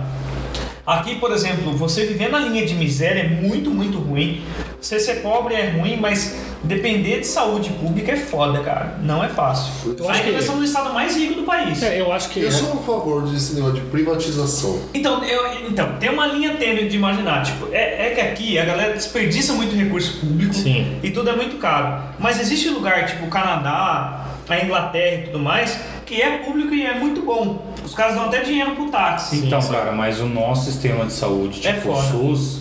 Aqui, 0.87 1.17
por 1.17 1.33
exemplo, 1.33 1.73
você 1.73 2.07
viver 2.07 2.31
na 2.31 2.39
linha 2.39 2.65
de 2.65 2.75
miséria 2.75 3.21
é 3.23 3.29
muito, 3.29 3.71
muito 3.71 3.99
ruim. 3.99 4.43
Você 4.81 5.01
ser 5.01 5.15
pobre 5.17 5.55
é 5.55 5.71
ruim, 5.71 5.97
mas 6.01 6.37
depender 6.63 7.19
de 7.21 7.27
saúde 7.27 7.71
pública 7.71 8.13
é 8.13 8.17
foda, 8.17 8.61
cara. 8.61 8.97
Não 9.03 9.23
é 9.25 9.29
fácil. 9.29 9.73
Eu 9.99 10.09
acho 10.09 10.21
Ainda 10.21 10.31
que- 10.31 10.37
nós 10.37 10.45
somos 10.45 10.61
no 10.61 10.67
estado 10.67 10.95
mais 10.95 11.17
rico 11.17 11.35
do 11.35 11.43
país. 11.43 11.83
É, 11.83 12.01
eu 12.01 12.13
acho 12.13 12.29
que. 12.31 12.39
Eu 12.41 12.53
sou 12.53 12.73
a 12.75 12.77
favor 12.77 13.23
desse 13.29 13.55
negócio 13.57 13.75
de 13.81 13.81
privatização. 13.91 14.81
Então, 14.95 15.25
eu, 15.25 15.69
então, 15.69 15.97
tem 15.99 16.09
uma 16.09 16.27
linha 16.29 16.55
tênue 16.55 16.89
de 16.89 16.97
imaginar. 16.97 17.43
Tipo, 17.43 17.69
é, 17.73 18.07
é 18.07 18.11
que 18.15 18.21
aqui 18.21 18.59
a 18.59 18.65
galera 18.65 18.93
desperdiça 18.95 19.55
muito 19.55 19.75
recurso 19.75 20.21
público 20.21 20.55
Sim. 20.55 20.99
e 21.03 21.11
tudo 21.11 21.29
é 21.31 21.35
muito 21.35 21.57
caro. 21.57 22.01
Mas 22.21 22.39
existe 22.41 22.69
lugar, 22.69 23.07
tipo 23.07 23.25
o 23.27 23.29
Canadá, 23.29 24.25
a 24.49 24.65
Inglaterra 24.65 25.17
e 25.17 25.27
tudo 25.27 25.41
mais, 25.41 25.77
que 26.05 26.23
é 26.23 26.39
público 26.39 26.73
e 26.73 26.87
é 26.87 26.95
muito 26.95 27.23
bom. 27.23 27.75
Os 27.87 27.95
caras 27.95 28.15
dão 28.17 28.25
até 28.27 28.41
dinheiro 28.41 28.73
pro 28.73 28.89
táxi. 28.91 29.37
Então, 29.47 29.63
sim. 29.63 29.73
cara, 29.73 29.93
mas 29.93 30.21
o 30.21 30.27
nosso 30.27 30.65
sistema 30.71 31.07
de 31.07 31.13
saúde, 31.13 31.67
É 31.67 31.73
tipo 31.73 31.91
o 31.91 31.95
foda. 31.95 32.09
SUS, 32.09 32.61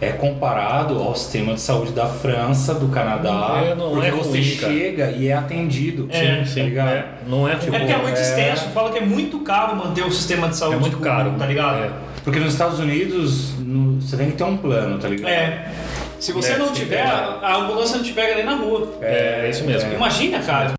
é 0.00 0.08
comparado 0.10 0.98
ao 0.98 1.14
sistema 1.14 1.54
de 1.54 1.60
saúde 1.60 1.92
da 1.92 2.06
França, 2.06 2.74
do 2.74 2.88
Canadá. 2.88 3.30
Não 3.30 3.56
é- 3.58 3.74
não 3.74 3.90
porque 3.92 4.06
é 4.08 4.10
você 4.10 4.30
ruim, 4.40 4.56
cara. 4.56 4.72
chega 4.72 5.10
e 5.10 5.28
é 5.28 5.32
atendido. 5.34 6.08
É. 6.10 6.42
Sim, 6.44 6.50
sim. 6.50 6.62
ligado? 6.64 6.88
é, 6.88 7.04
não 7.28 7.46
é 7.46 7.52
ruim. 7.54 7.66
É 7.66 7.78
porque 7.78 7.92
é 7.92 7.98
muito 7.98 8.18
é- 8.18 8.22
extenso, 8.22 8.68
fala 8.70 8.90
que 8.90 8.98
é 8.98 9.02
muito 9.04 9.38
caro 9.40 9.76
manter 9.76 10.02
o 10.04 10.10
sistema 10.10 10.48
de 10.48 10.56
saúde 10.56 10.76
É 10.76 10.80
muito 10.80 10.96
público, 10.96 11.14
caro. 11.16 11.34
tá 11.38 11.46
ligado? 11.46 11.84
É. 11.84 11.90
Porque 12.24 12.38
nos 12.40 12.52
Estados 12.52 12.78
Unidos 12.80 13.52
no- 13.58 14.00
você 14.00 14.16
tem 14.16 14.30
que 14.30 14.36
ter 14.38 14.44
um 14.44 14.56
plano, 14.56 14.98
tá 14.98 15.06
ligado? 15.08 15.28
É. 15.30 15.70
Se 16.18 16.32
você 16.32 16.52
É, 16.52 16.56
não 16.58 16.68
sim, 16.68 16.74
tiver, 16.74 16.98
é. 16.98 17.04
a 17.42 17.56
ambulância 17.56 17.96
não 17.98 18.04
te 18.04 18.12
pega 18.12 18.36
nem 18.36 18.44
na 18.44 18.54
rua. 18.54 18.92
É, 19.02 19.42
é 19.44 19.50
isso 19.50 19.64
mesmo. 19.64 19.92
Imagina, 19.92 20.38
cara. 20.40 20.72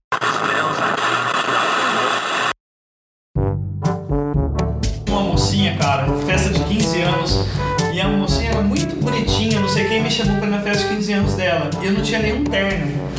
Chamou 10.13 10.37
pra 10.37 10.47
ir 10.47 10.51
na 10.51 10.59
festa 10.61 10.87
de 10.87 10.95
15 10.95 11.13
anos 11.13 11.33
dela, 11.35 11.69
e 11.81 11.85
eu 11.85 11.91
não 11.91 12.01
tinha 12.01 12.19
nenhum 12.19 12.43
terno. 12.43 13.09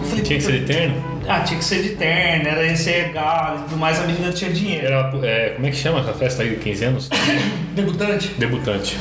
Eu 0.00 0.06
falei, 0.06 0.24
Tinha 0.24 0.38
que 0.38 0.44
ser 0.44 0.54
eterno? 0.54 1.08
Ah, 1.28 1.40
tinha 1.40 1.58
que 1.58 1.64
ser 1.64 1.82
de 1.82 1.90
terno, 1.90 2.48
era 2.48 2.66
esse 2.66 2.90
regalo 2.90 3.58
e 3.58 3.62
tudo 3.64 3.76
mais, 3.76 4.00
a 4.00 4.06
menina 4.06 4.32
tinha 4.32 4.50
dinheiro. 4.50 4.86
Era, 4.86 5.10
é, 5.24 5.50
como 5.50 5.66
é 5.66 5.70
que 5.70 5.76
chama 5.76 6.00
essa 6.00 6.12
festa 6.14 6.42
aí 6.42 6.50
de 6.50 6.56
15 6.56 6.84
anos? 6.84 7.10
Debutante. 7.74 8.28
Debutante. 8.38 8.96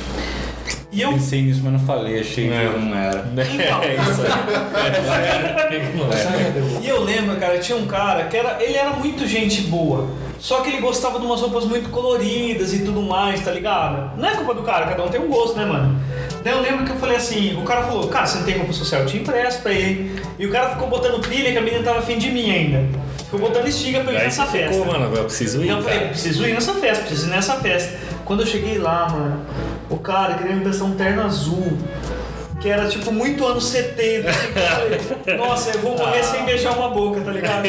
E 0.92 1.02
eu. 1.02 1.12
Pensei 1.14 1.42
nisso, 1.44 1.62
mas 1.64 1.74
não 1.74 1.80
falei, 1.80 2.20
achei 2.20 2.52
É. 2.52 2.70
que 2.70 2.80
não 2.80 2.96
era. 2.98 3.26
Então. 3.32 3.84
É 3.84 3.96
isso 3.96 4.22
aí. 4.22 5.96
Não 5.96 6.12
é. 6.12 6.82
E 6.84 6.88
eu 6.90 7.04
lembro, 7.04 7.36
cara, 7.38 7.58
tinha 7.60 7.78
um 7.78 7.86
cara 7.86 8.26
que 8.26 8.36
era, 8.36 8.58
ele 8.62 8.78
era 8.78 8.92
muito 8.92 9.26
gente 9.28 9.62
boa. 9.62 10.08
Só 10.40 10.62
que 10.62 10.70
ele 10.70 10.80
gostava 10.82 11.20
de 11.20 11.26
umas 11.26 11.42
roupas 11.42 11.66
muito 11.66 11.90
coloridas 11.90 12.74
e 12.74 12.80
tudo 12.80 13.02
mais, 13.02 13.42
tá 13.42 13.52
ligado? 13.52 14.18
Não 14.18 14.28
é 14.30 14.36
culpa 14.36 14.54
do 14.54 14.62
cara, 14.64 14.86
cada 14.86 15.04
um 15.04 15.08
tem 15.10 15.20
um 15.20 15.28
gosto, 15.28 15.58
né, 15.58 15.66
mano? 15.66 16.00
Daí 16.48 16.56
eu 16.56 16.62
lembro 16.62 16.86
que 16.86 16.92
eu 16.94 16.96
falei 16.96 17.18
assim, 17.18 17.62
o 17.62 17.66
cara 17.66 17.84
falou, 17.84 18.08
cara, 18.08 18.26
você 18.26 18.38
não 18.38 18.46
tem 18.46 18.56
roupa 18.58 18.72
social, 18.72 19.02
eu 19.02 19.08
te 19.08 19.18
empresto 19.18 19.62
pra 19.62 19.74
ele. 19.74 20.18
E 20.40 20.48
o 20.48 20.50
cara 20.50 20.70
ficou 20.70 20.88
botando 20.88 21.20
pilha 21.28 21.52
que 21.52 21.58
a 21.58 21.62
menina 21.62 21.84
tava 21.84 22.00
afim 22.00 22.18
de 22.18 22.32
mim 22.32 22.50
ainda. 22.50 22.86
Ficou 23.18 23.42
botando 23.42 23.68
estiga 23.68 24.00
pra 24.00 24.14
eu 24.14 24.18
ir 24.18 24.24
nessa 24.24 24.46
festa. 24.46 24.72
ficou, 24.72 24.86
mano, 24.86 25.14
eu 25.14 25.26
preciso 25.26 25.60
ir, 25.60 25.66
Então 25.66 25.80
eu 25.80 25.84
falei, 25.84 26.00
cara. 26.00 26.12
preciso 26.12 26.48
ir 26.48 26.54
nessa 26.54 26.74
festa, 26.76 27.04
preciso 27.04 27.28
ir 27.28 27.32
nessa 27.32 27.56
festa. 27.56 28.00
Quando 28.24 28.44
eu 28.44 28.46
cheguei 28.46 28.78
lá, 28.78 29.10
mano, 29.10 29.42
o 29.90 29.98
cara 29.98 30.36
queria 30.36 30.54
me 30.54 30.62
emprestar 30.62 30.88
um 30.88 30.96
terno 30.96 31.22
azul. 31.22 31.78
Que 32.68 32.72
era 32.72 32.86
tipo 32.90 33.14
muito 33.14 33.46
anos 33.46 33.64
70. 33.64 34.30
assim, 34.30 34.40
eu 34.52 35.00
falei, 35.24 35.38
Nossa, 35.40 35.72
eu 35.72 35.80
vou 35.80 35.98
morrer 35.98 36.22
sem 36.22 36.44
beijar 36.44 36.76
uma 36.78 36.90
boca, 36.90 37.22
tá 37.22 37.32
ligado? 37.32 37.64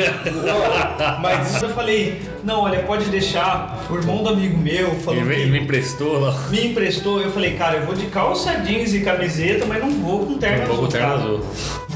Mas 1.23 1.63
eu 1.63 1.69
falei, 1.69 2.21
não, 2.43 2.63
olha, 2.63 2.81
pode 2.81 3.05
deixar. 3.05 3.79
O 3.89 3.95
irmão 3.95 4.25
do 4.25 4.31
amigo 4.31 4.59
meu 4.59 4.97
falou 4.97 5.21
Ele, 5.21 5.53
me 5.53 5.61
emprestou 5.61 6.19
lá. 6.19 6.35
me 6.51 6.67
emprestou. 6.67 7.21
Eu 7.21 7.31
falei, 7.31 7.55
cara, 7.55 7.77
eu 7.77 7.87
vou 7.87 7.95
de 7.95 8.07
calça 8.07 8.57
jeans 8.57 8.93
e 8.93 9.03
camiseta, 9.03 9.67
mas 9.67 9.81
não 9.81 9.91
vou 9.91 10.27
com 10.27 10.37
terno 10.37 10.67
pouco 10.67 10.87
azul. 10.87 10.89
terno 10.89 11.07
cara. 11.07 11.21
azul. 11.21 11.47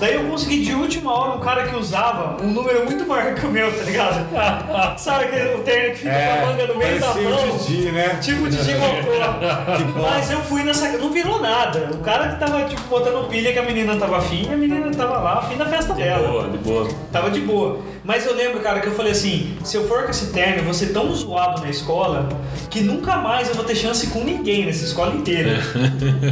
Daí 0.02 0.14
eu 0.14 0.24
consegui 0.24 0.64
de 0.64 0.74
última 0.74 1.16
hora 1.16 1.36
um 1.36 1.40
cara 1.40 1.68
que 1.68 1.76
usava 1.76 2.42
um 2.42 2.48
número 2.48 2.84
muito 2.84 3.06
maior 3.06 3.34
que 3.36 3.46
o 3.46 3.50
meu, 3.50 3.70
tá 3.72 3.84
ligado? 3.84 4.98
Sabe 4.98 5.26
aquele 5.26 5.54
o 5.54 5.58
terno 5.58 5.92
que 5.92 5.98
fica 5.98 6.10
com 6.10 6.42
a 6.42 6.46
manga 6.46 6.66
no 6.66 6.76
meio 6.76 6.98
da 6.98 7.14
mão? 7.14 7.54
o 7.54 7.58
Didi, 7.58 7.92
né? 7.92 8.18
Tipo 8.20 8.48
de 8.50 8.74
Mocó. 8.74 10.10
Mas 10.10 10.28
eu 10.30 10.40
fui 10.40 10.64
nessa. 10.64 10.88
Não 10.98 11.10
virou 11.12 11.40
nada. 11.40 11.90
O 11.92 11.98
cara 11.98 12.30
que 12.30 12.40
tava, 12.40 12.64
tipo, 12.64 12.82
botando 12.92 13.28
pilha 13.28 13.52
que 13.52 13.58
a 13.58 13.62
menina 13.62 13.96
tava 13.96 14.18
afim, 14.18 14.46
e 14.48 14.52
a 14.52 14.56
menina 14.56 14.90
tava 14.90 15.18
lá, 15.18 15.38
afim 15.40 15.56
da 15.56 15.66
festa 15.66 15.94
De 15.94 16.02
dela. 16.02 16.28
boa, 16.28 16.48
de 16.48 16.58
boa. 16.58 16.88
Tava 17.10 17.30
de 17.30 17.40
boa. 17.40 17.78
Mas 18.04 18.26
eu 18.26 18.34
lembro, 18.34 18.60
cara, 18.60 18.80
que 18.80 18.86
eu 18.88 18.92
falei 18.94 19.12
assim: 19.12 19.56
se 19.64 19.76
eu 19.76 19.88
for 19.88 20.04
com 20.04 20.10
esse 20.10 20.26
terno, 20.26 20.58
eu 20.58 20.64
vou 20.64 20.74
ser 20.74 20.86
tão 20.92 21.12
zoado 21.14 21.60
na 21.62 21.70
escola 21.70 22.28
que 22.70 22.80
nunca 22.80 23.16
mais 23.16 23.48
eu 23.48 23.54
vou 23.54 23.64
ter 23.64 23.74
chance 23.74 24.06
com 24.08 24.22
ninguém 24.24 24.66
nessa 24.66 24.84
escola 24.84 25.14
inteira. 25.14 25.58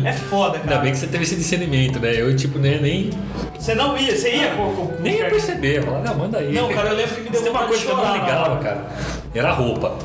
é 0.05 0.13
foda, 0.13 0.59
cara. 0.59 0.71
Ainda 0.73 0.79
bem 0.83 0.93
que 0.93 0.99
você 0.99 1.07
teve 1.07 1.25
esse 1.25 1.37
discernimento, 1.37 1.99
né? 1.99 2.13
Eu, 2.21 2.35
tipo, 2.37 2.59
né, 2.59 2.79
nem, 2.81 3.11
Você 3.59 3.75
não 3.75 3.97
ia, 3.97 4.17
você 4.17 4.35
ia 4.35 4.51
com, 4.51 4.75
com, 4.75 4.87
com 4.89 5.03
nem 5.03 5.17
ia 5.19 5.31
perceber. 5.31 5.79
Eu 5.79 5.83
falava, 5.85 6.05
não, 6.05 6.15
manda 6.17 6.39
aí. 6.39 6.53
Não, 6.53 6.69
cara, 6.69 6.91
eu 6.91 6.97
lembro 6.97 7.15
que 7.15 7.23
me 7.23 7.31
deu 7.31 7.53
uma 7.53 7.65
coisa 7.65 7.85
que 7.85 7.91
eu 7.91 7.97
não 7.97 8.13
ligava, 8.15 8.57
cara. 8.59 8.87
Era 9.35 9.53
roupa. 9.53 9.97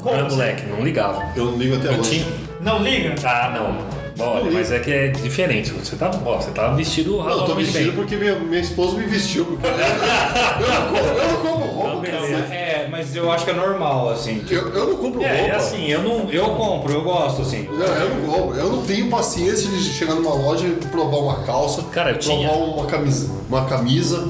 Como 0.00 0.14
era 0.14 0.26
assim? 0.26 0.36
moleque, 0.36 0.66
não 0.66 0.84
ligava. 0.84 1.22
Eu 1.34 1.46
não 1.46 1.56
ligo 1.58 1.76
até 1.76 1.88
Eu 1.88 1.98
hoje. 1.98 2.10
tinha. 2.10 2.26
Não 2.60 2.82
liga? 2.82 3.14
Ah, 3.24 3.50
não. 3.54 3.93
Olha, 4.18 4.50
mas 4.50 4.70
é 4.70 4.78
que 4.78 4.92
é 4.92 5.08
diferente. 5.08 5.72
Você 5.72 5.96
tá, 5.96 6.10
ó, 6.24 6.36
você 6.36 6.50
tá 6.52 6.68
vestido 6.72 7.10
Não, 7.12 7.18
eu 7.18 7.22
tô 7.24 7.28
razoavelmente 7.30 7.70
vestido 7.72 7.86
bem. 7.92 7.96
porque 7.96 8.16
minha, 8.16 8.34
minha 8.38 8.60
esposa 8.60 8.96
me 8.96 9.06
vestiu. 9.06 9.44
Porque 9.44 9.66
eu, 9.66 10.70
não 10.70 10.86
compro, 10.88 11.18
eu 11.18 11.28
não 11.28 11.36
compro 11.42 11.68
roupa, 11.72 12.06
cara. 12.06 12.26
É, 12.54 12.88
mas 12.90 13.16
eu 13.16 13.30
acho 13.32 13.44
que 13.44 13.50
é 13.50 13.54
normal, 13.54 14.10
assim. 14.10 14.38
tipo, 14.40 14.54
Eu, 14.54 14.68
eu 14.72 14.86
não 14.90 14.96
compro 14.98 15.22
É, 15.22 15.28
roupa. 15.40 15.52
é 15.52 15.56
assim, 15.56 15.86
eu 15.88 16.02
não. 16.02 16.30
Eu 16.30 16.50
compro, 16.50 16.92
eu 16.92 17.02
gosto, 17.02 17.42
assim. 17.42 17.68
Não, 17.72 17.84
eu 17.86 18.08
não 18.14 18.32
compro. 18.32 18.56
Eu 18.56 18.70
não 18.70 18.82
tenho 18.82 19.10
paciência 19.10 19.68
de 19.68 19.82
chegar 19.82 20.14
numa 20.14 20.32
loja 20.34 20.66
e 20.66 20.70
provar 20.86 21.16
uma 21.18 21.42
calça, 21.42 21.82
Cara, 21.90 22.10
eu 22.12 22.18
provar 22.18 22.36
tinha. 22.38 22.52
uma 22.52 22.86
camisa. 22.86 23.30
Uma 23.48 23.64
camisa. 23.64 24.28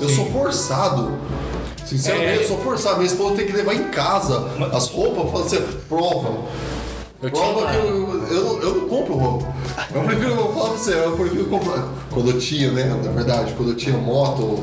Eu 0.00 0.08
sou 0.08 0.26
forçado. 0.30 1.12
Sinceramente, 1.84 2.38
É. 2.40 2.42
eu 2.44 2.48
sou 2.48 2.58
forçado. 2.58 2.96
Minha 2.96 3.06
esposa 3.08 3.34
tem 3.36 3.46
que 3.46 3.52
levar 3.52 3.74
em 3.74 3.88
casa 3.88 4.46
as 4.72 4.88
roupas, 4.88 5.30
falar 5.30 5.44
assim, 5.44 5.62
prova. 5.88 6.38
Eu 7.22 7.30
Prova 7.30 7.66
que 7.70 7.76
eu, 7.76 8.26
eu, 8.30 8.44
não- 8.44 8.60
eu 8.62 8.74
não 8.76 8.88
compro 8.88 9.14
roupa. 9.14 9.46
Eu 9.94 10.02
prefiro, 10.04 10.30
eu 10.30 10.52
falar 10.54 10.68
pra 10.70 10.78
você, 10.78 10.94
eu 10.94 11.12
prefiro 11.12 11.44
comprar. 11.46 11.88
Quando 12.10 12.30
eu 12.30 12.38
tinha, 12.38 12.70
né? 12.70 12.84
Na 13.04 13.10
verdade, 13.12 13.52
quando 13.54 13.70
eu 13.70 13.76
tinha 13.76 13.96
moto. 13.98 14.58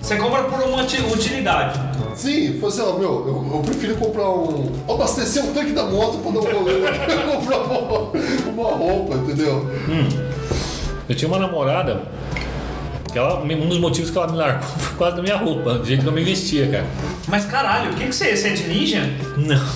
Você 0.00 0.16
compra 0.16 0.44
por 0.44 0.60
uma 0.62 0.82
uti- 0.82 1.02
utilidade. 1.12 1.78
Sim, 2.14 2.58
foi 2.60 2.68
assim, 2.68 2.80
ó, 2.82 2.92
meu, 2.94 3.08
eu, 3.26 3.50
eu 3.56 3.62
prefiro 3.64 3.96
comprar 3.96 4.28
um. 4.30 4.70
abastecer 4.88 5.44
um 5.44 5.52
tanque 5.52 5.72
da 5.72 5.84
moto 5.84 6.18
pra 6.18 6.30
dar 6.32 6.38
um 6.40 6.58
rolê 6.58 6.80
comprar 7.32 7.58
uma, 7.58 8.12
uma 8.52 8.70
roupa, 8.76 9.14
entendeu? 9.16 9.66
Eu 11.08 11.14
tinha 11.16 11.28
uma 11.28 11.38
namorada 11.38 12.02
que 13.12 13.18
ela, 13.18 13.42
um 13.42 13.68
dos 13.68 13.78
motivos 13.78 14.10
que 14.10 14.18
ela 14.18 14.28
me 14.28 14.36
largou 14.36 14.62
foi 14.68 14.88
por 14.90 14.98
causa 14.98 15.16
da 15.16 15.22
minha 15.22 15.36
roupa, 15.36 15.74
do 15.74 15.84
jeito 15.84 16.02
que 16.02 16.08
eu 16.08 16.12
me 16.12 16.22
vestia, 16.22 16.68
cara. 16.68 16.86
Mas 17.26 17.44
caralho, 17.44 17.92
o 17.92 17.94
que, 17.94 18.06
que 18.06 18.12
você 18.12 18.30
é? 18.30 18.36
Você 18.36 18.48
é 18.48 18.52
de 18.52 18.68
ninja? 18.68 19.10
Não. 19.36 19.58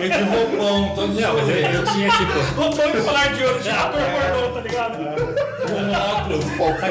É 0.00 0.08
de 0.08 0.22
roupão, 0.22 0.94
todo 0.94 1.08
Não, 1.08 1.34
mas 1.34 1.48
eu, 1.50 1.56
eu 1.56 1.84
tinha 1.84 2.10
tipo. 2.10 2.38
Roupão 2.56 2.88
e 2.88 3.02
colar 3.02 3.34
de 3.34 3.44
ouro 3.44 3.60
de 3.60 3.68
ator 3.68 4.00
pornô, 4.00 4.48
tá 4.54 4.60
ligado? 4.62 4.96
com 5.70 5.92
óculos. 5.92 6.44
Falcão 6.56 6.88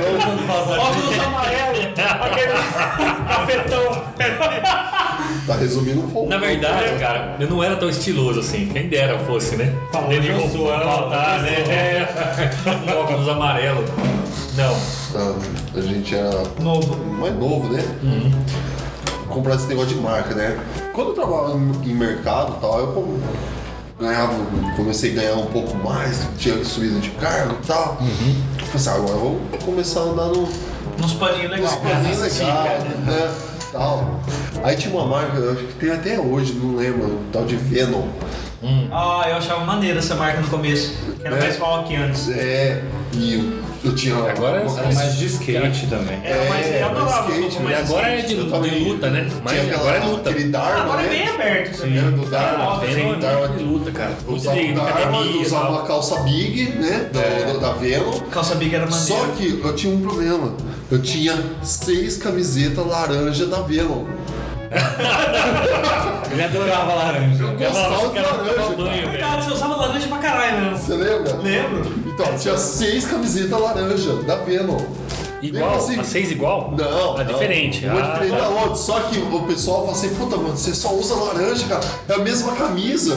Óculos 0.79 1.19
amarelo, 1.19 1.79
aquele 2.21 2.53
cafetão. 3.27 4.05
tá 5.45 5.55
resumindo 5.55 5.99
um 6.01 6.09
pouco. 6.09 6.29
Na 6.29 6.37
verdade, 6.37 6.97
cara, 6.99 7.35
eu 7.39 7.49
não 7.49 7.63
era 7.63 7.75
tão 7.75 7.89
estiloso 7.89 8.39
assim. 8.39 8.67
Quem 8.67 8.87
dera 8.87 9.13
eu 9.13 9.19
fosse, 9.19 9.55
né? 9.55 9.73
Falou, 9.91 10.11
sou, 10.51 10.67
roupão, 10.67 11.09
tá, 11.09 11.39
né? 11.39 11.63
É. 11.69 12.07
Um 12.69 12.87
óculos 12.99 13.27
amarelo. 13.27 13.68
Não. 14.55 14.75
Ah, 15.15 15.35
a 15.77 15.81
gente 15.81 16.15
era 16.15 16.43
Novo. 16.59 16.95
mais 17.05 17.35
novo, 17.35 17.71
né? 17.71 17.83
Comprar 19.27 19.55
esse 19.55 19.67
negócio 19.67 19.89
de 19.95 20.01
marca, 20.01 20.33
né? 20.33 20.59
Quando 20.93 21.09
eu 21.09 21.13
trabalhava 21.13 21.55
em 21.55 21.93
mercado 21.93 22.55
e 22.57 22.61
tal, 22.61 22.79
eu 22.79 23.19
ganhava, 23.99 24.33
comecei 24.75 25.11
a 25.11 25.15
ganhar 25.15 25.35
um 25.35 25.45
pouco 25.47 25.77
mais, 25.77 26.27
tinha 26.37 26.63
subido 26.65 26.99
de 26.99 27.09
cargo 27.11 27.57
e 27.61 27.67
tal. 27.67 27.97
Eu 28.01 28.65
falei 28.65 28.75
assim, 28.75 28.89
ah, 28.89 28.93
agora 28.93 29.11
eu 29.11 29.19
vou 29.19 29.39
começar 29.65 29.99
a 30.01 30.03
andar 30.03 30.25
no, 30.25 30.47
Nos 30.99 31.13
paninhos 31.13 31.51
legais. 31.51 31.75
Paninho 31.75 32.19
legal, 32.21 32.63
né? 33.05 33.31
Tal. 33.71 34.19
Aí 34.63 34.75
tinha 34.75 34.93
uma 34.93 35.05
marca, 35.05 35.37
eu 35.37 35.51
acho 35.53 35.63
que 35.63 35.73
tem 35.73 35.91
até 35.91 36.19
hoje, 36.19 36.53
não 36.53 36.75
lembro, 36.75 37.05
um 37.05 37.31
tal 37.31 37.45
de 37.45 37.55
Venom. 37.55 38.07
Ah, 38.91 39.25
eu 39.29 39.35
achava 39.37 39.63
maneira 39.63 39.99
essa 39.99 40.15
marca 40.15 40.41
no 40.41 40.47
começo. 40.47 40.93
Era 41.23 41.35
É. 41.37 41.39
mais 41.39 41.57
rock 41.57 41.95
antes. 41.95 42.29
É, 42.29 42.81
e 43.13 43.33
eu, 43.35 43.89
eu 43.91 43.95
tinha 43.95 44.15
uma, 44.15 44.29
Agora 44.29 44.61
uma 44.67 44.79
Era 44.79 44.91
mais 44.93 45.15
de 45.17 45.25
skate 45.27 45.87
também. 45.87 46.19
Era 46.23 46.49
mais. 46.49 46.65
É, 46.65 46.81
Eu 46.81 46.85
adorava 46.87 47.21
um 47.21 47.29
skate, 47.29 47.41
pouco 47.51 47.63
mais 47.63 47.79
agora 47.79 48.07
é 48.09 48.17
skate. 48.19 48.35
de, 48.43 48.49
tava 48.49 48.67
de 48.69 48.75
em- 48.75 48.89
luta, 48.89 49.09
né? 49.09 49.29
Mas 49.43 49.53
tinha 49.53 49.63
aquela- 49.65 49.79
agora 49.81 49.97
é 49.97 50.05
luta. 50.09 50.29
Aquele 50.29 50.49
Dharma, 50.49 50.79
Agora 50.83 51.01
é 51.01 51.03
né? 51.03 51.09
bem 51.09 51.27
aberto 51.29 51.77
também. 51.77 51.97
Era 51.99 52.11
do 52.11 52.25
Dharma. 52.25 52.63
Ah, 52.73 52.79
Venom 52.79 53.13
é 53.13 53.17
Dharma. 53.17 53.47
muito 53.47 53.57
de 53.59 53.63
luta, 53.63 53.91
cara. 53.91 54.11
Usava 54.27 54.57
de 54.57 54.71
o 54.71 54.75
Dharma, 54.75 55.69
uma 55.69 55.81
calça 55.83 56.19
big, 56.23 56.69
né? 56.71 57.09
Da, 57.13 57.53
da, 57.53 57.59
da 57.59 57.73
Venom. 57.75 58.19
Calça 58.31 58.55
big 58.55 58.75
era 58.75 58.85
maneira. 58.87 59.05
Só 59.05 59.25
que 59.37 59.61
eu 59.63 59.75
tinha 59.75 59.95
um 59.95 60.01
problema. 60.01 60.53
Eu 60.91 61.01
tinha 61.01 61.37
seis 61.61 62.17
camisetas 62.17 62.85
laranja 62.85 63.45
da 63.45 63.61
Venom. 63.61 64.05
Ele 66.31 66.43
adorava 66.43 66.93
laranja. 66.95 67.43
Eu 67.43 67.57
gostava 67.57 68.07
os 68.07 68.13
de 68.13 68.19
laranja. 68.19 68.75
banho. 68.75 69.09
Verdade, 69.11 69.45
você 69.45 69.53
usava 69.53 69.75
laranja 69.75 70.07
pra 70.07 70.17
caralho 70.19 70.61
mesmo. 70.61 70.77
Você 70.77 70.93
lembra? 70.95 71.35
Lembro. 71.37 71.93
Então, 72.07 72.37
tinha 72.37 72.57
seis 72.57 73.05
camisetas 73.05 73.59
laranja 73.59 74.13
da 74.23 74.35
Venom. 74.37 74.77
Igual? 75.41 75.75
Assim? 75.75 75.99
A 75.99 76.03
seis 76.03 76.31
igual? 76.31 76.73
Não. 76.77 77.17
Ah, 77.17 77.23
não. 77.23 77.33
diferente. 77.33 77.85
Uma 77.85 77.99
Ah, 77.99 78.11
diferente 78.13 78.31
tá. 78.33 78.39
da 78.39 78.49
outra. 78.49 78.75
Só 78.75 78.99
que 79.01 79.19
o 79.19 79.43
pessoal 79.43 79.81
fala 79.81 79.91
assim, 79.93 80.09
puta, 80.15 80.35
mano, 80.37 80.49
você 80.57 80.73
só 80.75 80.93
usa 80.93 81.15
laranja, 81.15 81.65
cara. 81.67 81.81
É 82.09 82.13
a 82.13 82.19
mesma 82.19 82.51
camisa. 82.53 83.15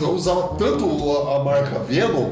Eu 0.00 0.10
usava 0.12 0.54
tanto 0.58 0.84
a, 1.28 1.36
a 1.36 1.44
marca 1.44 1.78
Venom, 1.80 2.30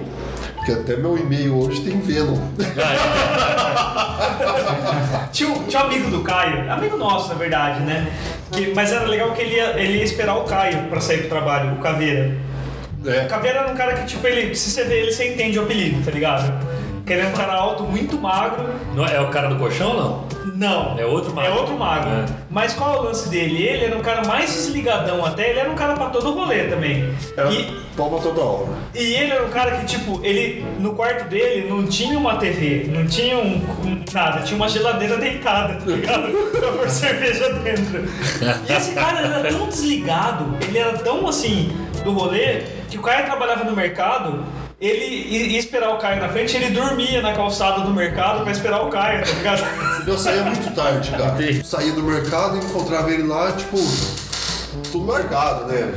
que 0.65 0.73
até 0.73 0.97
meu 0.97 1.19
e-mail 1.19 1.59
hoje 1.59 1.81
tem 1.83 2.01
Venom. 2.01 2.39
Tinha, 5.33 5.49
um- 5.51 5.65
tinha 5.65 5.83
um 5.83 5.87
amigo 5.87 6.11
do 6.11 6.21
Caio, 6.21 6.71
amigo 6.71 6.97
nosso, 6.97 7.29
na 7.29 7.35
verdade, 7.35 7.81
né? 7.81 8.07
Que, 8.53 8.73
mas 8.75 8.93
era 8.93 9.07
legal 9.07 9.33
que 9.33 9.43
ele 9.43 9.57
ia, 9.57 9.79
ele 9.81 9.99
ia 9.99 10.05
esperar 10.05 10.37
o 10.37 10.45
Caio 10.45 10.85
pra 10.89 11.01
sair 11.01 11.19
pro 11.21 11.29
trabalho, 11.29 11.73
o 11.73 11.77
Caveira. 11.77 12.33
O 13.05 13.11
É. 13.11 13.25
Caveira 13.25 13.61
era 13.61 13.73
um 13.73 13.75
cara 13.75 13.95
que, 13.95 14.07
tipo, 14.07 14.27
ele, 14.27 14.55
se 14.55 14.71
você 14.71 14.85
vê 14.85 15.01
ele, 15.01 15.13
você 15.13 15.33
entende 15.33 15.59
o 15.59 15.63
apelido, 15.63 16.05
tá 16.05 16.11
ligado? 16.11 16.53
Que 17.07 17.13
ele 17.15 17.23
é 17.23 17.27
um 17.27 17.33
cara 17.33 17.55
alto, 17.55 17.83
muito 17.83 18.17
magro. 18.17 18.69
Não 18.95 19.05
é 19.05 19.21
o 19.21 19.29
cara 19.29 19.49
do 19.49 19.57
colchão 19.57 19.91
ou 19.91 19.97
não? 19.97 20.33
Não. 20.55 20.99
É 20.99 21.05
outro 21.05 21.35
magro. 21.35 21.51
É 21.51 21.55
outro 21.55 21.77
magro. 21.77 22.11
É. 22.11 22.25
Mas 22.51 22.75
qual 22.75 22.95
é 22.95 22.99
o 23.01 23.03
lance 23.05 23.29
dele? 23.29 23.61
Ele 23.63 23.87
era 23.87 23.97
um 23.97 24.03
cara 24.03 24.25
mais 24.27 24.53
desligadão 24.53 25.25
até, 25.25 25.51
ele 25.51 25.59
era 25.61 25.71
um 25.71 25.75
cara 25.75 25.95
pra 25.95 26.07
todo 26.11 26.33
rolê 26.33 26.65
também. 26.65 27.13
Era 27.37 27.51
E, 27.51 27.65
palma 27.97 28.21
toda 28.21 28.41
hora. 28.41 28.69
e 28.95 29.15
ele 29.15 29.33
era 29.33 29.45
um 29.45 29.51
cara 29.51 29.73
que, 29.79 29.87
tipo, 29.87 30.21
ele 30.23 30.65
no 30.79 30.95
quarto 30.95 31.29
dele 31.29 31.69
não 31.69 31.85
tinha 31.87 32.17
uma 32.17 32.37
TV, 32.37 32.87
não 32.93 33.05
tinha 33.07 33.37
um, 33.37 33.57
um- 33.85 34.05
nada, 34.13 34.41
tinha 34.43 34.57
uma 34.57 34.69
geladeira 34.69 35.17
deitada, 35.17 35.75
tá 35.75 35.87
ligado? 35.87 36.31
pra 36.59 36.71
pôr 36.73 36.89
cerveja 36.89 37.53
dentro. 37.55 38.05
E 38.69 38.73
esse 38.73 38.93
cara 38.93 39.21
era 39.21 39.49
tão 39.51 39.67
desligado, 39.69 40.57
ele 40.69 40.79
era 40.79 40.93
tão 40.99 41.27
assim 41.27 41.73
do 42.05 42.13
rolê, 42.13 42.63
que 42.89 42.99
o 42.99 43.03
Caio 43.03 43.25
trabalhava 43.27 43.65
no 43.65 43.75
mercado. 43.75 44.45
Ele 44.83 45.05
ia 45.53 45.61
esperar 45.61 45.91
o 45.95 45.99
Caio 45.99 46.21
na 46.21 46.29
frente, 46.29 46.57
ele 46.57 46.71
dormia 46.71 47.23
na 47.23 47.33
calçada 47.33 47.83
do 47.83 47.93
mercado 47.93 48.43
pra 48.43 48.51
esperar 48.51 48.83
o 48.83 48.91
Caio, 48.91 49.25
tá 49.25 49.31
ligado? 49.31 49.63
Eu 50.05 50.19
saía 50.19 50.43
muito 50.43 50.75
tarde, 50.75 51.09
cara. 51.13 51.37
Saía 51.63 51.93
do 51.93 52.03
mercado 52.03 52.57
e 52.57 52.65
encontrava 52.65 53.09
ele 53.13 53.23
lá, 53.23 53.53
tipo, 53.53 53.77
tudo 54.91 55.05
marcado, 55.05 55.67
né? 55.67 55.95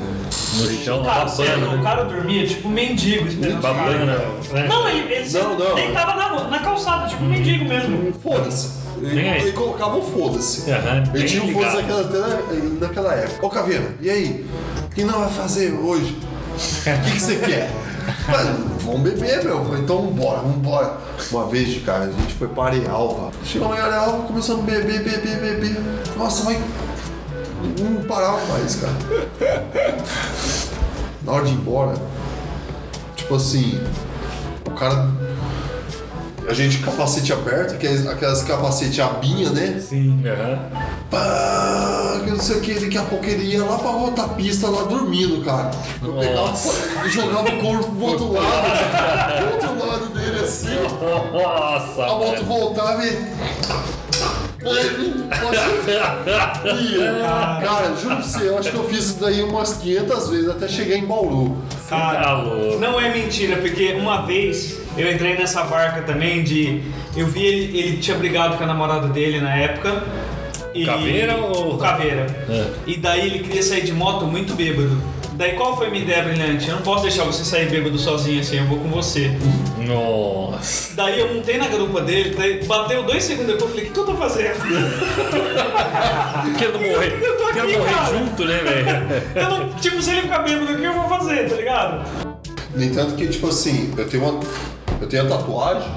No 0.58 0.70
chão, 0.84 1.04
Cara, 1.04 1.28
sério, 1.28 1.58
o 1.58 1.62
babando. 1.62 1.84
cara 1.84 2.04
dormia 2.04 2.46
tipo 2.48 2.70
mendigo 2.70 3.28
esperando 3.28 3.58
o 3.58 3.62
Babando, 3.62 4.06
né? 4.06 4.68
Não, 4.70 4.88
ele, 4.88 5.12
ele 5.14 5.30
Não, 5.32 5.58
não. 5.58 5.76
deitava 5.76 6.14
na, 6.16 6.48
na 6.48 6.60
calçada, 6.60 7.08
tipo 7.08 7.24
mendigo 7.24 7.66
mesmo. 7.66 8.14
Foda-se. 8.22 8.70
Ele, 9.02 9.20
ele 9.20 9.52
colocava 9.54 9.98
o 9.98 10.02
foda-se. 10.04 10.70
Aham, 10.72 11.04
ele 11.14 11.24
tinha 11.26 11.44
ligado. 11.44 11.72
foda-se 11.72 11.82
naquela, 11.82 12.80
naquela 12.80 13.14
época. 13.16 13.46
Ô 13.46 13.50
Caveira, 13.50 13.96
e 14.00 14.10
aí? 14.12 14.46
O 14.86 14.96
que 14.96 15.04
nós 15.04 15.16
vai 15.16 15.30
fazer 15.34 15.74
hoje? 15.74 16.16
O 16.56 17.04
que, 17.04 17.12
que 17.12 17.20
você 17.20 17.36
quer? 17.38 17.70
Falei, 18.26 18.54
vamos 18.82 19.02
beber, 19.02 19.44
meu. 19.44 19.66
Falei, 19.66 19.82
então 19.82 20.02
vambora, 20.02 20.40
vambora. 20.40 20.98
Uma 21.32 21.48
vez, 21.48 21.84
cara, 21.84 22.06
a 22.06 22.12
gente 22.12 22.34
foi 22.36 22.48
para 22.48 22.76
Arealva. 22.76 23.32
Chegamos 23.44 23.78
em 23.78 23.82
Arealva, 23.82 24.28
começamos 24.28 24.64
a 24.64 24.66
beber, 24.66 25.04
beber, 25.04 25.40
beber. 25.40 25.82
Nossa, 26.18 26.44
mas 26.44 26.60
não 27.80 28.04
parava 28.04 28.40
mais, 28.46 28.76
cara. 28.76 28.94
Na 31.24 31.32
hora 31.32 31.46
de 31.46 31.52
ir 31.52 31.56
embora, 31.56 31.96
tipo 33.16 33.36
assim, 33.36 33.82
o 34.66 34.72
cara. 34.72 35.10
A 36.48 36.54
gente 36.54 36.78
capacete 36.80 37.34
aberto, 37.34 37.74
aquelas, 37.74 38.08
aquelas 38.08 38.44
capacete 38.44 39.02
abinha, 39.02 39.50
né? 39.50 39.80
Sim. 39.80 40.24
Aham. 40.26 40.60
Pá, 41.10 42.22
que 42.24 42.30
não 42.30 42.40
sei 42.40 42.58
o 42.58 42.62
que, 42.62 42.74
daqui 42.76 42.98
a 42.98 43.04
pouco 43.04 43.26
ele 43.26 43.46
ia 43.46 43.64
lá 43.64 43.78
pra 43.78 43.90
outra 43.90 44.28
pista, 44.30 44.68
lá 44.70 44.84
dormindo, 44.84 45.44
cara. 45.44 45.72
Eu 46.04 46.14
pegava 46.14 46.54
e 47.06 47.10
jogava 47.10 47.50
o 47.50 47.58
corpo 47.62 47.92
pro 47.96 48.06
outro 48.06 48.34
lado, 48.34 48.46
pro 49.38 49.54
outro 49.54 49.88
lado 49.88 50.06
dele 50.14 50.40
assim, 50.44 50.76
Nossa, 51.34 52.04
a 52.04 52.16
moto 52.16 52.44
voltava 52.44 53.06
e. 53.06 53.18
Cara, 57.64 57.96
juro 57.96 58.16
pra 58.16 58.24
você, 58.24 58.48
eu 58.48 58.58
acho 58.58 58.72
que 58.72 58.78
eu 58.78 58.84
fiz 58.86 59.06
isso 59.06 59.20
daí 59.20 59.44
umas 59.44 59.74
500 59.74 60.30
vezes 60.30 60.50
até 60.50 60.68
chegar 60.68 60.96
em 60.96 61.06
Bauru. 61.06 61.58
Tá 61.88 62.42
louco. 62.42 62.80
Não 62.80 63.00
é 63.00 63.14
mentira, 63.14 63.58
porque 63.58 63.94
uma 63.94 64.26
vez 64.26 64.80
eu 64.98 65.12
entrei 65.12 65.36
nessa 65.36 65.64
barca 65.64 66.02
também 66.02 66.44
de. 66.44 66.82
Eu 67.16 67.28
vi 67.28 67.46
ele, 67.46 67.80
ele 67.80 67.98
tinha 67.98 68.18
brigado 68.18 68.58
com 68.58 68.64
a 68.64 68.68
namorada 68.68 69.08
dele 69.08 69.40
na 69.40 69.56
época. 69.56 70.04
E... 70.74 70.86
Caveira 70.86 71.38
ou- 71.38 71.78
Caveira. 71.78 72.26
É. 72.50 72.66
E 72.86 72.98
daí 72.98 73.26
ele 73.28 73.40
queria 73.40 73.64
sair 73.64 73.84
de 73.84 73.94
moto 73.94 74.26
muito 74.26 74.54
bêbado. 74.54 75.02
Daí 75.34 75.54
qual 75.54 75.76
foi 75.78 75.88
a 75.88 75.90
minha 75.90 76.04
ideia 76.04 76.24
brilhante? 76.24 76.70
Eu 76.70 76.76
não 76.78 76.82
posso 76.82 77.04
deixar 77.04 77.24
você 77.26 77.44
sair 77.44 77.70
bêbado 77.70 77.98
sozinho 77.98 78.40
assim, 78.40 78.58
eu 78.58 78.66
vou 78.66 78.80
com 78.80 78.90
você. 78.90 79.32
Nossa. 79.86 80.96
Daí 80.96 81.20
eu 81.20 81.34
montei 81.34 81.58
na 81.58 81.68
garupa 81.68 82.02
dele, 82.02 82.36
daí 82.38 82.64
bateu 82.66 83.04
dois 83.04 83.24
segundos 83.24 83.54
depois, 83.54 83.70
eu 83.70 83.76
falei, 83.76 83.90
o 83.90 83.94
que, 83.94 84.00
eu 84.00 84.06
tô 84.06 84.16
fazendo? 84.16 84.56
Quero 86.58 86.80
morrer. 86.80 87.20
Eu 87.22 87.38
tô 87.38 87.44
aqui, 87.48 87.54
Quero 87.54 87.72
morrer 87.80 87.94
cara. 87.94 88.18
junto, 88.18 88.46
né, 88.46 88.58
velho? 88.58 88.90
Eu 89.36 89.70
tipo, 89.82 90.02
se 90.02 90.12
ele 90.12 90.22
ficar 90.22 90.40
bêbado, 90.40 90.74
o 90.74 90.78
que 90.78 90.84
eu 90.84 90.94
vou 90.94 91.10
fazer, 91.10 91.50
tá 91.50 91.56
ligado? 91.56 92.35
No 92.76 92.84
entanto 92.84 93.16
que, 93.16 93.28
tipo 93.28 93.48
assim, 93.48 93.94
eu 93.98 94.08
tenho 94.08 94.24
uma. 94.24 94.40
Eu 95.02 95.08
tenho 95.08 95.24
a 95.26 95.30
tatuagem, 95.38 95.90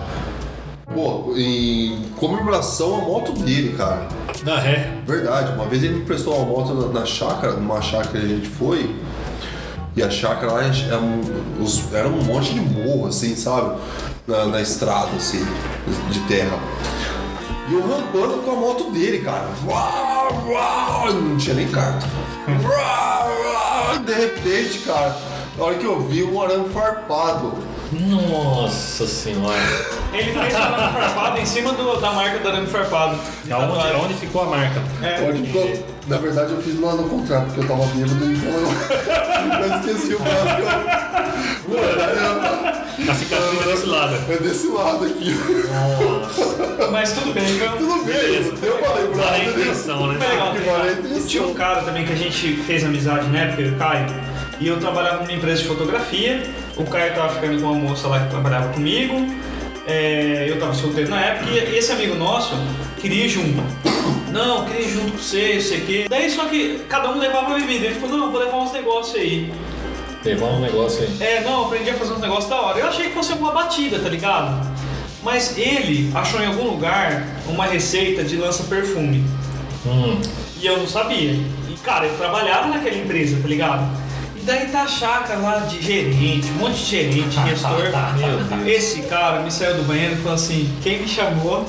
pô, 0.93 1.33
em 1.37 2.05
comemoração 2.17 2.97
à 2.97 3.01
moto 3.01 3.33
dele, 3.33 3.75
cara. 3.77 4.07
Ah, 4.47 4.61
é? 4.67 4.99
Verdade, 5.07 5.53
uma 5.55 5.67
vez 5.67 5.83
ele 5.83 5.95
me 5.95 6.05
prestou 6.05 6.37
uma 6.37 6.45
moto 6.47 6.75
na, 6.75 7.01
na 7.01 7.07
chácara, 7.07 7.53
numa 7.55 7.81
chácara 7.83 8.11
que 8.21 8.25
a 8.25 8.29
gente 8.29 8.49
foi. 8.49 8.95
E 9.97 10.03
a 10.03 10.11
chácara 10.11 10.53
lá 10.53 10.63
era 10.65 10.99
um, 11.01 11.21
os- 11.61 11.93
era 11.93 12.07
um 12.09 12.23
monte 12.23 12.55
de 12.55 12.61
morro, 12.61 13.07
assim, 13.09 13.35
sabe? 13.35 13.77
Na, 14.27 14.45
na 14.47 14.61
estrada, 14.61 15.09
assim, 15.17 15.45
de 16.11 16.21
terra. 16.21 16.59
E 17.69 17.75
eu 17.75 17.81
rampando 17.81 18.43
com 18.45 18.51
a 18.53 18.55
moto 18.57 18.91
dele, 18.93 19.19
cara. 19.19 19.49
Não 21.13 21.37
tinha 21.37 21.55
nem 21.57 21.69
carta. 21.69 22.07
De 24.05 24.15
repente, 24.15 24.79
cara, 24.81 25.17
na 25.59 25.65
hora 25.65 25.75
que 25.77 25.85
eu 25.85 26.01
vi 26.01 26.23
um 26.23 26.41
arame 26.43 26.69
farpado. 26.71 27.53
Nossa 27.93 29.07
senhora. 29.07 29.57
Ele 30.13 30.33
fez 30.33 30.55
o 30.55 30.57
arame 30.59 30.93
farpado 30.93 31.39
em 31.39 31.47
cima 31.47 31.73
do- 31.73 31.97
da 32.01 32.13
marca 32.13 32.39
do 32.39 32.49
arame 32.49 32.67
farpado. 32.67 33.19
de 33.45 33.53
Aonde, 33.53 33.67
tatuagem. 33.73 34.01
aonde 34.01 34.15
ficou 34.15 34.43
a 34.43 34.47
marca? 34.47 34.83
É. 35.03 35.27
Onde 35.29 35.43
ficou- 35.47 35.99
Na 36.07 36.17
verdade, 36.19 36.53
eu 36.53 36.63
fiz 36.63 36.79
lá 36.81 36.93
no 36.95 37.09
contrato, 37.09 37.47
porque 37.47 37.61
eu 37.61 37.67
tava 37.69 37.85
bêbado, 37.87 38.25
então 38.25 38.51
eu, 38.51 38.61
eu 39.69 39.77
esqueci 39.79 40.15
o 40.15 40.19
braço. 40.21 40.63
eu- 41.69 43.11
A 43.11 43.15
cicatriz 43.15 43.61
é 43.63 43.71
desse 43.71 43.87
lado. 43.87 44.15
É 44.29 44.37
desse 44.37 44.67
lado 44.69 45.05
aqui. 45.05 45.35
Mas 46.91 47.13
tudo 47.13 47.33
bem, 47.33 47.45
então. 47.57 47.77
Tudo 47.79 48.05
bem, 48.05 48.43
deu 48.61 48.73
pra 48.79 48.89
Vale 48.89 49.01
a 49.01 49.05
lembrar. 49.05 49.45
intenção, 49.49 50.07
né? 50.09 50.19
Legal, 50.29 50.55
vale 50.55 50.89
a 50.89 50.93
intenção. 50.93 51.27
Tinha 51.27 51.43
um 51.47 51.55
cara 51.55 51.83
também 51.83 52.05
que 52.05 52.13
a 52.13 52.17
gente 52.17 52.57
fez 52.67 52.85
amizade 52.85 53.29
na 53.29 53.39
época, 53.41 53.63
o 53.63 53.77
Caio, 53.77 54.07
e 54.61 54.67
eu 54.67 54.79
trabalhava 54.79 55.23
numa 55.23 55.33
empresa 55.33 55.63
de 55.63 55.69
fotografia. 55.69 56.43
O 56.77 56.85
Caio 56.85 57.15
tava 57.15 57.35
ficando 57.35 57.61
com 57.61 57.69
uma 57.69 57.75
moça 57.79 58.09
lá 58.09 58.21
que 58.21 58.31
trabalhava 58.31 58.73
comigo. 58.73 59.15
é, 59.89 60.45
eu 60.47 60.61
tava 60.61 60.75
solteiro 60.75 61.09
na 61.09 61.19
época, 61.19 61.51
e 61.51 61.79
esse 61.79 61.91
amigo 61.91 62.15
nosso 62.15 62.55
queria 63.01 63.25
ir 63.25 63.29
junto. 63.31 63.63
Não, 64.31 64.67
queria 64.67 64.83
ir 64.83 64.91
junto 64.91 65.13
com 65.13 65.19
você, 65.19 65.55
não 65.55 65.61
sei 65.63 65.79
o 65.79 65.87
quê. 65.87 66.07
Daí 66.11 66.31
só 66.31 66.45
que 66.45 66.81
cada 66.89 67.11
um 67.11 67.19
levava 67.19 67.55
a 67.55 67.59
bebida. 67.59 67.87
Ele 67.87 67.95
falou, 67.95 68.19
não, 68.19 68.31
vou 68.31 68.39
levar 68.39 68.59
uns 68.59 68.73
negócios 68.73 69.17
aí. 69.17 69.51
Levar 70.23 70.47
um 70.47 70.61
negócio 70.61 71.03
aí. 71.03 71.17
É, 71.21 71.41
não, 71.41 71.65
aprendi 71.65 71.89
a 71.89 71.95
fazer 71.95 72.13
uns 72.13 72.21
negócios 72.21 72.51
da 72.51 72.61
hora. 72.61 72.79
Eu 72.79 72.87
achei 72.89 73.09
que 73.09 73.15
fosse 73.15 73.33
alguma 73.33 73.53
batida, 73.53 73.99
tá 73.99 74.11
ligado? 74.11 74.69
Mas 75.23 75.57
ele 75.57 76.11
achou 76.15 76.41
em 76.41 76.47
algum 76.47 76.65
lugar 76.65 77.27
uma 77.47 77.65
receita 77.65 78.23
de 78.23 78.37
lança-perfume. 78.37 79.25
Hum. 79.87 80.21
E 80.61 80.67
eu 80.67 80.77
não 80.77 80.87
sabia. 80.87 81.33
E 81.33 81.77
cara, 81.83 82.05
eu 82.05 82.17
trabalhava 82.19 82.69
naquela 82.69 82.97
empresa, 82.97 83.39
tá 83.41 83.49
ligado? 83.49 83.89
E 84.49 84.51
daí 84.51 84.67
tá 84.69 84.85
a 84.85 84.87
chácara 84.87 85.39
lá 85.41 85.59
de 85.59 85.83
gerente, 85.83 86.51
um 86.53 86.55
monte 86.55 86.77
de 86.77 86.85
gerente, 86.87 87.39
gestor. 87.49 87.83
Meu 88.17 88.39
Deus. 88.39 88.67
Esse 88.67 89.03
cara 89.03 89.41
me 89.41 89.51
saiu 89.53 89.75
do 89.75 89.83
banheiro 89.83 90.15
e 90.15 90.17
falou 90.17 90.33
assim: 90.33 90.75
quem 90.83 91.03
me 91.03 91.07
chamou? 91.07 91.67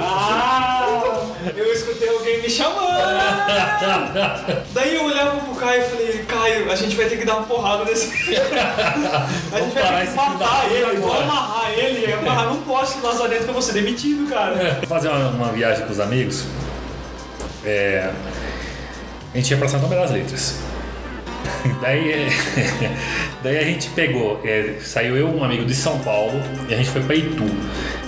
ah, 0.00 1.20
eu 1.54 1.70
escutei 1.70 2.08
alguém 2.08 2.40
me 2.40 2.48
chamando. 2.48 2.96
Daí 4.72 4.94
eu 4.94 5.04
olhava 5.04 5.36
pro 5.36 5.54
Caio 5.56 5.82
e 5.82 5.84
falei, 5.84 6.24
Caio, 6.26 6.72
a 6.72 6.76
gente 6.76 6.96
vai 6.96 7.10
ter 7.10 7.18
que 7.18 7.26
dar 7.26 7.36
uma 7.36 7.46
porrada 7.46 7.84
nesse. 7.84 8.06
a 9.52 9.60
gente 9.60 9.74
vai 9.74 10.06
ter 10.06 10.10
que 10.12 10.16
matar 10.16 10.72
ele, 10.72 10.96
vamos 10.98 11.14
amarrar 11.14 11.78
ele, 11.78 12.10
amarrar 12.10 12.46
num 12.46 12.62
poste 12.62 13.00
lá 13.02 13.12
dentro 13.28 13.44
que 13.44 13.50
eu 13.50 13.52
vou 13.52 13.60
ser 13.60 13.74
demitido, 13.74 14.26
cara. 14.30 14.78
Vou 14.78 14.88
fazer 14.88 15.08
uma, 15.08 15.28
uma 15.28 15.52
viagem 15.52 15.84
com 15.84 15.92
os 15.92 16.00
amigos. 16.00 16.46
É, 17.68 18.10
a 19.34 19.36
gente 19.36 19.50
ia 19.50 19.58
pra 19.58 19.68
São 19.68 19.78
Tomé 19.78 19.94
das 19.94 20.10
Letras. 20.10 20.58
Daí, 21.82 22.26
daí 23.44 23.58
a 23.58 23.64
gente 23.64 23.90
pegou, 23.90 24.40
é, 24.44 24.76
saiu 24.80 25.16
eu 25.16 25.28
um 25.28 25.44
amigo 25.44 25.64
de 25.64 25.74
São 25.74 25.98
Paulo 25.98 26.40
e 26.68 26.74
a 26.74 26.76
gente 26.76 26.88
foi 26.88 27.02
pra 27.02 27.14
Itu. 27.14 27.44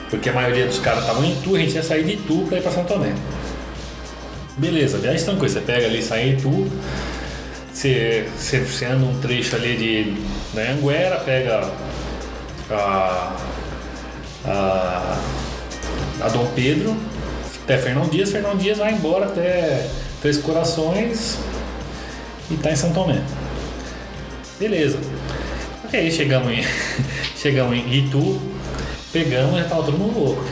Porque 0.08 0.30
a 0.30 0.32
maioria 0.32 0.66
dos 0.66 0.78
caras 0.78 1.00
estavam 1.00 1.24
em 1.24 1.32
Itu, 1.32 1.56
a 1.56 1.58
gente 1.58 1.74
ia 1.74 1.82
sair 1.82 2.04
de 2.04 2.12
Itu 2.14 2.46
pra 2.48 2.58
ir 2.58 2.62
pra 2.62 2.72
São 2.72 2.84
Tomé. 2.84 3.12
Beleza, 4.56 4.98
viagem 4.98 5.24
tranquila. 5.24 5.48
Você 5.48 5.60
pega 5.60 5.86
ali, 5.86 6.02
sai 6.02 6.30
em 6.30 6.32
Itu, 6.32 6.70
você, 7.72 8.26
você, 8.36 8.60
você 8.60 8.86
anda 8.86 9.04
um 9.04 9.20
trecho 9.20 9.56
ali 9.56 9.76
de 9.76 10.16
da 10.54 10.72
Anguera, 10.72 11.16
pega 11.18 11.70
a, 12.70 13.36
a, 14.46 15.18
a 16.22 16.28
Dom 16.28 16.46
Pedro 16.54 16.96
até 17.70 17.78
Fernão 17.78 18.08
Dias, 18.08 18.32
Fernão 18.32 18.56
Dias 18.56 18.78
vai 18.78 18.92
embora 18.92 19.26
até 19.26 19.86
Três 20.20 20.38
Corações 20.38 21.38
e 22.50 22.56
tá 22.56 22.72
em 22.72 22.76
São 22.76 22.92
Tomé. 22.92 23.20
Beleza. 24.58 24.98
Ok, 25.84 26.10
chegamos 26.10 26.50
em, 26.52 26.64
chegamos 27.40 27.76
em 27.76 27.94
Itu, 27.94 28.40
pegamos 29.12 29.60
já 29.60 29.68
tava 29.68 29.84
todo 29.84 29.96
mundo 29.96 30.18
louco. 30.18 30.44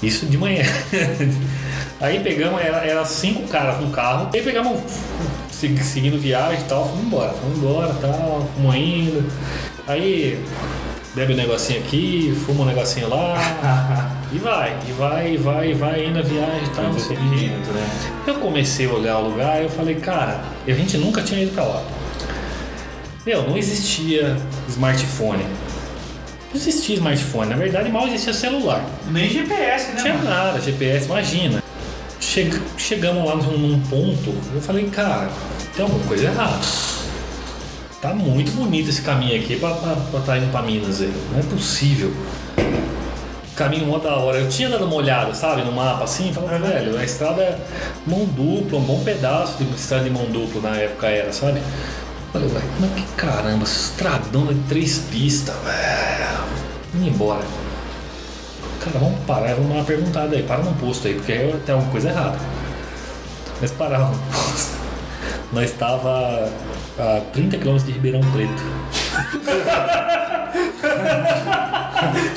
Isso 0.00 0.26
de 0.26 0.38
manhã. 0.38 0.62
Aí 2.00 2.20
pegamos, 2.20 2.60
era, 2.60 2.78
era 2.86 3.04
cinco 3.04 3.48
caras 3.48 3.80
no 3.80 3.88
carro, 3.90 4.28
aí 4.34 4.42
pegamos, 4.42 4.78
segui- 5.50 5.82
seguindo 5.82 6.18
viagem 6.20 6.60
e 6.60 6.64
tal, 6.64 6.86
fomos 6.86 7.06
embora, 7.06 7.32
fomos 7.32 7.56
embora 7.56 7.94
tal, 7.94 8.46
fomos 8.54 8.76
indo. 8.76 9.24
Aí 9.88 10.44
bebe 11.14 11.32
um 11.32 11.36
negocinho 11.36 11.80
aqui, 11.80 12.38
fuma 12.44 12.64
um 12.64 12.66
negocinho 12.66 13.08
lá, 13.08 13.34
e 14.36 14.38
vai, 14.38 14.76
e 14.86 14.92
vai, 14.92 15.32
e 15.32 15.36
vai, 15.38 15.70
e 15.70 15.74
vai, 15.74 16.06
indo 16.06 16.18
a 16.18 16.22
viagem 16.22 16.64
e 16.64 16.68
tal, 16.76 16.84
não 16.84 16.98
sei 16.98 17.16
o 17.16 17.20
quê. 17.30 17.50
Eu 18.26 18.34
comecei 18.34 18.86
a 18.86 18.92
olhar 18.92 19.18
o 19.18 19.30
lugar 19.30 19.60
e 19.60 19.64
eu 19.64 19.70
falei, 19.70 19.94
cara, 19.94 20.42
a 20.66 20.70
gente 20.72 20.98
nunca 20.98 21.22
tinha 21.22 21.42
ido 21.42 21.52
pra 21.52 21.64
lá. 21.64 21.82
Meu, 23.24 23.48
não 23.48 23.56
existia 23.56 24.36
smartphone. 24.68 25.42
Não 25.42 26.60
existia 26.60 26.96
smartphone, 26.96 27.48
na 27.50 27.56
verdade 27.56 27.90
mal 27.90 28.06
existia 28.06 28.34
celular. 28.34 28.84
Nem 29.10 29.28
GPS, 29.30 29.88
Não 29.88 29.94
né? 29.94 30.02
tinha 30.02 30.14
mano? 30.14 30.28
nada, 30.28 30.60
GPS, 30.60 31.06
imagina. 31.06 31.62
Chega- 32.20 32.60
chegamos 32.76 33.24
lá 33.24 33.36
num, 33.36 33.56
num 33.58 33.80
ponto, 33.80 34.34
eu 34.54 34.60
falei, 34.60 34.84
cara, 34.90 35.30
tem 35.74 35.84
alguma 35.84 36.04
coisa 36.06 36.26
errada. 36.26 36.58
Tá 38.02 38.14
muito 38.14 38.52
bonito 38.52 38.90
esse 38.90 39.00
caminho 39.02 39.40
aqui 39.40 39.56
pra 39.56 39.70
estar 39.70 40.20
tá 40.24 40.36
indo 40.38 40.50
pra 40.50 40.62
Minas, 40.62 40.98
velho. 41.00 41.12
Não 41.32 41.40
é 41.40 41.42
possível. 41.42 42.12
Caminho 43.56 43.86
mó 43.86 43.98
da 43.98 44.14
hora. 44.16 44.38
Eu 44.38 44.48
tinha 44.50 44.68
dado 44.68 44.84
uma 44.84 44.96
olhada, 44.96 45.32
sabe, 45.34 45.62
no 45.62 45.72
mapa 45.72 46.04
assim, 46.04 46.30
falando, 46.30 46.62
velho, 46.62 46.98
a 46.98 47.02
estrada 47.02 47.40
é 47.40 47.58
mão 48.06 48.26
dupla, 48.26 48.78
um 48.78 48.82
bom 48.82 49.02
pedaço 49.02 49.56
de 49.56 49.74
estrada 49.74 50.04
de 50.04 50.10
mão 50.10 50.26
dupla 50.26 50.70
na 50.70 50.76
época 50.76 51.06
era, 51.06 51.32
sabe? 51.32 51.62
Falei, 52.32 52.48
velho, 52.48 52.64
mas 52.78 52.90
que 52.92 53.02
caramba, 53.16 53.64
estradão 53.64 54.46
de 54.46 54.54
três 54.68 54.98
pistas, 54.98 55.54
velho. 55.64 56.44
Indo 56.94 57.08
embora. 57.08 57.44
Cara, 58.84 58.98
vamos 58.98 59.18
parar, 59.26 59.54
vamos 59.54 59.70
dar 59.70 59.74
uma 59.76 59.84
perguntada 59.84 60.36
aí. 60.36 60.42
Para 60.42 60.62
num 60.62 60.74
posto 60.74 61.08
aí, 61.08 61.14
porque 61.14 61.32
aí 61.32 61.60
tem 61.64 61.74
alguma 61.74 61.90
coisa 61.90 62.10
errada. 62.10 62.38
Nós 63.60 63.70
parávamos 63.70 64.18
no 64.18 64.26
posto. 64.26 64.75
Nós 65.52 65.70
estava 65.70 66.50
a 66.98 67.20
30 67.32 67.58
km 67.58 67.76
de 67.76 67.92
Ribeirão 67.92 68.20
Preto. 68.32 68.62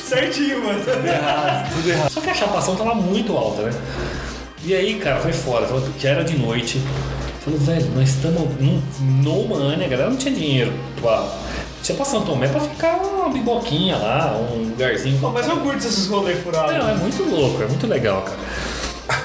Certinho, 0.00 0.64
mano. 0.64 0.80
Só 2.10 2.20
que 2.20 2.30
a 2.30 2.34
chapação 2.34 2.76
tava 2.76 2.94
muito 2.94 3.36
alta, 3.36 3.62
né? 3.62 3.72
E 4.64 4.74
aí, 4.74 4.96
cara, 4.96 5.20
foi 5.20 5.32
fora. 5.32 5.66
Já 5.98 6.10
era 6.10 6.24
de 6.24 6.38
noite. 6.38 6.80
Falou, 7.44 7.58
velho, 7.58 7.90
nós 7.94 8.10
estamos 8.10 8.42
no 8.60 9.44
money, 9.48 9.86
a 9.86 9.88
galera 9.88 10.10
não 10.10 10.16
tinha 10.16 10.34
dinheiro 10.34 10.72
pra. 11.00 11.26
Tinha 11.82 11.96
pra 11.96 12.04
São 12.04 12.22
Tomé 12.22 12.46
pra 12.46 12.60
ficar 12.60 12.96
uma 12.96 13.30
biboquinha 13.30 13.96
lá, 13.96 14.36
um 14.36 14.68
lugarzinho. 14.68 15.18
Pô, 15.18 15.30
mas 15.30 15.48
eu 15.48 15.56
curto 15.56 15.78
esses 15.78 16.06
rolês 16.06 16.38
furados. 16.42 16.74
Não, 16.74 16.90
é 16.90 16.94
muito 16.94 17.22
louco, 17.22 17.62
é 17.62 17.66
muito 17.66 17.86
legal, 17.86 18.20
cara. 18.20 18.36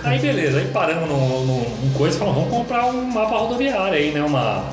Aí 0.03 0.19
beleza, 0.19 0.59
aí 0.59 0.67
paramos 0.67 1.07
num, 1.09 1.45
num, 1.45 1.93
coisa 1.93 2.15
e 2.15 2.19
falamos, 2.19 2.43
vamos 2.43 2.57
comprar 2.57 2.85
um 2.85 3.05
mapa 3.05 3.37
rodoviário 3.37 3.93
aí, 3.93 4.11
né? 4.11 4.23
Uma, 4.23 4.63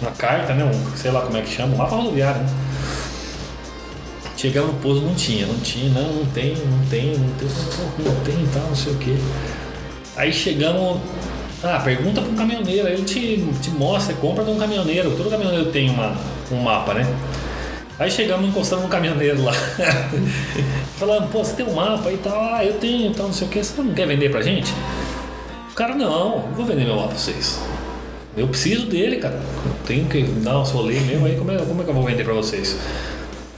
uma 0.00 0.10
carta, 0.12 0.54
né? 0.54 0.64
Um, 0.64 0.96
sei 0.96 1.10
lá 1.10 1.20
como 1.20 1.36
é 1.36 1.42
que 1.42 1.50
chama, 1.50 1.74
um 1.74 1.78
mapa 1.78 1.96
rodoviário, 1.96 2.42
né? 2.42 2.48
Chegamos 4.36 4.74
no 4.74 4.80
pouso, 4.80 5.00
não 5.00 5.14
tinha, 5.14 5.46
não 5.46 5.58
tinha, 5.60 5.88
não, 5.90 6.12
não 6.12 6.26
tem, 6.26 6.54
não 6.54 6.86
tem, 6.90 7.16
não 7.16 7.34
tem, 7.34 7.48
não 8.04 8.24
tem 8.24 8.34
e 8.34 8.48
tal, 8.52 8.62
não 8.64 8.76
sei 8.76 8.92
o 8.92 8.96
quê. 8.96 9.16
Aí 10.16 10.32
chegamos. 10.32 11.00
Ah, 11.62 11.80
pergunta 11.82 12.20
para 12.20 12.30
um 12.30 12.36
caminhoneiro, 12.36 12.86
aí 12.86 12.94
ele 12.94 13.04
te, 13.04 13.42
te 13.62 13.70
mostra, 13.70 14.14
compra 14.14 14.44
de 14.44 14.50
um 14.50 14.58
caminhoneiro. 14.58 15.16
Todo 15.16 15.30
caminhoneiro 15.30 15.70
tem 15.70 15.88
uma, 15.88 16.14
um 16.52 16.56
mapa, 16.56 16.92
né? 16.94 17.06
Aí 17.98 18.10
chegamos 18.10 18.48
encostando 18.48 18.82
no 18.82 18.88
caminhoneiro 18.88 19.42
lá. 19.42 19.52
Falando, 20.98 21.30
pô, 21.30 21.42
você 21.42 21.54
tem 21.54 21.66
um 21.66 21.74
mapa 21.74 22.12
e 22.12 22.18
tal, 22.18 22.54
ah, 22.54 22.64
eu 22.64 22.74
tenho 22.74 23.10
e 23.10 23.14
tal, 23.14 23.26
não 23.26 23.32
sei 23.32 23.46
o 23.46 23.50
que, 23.50 23.62
você 23.62 23.80
não 23.80 23.94
quer 23.94 24.06
vender 24.06 24.30
pra 24.30 24.42
gente? 24.42 24.72
cara, 25.74 25.94
não, 25.94 26.40
não 26.40 26.54
vou 26.54 26.64
vender 26.64 26.84
meu 26.84 26.96
lá 26.96 27.06
pra 27.06 27.18
vocês. 27.18 27.60
Eu 28.34 28.48
preciso 28.48 28.86
dele, 28.86 29.16
cara. 29.16 29.34
Eu 29.34 29.72
tenho 29.86 30.06
que 30.06 30.22
dar 30.22 30.58
um 30.58 30.62
rolê 30.62 30.98
mesmo, 31.00 31.26
aí 31.26 31.36
como 31.36 31.50
é, 31.52 31.58
como 31.58 31.80
é 31.80 31.84
que 31.84 31.90
eu 31.90 31.94
vou 31.94 32.04
vender 32.04 32.24
pra 32.24 32.32
vocês? 32.32 32.76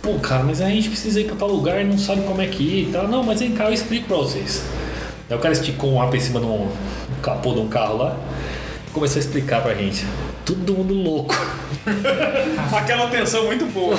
Pô, 0.03 0.15
cara, 0.15 0.43
mas 0.43 0.61
a 0.61 0.69
gente 0.69 0.89
precisa 0.89 1.21
ir 1.21 1.25
pra 1.25 1.37
tal 1.37 1.49
lugar 1.49 1.81
e 1.81 1.85
não 1.85 1.97
sabe 1.97 2.23
como 2.23 2.41
é 2.41 2.47
que 2.47 2.63
ir 2.63 2.89
e 2.89 2.93
tal. 2.93 3.07
Não, 3.07 3.23
mas 3.23 3.41
vem 3.41 3.53
cá, 3.53 3.67
eu 3.67 3.73
explico 3.73 4.09
pra 4.09 4.17
vocês. 4.17 4.65
Aí 5.31 5.37
o 5.37 5.41
cara 5.41 5.53
esticou 5.53 5.93
um 5.93 6.03
apa 6.03 6.17
em 6.17 6.21
cima 6.21 6.41
de 6.41 6.47
um 6.47 6.69
capô 7.23 7.53
de 7.53 7.61
um 7.61 7.69
carro 7.69 7.99
lá 7.99 8.17
e 8.87 8.91
começou 8.91 9.19
a 9.19 9.21
explicar 9.21 9.63
pra 9.63 9.75
gente. 9.75 10.05
Todo 10.45 10.75
mundo 10.75 10.95
louco. 10.95 11.35
Aquela 12.77 13.09
tensão 13.09 13.45
muito 13.47 13.67
boa. 13.67 13.97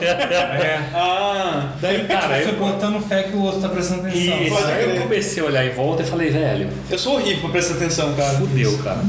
É. 0.00 0.80
Ah, 0.94 1.72
Daí, 1.80 2.04
cara, 2.06 2.42
Você 2.42 2.50
eu, 2.50 2.56
botando 2.56 3.00
fé 3.06 3.24
que 3.24 3.36
o 3.36 3.42
outro 3.42 3.60
tá 3.60 3.68
prestando 3.68 4.06
atenção. 4.06 4.42
Isso, 4.42 4.66
aí 4.66 4.96
eu 4.96 5.02
comecei 5.02 5.42
a 5.42 5.46
olhar 5.46 5.66
em 5.66 5.70
volta 5.70 6.02
e 6.02 6.06
falei, 6.06 6.30
velho, 6.30 6.68
eu 6.90 6.98
sou 6.98 7.14
horrível 7.14 7.40
pra 7.42 7.50
prestar 7.50 7.74
atenção, 7.74 8.14
cara. 8.14 8.34
Fudeu, 8.34 8.78
cara. 8.78 9.00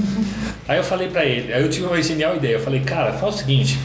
Aí 0.68 0.78
eu 0.78 0.84
falei 0.84 1.10
pra 1.10 1.26
ele, 1.26 1.54
aí 1.54 1.62
eu 1.62 1.70
tive 1.70 1.86
uma 1.86 2.02
genial 2.02 2.36
ideia. 2.36 2.54
Eu 2.54 2.62
falei, 2.62 2.80
cara, 2.82 3.14
faz 3.14 3.36
o 3.36 3.38
seguinte: 3.40 3.80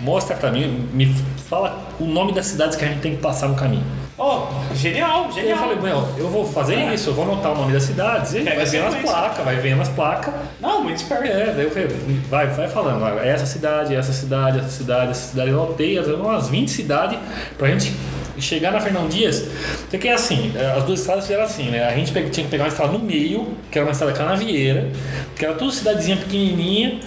mostra 0.00 0.36
pra 0.36 0.50
mim, 0.50 0.88
me 0.92 1.14
fala 1.48 1.88
o 2.00 2.04
nome 2.04 2.32
das 2.32 2.46
cidades 2.46 2.76
que 2.76 2.84
a 2.84 2.88
gente 2.88 3.00
tem 3.00 3.16
que 3.16 3.22
passar 3.22 3.48
no 3.48 3.54
caminho. 3.54 3.84
Oh, 4.18 4.46
genial, 4.74 5.24
Aí 5.24 5.28
eu 5.28 5.32
genial. 5.34 5.58
falei, 5.58 5.76
meu, 5.76 6.08
eu 6.16 6.28
vou 6.30 6.46
fazer 6.50 6.76
isso, 6.94 7.10
eu 7.10 7.14
vou 7.14 7.24
anotar 7.24 7.52
o 7.52 7.54
nome 7.54 7.72
das 7.74 7.82
cidades, 7.82 8.32
e 8.32 8.40
vai 8.40 8.64
vendo 8.64 8.86
as 8.86 8.94
placas, 8.94 9.44
vai 9.44 9.56
vendo 9.56 9.82
as 9.82 9.88
placas. 9.90 10.32
Não, 10.58 10.82
muito 10.82 10.96
esperto. 10.96 11.24
É, 11.26 11.52
daí 11.52 11.64
eu 11.64 11.70
falei, 11.70 11.88
vai, 12.30 12.46
vai 12.46 12.66
falando, 12.66 13.00
vai, 13.00 13.28
essa 13.28 13.44
cidade, 13.44 13.94
essa 13.94 14.14
cidade, 14.14 14.58
essa 14.60 14.70
cidade, 14.70 15.10
essa 15.10 15.28
cidade. 15.28 15.50
Eu 15.50 15.62
anotei 15.62 15.98
as- 15.98 16.06
umas 16.06 16.48
20 16.48 16.70
cidades 16.70 17.18
pra 17.58 17.68
gente 17.68 17.92
chegar 18.38 18.70
na 18.70 18.80
Fernão 18.80 19.06
Dias. 19.06 19.48
Porque 19.90 20.08
é 20.08 20.14
assim, 20.14 20.50
as 20.76 20.82
duas 20.84 21.00
estradas 21.00 21.24
fizeram 21.26 21.44
assim, 21.44 21.64
né? 21.64 21.84
A 21.84 21.94
gente 21.94 22.10
tinha 22.12 22.44
que 22.44 22.50
pegar 22.50 22.64
uma 22.64 22.68
estrada 22.70 22.92
no 22.92 22.98
meio, 23.00 23.54
que 23.70 23.78
era 23.78 23.86
uma 23.86 23.92
estrada 23.92 24.14
canavieira, 24.14 24.88
que 25.36 25.44
era 25.44 25.52
tudo 25.54 25.70
cidadezinha 25.70 26.16
pequenininha, 26.16 27.00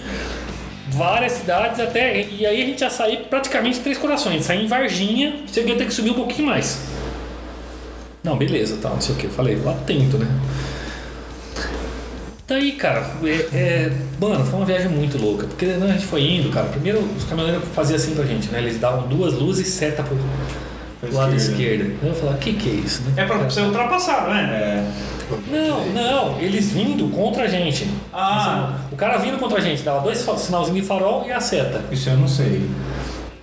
várias 0.90 1.32
cidades 1.32 1.80
até. 1.80 2.20
E 2.22 2.46
aí 2.46 2.62
a 2.62 2.66
gente 2.66 2.80
ia 2.82 2.90
sair 2.90 3.26
praticamente 3.28 3.80
três 3.80 3.98
corações. 3.98 4.44
Sair 4.44 4.64
em 4.64 4.68
Varginha, 4.68 5.38
você 5.44 5.62
ia 5.62 5.74
ter 5.74 5.86
que 5.86 5.92
subir 5.94 6.10
um 6.10 6.14
pouquinho 6.14 6.46
mais. 6.46 6.80
Não, 8.22 8.36
beleza, 8.36 8.76
tá, 8.76 8.90
não 8.90 9.00
sei 9.00 9.14
o 9.14 9.18
que. 9.18 9.26
Eu 9.26 9.30
falei, 9.30 9.56
vou 9.56 9.72
atento, 9.72 10.18
né? 10.18 10.26
Daí, 12.46 12.72
cara, 12.72 13.08
é, 13.22 13.56
é- 13.56 13.92
mano, 14.20 14.44
foi 14.44 14.58
uma 14.58 14.66
viagem 14.66 14.88
muito 14.88 15.16
louca. 15.16 15.46
Porque 15.46 15.66
né, 15.66 15.86
a 15.88 15.92
gente 15.92 16.04
foi 16.06 16.22
indo, 16.22 16.50
cara. 16.50 16.66
Primeiro, 16.66 16.98
os 17.16 17.24
caminhoneiros 17.24 17.68
faziam 17.72 17.96
assim 17.96 18.14
pra 18.14 18.24
gente, 18.24 18.48
né? 18.48 18.58
Eles 18.58 18.78
davam 18.78 19.06
duas 19.06 19.34
luzes 19.34 19.68
e 19.68 19.70
seta 19.70 20.02
pro, 20.02 20.18
pro 21.00 21.16
lado 21.16 21.34
esquerdo. 21.34 21.96
Aí 22.02 22.08
eu 22.08 22.14
falava, 22.14 22.36
o 22.36 22.40
que 22.40 22.52
que 22.54 22.68
é 22.68 22.72
isso, 22.72 23.02
né? 23.02 23.22
É 23.22 23.24
pra 23.24 23.38
você 23.38 23.60
ultrapassar, 23.60 24.26
não 24.26 24.34
é? 24.34 24.42
É. 24.42 24.86
Não, 25.48 25.86
não, 25.90 26.40
eles 26.40 26.72
vindo 26.72 27.08
contra 27.14 27.44
a 27.44 27.46
gente. 27.46 27.88
Ah. 28.12 28.80
O 28.90 28.96
cara 28.96 29.16
vindo 29.18 29.38
contra 29.38 29.58
a 29.58 29.60
gente, 29.60 29.82
dava 29.82 30.00
dois 30.00 30.18
sinalzinhos 30.18 30.80
de 30.80 30.86
farol 30.86 31.24
e 31.28 31.30
a 31.30 31.40
seta. 31.40 31.84
Isso 31.92 32.10
eu 32.10 32.16
não 32.16 32.26
sei. 32.26 32.68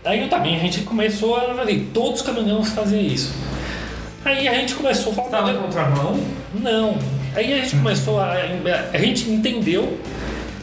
Aí 0.03 0.27
também 0.27 0.57
a 0.57 0.59
gente 0.59 0.81
começou 0.81 1.37
a 1.37 1.63
ver, 1.63 1.89
todos 1.93 2.19
os 2.19 2.25
caminhoneiros 2.25 2.69
faziam 2.69 3.01
isso. 3.01 3.33
Aí 4.27 4.45
a 4.45 4.53
gente 4.55 4.75
começou 4.75 5.13
a 5.13 5.15
falar. 5.15 5.29
Tava 5.29 5.51
em 5.51 5.57
contramão? 5.57 6.19
Não. 6.53 6.97
Aí 7.33 7.53
a 7.53 7.57
gente 7.63 7.77
começou 7.77 8.19
a. 8.19 8.33
A 8.93 8.97
gente 8.97 9.29
entendeu 9.29 9.97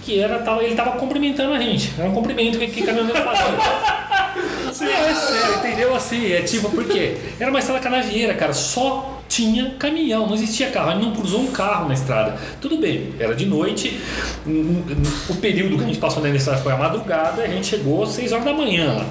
que 0.05 0.21
era, 0.21 0.39
tava, 0.41 0.63
ele 0.63 0.75
tava 0.75 0.93
cumprimentando 0.93 1.55
a 1.55 1.59
gente. 1.59 1.93
Era 1.99 2.09
um 2.09 2.15
cumprimento 2.15 2.59
que, 2.59 2.67
que 2.67 2.83
caminhoneiro 2.83 3.23
fazia. 3.23 3.45
Sim, 4.73 4.87
é 4.87 5.15
sério, 5.15 5.57
entendeu? 5.59 5.95
Assim, 5.95 6.33
é 6.33 6.43
tipo, 6.43 6.69
por 6.69 6.85
quê? 6.85 7.17
Era 7.39 7.49
uma 7.51 7.61
estrada 7.61 7.81
canavieira, 7.81 8.35
cara. 8.35 8.53
Só 8.53 9.23
tinha 9.29 9.71
caminhão, 9.79 10.27
não 10.27 10.35
existia 10.35 10.71
carro. 10.71 10.93
Gente 10.93 11.05
não 11.05 11.13
cruzou 11.13 11.41
um 11.41 11.53
carro 11.53 11.89
na 11.89 11.95
estrada. 11.95 12.37
Tudo 12.61 12.77
bem, 12.77 13.15
era 13.19 13.35
de 13.35 13.47
noite. 13.47 14.01
O 15.29 15.37
período 15.37 15.79
que 15.79 15.85
a 15.85 15.87
gente 15.87 15.99
passou 15.99 16.23
na 16.23 16.29
estrada 16.29 16.61
foi 16.61 16.73
a 16.73 16.77
madrugada. 16.77 17.43
A 17.43 17.47
gente 17.47 17.67
chegou 17.67 18.03
às 18.03 18.11
6 18.11 18.33
horas 18.33 18.45
da 18.45 18.53
manhã 18.53 18.95
lá 18.95 19.07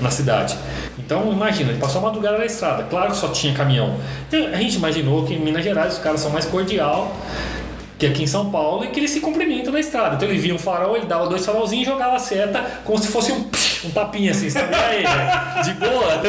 na 0.00 0.10
cidade. 0.10 0.56
Então 0.98 1.32
imagina, 1.32 1.70
ele 1.70 1.78
passou 1.78 2.00
a 2.00 2.04
madrugada 2.04 2.38
na 2.38 2.46
estrada, 2.46 2.84
claro 2.84 3.10
que 3.10 3.16
só 3.16 3.28
tinha 3.28 3.54
caminhão. 3.54 3.96
Então, 4.26 4.46
a 4.46 4.56
gente 4.56 4.76
imaginou 4.76 5.24
que 5.24 5.34
em 5.34 5.38
Minas 5.38 5.62
Gerais 5.62 5.94
os 5.94 5.98
caras 6.00 6.20
são 6.20 6.30
mais 6.30 6.46
cordial 6.46 7.14
que 7.98 8.06
aqui 8.06 8.22
em 8.22 8.26
São 8.26 8.50
Paulo 8.50 8.84
e 8.84 8.88
que 8.88 9.00
eles 9.00 9.10
se 9.10 9.20
cumprimentam 9.20 9.72
na 9.72 9.80
estrada. 9.80 10.16
Então 10.16 10.28
ele 10.28 10.38
via 10.38 10.54
um 10.54 10.58
farol, 10.58 10.96
ele 10.96 11.06
dava 11.06 11.28
dois 11.28 11.44
farolzinhos 11.44 11.86
e 11.86 11.90
jogava 11.90 12.16
a 12.16 12.18
seta 12.18 12.80
como 12.84 12.98
se 12.98 13.08
fosse 13.08 13.32
um, 13.32 13.48
um 13.86 13.90
tapinha 13.90 14.30
assim, 14.32 14.50
sabe? 14.50 14.72
E 14.72 14.76
aí, 14.76 15.02
né? 15.04 15.62
de 15.64 15.72
boa. 15.74 16.20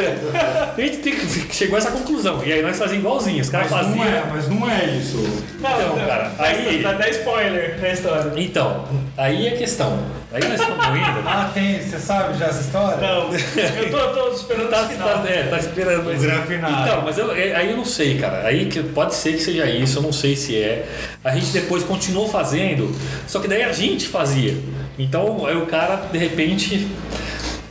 A 0.76 0.80
gente 0.80 0.96
tem 0.98 1.14
chegou 1.52 1.76
a 1.76 1.78
essa 1.78 1.90
conclusão. 1.90 2.42
E 2.44 2.52
aí 2.52 2.62
nós 2.62 2.78
fazíamos 2.78 3.04
igualzinho, 3.04 3.40
os 3.42 3.50
caras 3.50 3.70
Mas 3.70 3.86
não, 3.88 3.96
faziam. 3.98 4.14
é, 4.16 4.24
mas 4.32 4.48
não 4.48 4.70
é 4.70 4.84
isso. 4.86 5.44
Não, 5.60 6.06
cara, 6.06 6.32
aí- 6.38 6.82
Dá, 6.82 6.92
dá 6.92 7.08
spoiler 7.08 7.78
na 7.80 7.88
história. 7.88 8.32
Então, 8.36 8.84
aí 9.16 9.46
é 9.48 9.54
a 9.54 9.56
questão. 9.56 9.98
Aí 10.32 10.42
nós 10.46 10.60
estamos 10.60 10.84
indo. 10.98 11.22
Ah, 11.26 11.50
tem. 11.54 11.80
Você 11.80 11.98
sabe 11.98 12.38
já 12.38 12.46
essa 12.46 12.60
história? 12.60 12.98
Não, 12.98 13.32
eu 13.32 13.90
tô, 13.90 13.98
tô 14.08 14.32
esperando 14.34 14.68
Tá, 14.68 14.82
o 14.82 14.88
final. 14.88 15.08
tá, 15.08 15.28
é, 15.28 15.42
tá 15.44 15.58
esperando. 15.58 16.04
Mas 16.04 16.22
era 16.22 16.42
final. 16.42 16.70
Então, 16.82 17.02
mas 17.02 17.16
eu, 17.18 17.34
é- 17.34 17.54
aí 17.54 17.70
eu 17.70 17.76
não 17.78 17.84
sei, 17.84 18.18
cara. 18.18 18.46
Aí 18.46 18.66
que 18.66 18.82
pode 18.82 19.14
ser 19.14 19.32
que 19.32 19.42
seja 19.42 19.64
isso, 19.66 19.98
eu 19.98 20.02
não 20.02 20.12
sei 20.12 20.36
se 20.36 20.54
é. 20.56 20.86
A 21.24 21.34
gente 21.34 21.46
depois 21.46 21.82
continuou 21.82 22.28
fazendo, 22.28 22.94
só 23.26 23.40
que 23.40 23.48
daí 23.48 23.62
a 23.62 23.72
gente 23.72 24.06
fazia. 24.06 24.54
Então 24.98 25.46
aí 25.46 25.56
o 25.56 25.64
cara, 25.66 25.96
de 26.12 26.18
repente, 26.18 26.86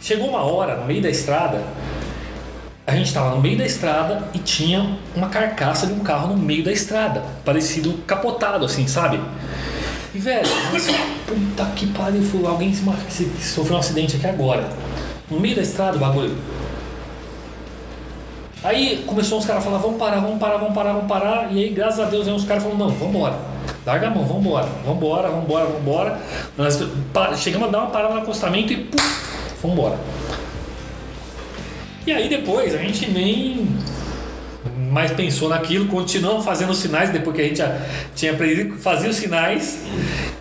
chegou 0.07 0.29
uma 0.29 0.39
hora 0.41 0.77
no 0.77 0.85
meio 0.85 1.01
da 1.01 1.09
estrada. 1.09 1.61
A 2.85 2.95
gente 2.95 3.13
tava 3.13 3.31
no 3.35 3.41
meio 3.41 3.57
da 3.57 3.65
estrada 3.65 4.29
e 4.33 4.39
tinha 4.39 4.97
uma 5.13 5.27
carcaça 5.27 5.85
de 5.85 5.91
um 5.91 5.99
carro 5.99 6.29
no 6.29 6.37
meio 6.37 6.63
da 6.63 6.71
estrada, 6.71 7.21
parecido 7.43 7.91
capotado, 8.07 8.63
assim, 8.63 8.87
sabe? 8.87 9.19
E 10.15 10.17
velho, 10.17 10.47
nossa, 10.71 10.93
puta 11.27 11.65
que 11.75 11.87
pariu, 11.87 12.23
alguém 12.47 12.73
se, 12.73 12.81
se- 13.09 13.29
sofreu 13.41 13.75
um 13.75 13.79
acidente 13.79 14.15
aqui 14.15 14.25
agora. 14.27 14.69
No 15.29 15.37
meio 15.37 15.57
da 15.57 15.61
estrada 15.61 15.97
o 15.97 15.99
bagulho. 15.99 16.37
Aí 18.63 19.03
começou 19.05 19.39
os 19.39 19.45
caras 19.45 19.61
a 19.61 19.65
falar, 19.65 19.79
vamos 19.79 19.97
parar, 19.97 20.19
vamos 20.21 20.39
parar, 20.39 20.57
vamos 20.57 20.73
parar, 20.73 20.93
vamos 20.93 21.07
parar. 21.09 21.51
E 21.51 21.61
aí, 21.65 21.69
graças 21.69 21.99
a 21.99 22.05
Deus, 22.05 22.25
aí 22.25 22.33
os 22.33 22.45
caras 22.45 22.63
falaram, 22.63 22.79
não, 22.85 22.89
vamos 22.89 23.13
embora. 23.15 23.35
Larga 23.85 24.07
a 24.07 24.09
mão, 24.09 24.25
vamos 24.25 24.45
embora, 24.45 24.67
vamos 24.85 25.03
embora. 25.81 26.19
Nós 26.57 26.79
chegamos 27.39 27.67
a 27.67 27.71
dar 27.71 27.79
uma 27.79 27.89
parada 27.91 28.13
no 28.13 28.21
acostamento 28.21 28.71
e 28.71 28.77
puf, 28.77 29.36
vamos 29.61 29.77
embora. 29.77 29.99
E 32.05 32.11
aí 32.11 32.29
depois 32.29 32.73
a 32.73 32.77
gente 32.77 33.09
nem 33.11 33.67
mais 34.89 35.11
pensou 35.11 35.49
naquilo, 35.49 35.87
continuamos 35.87 36.45
fazendo 36.45 36.71
os 36.71 36.77
sinais 36.77 37.09
depois 37.09 37.35
que 37.35 37.41
a 37.41 37.45
gente 37.45 37.57
já 37.57 37.81
tinha 38.15 38.31
aprendido, 38.31 38.77
fazia 38.77 39.09
os 39.09 39.15
sinais. 39.15 39.79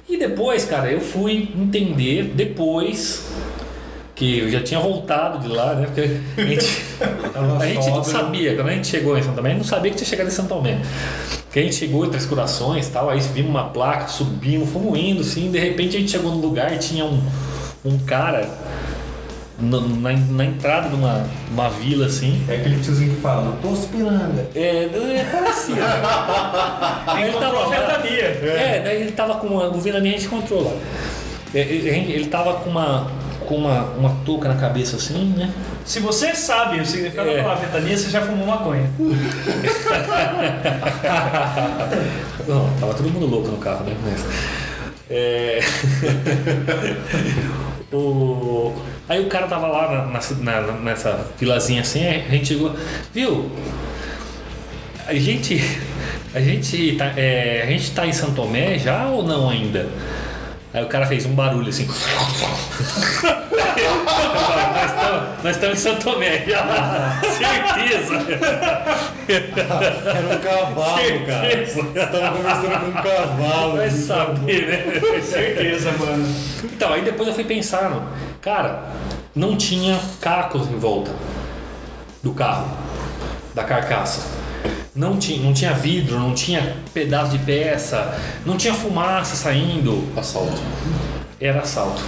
E 0.09 0.17
depois, 0.17 0.65
cara, 0.65 0.91
eu 0.91 1.01
fui 1.01 1.51
entender 1.57 2.33
depois 2.35 3.27
que 4.15 4.39
eu 4.39 4.51
já 4.51 4.63
tinha 4.63 4.81
voltado 4.81 5.41
de 5.41 5.49
lá, 5.55 5.75
né? 5.75 5.87
Porque 5.87 6.01
a 6.41 6.47
gente, 6.47 6.83
a 7.61 7.67
gente 7.67 7.91
não 7.91 8.03
sóbrio. 8.03 8.05
sabia, 8.05 8.55
quando 8.55 8.69
a 8.69 8.73
gente 8.73 8.87
chegou 8.87 9.19
em 9.19 9.23
São 9.23 9.35
Tomé, 9.35 9.55
não 9.55 9.65
sabia 9.65 9.91
que 9.91 9.99
tinha 9.99 10.09
chegado 10.09 10.29
em 10.29 10.31
São 10.31 10.47
Tomé. 10.47 10.79
Porque 11.45 11.59
a 11.59 11.63
gente 11.63 11.75
chegou 11.75 12.07
em 12.07 12.09
Três 12.09 12.25
Corações 12.25 12.89
e 12.89 12.91
tal, 12.91 13.11
aí 13.11 13.21
vimos 13.21 13.51
uma 13.51 13.69
placa, 13.69 14.09
subimos, 14.09 14.71
fomos 14.71 14.99
indo, 14.99 15.21
assim, 15.21 15.51
de 15.51 15.59
repente 15.59 15.97
a 15.97 16.01
gente 16.01 16.13
chegou 16.13 16.31
no 16.31 16.41
lugar 16.41 16.73
e 16.75 16.79
tinha 16.79 17.05
um, 17.05 17.21
um 17.85 17.99
cara 17.99 18.49
no- 19.59 19.89
na, 20.01 20.13
na 20.13 20.45
entrada 20.45 20.89
de 20.89 20.95
uma, 20.95 21.25
uma 21.51 21.69
vila, 21.71 22.07
assim. 22.07 22.45
É 22.49 22.57
aquele 22.57 22.81
tiozinho 22.83 23.15
que 23.15 23.21
fala, 23.21 23.43
não 23.43 23.57
tô 23.57 23.69
piranga. 23.89 24.47
É, 24.55 24.85
é 24.85 25.25
parecido. 25.31 25.79
Aí 27.07 27.23
ele 27.25 27.31
Encontrou 27.31 27.53
tava 27.53 27.65
a 27.65 27.69
lá- 27.69 27.77
ventania. 27.97 28.25
É, 28.25 28.83
daí 28.85 29.01
ele 29.03 29.13
tava 29.13 29.35
com 29.37 29.47
uma. 29.49 29.67
O 29.69 29.81
Vila 29.81 29.99
a 29.99 30.03
gente 30.03 30.27
encontrou 30.27 30.65
lá. 30.65 30.73
É, 31.55 31.61
Ele, 31.61 32.13
ele 32.13 32.27
tava 32.27 32.55
com 32.55 32.71
uma. 32.71 33.11
com 33.47 33.55
uma, 33.57 33.83
uma 33.97 34.11
touca 34.25 34.49
na 34.49 34.57
cabeça 34.57 34.97
assim, 34.97 35.33
né? 35.37 35.51
Se 35.85 36.01
você 36.01 36.35
sabe 36.35 36.81
o 36.81 36.87
significado 36.87 37.29
É. 37.31 37.37
da 37.37 37.43
palavra 37.45 37.67
ventania, 37.67 37.97
você 37.97 38.11
já 38.11 38.21
fumou 38.23 38.45
maconha. 38.47 38.91
Não, 42.49 42.69
tava 42.81 42.95
todo 42.95 43.09
mundo 43.11 43.27
louco 43.27 43.49
no 43.49 43.59
carro, 43.59 43.85
né? 43.85 43.95
É... 45.09 45.61
o... 47.97 48.75
Aí 49.09 49.21
o 49.21 49.27
cara 49.29 49.47
tava 49.47 49.67
lá 49.69 50.07
na, 50.07 50.07
na- 50.63 50.73
nessa 50.73 51.27
filazinha 51.37 51.81
assim, 51.81 52.07
a 52.07 52.19
gente 52.31 52.49
chegou, 52.49 52.75
viu? 53.15 53.51
A 55.07 55.15
gente. 55.15 55.61
A 56.35 56.41
gente, 56.41 56.97
tá, 56.97 57.13
é, 57.17 57.63
a 57.63 57.71
gente 57.71 57.91
tá 57.93 58.07
em 58.07 58.13
Tomé 58.35 58.79
já 58.79 59.07
ou 59.09 59.23
não 59.23 59.49
ainda? 59.49 59.89
Aí 60.77 60.85
o 60.85 60.89
cara 60.89 61.07
fez 61.07 61.25
um 61.25 61.35
barulho 61.35 61.71
assim. 61.71 61.87
nós, 61.87 61.97
estamos, 64.91 65.43
nós 65.43 65.57
estamos 65.57 65.79
em 65.79 65.81
São 65.81 65.97
Tomé. 65.97 66.45
Certeza! 67.39 68.15
Era 69.27 70.37
um 70.37 70.39
cavalo, 70.39 71.27
cara. 71.27 71.49
Certeza! 71.49 71.83
Tava 71.95 72.37
conversando 72.37 72.81
com 72.81 72.87
um 72.89 72.93
cavalo. 72.93 73.77
Vai 73.79 73.89
saber, 73.89 74.67
né? 74.67 75.23
Certeza, 75.23 75.93
mano. 75.93 76.29
Então, 76.65 76.93
aí 76.93 77.01
depois 77.01 77.27
eu 77.27 77.35
fui 77.35 77.45
pensando, 77.45 78.03
cara, 78.43 78.83
não 79.35 79.57
tinha 79.57 79.99
cacos 80.21 80.69
em 80.69 80.79
volta 80.79 81.11
do 82.23 82.35
carro, 82.35 82.69
da 83.55 83.65
carcaça. 83.65 84.46
Não 84.97 85.17
tinha, 85.19 85.41
não 85.43 85.53
tinha 85.53 85.73
vidro, 85.73 86.19
não 86.19 86.33
tinha 86.35 86.77
pedaço 86.95 87.31
de 87.33 87.39
peça, 87.39 88.19
não 88.45 88.57
tinha 88.57 88.75
fumaça 88.75 89.37
saindo. 89.37 90.07
Assalto. 90.17 90.61
Era 91.41 91.61
assalto. 91.61 92.03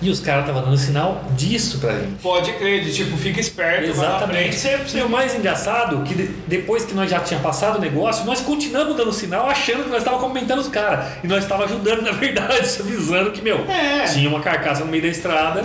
E 0.00 0.10
os 0.10 0.18
caras 0.18 0.40
estavam 0.42 0.62
dando 0.64 0.76
sinal 0.76 1.22
disso 1.36 1.78
pra 1.78 1.92
gente. 1.92 2.20
Pode 2.20 2.50
crer, 2.54 2.82
de 2.82 2.92
tipo, 2.92 3.16
fica 3.16 3.38
esperto, 3.38 3.94
vai 3.94 4.08
na 4.08 4.26
frente, 4.26 4.48
Exatamente. 4.56 4.98
E 4.98 5.00
o 5.02 5.08
mais 5.08 5.32
engraçado 5.32 6.02
que 6.02 6.12
de- 6.12 6.26
depois 6.48 6.84
que 6.84 6.92
nós 6.92 7.08
já 7.08 7.20
tinha 7.20 7.38
passado 7.38 7.76
o 7.78 7.80
negócio, 7.80 8.24
nós 8.26 8.40
continuamos 8.40 8.96
dando 8.96 9.12
sinal 9.12 9.48
achando 9.48 9.84
que 9.84 9.90
nós 9.90 9.98
estávamos 9.98 10.26
comentando 10.26 10.58
os 10.58 10.66
caras. 10.66 11.06
E 11.22 11.28
nós 11.28 11.44
estávamos 11.44 11.70
ajudando, 11.70 12.02
na 12.04 12.10
verdade, 12.10 12.68
avisando 12.80 13.30
que, 13.30 13.40
meu, 13.40 13.64
É. 13.70 14.02
tinha 14.12 14.28
uma 14.28 14.40
carcaça 14.40 14.84
no 14.84 14.90
meio 14.90 15.04
da 15.04 15.08
estrada. 15.08 15.64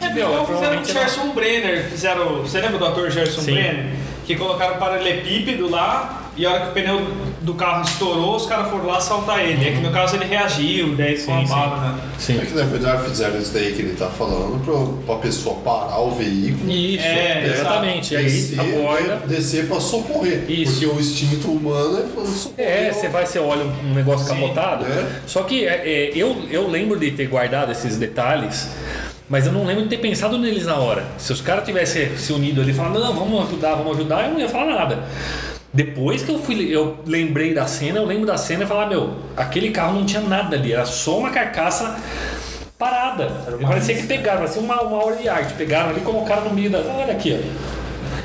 É 0.00 0.08
Meu, 0.12 0.44
fizeram 0.46 0.70
o 0.72 0.74
era- 0.74 0.84
Gerson 0.84 1.28
Brenner, 1.32 1.88
fizeram. 1.88 2.42
Você 2.42 2.60
lembra 2.60 2.78
do 2.78 2.84
ator 2.86 3.08
Gerson 3.08 3.40
Sim. 3.40 3.52
Brenner? 3.54 3.86
Que 4.26 4.36
colocaram 4.36 4.76
paralelepípedo 4.78 5.68
lá 5.70 6.20
e 6.36 6.44
a 6.44 6.50
hora 6.50 6.60
que 6.62 6.68
o 6.70 6.72
pneu 6.72 7.06
do 7.42 7.54
carro 7.54 7.82
estourou, 7.84 8.34
os 8.36 8.46
caras 8.46 8.68
foram 8.70 8.86
lá 8.86 8.96
assaltar 8.96 9.40
ele. 9.40 9.68
É 9.68 9.72
que 9.72 9.78
no 9.80 9.92
caso 9.92 10.16
ele 10.16 10.24
reagiu, 10.24 10.96
daí 10.96 11.16
foi 11.16 11.32
uma 11.34 11.40
Sim, 11.42 11.46
sim. 11.46 11.52
bala, 11.52 11.76
né? 11.76 12.00
Sim. 12.18 12.40
É 12.40 12.44
que 12.46 12.54
na 12.54 12.64
verdade 12.64 13.04
fizeram 13.08 13.38
isso 13.38 13.52
daí 13.52 13.72
que 13.72 13.82
ele 13.82 13.94
tá 13.94 14.08
falando 14.08 14.64
pra, 14.64 15.14
pra 15.14 15.22
pessoa 15.22 15.56
parar 15.56 16.00
o 16.00 16.10
veículo. 16.12 16.68
Isso, 16.70 17.04
É, 17.04 17.46
exatamente. 17.46 18.14
E 18.14 18.16
aí 18.16 18.24
descer, 18.24 18.60
aborda. 18.60 19.16
descer 19.28 19.68
pra 19.68 19.78
socorrer. 19.78 20.44
Isso. 20.50 20.72
Porque 20.80 20.86
o 20.86 20.98
instinto 21.00 21.48
humano 21.52 21.98
é 21.98 22.26
socorrer. 22.26 22.66
É, 22.88 22.92
você 22.92 23.08
vai, 23.08 23.26
você 23.26 23.38
olha 23.38 23.64
um 23.64 23.90
um 23.90 23.94
negócio 23.94 24.26
capotado. 24.26 24.86
é. 24.86 25.06
Só 25.26 25.42
que 25.44 25.66
é, 25.68 25.82
é, 25.84 26.12
eu, 26.16 26.34
eu 26.50 26.66
lembro 26.68 26.98
de 26.98 27.10
ter 27.12 27.26
guardado 27.26 27.70
esses 27.70 27.96
detalhes, 27.98 28.68
mas 29.28 29.46
eu 29.46 29.52
não 29.52 29.64
lembro 29.64 29.84
de 29.84 29.88
ter 29.88 29.98
pensado 29.98 30.38
neles 30.38 30.66
na 30.66 30.76
hora. 30.76 31.04
Se 31.18 31.32
os 31.32 31.40
caras 31.40 31.64
tivessem 31.64 32.16
se 32.16 32.32
unido 32.32 32.60
ali 32.60 32.70
e 32.70 32.74
falado, 32.74 33.00
não, 33.00 33.14
vamos 33.14 33.46
ajudar, 33.48 33.74
vamos 33.74 33.96
ajudar, 33.96 34.26
eu 34.26 34.32
não 34.32 34.40
ia 34.40 34.48
falar 34.48 34.74
nada. 34.74 35.04
Depois 35.72 36.22
que 36.22 36.30
eu 36.30 36.38
fui, 36.38 36.68
eu 36.70 36.98
lembrei 37.06 37.52
da 37.52 37.66
cena, 37.66 37.98
eu 37.98 38.04
lembro 38.04 38.26
da 38.26 38.36
cena 38.36 38.64
e 38.64 38.66
falar, 38.66 38.86
meu, 38.86 39.16
aquele 39.36 39.70
carro 39.70 39.94
não 39.94 40.06
tinha 40.06 40.22
nada 40.22 40.56
ali, 40.56 40.72
era 40.72 40.86
só 40.86 41.18
uma 41.18 41.30
carcaça 41.30 41.98
parada. 42.78 43.26
Parecia 43.62 43.94
que 43.96 44.06
pegaram, 44.06 44.40
parecia 44.40 44.62
uma, 44.62 44.82
uma 44.82 44.98
obra 44.98 45.16
de 45.16 45.28
arte. 45.28 45.54
Pegaram 45.54 45.90
ali 45.90 46.00
e 46.00 46.02
colocaram 46.02 46.44
no 46.44 46.54
meio 46.54 46.70
da. 46.70 46.78
Olha 46.78 47.12
aqui, 47.12 47.40
ó. 47.40 47.84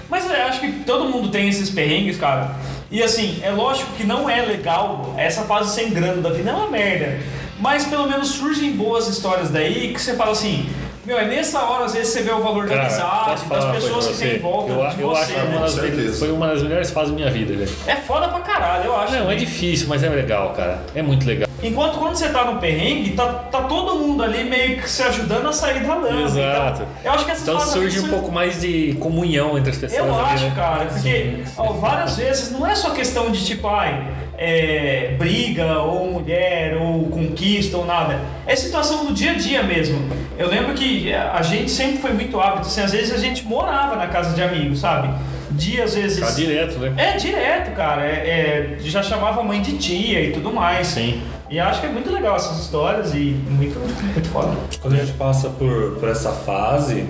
Mas 0.09 0.29
eu 0.29 0.35
acho 0.45 0.59
que 0.59 0.71
todo 0.83 1.05
mundo 1.05 1.29
tem 1.29 1.47
esses 1.47 1.69
perrengues, 1.69 2.17
cara. 2.17 2.55
E 2.91 3.03
assim, 3.03 3.39
é 3.43 3.51
lógico 3.51 3.91
que 3.93 4.03
não 4.03 4.29
é 4.29 4.41
legal 4.41 5.13
essa 5.17 5.43
fase 5.43 5.73
sem 5.73 5.91
grana 5.91 6.21
da 6.21 6.31
vida, 6.31 6.49
é 6.49 6.53
uma 6.53 6.69
merda. 6.69 7.19
Mas 7.59 7.85
pelo 7.85 8.07
menos 8.07 8.29
surgem 8.29 8.71
boas 8.71 9.07
histórias 9.07 9.49
daí 9.49 9.93
que 9.93 10.01
você 10.01 10.15
fala 10.15 10.31
assim, 10.31 10.67
meu, 11.09 11.17
é 11.17 11.25
nessa 11.25 11.59
hora 11.61 11.85
às 11.85 11.93
vezes 11.93 12.13
você 12.13 12.21
vê 12.21 12.31
o 12.31 12.39
valor 12.39 12.67
da 12.67 12.81
amizade, 12.81 13.41
das 13.49 13.65
pessoas 13.65 14.07
que 14.07 14.17
tem 14.17 14.35
em 14.35 14.39
volta 14.39 14.71
eu, 14.71 14.89
de 14.89 15.01
eu 15.01 15.09
você. 15.09 15.21
acho 15.21 15.33
que 15.33 15.39
uma 15.39 15.61
das, 15.61 16.19
foi 16.19 16.31
uma 16.31 16.47
das 16.47 16.61
melhores 16.61 16.91
fases 16.91 17.09
da 17.09 17.15
minha 17.15 17.31
vida, 17.31 17.55
velho. 17.55 17.71
É 17.87 17.95
foda 17.95 18.27
pra 18.27 18.39
caralho, 18.41 18.85
eu 18.85 18.95
acho. 18.95 19.15
Não, 19.15 19.31
é 19.31 19.35
difícil, 19.35 19.87
mas 19.89 20.03
é 20.03 20.09
legal, 20.09 20.53
cara. 20.53 20.79
É 20.93 21.01
muito 21.01 21.25
legal. 21.25 21.49
Enquanto 21.63 21.97
quando 21.97 22.15
você 22.15 22.29
tá 22.29 22.45
no 22.45 22.59
perrengue, 22.59 23.11
tá, 23.11 23.25
tá 23.25 23.63
todo 23.63 23.95
mundo 23.95 24.23
ali 24.23 24.43
meio 24.43 24.77
que 24.77 24.89
se 24.89 25.01
ajudando 25.01 25.47
a 25.49 25.51
sair 25.51 25.81
da 25.81 25.95
lama. 25.95 26.21
Exato. 26.21 26.83
Então, 26.83 26.87
eu 27.03 27.11
acho 27.11 27.25
que 27.25 27.31
essa 27.31 27.41
Então 27.41 27.59
surge 27.59 27.99
um 27.99 28.07
pouco 28.09 28.31
mais 28.31 28.61
de 28.61 28.95
comunhão 28.99 29.57
entre 29.57 29.71
as 29.71 29.77
pessoas. 29.77 30.07
Eu 30.07 30.13
ali, 30.13 30.33
acho, 30.35 30.45
né? 30.45 30.53
cara, 30.55 30.85
porque 30.85 31.43
ó, 31.57 31.73
várias 31.73 32.17
vezes 32.17 32.51
não 32.51 32.65
é 32.65 32.75
só 32.75 32.91
questão 32.91 33.31
de 33.31 33.43
tipo, 33.43 33.67
ai, 33.67 34.07
é, 34.41 35.15
briga, 35.17 35.79
ou 35.79 36.13
mulher, 36.13 36.77
ou 36.77 37.07
conquista, 37.09 37.77
ou 37.77 37.85
nada. 37.85 38.21
É 38.47 38.55
situação 38.55 39.05
do 39.05 39.13
dia 39.13 39.31
a 39.31 39.33
dia 39.33 39.61
mesmo. 39.61 39.99
Eu 40.37 40.47
lembro 40.47 40.73
que 40.73 41.13
a 41.13 41.41
gente 41.41 41.69
sempre 41.69 41.97
foi 41.97 42.13
muito 42.13 42.39
hábito, 42.39 42.67
assim, 42.67 42.81
às 42.81 42.93
vezes 42.93 43.13
a 43.13 43.17
gente 43.17 43.45
morava 43.45 43.97
na 43.97 44.07
casa 44.07 44.33
de 44.33 44.41
amigos, 44.41 44.79
sabe? 44.79 45.09
Dia, 45.51 45.83
às 45.83 45.93
vezes. 45.93 46.19
Tá 46.19 46.31
direto, 46.31 46.79
né? 46.79 46.93
É 46.95 47.17
direto, 47.17 47.75
cara. 47.75 48.05
É, 48.05 48.77
é, 48.77 48.77
já 48.79 49.03
chamava 49.03 49.41
a 49.41 49.43
mãe 49.43 49.61
de 49.61 49.77
tia 49.77 50.23
e 50.23 50.31
tudo 50.31 50.53
mais. 50.53 50.87
Sim. 50.87 51.21
E 51.49 51.59
acho 51.59 51.81
que 51.81 51.87
é 51.87 51.89
muito 51.89 52.09
legal 52.11 52.35
essas 52.35 52.59
histórias 52.59 53.13
e 53.13 53.35
muito, 53.49 53.77
muito 53.79 54.29
foda. 54.29 54.55
Quando 54.79 54.93
a 54.93 54.97
gente 54.97 55.13
passa 55.13 55.49
por, 55.49 55.95
por 55.99 56.07
essa 56.07 56.31
fase, 56.31 57.05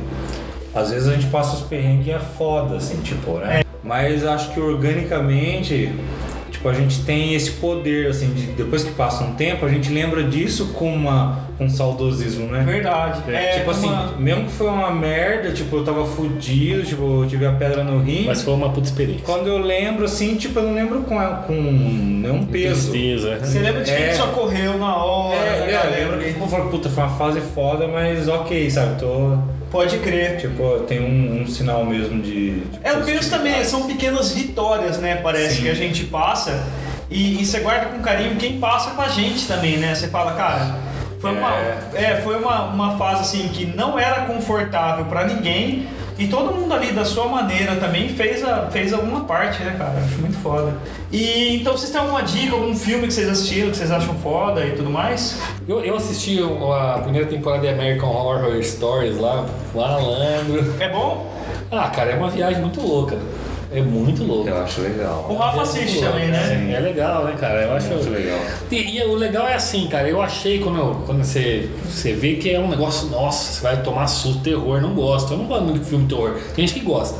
às 0.73 0.89
vezes 0.89 1.07
a 1.09 1.13
gente 1.13 1.27
passa 1.27 1.57
os 1.57 1.61
perrengues 1.61 2.07
e 2.07 2.11
é 2.11 2.19
foda, 2.19 2.77
assim, 2.77 2.99
tipo, 3.01 3.33
né? 3.37 3.61
Mas 3.83 4.25
acho 4.25 4.51
que 4.51 4.59
organicamente, 4.59 5.93
tipo, 6.59 6.67
a 6.69 6.73
gente 6.73 7.03
tem 7.03 7.33
esse 7.33 7.51
poder, 7.51 8.07
assim, 8.09 8.27
de, 8.33 8.47
depois 8.47 8.83
que 8.83 8.91
passa 8.91 9.23
um 9.23 9.33
tempo, 9.33 9.65
a 9.65 9.69
gente 9.69 9.89
lembra 9.91 10.21
disso 10.23 10.73
com, 10.73 10.93
uma, 10.93 11.39
com 11.57 11.65
um 11.65 11.69
saudosismo, 11.69 12.47
né? 12.47 12.63
Verdade. 12.65 13.21
É, 13.31 13.59
tipo 13.59 13.71
assim, 13.71 13.87
uma- 13.87 14.11
mesmo 14.17 14.43
que 14.45 14.51
foi 14.51 14.67
uma 14.67 14.91
merda, 14.91 15.51
tipo, 15.51 15.77
eu 15.77 15.83
tava 15.85 16.05
fudido, 16.05 16.83
tipo, 16.83 17.23
eu 17.23 17.27
tive 17.29 17.45
a 17.45 17.53
pedra 17.53 17.81
no 17.83 18.01
rim. 18.01 18.25
Mas 18.27 18.43
foi 18.43 18.53
uma 18.53 18.69
puta 18.71 18.87
experiência. 18.87 19.23
Quando 19.25 19.47
eu 19.47 19.57
lembro, 19.57 20.03
assim, 20.03 20.35
tipo, 20.35 20.59
eu 20.59 20.63
não 20.63 20.73
lembro 20.75 20.99
com, 21.03 21.15
com 21.47 21.53
nenhum 21.53 22.45
peso. 22.45 22.91
Tristeza. 22.91 23.39
Você 23.41 23.59
lembra 23.59 23.81
de 23.81 23.91
quem 23.95 24.03
É. 24.03 24.13
socorreu 24.13 24.77
na 24.77 24.97
hora? 24.97 25.35
É, 25.37 25.65
né, 25.65 25.73
é, 25.73 26.03
eu 26.03 26.11
lembro 26.11 26.33
que 26.33 26.39
eu 26.41 26.47
falei, 26.47 26.67
puta, 26.69 26.89
foi 26.89 27.03
uma 27.03 27.15
fase 27.17 27.39
foda, 27.55 27.87
mas 27.87 28.27
ok, 28.27 28.69
sabe? 28.69 28.99
Tô. 28.99 29.37
Pode 29.71 29.97
crer. 29.99 30.37
Tipo, 30.37 30.79
tem 30.87 30.99
um, 30.99 31.41
um 31.41 31.47
sinal 31.47 31.85
mesmo 31.85 32.21
de. 32.21 32.61
de 32.61 32.79
É, 32.83 32.91
eu 32.91 33.03
penso 33.03 33.29
também, 33.29 33.63
são 33.63 33.87
pequenas 33.87 34.31
vitórias, 34.31 34.97
né? 34.97 35.15
Parece 35.17 35.57
Sim. 35.57 35.61
que 35.63 35.69
a 35.69 35.75
gente 35.75 36.05
passa 36.05 36.65
e, 37.09 37.41
e 37.41 37.45
você 37.45 37.59
guarda 37.59 37.87
com 37.87 37.99
carinho 38.01 38.35
quem 38.35 38.59
passa 38.59 38.91
com 38.91 39.01
a 39.01 39.07
gente 39.07 39.47
também, 39.47 39.77
né? 39.77 39.95
Você 39.95 40.07
fala, 40.07 40.33
cara, 40.33 40.77
foi 41.19 41.31
uma, 41.31 41.53
é, 41.93 42.21
foi 42.23 42.37
uma, 42.37 42.65
uma 42.65 42.97
fase 42.97 43.21
assim 43.21 43.49
que 43.49 43.65
não 43.65 43.97
era 43.97 44.25
confortável 44.25 45.05
pra 45.05 45.25
ninguém 45.25 45.87
e 46.19 46.27
todo 46.27 46.53
mundo 46.53 46.73
ali 46.73 46.91
da 46.91 47.05
sua 47.05 47.27
maneira 47.27 47.77
também 47.77 48.09
fez, 48.09 48.43
a, 48.43 48.67
fez 48.69 48.91
alguma 48.91 49.21
parte, 49.21 49.63
né, 49.63 49.73
cara? 49.77 49.97
Acho 50.03 50.19
muito 50.19 50.37
foda. 50.39 50.75
E 51.11 51.55
então 51.55 51.77
vocês 51.77 51.91
têm 51.91 52.01
alguma 52.01 52.21
dica, 52.21 52.53
algum 52.53 52.75
filme 52.75 53.07
que 53.07 53.13
vocês 53.13 53.29
assistiram 53.29 53.71
que 53.71 53.77
vocês 53.77 53.89
acham 53.89 54.13
foda 54.15 54.65
e 54.65 54.71
tudo 54.71 54.89
mais? 54.89 55.39
Eu, 55.65 55.79
eu 55.79 55.95
assisti 55.95 56.37
a 56.41 56.99
primeira 56.99 57.25
temporada 57.25 57.61
de 57.61 57.69
American 57.69 58.09
Horror 58.09 58.61
Stories 58.61 59.17
lá, 59.17 59.45
malandro. 59.73 60.75
É 60.79 60.89
bom? 60.89 61.33
Ah, 61.71 61.89
cara, 61.89 62.11
é 62.11 62.15
uma 62.15 62.29
viagem 62.29 62.59
muito 62.61 62.81
louca. 62.81 63.17
É 63.71 63.81
muito 63.81 64.23
louca. 64.23 64.49
Eu 64.49 64.57
acho 64.63 64.81
legal. 64.81 65.27
O 65.29 65.35
Rafa 65.35 65.61
assiste 65.61 65.99
também, 65.99 66.29
né? 66.29 66.39
Sim, 66.43 66.73
é 66.73 66.79
legal, 66.79 67.23
né, 67.25 67.35
cara? 67.39 67.61
Eu 67.61 67.73
acho 67.73 67.87
Muito 67.89 68.09
legal. 68.09 68.39
E, 68.71 68.97
e 68.97 69.03
o 69.03 69.13
legal 69.13 69.47
é 69.47 69.53
assim, 69.53 69.87
cara, 69.87 70.09
eu 70.09 70.19
achei 70.19 70.57
quando, 70.59 70.79
eu- 70.79 71.03
quando 71.05 71.23
você, 71.23 71.69
você 71.87 72.13
vê 72.13 72.35
que 72.35 72.49
é 72.49 72.59
um 72.59 72.67
negócio, 72.67 73.09
nossa, 73.09 73.53
você 73.53 73.61
vai 73.61 73.81
tomar 73.83 74.07
susto, 74.07 74.41
terror, 74.41 74.81
não 74.81 74.95
gosto. 74.95 75.33
Eu 75.33 75.37
não 75.37 75.45
gosto 75.45 75.65
muito 75.65 75.79
de 75.81 75.85
filme 75.85 76.05
de 76.05 76.15
terror. 76.15 76.39
Tem 76.55 76.65
gente 76.65 76.79
que 76.79 76.85
gosta. 76.85 77.15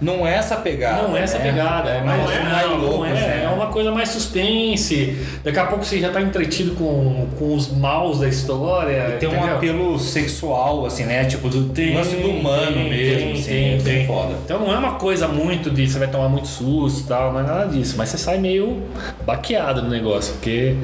Não 0.00 0.26
é 0.26 0.36
essa 0.36 0.56
pegada. 0.56 1.02
Não 1.02 1.16
é 1.16 1.22
essa 1.22 1.38
né? 1.38 1.44
pegada, 1.44 1.90
é 1.90 2.02
mais, 2.02 2.22
Não 2.22 2.30
é, 2.32 2.42
mais 2.42 2.70
não, 2.70 2.76
louco, 2.78 2.98
não 2.98 3.06
é, 3.06 3.10
é, 3.10 3.12
né? 3.12 3.44
é 3.44 3.48
uma 3.48 3.66
coisa 3.66 3.90
mais 3.90 4.08
suspense. 4.08 5.16
Daqui 5.44 5.58
a 5.58 5.66
pouco 5.66 5.84
você 5.84 6.00
já 6.00 6.10
tá 6.10 6.22
entretido 6.22 6.74
com, 6.74 7.28
com 7.38 7.54
os 7.54 7.68
maus 7.68 8.20
da 8.20 8.28
história. 8.28 9.16
Tem 9.20 9.28
um 9.28 9.44
apelo 9.44 9.98
sexual, 9.98 10.86
assim, 10.86 11.04
né? 11.04 11.24
Tipo, 11.24 11.48
do 11.48 11.68
Tem, 11.68 11.94
lance 11.94 12.16
do 12.16 12.30
humano 12.30 12.72
tem, 12.72 12.88
mesmo, 12.88 13.20
tem, 13.20 13.32
assim. 13.34 13.44
tem, 13.44 13.74
é 13.74 13.78
tem. 13.78 14.06
foda. 14.06 14.34
Então 14.44 14.58
não 14.58 14.72
é 14.72 14.78
uma 14.78 14.94
coisa 14.94 15.28
muito 15.28 15.70
de 15.70 15.88
você 15.88 15.98
vai 15.98 16.08
tomar 16.08 16.28
muito 16.28 16.48
susto 16.48 17.00
e 17.00 17.04
tal, 17.04 17.32
não 17.32 17.40
é 17.40 17.42
nada 17.42 17.66
disso. 17.66 17.94
Mas 17.98 18.08
você 18.08 18.18
sai 18.18 18.38
meio 18.38 18.82
baqueado 19.26 19.82
do 19.82 19.88
negócio, 19.88 20.32
porque 20.34 20.76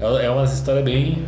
é 0.00 0.22
é 0.22 0.30
uma 0.30 0.44
história 0.44 0.82
bem, 0.82 1.18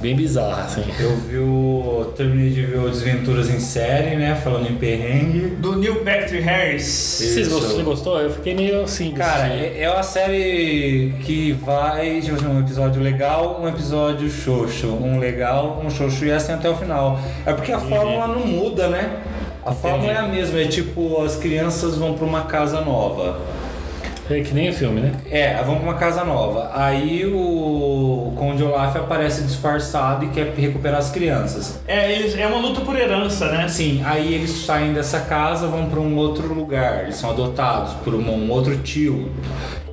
bem 0.00 0.14
bizarra, 0.14 0.64
assim. 0.64 0.84
Eu 0.98 1.16
vi 1.16 1.38
o. 1.38 2.12
Terminei 2.16 2.50
de 2.50 2.62
ver 2.62 2.78
o 2.78 2.88
Desventuras 2.88 3.50
em 3.50 3.60
série, 3.60 4.16
né? 4.16 4.34
Falando 4.34 4.70
em 4.70 4.76
perrengue. 4.76 5.56
Do 5.56 5.76
Neil 5.76 5.96
Patrick 5.96 6.40
Harris. 6.40 6.84
Vocês 6.84 7.48
gostou, 7.48 7.70
você 7.70 7.82
gostou? 7.82 8.20
Eu 8.20 8.30
fiquei 8.30 8.54
meio 8.54 8.82
assim. 8.82 9.12
Cara, 9.12 9.48
é 9.48 9.86
é 9.86 9.90
uma 9.90 10.02
série 10.02 11.14
que 11.22 11.52
vai, 11.52 12.20
tipo 12.20 12.36
assim, 12.36 12.46
um 12.46 12.60
episódio 12.60 13.02
legal, 13.02 13.60
um 13.62 13.68
episódio 13.68 14.28
xoxo, 14.28 14.88
um 14.88 15.18
legal, 15.18 15.82
um 15.84 15.88
xoxo 15.88 16.24
e 16.24 16.32
assim 16.32 16.52
até 16.52 16.68
o 16.68 16.76
final. 16.76 17.18
É 17.44 17.52
porque 17.52 17.72
a 17.72 17.78
fórmula 17.78 18.26
não 18.26 18.46
muda, 18.46 18.88
né? 18.88 19.18
A 19.64 19.72
fórmula 19.72 20.12
é 20.12 20.16
a 20.16 20.28
mesma, 20.28 20.60
é 20.60 20.66
tipo, 20.66 21.22
as 21.22 21.36
crianças 21.36 21.96
vão 21.96 22.14
pra 22.14 22.24
uma 22.24 22.42
casa 22.42 22.80
nova. 22.80 23.40
É 24.28 24.40
que 24.40 24.52
nem 24.52 24.70
o 24.70 24.72
filme, 24.72 25.00
né? 25.00 25.12
É, 25.30 25.62
vão 25.62 25.76
pra 25.76 25.84
uma 25.84 25.94
casa 25.94 26.24
nova. 26.24 26.70
Aí 26.74 27.24
o 27.26 28.32
Conde 28.36 28.62
Olaf 28.62 28.96
aparece 28.96 29.42
disfarçado 29.42 30.24
e 30.24 30.28
quer 30.28 30.52
recuperar 30.54 30.98
as 30.98 31.10
crianças. 31.10 31.80
É, 31.86 32.12
eles, 32.12 32.36
é 32.36 32.46
uma 32.46 32.58
luta 32.58 32.80
por 32.80 32.96
herança, 32.96 33.50
né? 33.50 33.64
Assim, 33.64 34.02
aí 34.04 34.34
eles 34.34 34.50
saem 34.50 34.92
dessa 34.92 35.20
casa, 35.20 35.68
vão 35.68 35.88
pra 35.88 36.00
um 36.00 36.16
outro 36.16 36.52
lugar. 36.52 37.04
Eles 37.04 37.16
são 37.16 37.30
adotados 37.30 37.92
por 38.04 38.14
um, 38.14 38.28
um 38.28 38.50
outro 38.50 38.76
tio. 38.78 39.30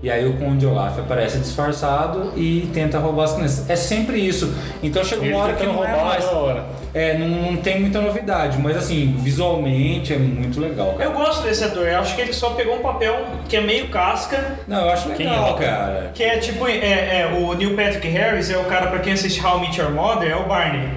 E 0.04 0.12
aí 0.12 0.28
o 0.28 0.34
Conde 0.34 0.66
Olaf 0.66 1.00
aparece 1.00 1.38
disfarçado 1.38 2.34
e 2.36 2.70
tenta 2.74 3.00
roubar 3.00 3.24
as 3.24 3.34
crianças. 3.36 3.70
É 3.70 3.76
sempre 3.78 4.20
isso. 4.20 4.54
Então 4.84 5.02
chega 5.02 5.22
uma 5.22 5.28
Ele 5.28 5.36
hora 5.36 5.54
que 5.54 5.60
tentando 5.60 5.76
não 5.78 5.86
é 5.86 5.92
roubar 5.92 6.06
mais. 6.06 6.26
toda 6.26 6.36
hora. 6.36 6.66
É, 6.94 7.18
não, 7.18 7.28
não 7.52 7.56
tem 7.58 7.80
muita 7.80 8.02
novidade, 8.02 8.60
mas 8.60 8.76
assim, 8.76 9.16
visualmente 9.20 10.14
é 10.14 10.18
muito 10.18 10.60
legal. 10.60 10.92
Cara. 10.98 11.06
Eu 11.06 11.14
gosto 11.14 11.44
desse 11.44 11.64
ator, 11.64 11.88
eu 11.88 12.00
acho 12.00 12.16
que 12.16 12.22
ele 12.22 12.34
só 12.34 12.50
pegou 12.50 12.76
um 12.76 12.82
papel 12.82 13.26
que 13.48 13.56
é 13.56 13.62
meio 13.62 13.88
casca, 13.88 14.58
Não, 14.68 14.82
eu 14.82 14.90
acho 14.90 15.10
Quem 15.12 15.26
legal, 15.26 15.58
é? 15.58 15.66
cara. 15.66 16.12
que 16.14 16.22
é 16.22 16.38
tipo, 16.38 16.68
é, 16.68 16.76
é, 17.22 17.36
o 17.40 17.54
Neil 17.54 17.74
Patrick 17.76 18.06
Harris 18.10 18.50
é 18.52 18.58
o 18.58 18.66
cara 18.66 18.88
pra 18.88 19.00
quem 19.00 19.14
assiste 19.14 19.42
How 19.44 19.58
I 19.60 19.62
Met 19.62 19.80
Your 19.80 19.92
Mother, 19.92 20.30
é 20.30 20.36
o 20.36 20.44
Barney. 20.46 20.90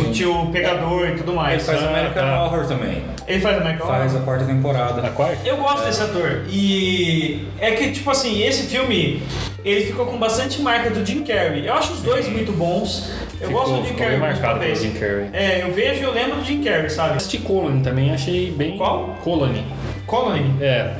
O 0.00 0.12
tio 0.12 0.46
pegador 0.52 1.08
e 1.08 1.12
tudo 1.16 1.30
Ele 1.32 1.36
mais. 1.40 1.64
faz 1.66 1.82
Ah, 1.82 1.88
American 1.88 2.22
tá. 2.24 2.44
Horror 2.44 2.66
também. 2.66 3.02
Ele 3.26 3.40
faz 3.40 3.56
o 3.56 3.60
Michael 3.60 3.86
Faz 3.86 4.16
a 4.16 4.20
quarta 4.20 4.44
temporada. 4.44 5.06
A 5.06 5.10
quarta? 5.10 5.38
Eu 5.46 5.56
gosto 5.56 5.84
desse 5.84 6.02
ator. 6.02 6.42
E 6.48 7.46
é 7.58 7.70
que, 7.72 7.92
tipo 7.92 8.10
assim, 8.10 8.42
esse 8.42 8.64
filme, 8.64 9.22
ele 9.64 9.86
ficou 9.86 10.06
com 10.06 10.16
bastante 10.18 10.60
marca 10.60 10.90
do 10.90 11.04
Jim 11.04 11.22
Carrey. 11.24 11.66
Eu 11.66 11.74
acho 11.74 11.92
os 11.94 12.00
dois 12.02 12.28
muito 12.28 12.52
bons. 12.52 13.10
Eu 13.40 13.48
Ficou- 13.48 13.64
gosto 13.64 13.80
do 13.82 13.88
Jim 13.88 13.94
Carrey 13.94 14.18
marcado 14.18 14.60
pelo. 14.60 14.74
Jim 14.76 14.90
Carrey. 14.92 15.28
É, 15.32 15.62
eu 15.62 15.72
vejo 15.72 16.00
e 16.00 16.02
eu 16.04 16.12
lembro 16.12 16.36
do 16.36 16.44
Jim 16.44 16.62
Carrey, 16.62 16.90
sabe? 16.90 17.16
Assisti 17.16 17.38
Colony 17.38 17.82
também, 17.82 18.12
achei 18.12 18.50
bem. 18.50 18.76
Qual? 18.76 19.16
Colony. 19.22 19.64
Colony. 20.06 20.54
É. 20.60 20.92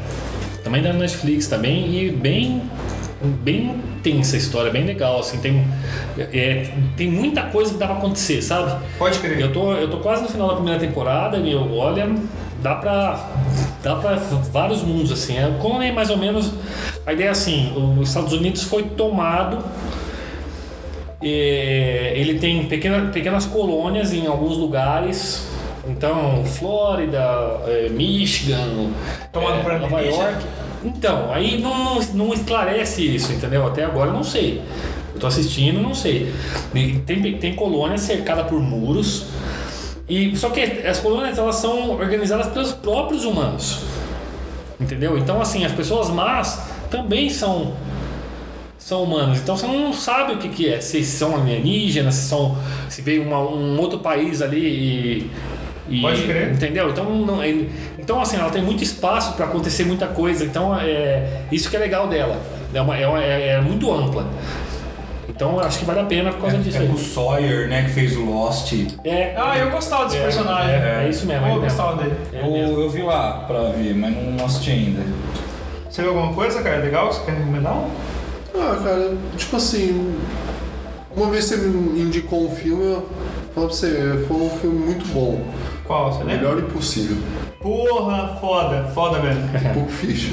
Também 0.63 0.83
da 0.83 0.93
Netflix 0.95 1.47
também 1.47 1.95
e 1.95 2.11
bem 2.11 2.63
bem 3.23 3.75
tensa 4.05 4.37
a 4.37 4.39
história, 4.39 4.71
bem 4.71 4.85
legal, 4.85 5.19
assim, 5.19 5.39
tem 5.39 5.65
é, 6.19 6.69
tem 6.97 7.11
muita 7.11 7.43
coisa 7.45 7.73
que 7.73 7.79
dá 7.79 7.87
pra 7.87 7.97
acontecer, 7.97 8.41
sabe? 8.43 8.85
Pode 8.99 9.19
crer. 9.19 9.41
Eu 9.41 9.53
tô, 9.53 9.73
eu 9.73 9.91
tô 9.91 9.97
quase 9.97 10.23
no 10.23 10.29
final 10.29 10.49
da 10.49 10.55
primeira 10.55 10.79
temporada 10.79 11.39
e 11.39 11.51
eu, 11.51 11.75
olha, 11.75 12.09
dá 12.63 12.75
pra 12.75 13.31
dá 13.83 13.97
para 13.97 14.15
vários 14.53 14.83
mundos 14.83 15.11
assim. 15.11 15.37
É, 15.37 15.57
como 15.61 15.83
é 15.83 15.91
mais 15.91 16.11
ou 16.11 16.19
menos 16.19 16.53
a 17.07 17.13
ideia 17.13 17.29
é 17.29 17.31
assim, 17.31 17.73
os 17.99 18.09
Estados 18.09 18.33
Unidos 18.33 18.63
foi 18.63 18.83
tomado 18.85 19.65
é, 21.23 22.13
ele 22.17 22.39
tem 22.39 22.67
pequena, 22.67 23.11
pequenas 23.11 23.47
colônias 23.47 24.13
em 24.13 24.27
alguns 24.27 24.59
lugares. 24.59 25.49
Então, 25.87 26.45
Flórida, 26.45 27.21
é, 27.67 27.89
Michigan, 27.91 28.91
Tomado 29.33 29.71
é, 29.71 29.79
Nova? 29.79 30.03
York. 30.03 30.45
Então, 30.85 31.33
aí 31.33 31.59
não, 31.61 31.77
não, 31.97 32.01
não 32.15 32.35
esclarece 32.35 33.03
isso, 33.15 33.33
entendeu? 33.33 33.67
Até 33.67 33.85
agora 33.85 34.11
eu 34.11 34.15
não 34.15 34.23
sei. 34.25 34.61
Eu 35.15 35.21
tô 35.21 35.27
assistindo, 35.27 35.81
não 35.81 35.95
sei. 35.95 36.33
Tem, 37.07 37.39
tem 37.39 37.55
colônias 37.55 38.03
cercadas 38.03 38.47
por 38.47 38.61
muros. 38.61 39.27
E, 40.09 40.37
só 40.37 40.51
que 40.51 40.61
as 40.61 40.99
colônias 40.99 41.39
elas 41.39 41.57
são 41.57 41.93
organizadas 41.93 42.49
pelos 42.49 42.73
próprios 42.73 43.25
humanos. 43.25 43.81
Entendeu? 44.79 45.17
Então, 45.17 45.41
assim, 45.41 45.65
as 45.65 45.73
pessoas 45.73 46.11
más 46.11 46.61
também 46.91 47.31
são 47.31 47.73
são 48.77 49.03
humanos. 49.05 49.39
Então 49.39 49.57
você 49.57 49.67
não 49.67 49.95
sabe 49.95 50.35
o 50.35 50.37
que, 50.37 50.49
que 50.51 50.69
é, 50.69 50.79
se 50.79 51.03
são 51.03 51.35
alienígenas, 51.37 52.17
se 52.17 52.29
são 52.29 52.55
se 52.91 53.01
veio 53.01 53.23
uma- 53.23 53.41
um 53.41 53.81
outro 53.81 54.01
país 54.01 54.43
ali 54.43 54.59
e, 54.61 55.31
e- 55.89 56.01
Pode 56.01 56.23
crer. 56.23 56.53
entendeu? 56.53 56.91
Então 56.91 57.05
não, 57.05 57.43
é- 57.43 57.67
então 57.99 58.21
assim 58.21 58.37
ela 58.37 58.51
tem 58.51 58.63
muito 58.63 58.83
espaço 58.83 59.35
para 59.35 59.47
acontecer 59.47 59.85
muita 59.85 60.07
coisa. 60.07 60.45
Então 60.45 60.79
é 60.79 61.43
isso 61.53 61.69
que 61.71 61.77
é 61.77 61.79
legal 61.79 62.07
dela. 62.09 62.41
É, 62.73 62.81
uma, 62.81 62.97
é, 62.97 63.07
uma- 63.07 63.23
é- 63.23 63.49
é 63.51 63.61
muito 63.61 63.93
ampla. 63.93 64.27
Então 65.29 65.59
acho 65.59 65.79
que 65.81 65.85
vale 65.85 66.01
a 66.01 66.05
pena 66.05 66.31
por 66.33 66.43
causa 66.43 66.59
disso 66.59 66.77
É 66.79 66.81
aí. 66.83 66.89
o 66.89 66.97
Sawyer, 66.99 67.69
né, 67.69 67.83
que 67.85 67.91
fez 67.91 68.17
o 68.17 68.25
Lost. 68.25 68.73
É, 69.05 69.35
Ah, 69.37 69.59
eu 69.59 69.71
gostava 69.71 70.05
desse 70.05 70.19
É, 70.19 70.23
personagem. 70.23 70.71
é, 70.75 71.05
é 71.05 71.09
isso 71.09 71.27
mesmo, 71.27 71.45
é 71.47 71.49
Eu 71.51 71.55
mesmo. 71.55 71.69
gostava 71.69 72.03
dele. 72.03 72.15
é 72.33 72.65
eu 72.65 72.89
vi 72.91 73.03
lá 73.03 73.45
pra 73.47 73.65
ver, 73.71 73.95
mas 73.95 74.15
não 74.15 74.45
assisti 74.47 74.71
ainda. 74.71 75.03
Você 75.91 76.03
viu 76.03 76.11
alguma 76.13 76.33
coisa, 76.35 76.63
cara, 76.63 76.77
legal 76.79 77.09
que 77.09 77.15
você 77.17 77.25
quer 77.25 77.33
recomendar? 77.37 77.85
Ah, 78.55 78.81
cara, 78.83 79.13
tipo 79.37 79.57
assim. 79.57 80.15
Uma 81.17 81.31
vez 81.31 81.45
você 81.45 81.57
me 81.57 82.01
indicou 82.03 82.47
um 82.47 82.51
filme, 82.55 82.85
eu 82.85 83.09
falo 83.55 83.67
pra 83.69 83.77
você, 83.77 84.25
foi 84.27 84.37
um 84.37 84.51
filme 84.51 84.79
muito 84.87 85.07
bom. 85.13 85.41
Qual? 85.87 86.13
Você 86.13 86.25
lembra? 86.25 86.37
Melhor 86.37 86.59
impossível. 86.59 87.17
Porra, 87.61 88.37
foda, 88.41 88.91
foda 88.95 89.19
mesmo. 89.21 89.43
Pulp 89.75 89.91
Fiction. 89.91 90.33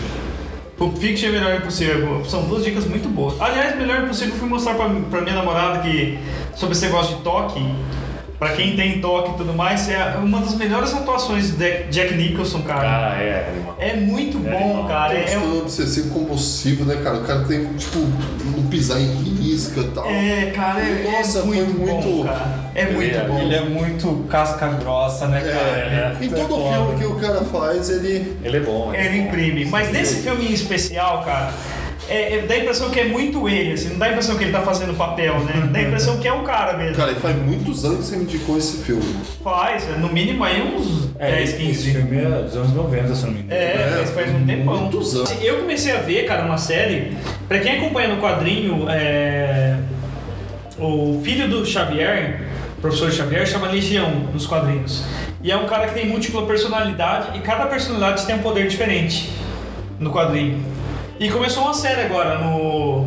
Pulp 0.78 0.98
Fiction 0.98 1.30
é 1.30 1.32
Melhor 1.34 1.56
Impossível. 1.58 2.26
São 2.26 2.44
duas 2.46 2.64
dicas 2.64 2.86
muito 2.86 3.08
boas. 3.08 3.40
Aliás, 3.40 3.78
Melhor 3.78 4.04
Impossível 4.04 4.34
eu 4.34 4.40
fui 4.40 4.50
mostrar 4.50 4.74
pra, 4.74 4.90
pra 5.10 5.22
minha 5.22 5.36
namorada 5.36 5.80
que 5.80 6.18
sobre 6.56 6.76
esse 6.76 6.86
negócio 6.86 7.18
de 7.18 7.22
toque. 7.22 7.60
Pra 8.42 8.54
quem 8.54 8.76
tem 8.76 9.00
toque 9.00 9.30
e 9.30 9.34
tudo 9.36 9.54
mais, 9.54 9.88
é 9.88 10.16
uma 10.18 10.40
das 10.40 10.56
melhores 10.56 10.92
atuações 10.96 11.52
de 11.52 11.84
Jack 11.92 12.16
Nicholson, 12.16 12.64
cara. 12.64 13.12
Ah, 13.14 13.22
é, 13.22 13.50
animal. 13.52 13.76
É 13.78 13.96
muito 13.96 14.40
bom, 14.40 14.88
cara. 14.88 15.14
É, 15.14 15.34
é 15.34 15.38
um- 15.38 15.60
obsessivo 15.60 16.10
compulsivo, 16.10 16.84
né, 16.84 17.00
cara? 17.04 17.18
O 17.18 17.24
cara 17.24 17.44
tem, 17.44 17.72
tipo, 17.76 18.00
não 18.00 18.64
pisar 18.66 19.00
em 19.00 19.14
risca 19.14 19.82
e 19.82 19.88
tal. 19.90 20.10
é, 20.10 20.52
cara, 20.56 20.80
é, 20.80 21.12
Nossa, 21.12 21.38
é 21.38 21.42
foi 21.44 21.56
muito, 21.58 21.74
bom, 21.86 22.02
muito- 22.02 22.26
cara. 22.28 22.72
É 22.74 22.86
muito 22.86 23.04
Ele 23.04 23.16
é- 23.16 23.28
bom. 23.28 23.38
Ele 23.42 23.56
é 23.56 23.62
muito 23.62 24.26
casca 24.28 24.68
grossa, 24.70 25.28
né, 25.28 25.40
cara? 25.42 26.16
É, 26.20 26.26
Em 26.26 26.30
todo 26.30 26.56
filme 26.72 26.98
que 26.98 27.06
o 27.06 27.16
cara 27.20 27.42
faz, 27.44 27.92
ele. 27.92 28.38
Ele 28.44 28.58
é 28.58 28.60
bom. 28.62 28.92
Ele 28.92 29.18
imprime. 29.20 29.66
Mas 29.66 29.92
nesse 29.92 30.24
filme 30.24 30.48
em 30.48 30.54
especial, 30.54 31.22
cara, 31.24 31.54
é, 32.12 32.34
é- 32.36 32.42
dá 32.48 32.54
a 32.54 32.58
impressão 32.58 32.90
que 32.90 33.00
é 33.00 33.06
muito 33.06 33.48
ele, 33.48 33.74
assim, 33.74 33.90
não 33.90 33.98
dá 34.00 34.06
a 34.08 34.10
impressão 34.10 34.38
que 34.38 34.44
ele 34.44 34.52
tá 34.52 34.62
fazendo 34.62 34.96
papel, 34.98 35.40
né? 35.40 35.70
Dá 35.72 35.80
a 35.80 35.82
impressão 35.82 36.18
que 36.18 36.28
é 36.28 36.34
o 36.34 36.44
cara 36.44 36.78
mesmo. 36.78 36.96
Cara, 36.96 37.16
faz 37.16 37.36
muitos 37.38 37.86
anos 37.86 38.00
que 38.00 38.04
você 38.06 38.18
me 38.18 38.24
indicou 38.24 38.58
esse 38.58 38.84
filme. 38.84 39.16
Faz, 39.44 39.88
no 39.98 40.10
mínimo 40.10 40.44
aí 40.44 40.62
uns 40.62 41.10
É, 41.18 41.32
10, 41.32 41.50
esse 41.50 41.58
15. 41.58 41.92
filme 41.94 42.18
é 42.18 42.42
dos 42.44 42.56
anos 42.56 42.74
90, 42.74 43.16
se 43.16 43.24
eu 43.24 43.28
não 43.28 43.34
me 43.36 43.40
engano. 43.44 43.62
É, 43.62 43.94
faz, 43.98 44.10
faz 44.12 44.36
um 44.36 44.46
tempão. 44.46 44.78
Muitos 44.78 45.16
anos. 45.16 45.34
Eu 45.42 45.58
comecei 45.60 45.96
a 45.96 46.00
ver, 46.00 46.26
cara, 46.26 46.44
uma 46.46 46.58
série. 46.58 47.16
Pra 47.48 47.60
quem 47.60 47.78
acompanha 47.78 48.10
no 48.16 48.22
quadrinho, 48.22 48.86
é, 48.90 49.78
o 50.80 51.22
filho 51.24 51.48
do 51.48 51.66
Xavier, 51.66 52.42
o 52.78 52.82
professor 52.82 53.12
Xavier, 53.12 53.46
chama 53.48 53.68
Legião 53.68 54.10
nos 54.34 54.46
quadrinhos. 54.48 55.04
E 55.44 55.52
é 55.52 55.58
um 55.58 55.66
cara 55.66 55.88
que 55.88 55.94
tem 55.94 56.08
múltipla 56.08 56.46
personalidade 56.46 57.38
e 57.38 57.42
cada 57.42 57.66
personalidade 57.66 58.26
tem 58.26 58.36
um 58.36 58.40
poder 58.40 58.68
diferente 58.68 59.32
no 60.00 60.12
quadrinho. 60.12 60.64
E 61.22 61.30
começou 61.30 61.64
uma 61.64 61.74
série 61.74 62.02
agora 62.02 62.40
no 62.40 63.06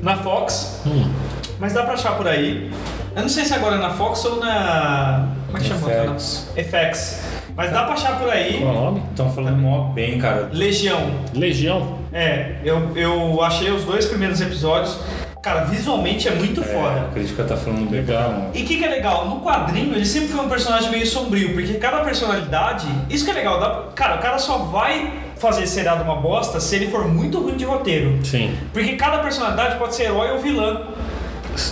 na 0.00 0.16
Fox, 0.16 0.80
Hum. 0.86 1.10
mas 1.58 1.72
dá 1.72 1.82
pra 1.82 1.94
achar 1.94 2.16
por 2.16 2.26
aí. 2.28 2.70
Eu 3.14 3.22
não 3.22 3.28
sei 3.28 3.44
se 3.44 3.52
agora 3.52 3.74
é 3.76 3.78
na 3.78 3.90
Fox 3.90 4.24
ou 4.24 4.38
na. 4.40 5.28
Como 5.46 5.58
é 5.58 5.60
que 5.60 5.66
chama? 5.68 5.88
FX. 5.90 6.50
FX. 6.56 7.20
Mas 7.56 7.70
dá 7.72 7.82
pra 7.82 7.94
achar 7.94 8.18
por 8.18 8.30
aí. 8.30 8.58
Qual 8.60 8.74
é 8.74 8.78
o 8.78 8.80
nome? 8.84 9.02
Estão 9.10 9.30
falando 9.30 9.58
mó 9.58 9.88
bem, 9.92 10.18
cara. 10.18 10.48
Legião. 10.52 11.10
Legião. 11.34 11.98
É, 12.12 12.56
eu, 12.64 12.96
eu 12.96 13.42
achei 13.42 13.70
os 13.70 13.84
dois 13.84 14.06
primeiros 14.06 14.40
episódios. 14.40 14.98
Cara, 15.42 15.64
visualmente 15.64 16.28
é 16.28 16.30
muito 16.30 16.60
É, 16.60 16.64
foda. 16.64 17.00
a 17.00 17.04
crítica 17.12 17.42
tá 17.42 17.56
falando 17.56 17.90
Legal. 17.90 18.50
E 18.54 18.62
o 18.62 18.64
que, 18.64 18.76
que 18.78 18.84
é 18.84 18.88
legal? 18.88 19.28
No 19.28 19.40
quadrinho 19.40 19.92
ele 19.94 20.06
sempre 20.06 20.28
foi 20.28 20.44
um 20.44 20.48
personagem 20.48 20.88
meio 20.90 21.04
sombrio, 21.06 21.52
porque 21.52 21.74
cada 21.74 21.98
personalidade. 22.04 22.86
Isso 23.10 23.24
que 23.24 23.32
é 23.32 23.34
legal, 23.34 23.58
dá- 23.58 23.82
cara, 23.94 24.16
o 24.16 24.18
cara 24.20 24.38
só 24.38 24.58
vai 24.58 25.12
fazer 25.42 25.66
seriado 25.66 26.02
uma 26.04 26.16
bosta 26.16 26.58
se 26.60 26.76
ele 26.76 26.86
for 26.86 27.06
muito 27.06 27.38
ruim 27.40 27.56
de 27.56 27.64
roteiro. 27.64 28.18
Sim. 28.24 28.54
Porque 28.72 28.92
cada 28.96 29.18
personalidade 29.18 29.76
pode 29.78 29.94
ser 29.94 30.04
herói 30.04 30.30
ou 30.30 30.38
vilã. 30.38 30.86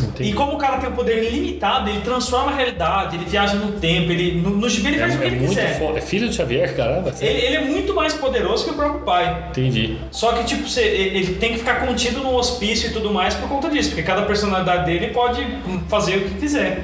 Entendi. 0.02 0.28
E 0.28 0.32
como 0.34 0.52
o 0.52 0.59
cara 0.59 0.76
tem 0.76 0.90
um 0.90 0.92
poder 0.92 1.24
ilimitado, 1.24 1.88
ele 1.88 2.01
transforma 2.02 2.52
a 2.52 2.55
realidade, 2.55 3.16
ele 3.16 3.24
viaja 3.24 3.55
no 3.55 3.72
tempo, 3.80 4.12
ele. 4.12 4.38
No, 4.38 4.51
no 4.51 4.68
gibi 4.68 4.88
ele 4.88 4.97
É, 4.97 5.01
faz 5.01 5.14
o 5.14 5.18
que 5.18 5.24
é 5.24 5.26
ele 5.28 5.47
quiser. 5.48 5.78
foda. 5.78 5.97
É 5.98 6.02
filho 6.02 6.28
do 6.28 6.34
Xavier, 6.34 6.76
caramba. 6.76 7.14
Ele, 7.18 7.40
ele 7.47 7.56
é 7.56 7.64
muito 7.64 7.94
mais 7.94 8.12
poderoso 8.12 8.64
que 8.66 8.72
o 8.72 8.74
próprio 8.74 9.01
pai. 9.01 9.44
Entendi. 9.48 9.97
Só 10.10 10.32
que, 10.34 10.44
tipo, 10.44 10.68
você- 10.68 10.82
ele 10.82 11.34
tem 11.36 11.52
que 11.52 11.59
ficar 11.60 11.76
contido 11.86 12.20
no 12.22 12.34
hospício 12.36 12.90
e 12.90 12.92
tudo 12.92 13.10
mais 13.10 13.32
por 13.32 13.48
conta 13.48 13.70
disso, 13.70 13.88
porque 13.90 14.02
cada 14.02 14.20
personalidade 14.22 14.84
dele 14.84 15.14
pode 15.14 15.47
fazer 15.88 16.16
o 16.18 16.20
que 16.28 16.34
quiser. 16.34 16.82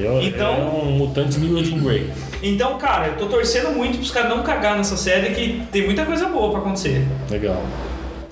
Eu, 0.00 0.22
Então- 0.22 0.54
é 0.54 0.58
um 0.58 0.84
mutante 0.92 1.34
Jean 1.64 1.78
Grey. 1.82 2.10
Então, 2.42 2.78
cara, 2.78 3.08
eu 3.08 3.16
tô 3.16 3.26
torcendo 3.26 3.70
muito 3.70 3.98
pros 3.98 4.10
caras 4.10 4.30
não 4.30 4.42
cagar 4.42 4.76
nessa 4.76 4.96
série, 4.96 5.34
que 5.34 5.62
tem 5.72 5.84
muita 5.84 6.04
coisa 6.04 6.26
boa 6.26 6.50
pra 6.50 6.60
acontecer. 6.60 7.04
Legal. 7.30 7.62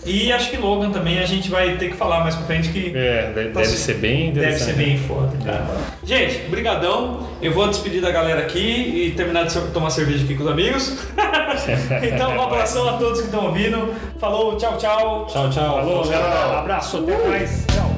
E 0.05 0.33
acho 0.33 0.51
que 0.51 0.57
Logan 0.57 0.91
também 0.93 1.19
a 1.19 1.27
gente 1.27 1.51
vai 1.51 1.77
ter 1.79 1.89
que 1.91 1.97
falar 1.97 2.21
mais 2.21 2.37
pra 2.37 2.47
frente 2.47 2.69
que 2.69 2.93
É, 2.97 3.33
deve, 3.35 3.49
Tá 3.51 3.61
deve 3.61 3.73
ser 3.73 3.95
bem 3.95 4.33
deve 4.33 4.57
ser 4.57 4.75
bem 4.75 4.97
foda, 4.97 5.33
cara. 5.45 5.67
Gente, 6.05 6.49
brigadão. 6.49 7.27
Eu 7.43 7.53
vou 7.53 7.67
despedir 7.67 8.01
da 8.01 8.13
galera 8.13 8.43
aqui 8.43 8.61
e 8.61 9.11
terminar 9.17 9.47
de 9.47 9.61
tomar 9.73 9.91
cerveja 9.91 10.23
aqui 10.23 10.37
com 10.37 10.45
os 10.45 10.49
amigos. 10.51 10.97
então, 12.07 12.37
um 12.37 12.41
abração 12.43 12.89
a 12.89 12.93
todos 12.93 13.19
que 13.21 13.27
estão 13.27 13.47
ouvindo. 13.47 13.93
Falou, 14.21 14.57
tchau, 14.57 14.77
tchau. 14.79 15.27
Tchau, 15.29 15.51
tchau. 15.51 15.75
Falou, 15.81 16.03
Tchau. 16.03 16.13
galera. 16.13 16.59
Abraço, 16.61 16.99
até 16.99 17.19
mais. 17.29 17.65
Tchau. 17.67 17.96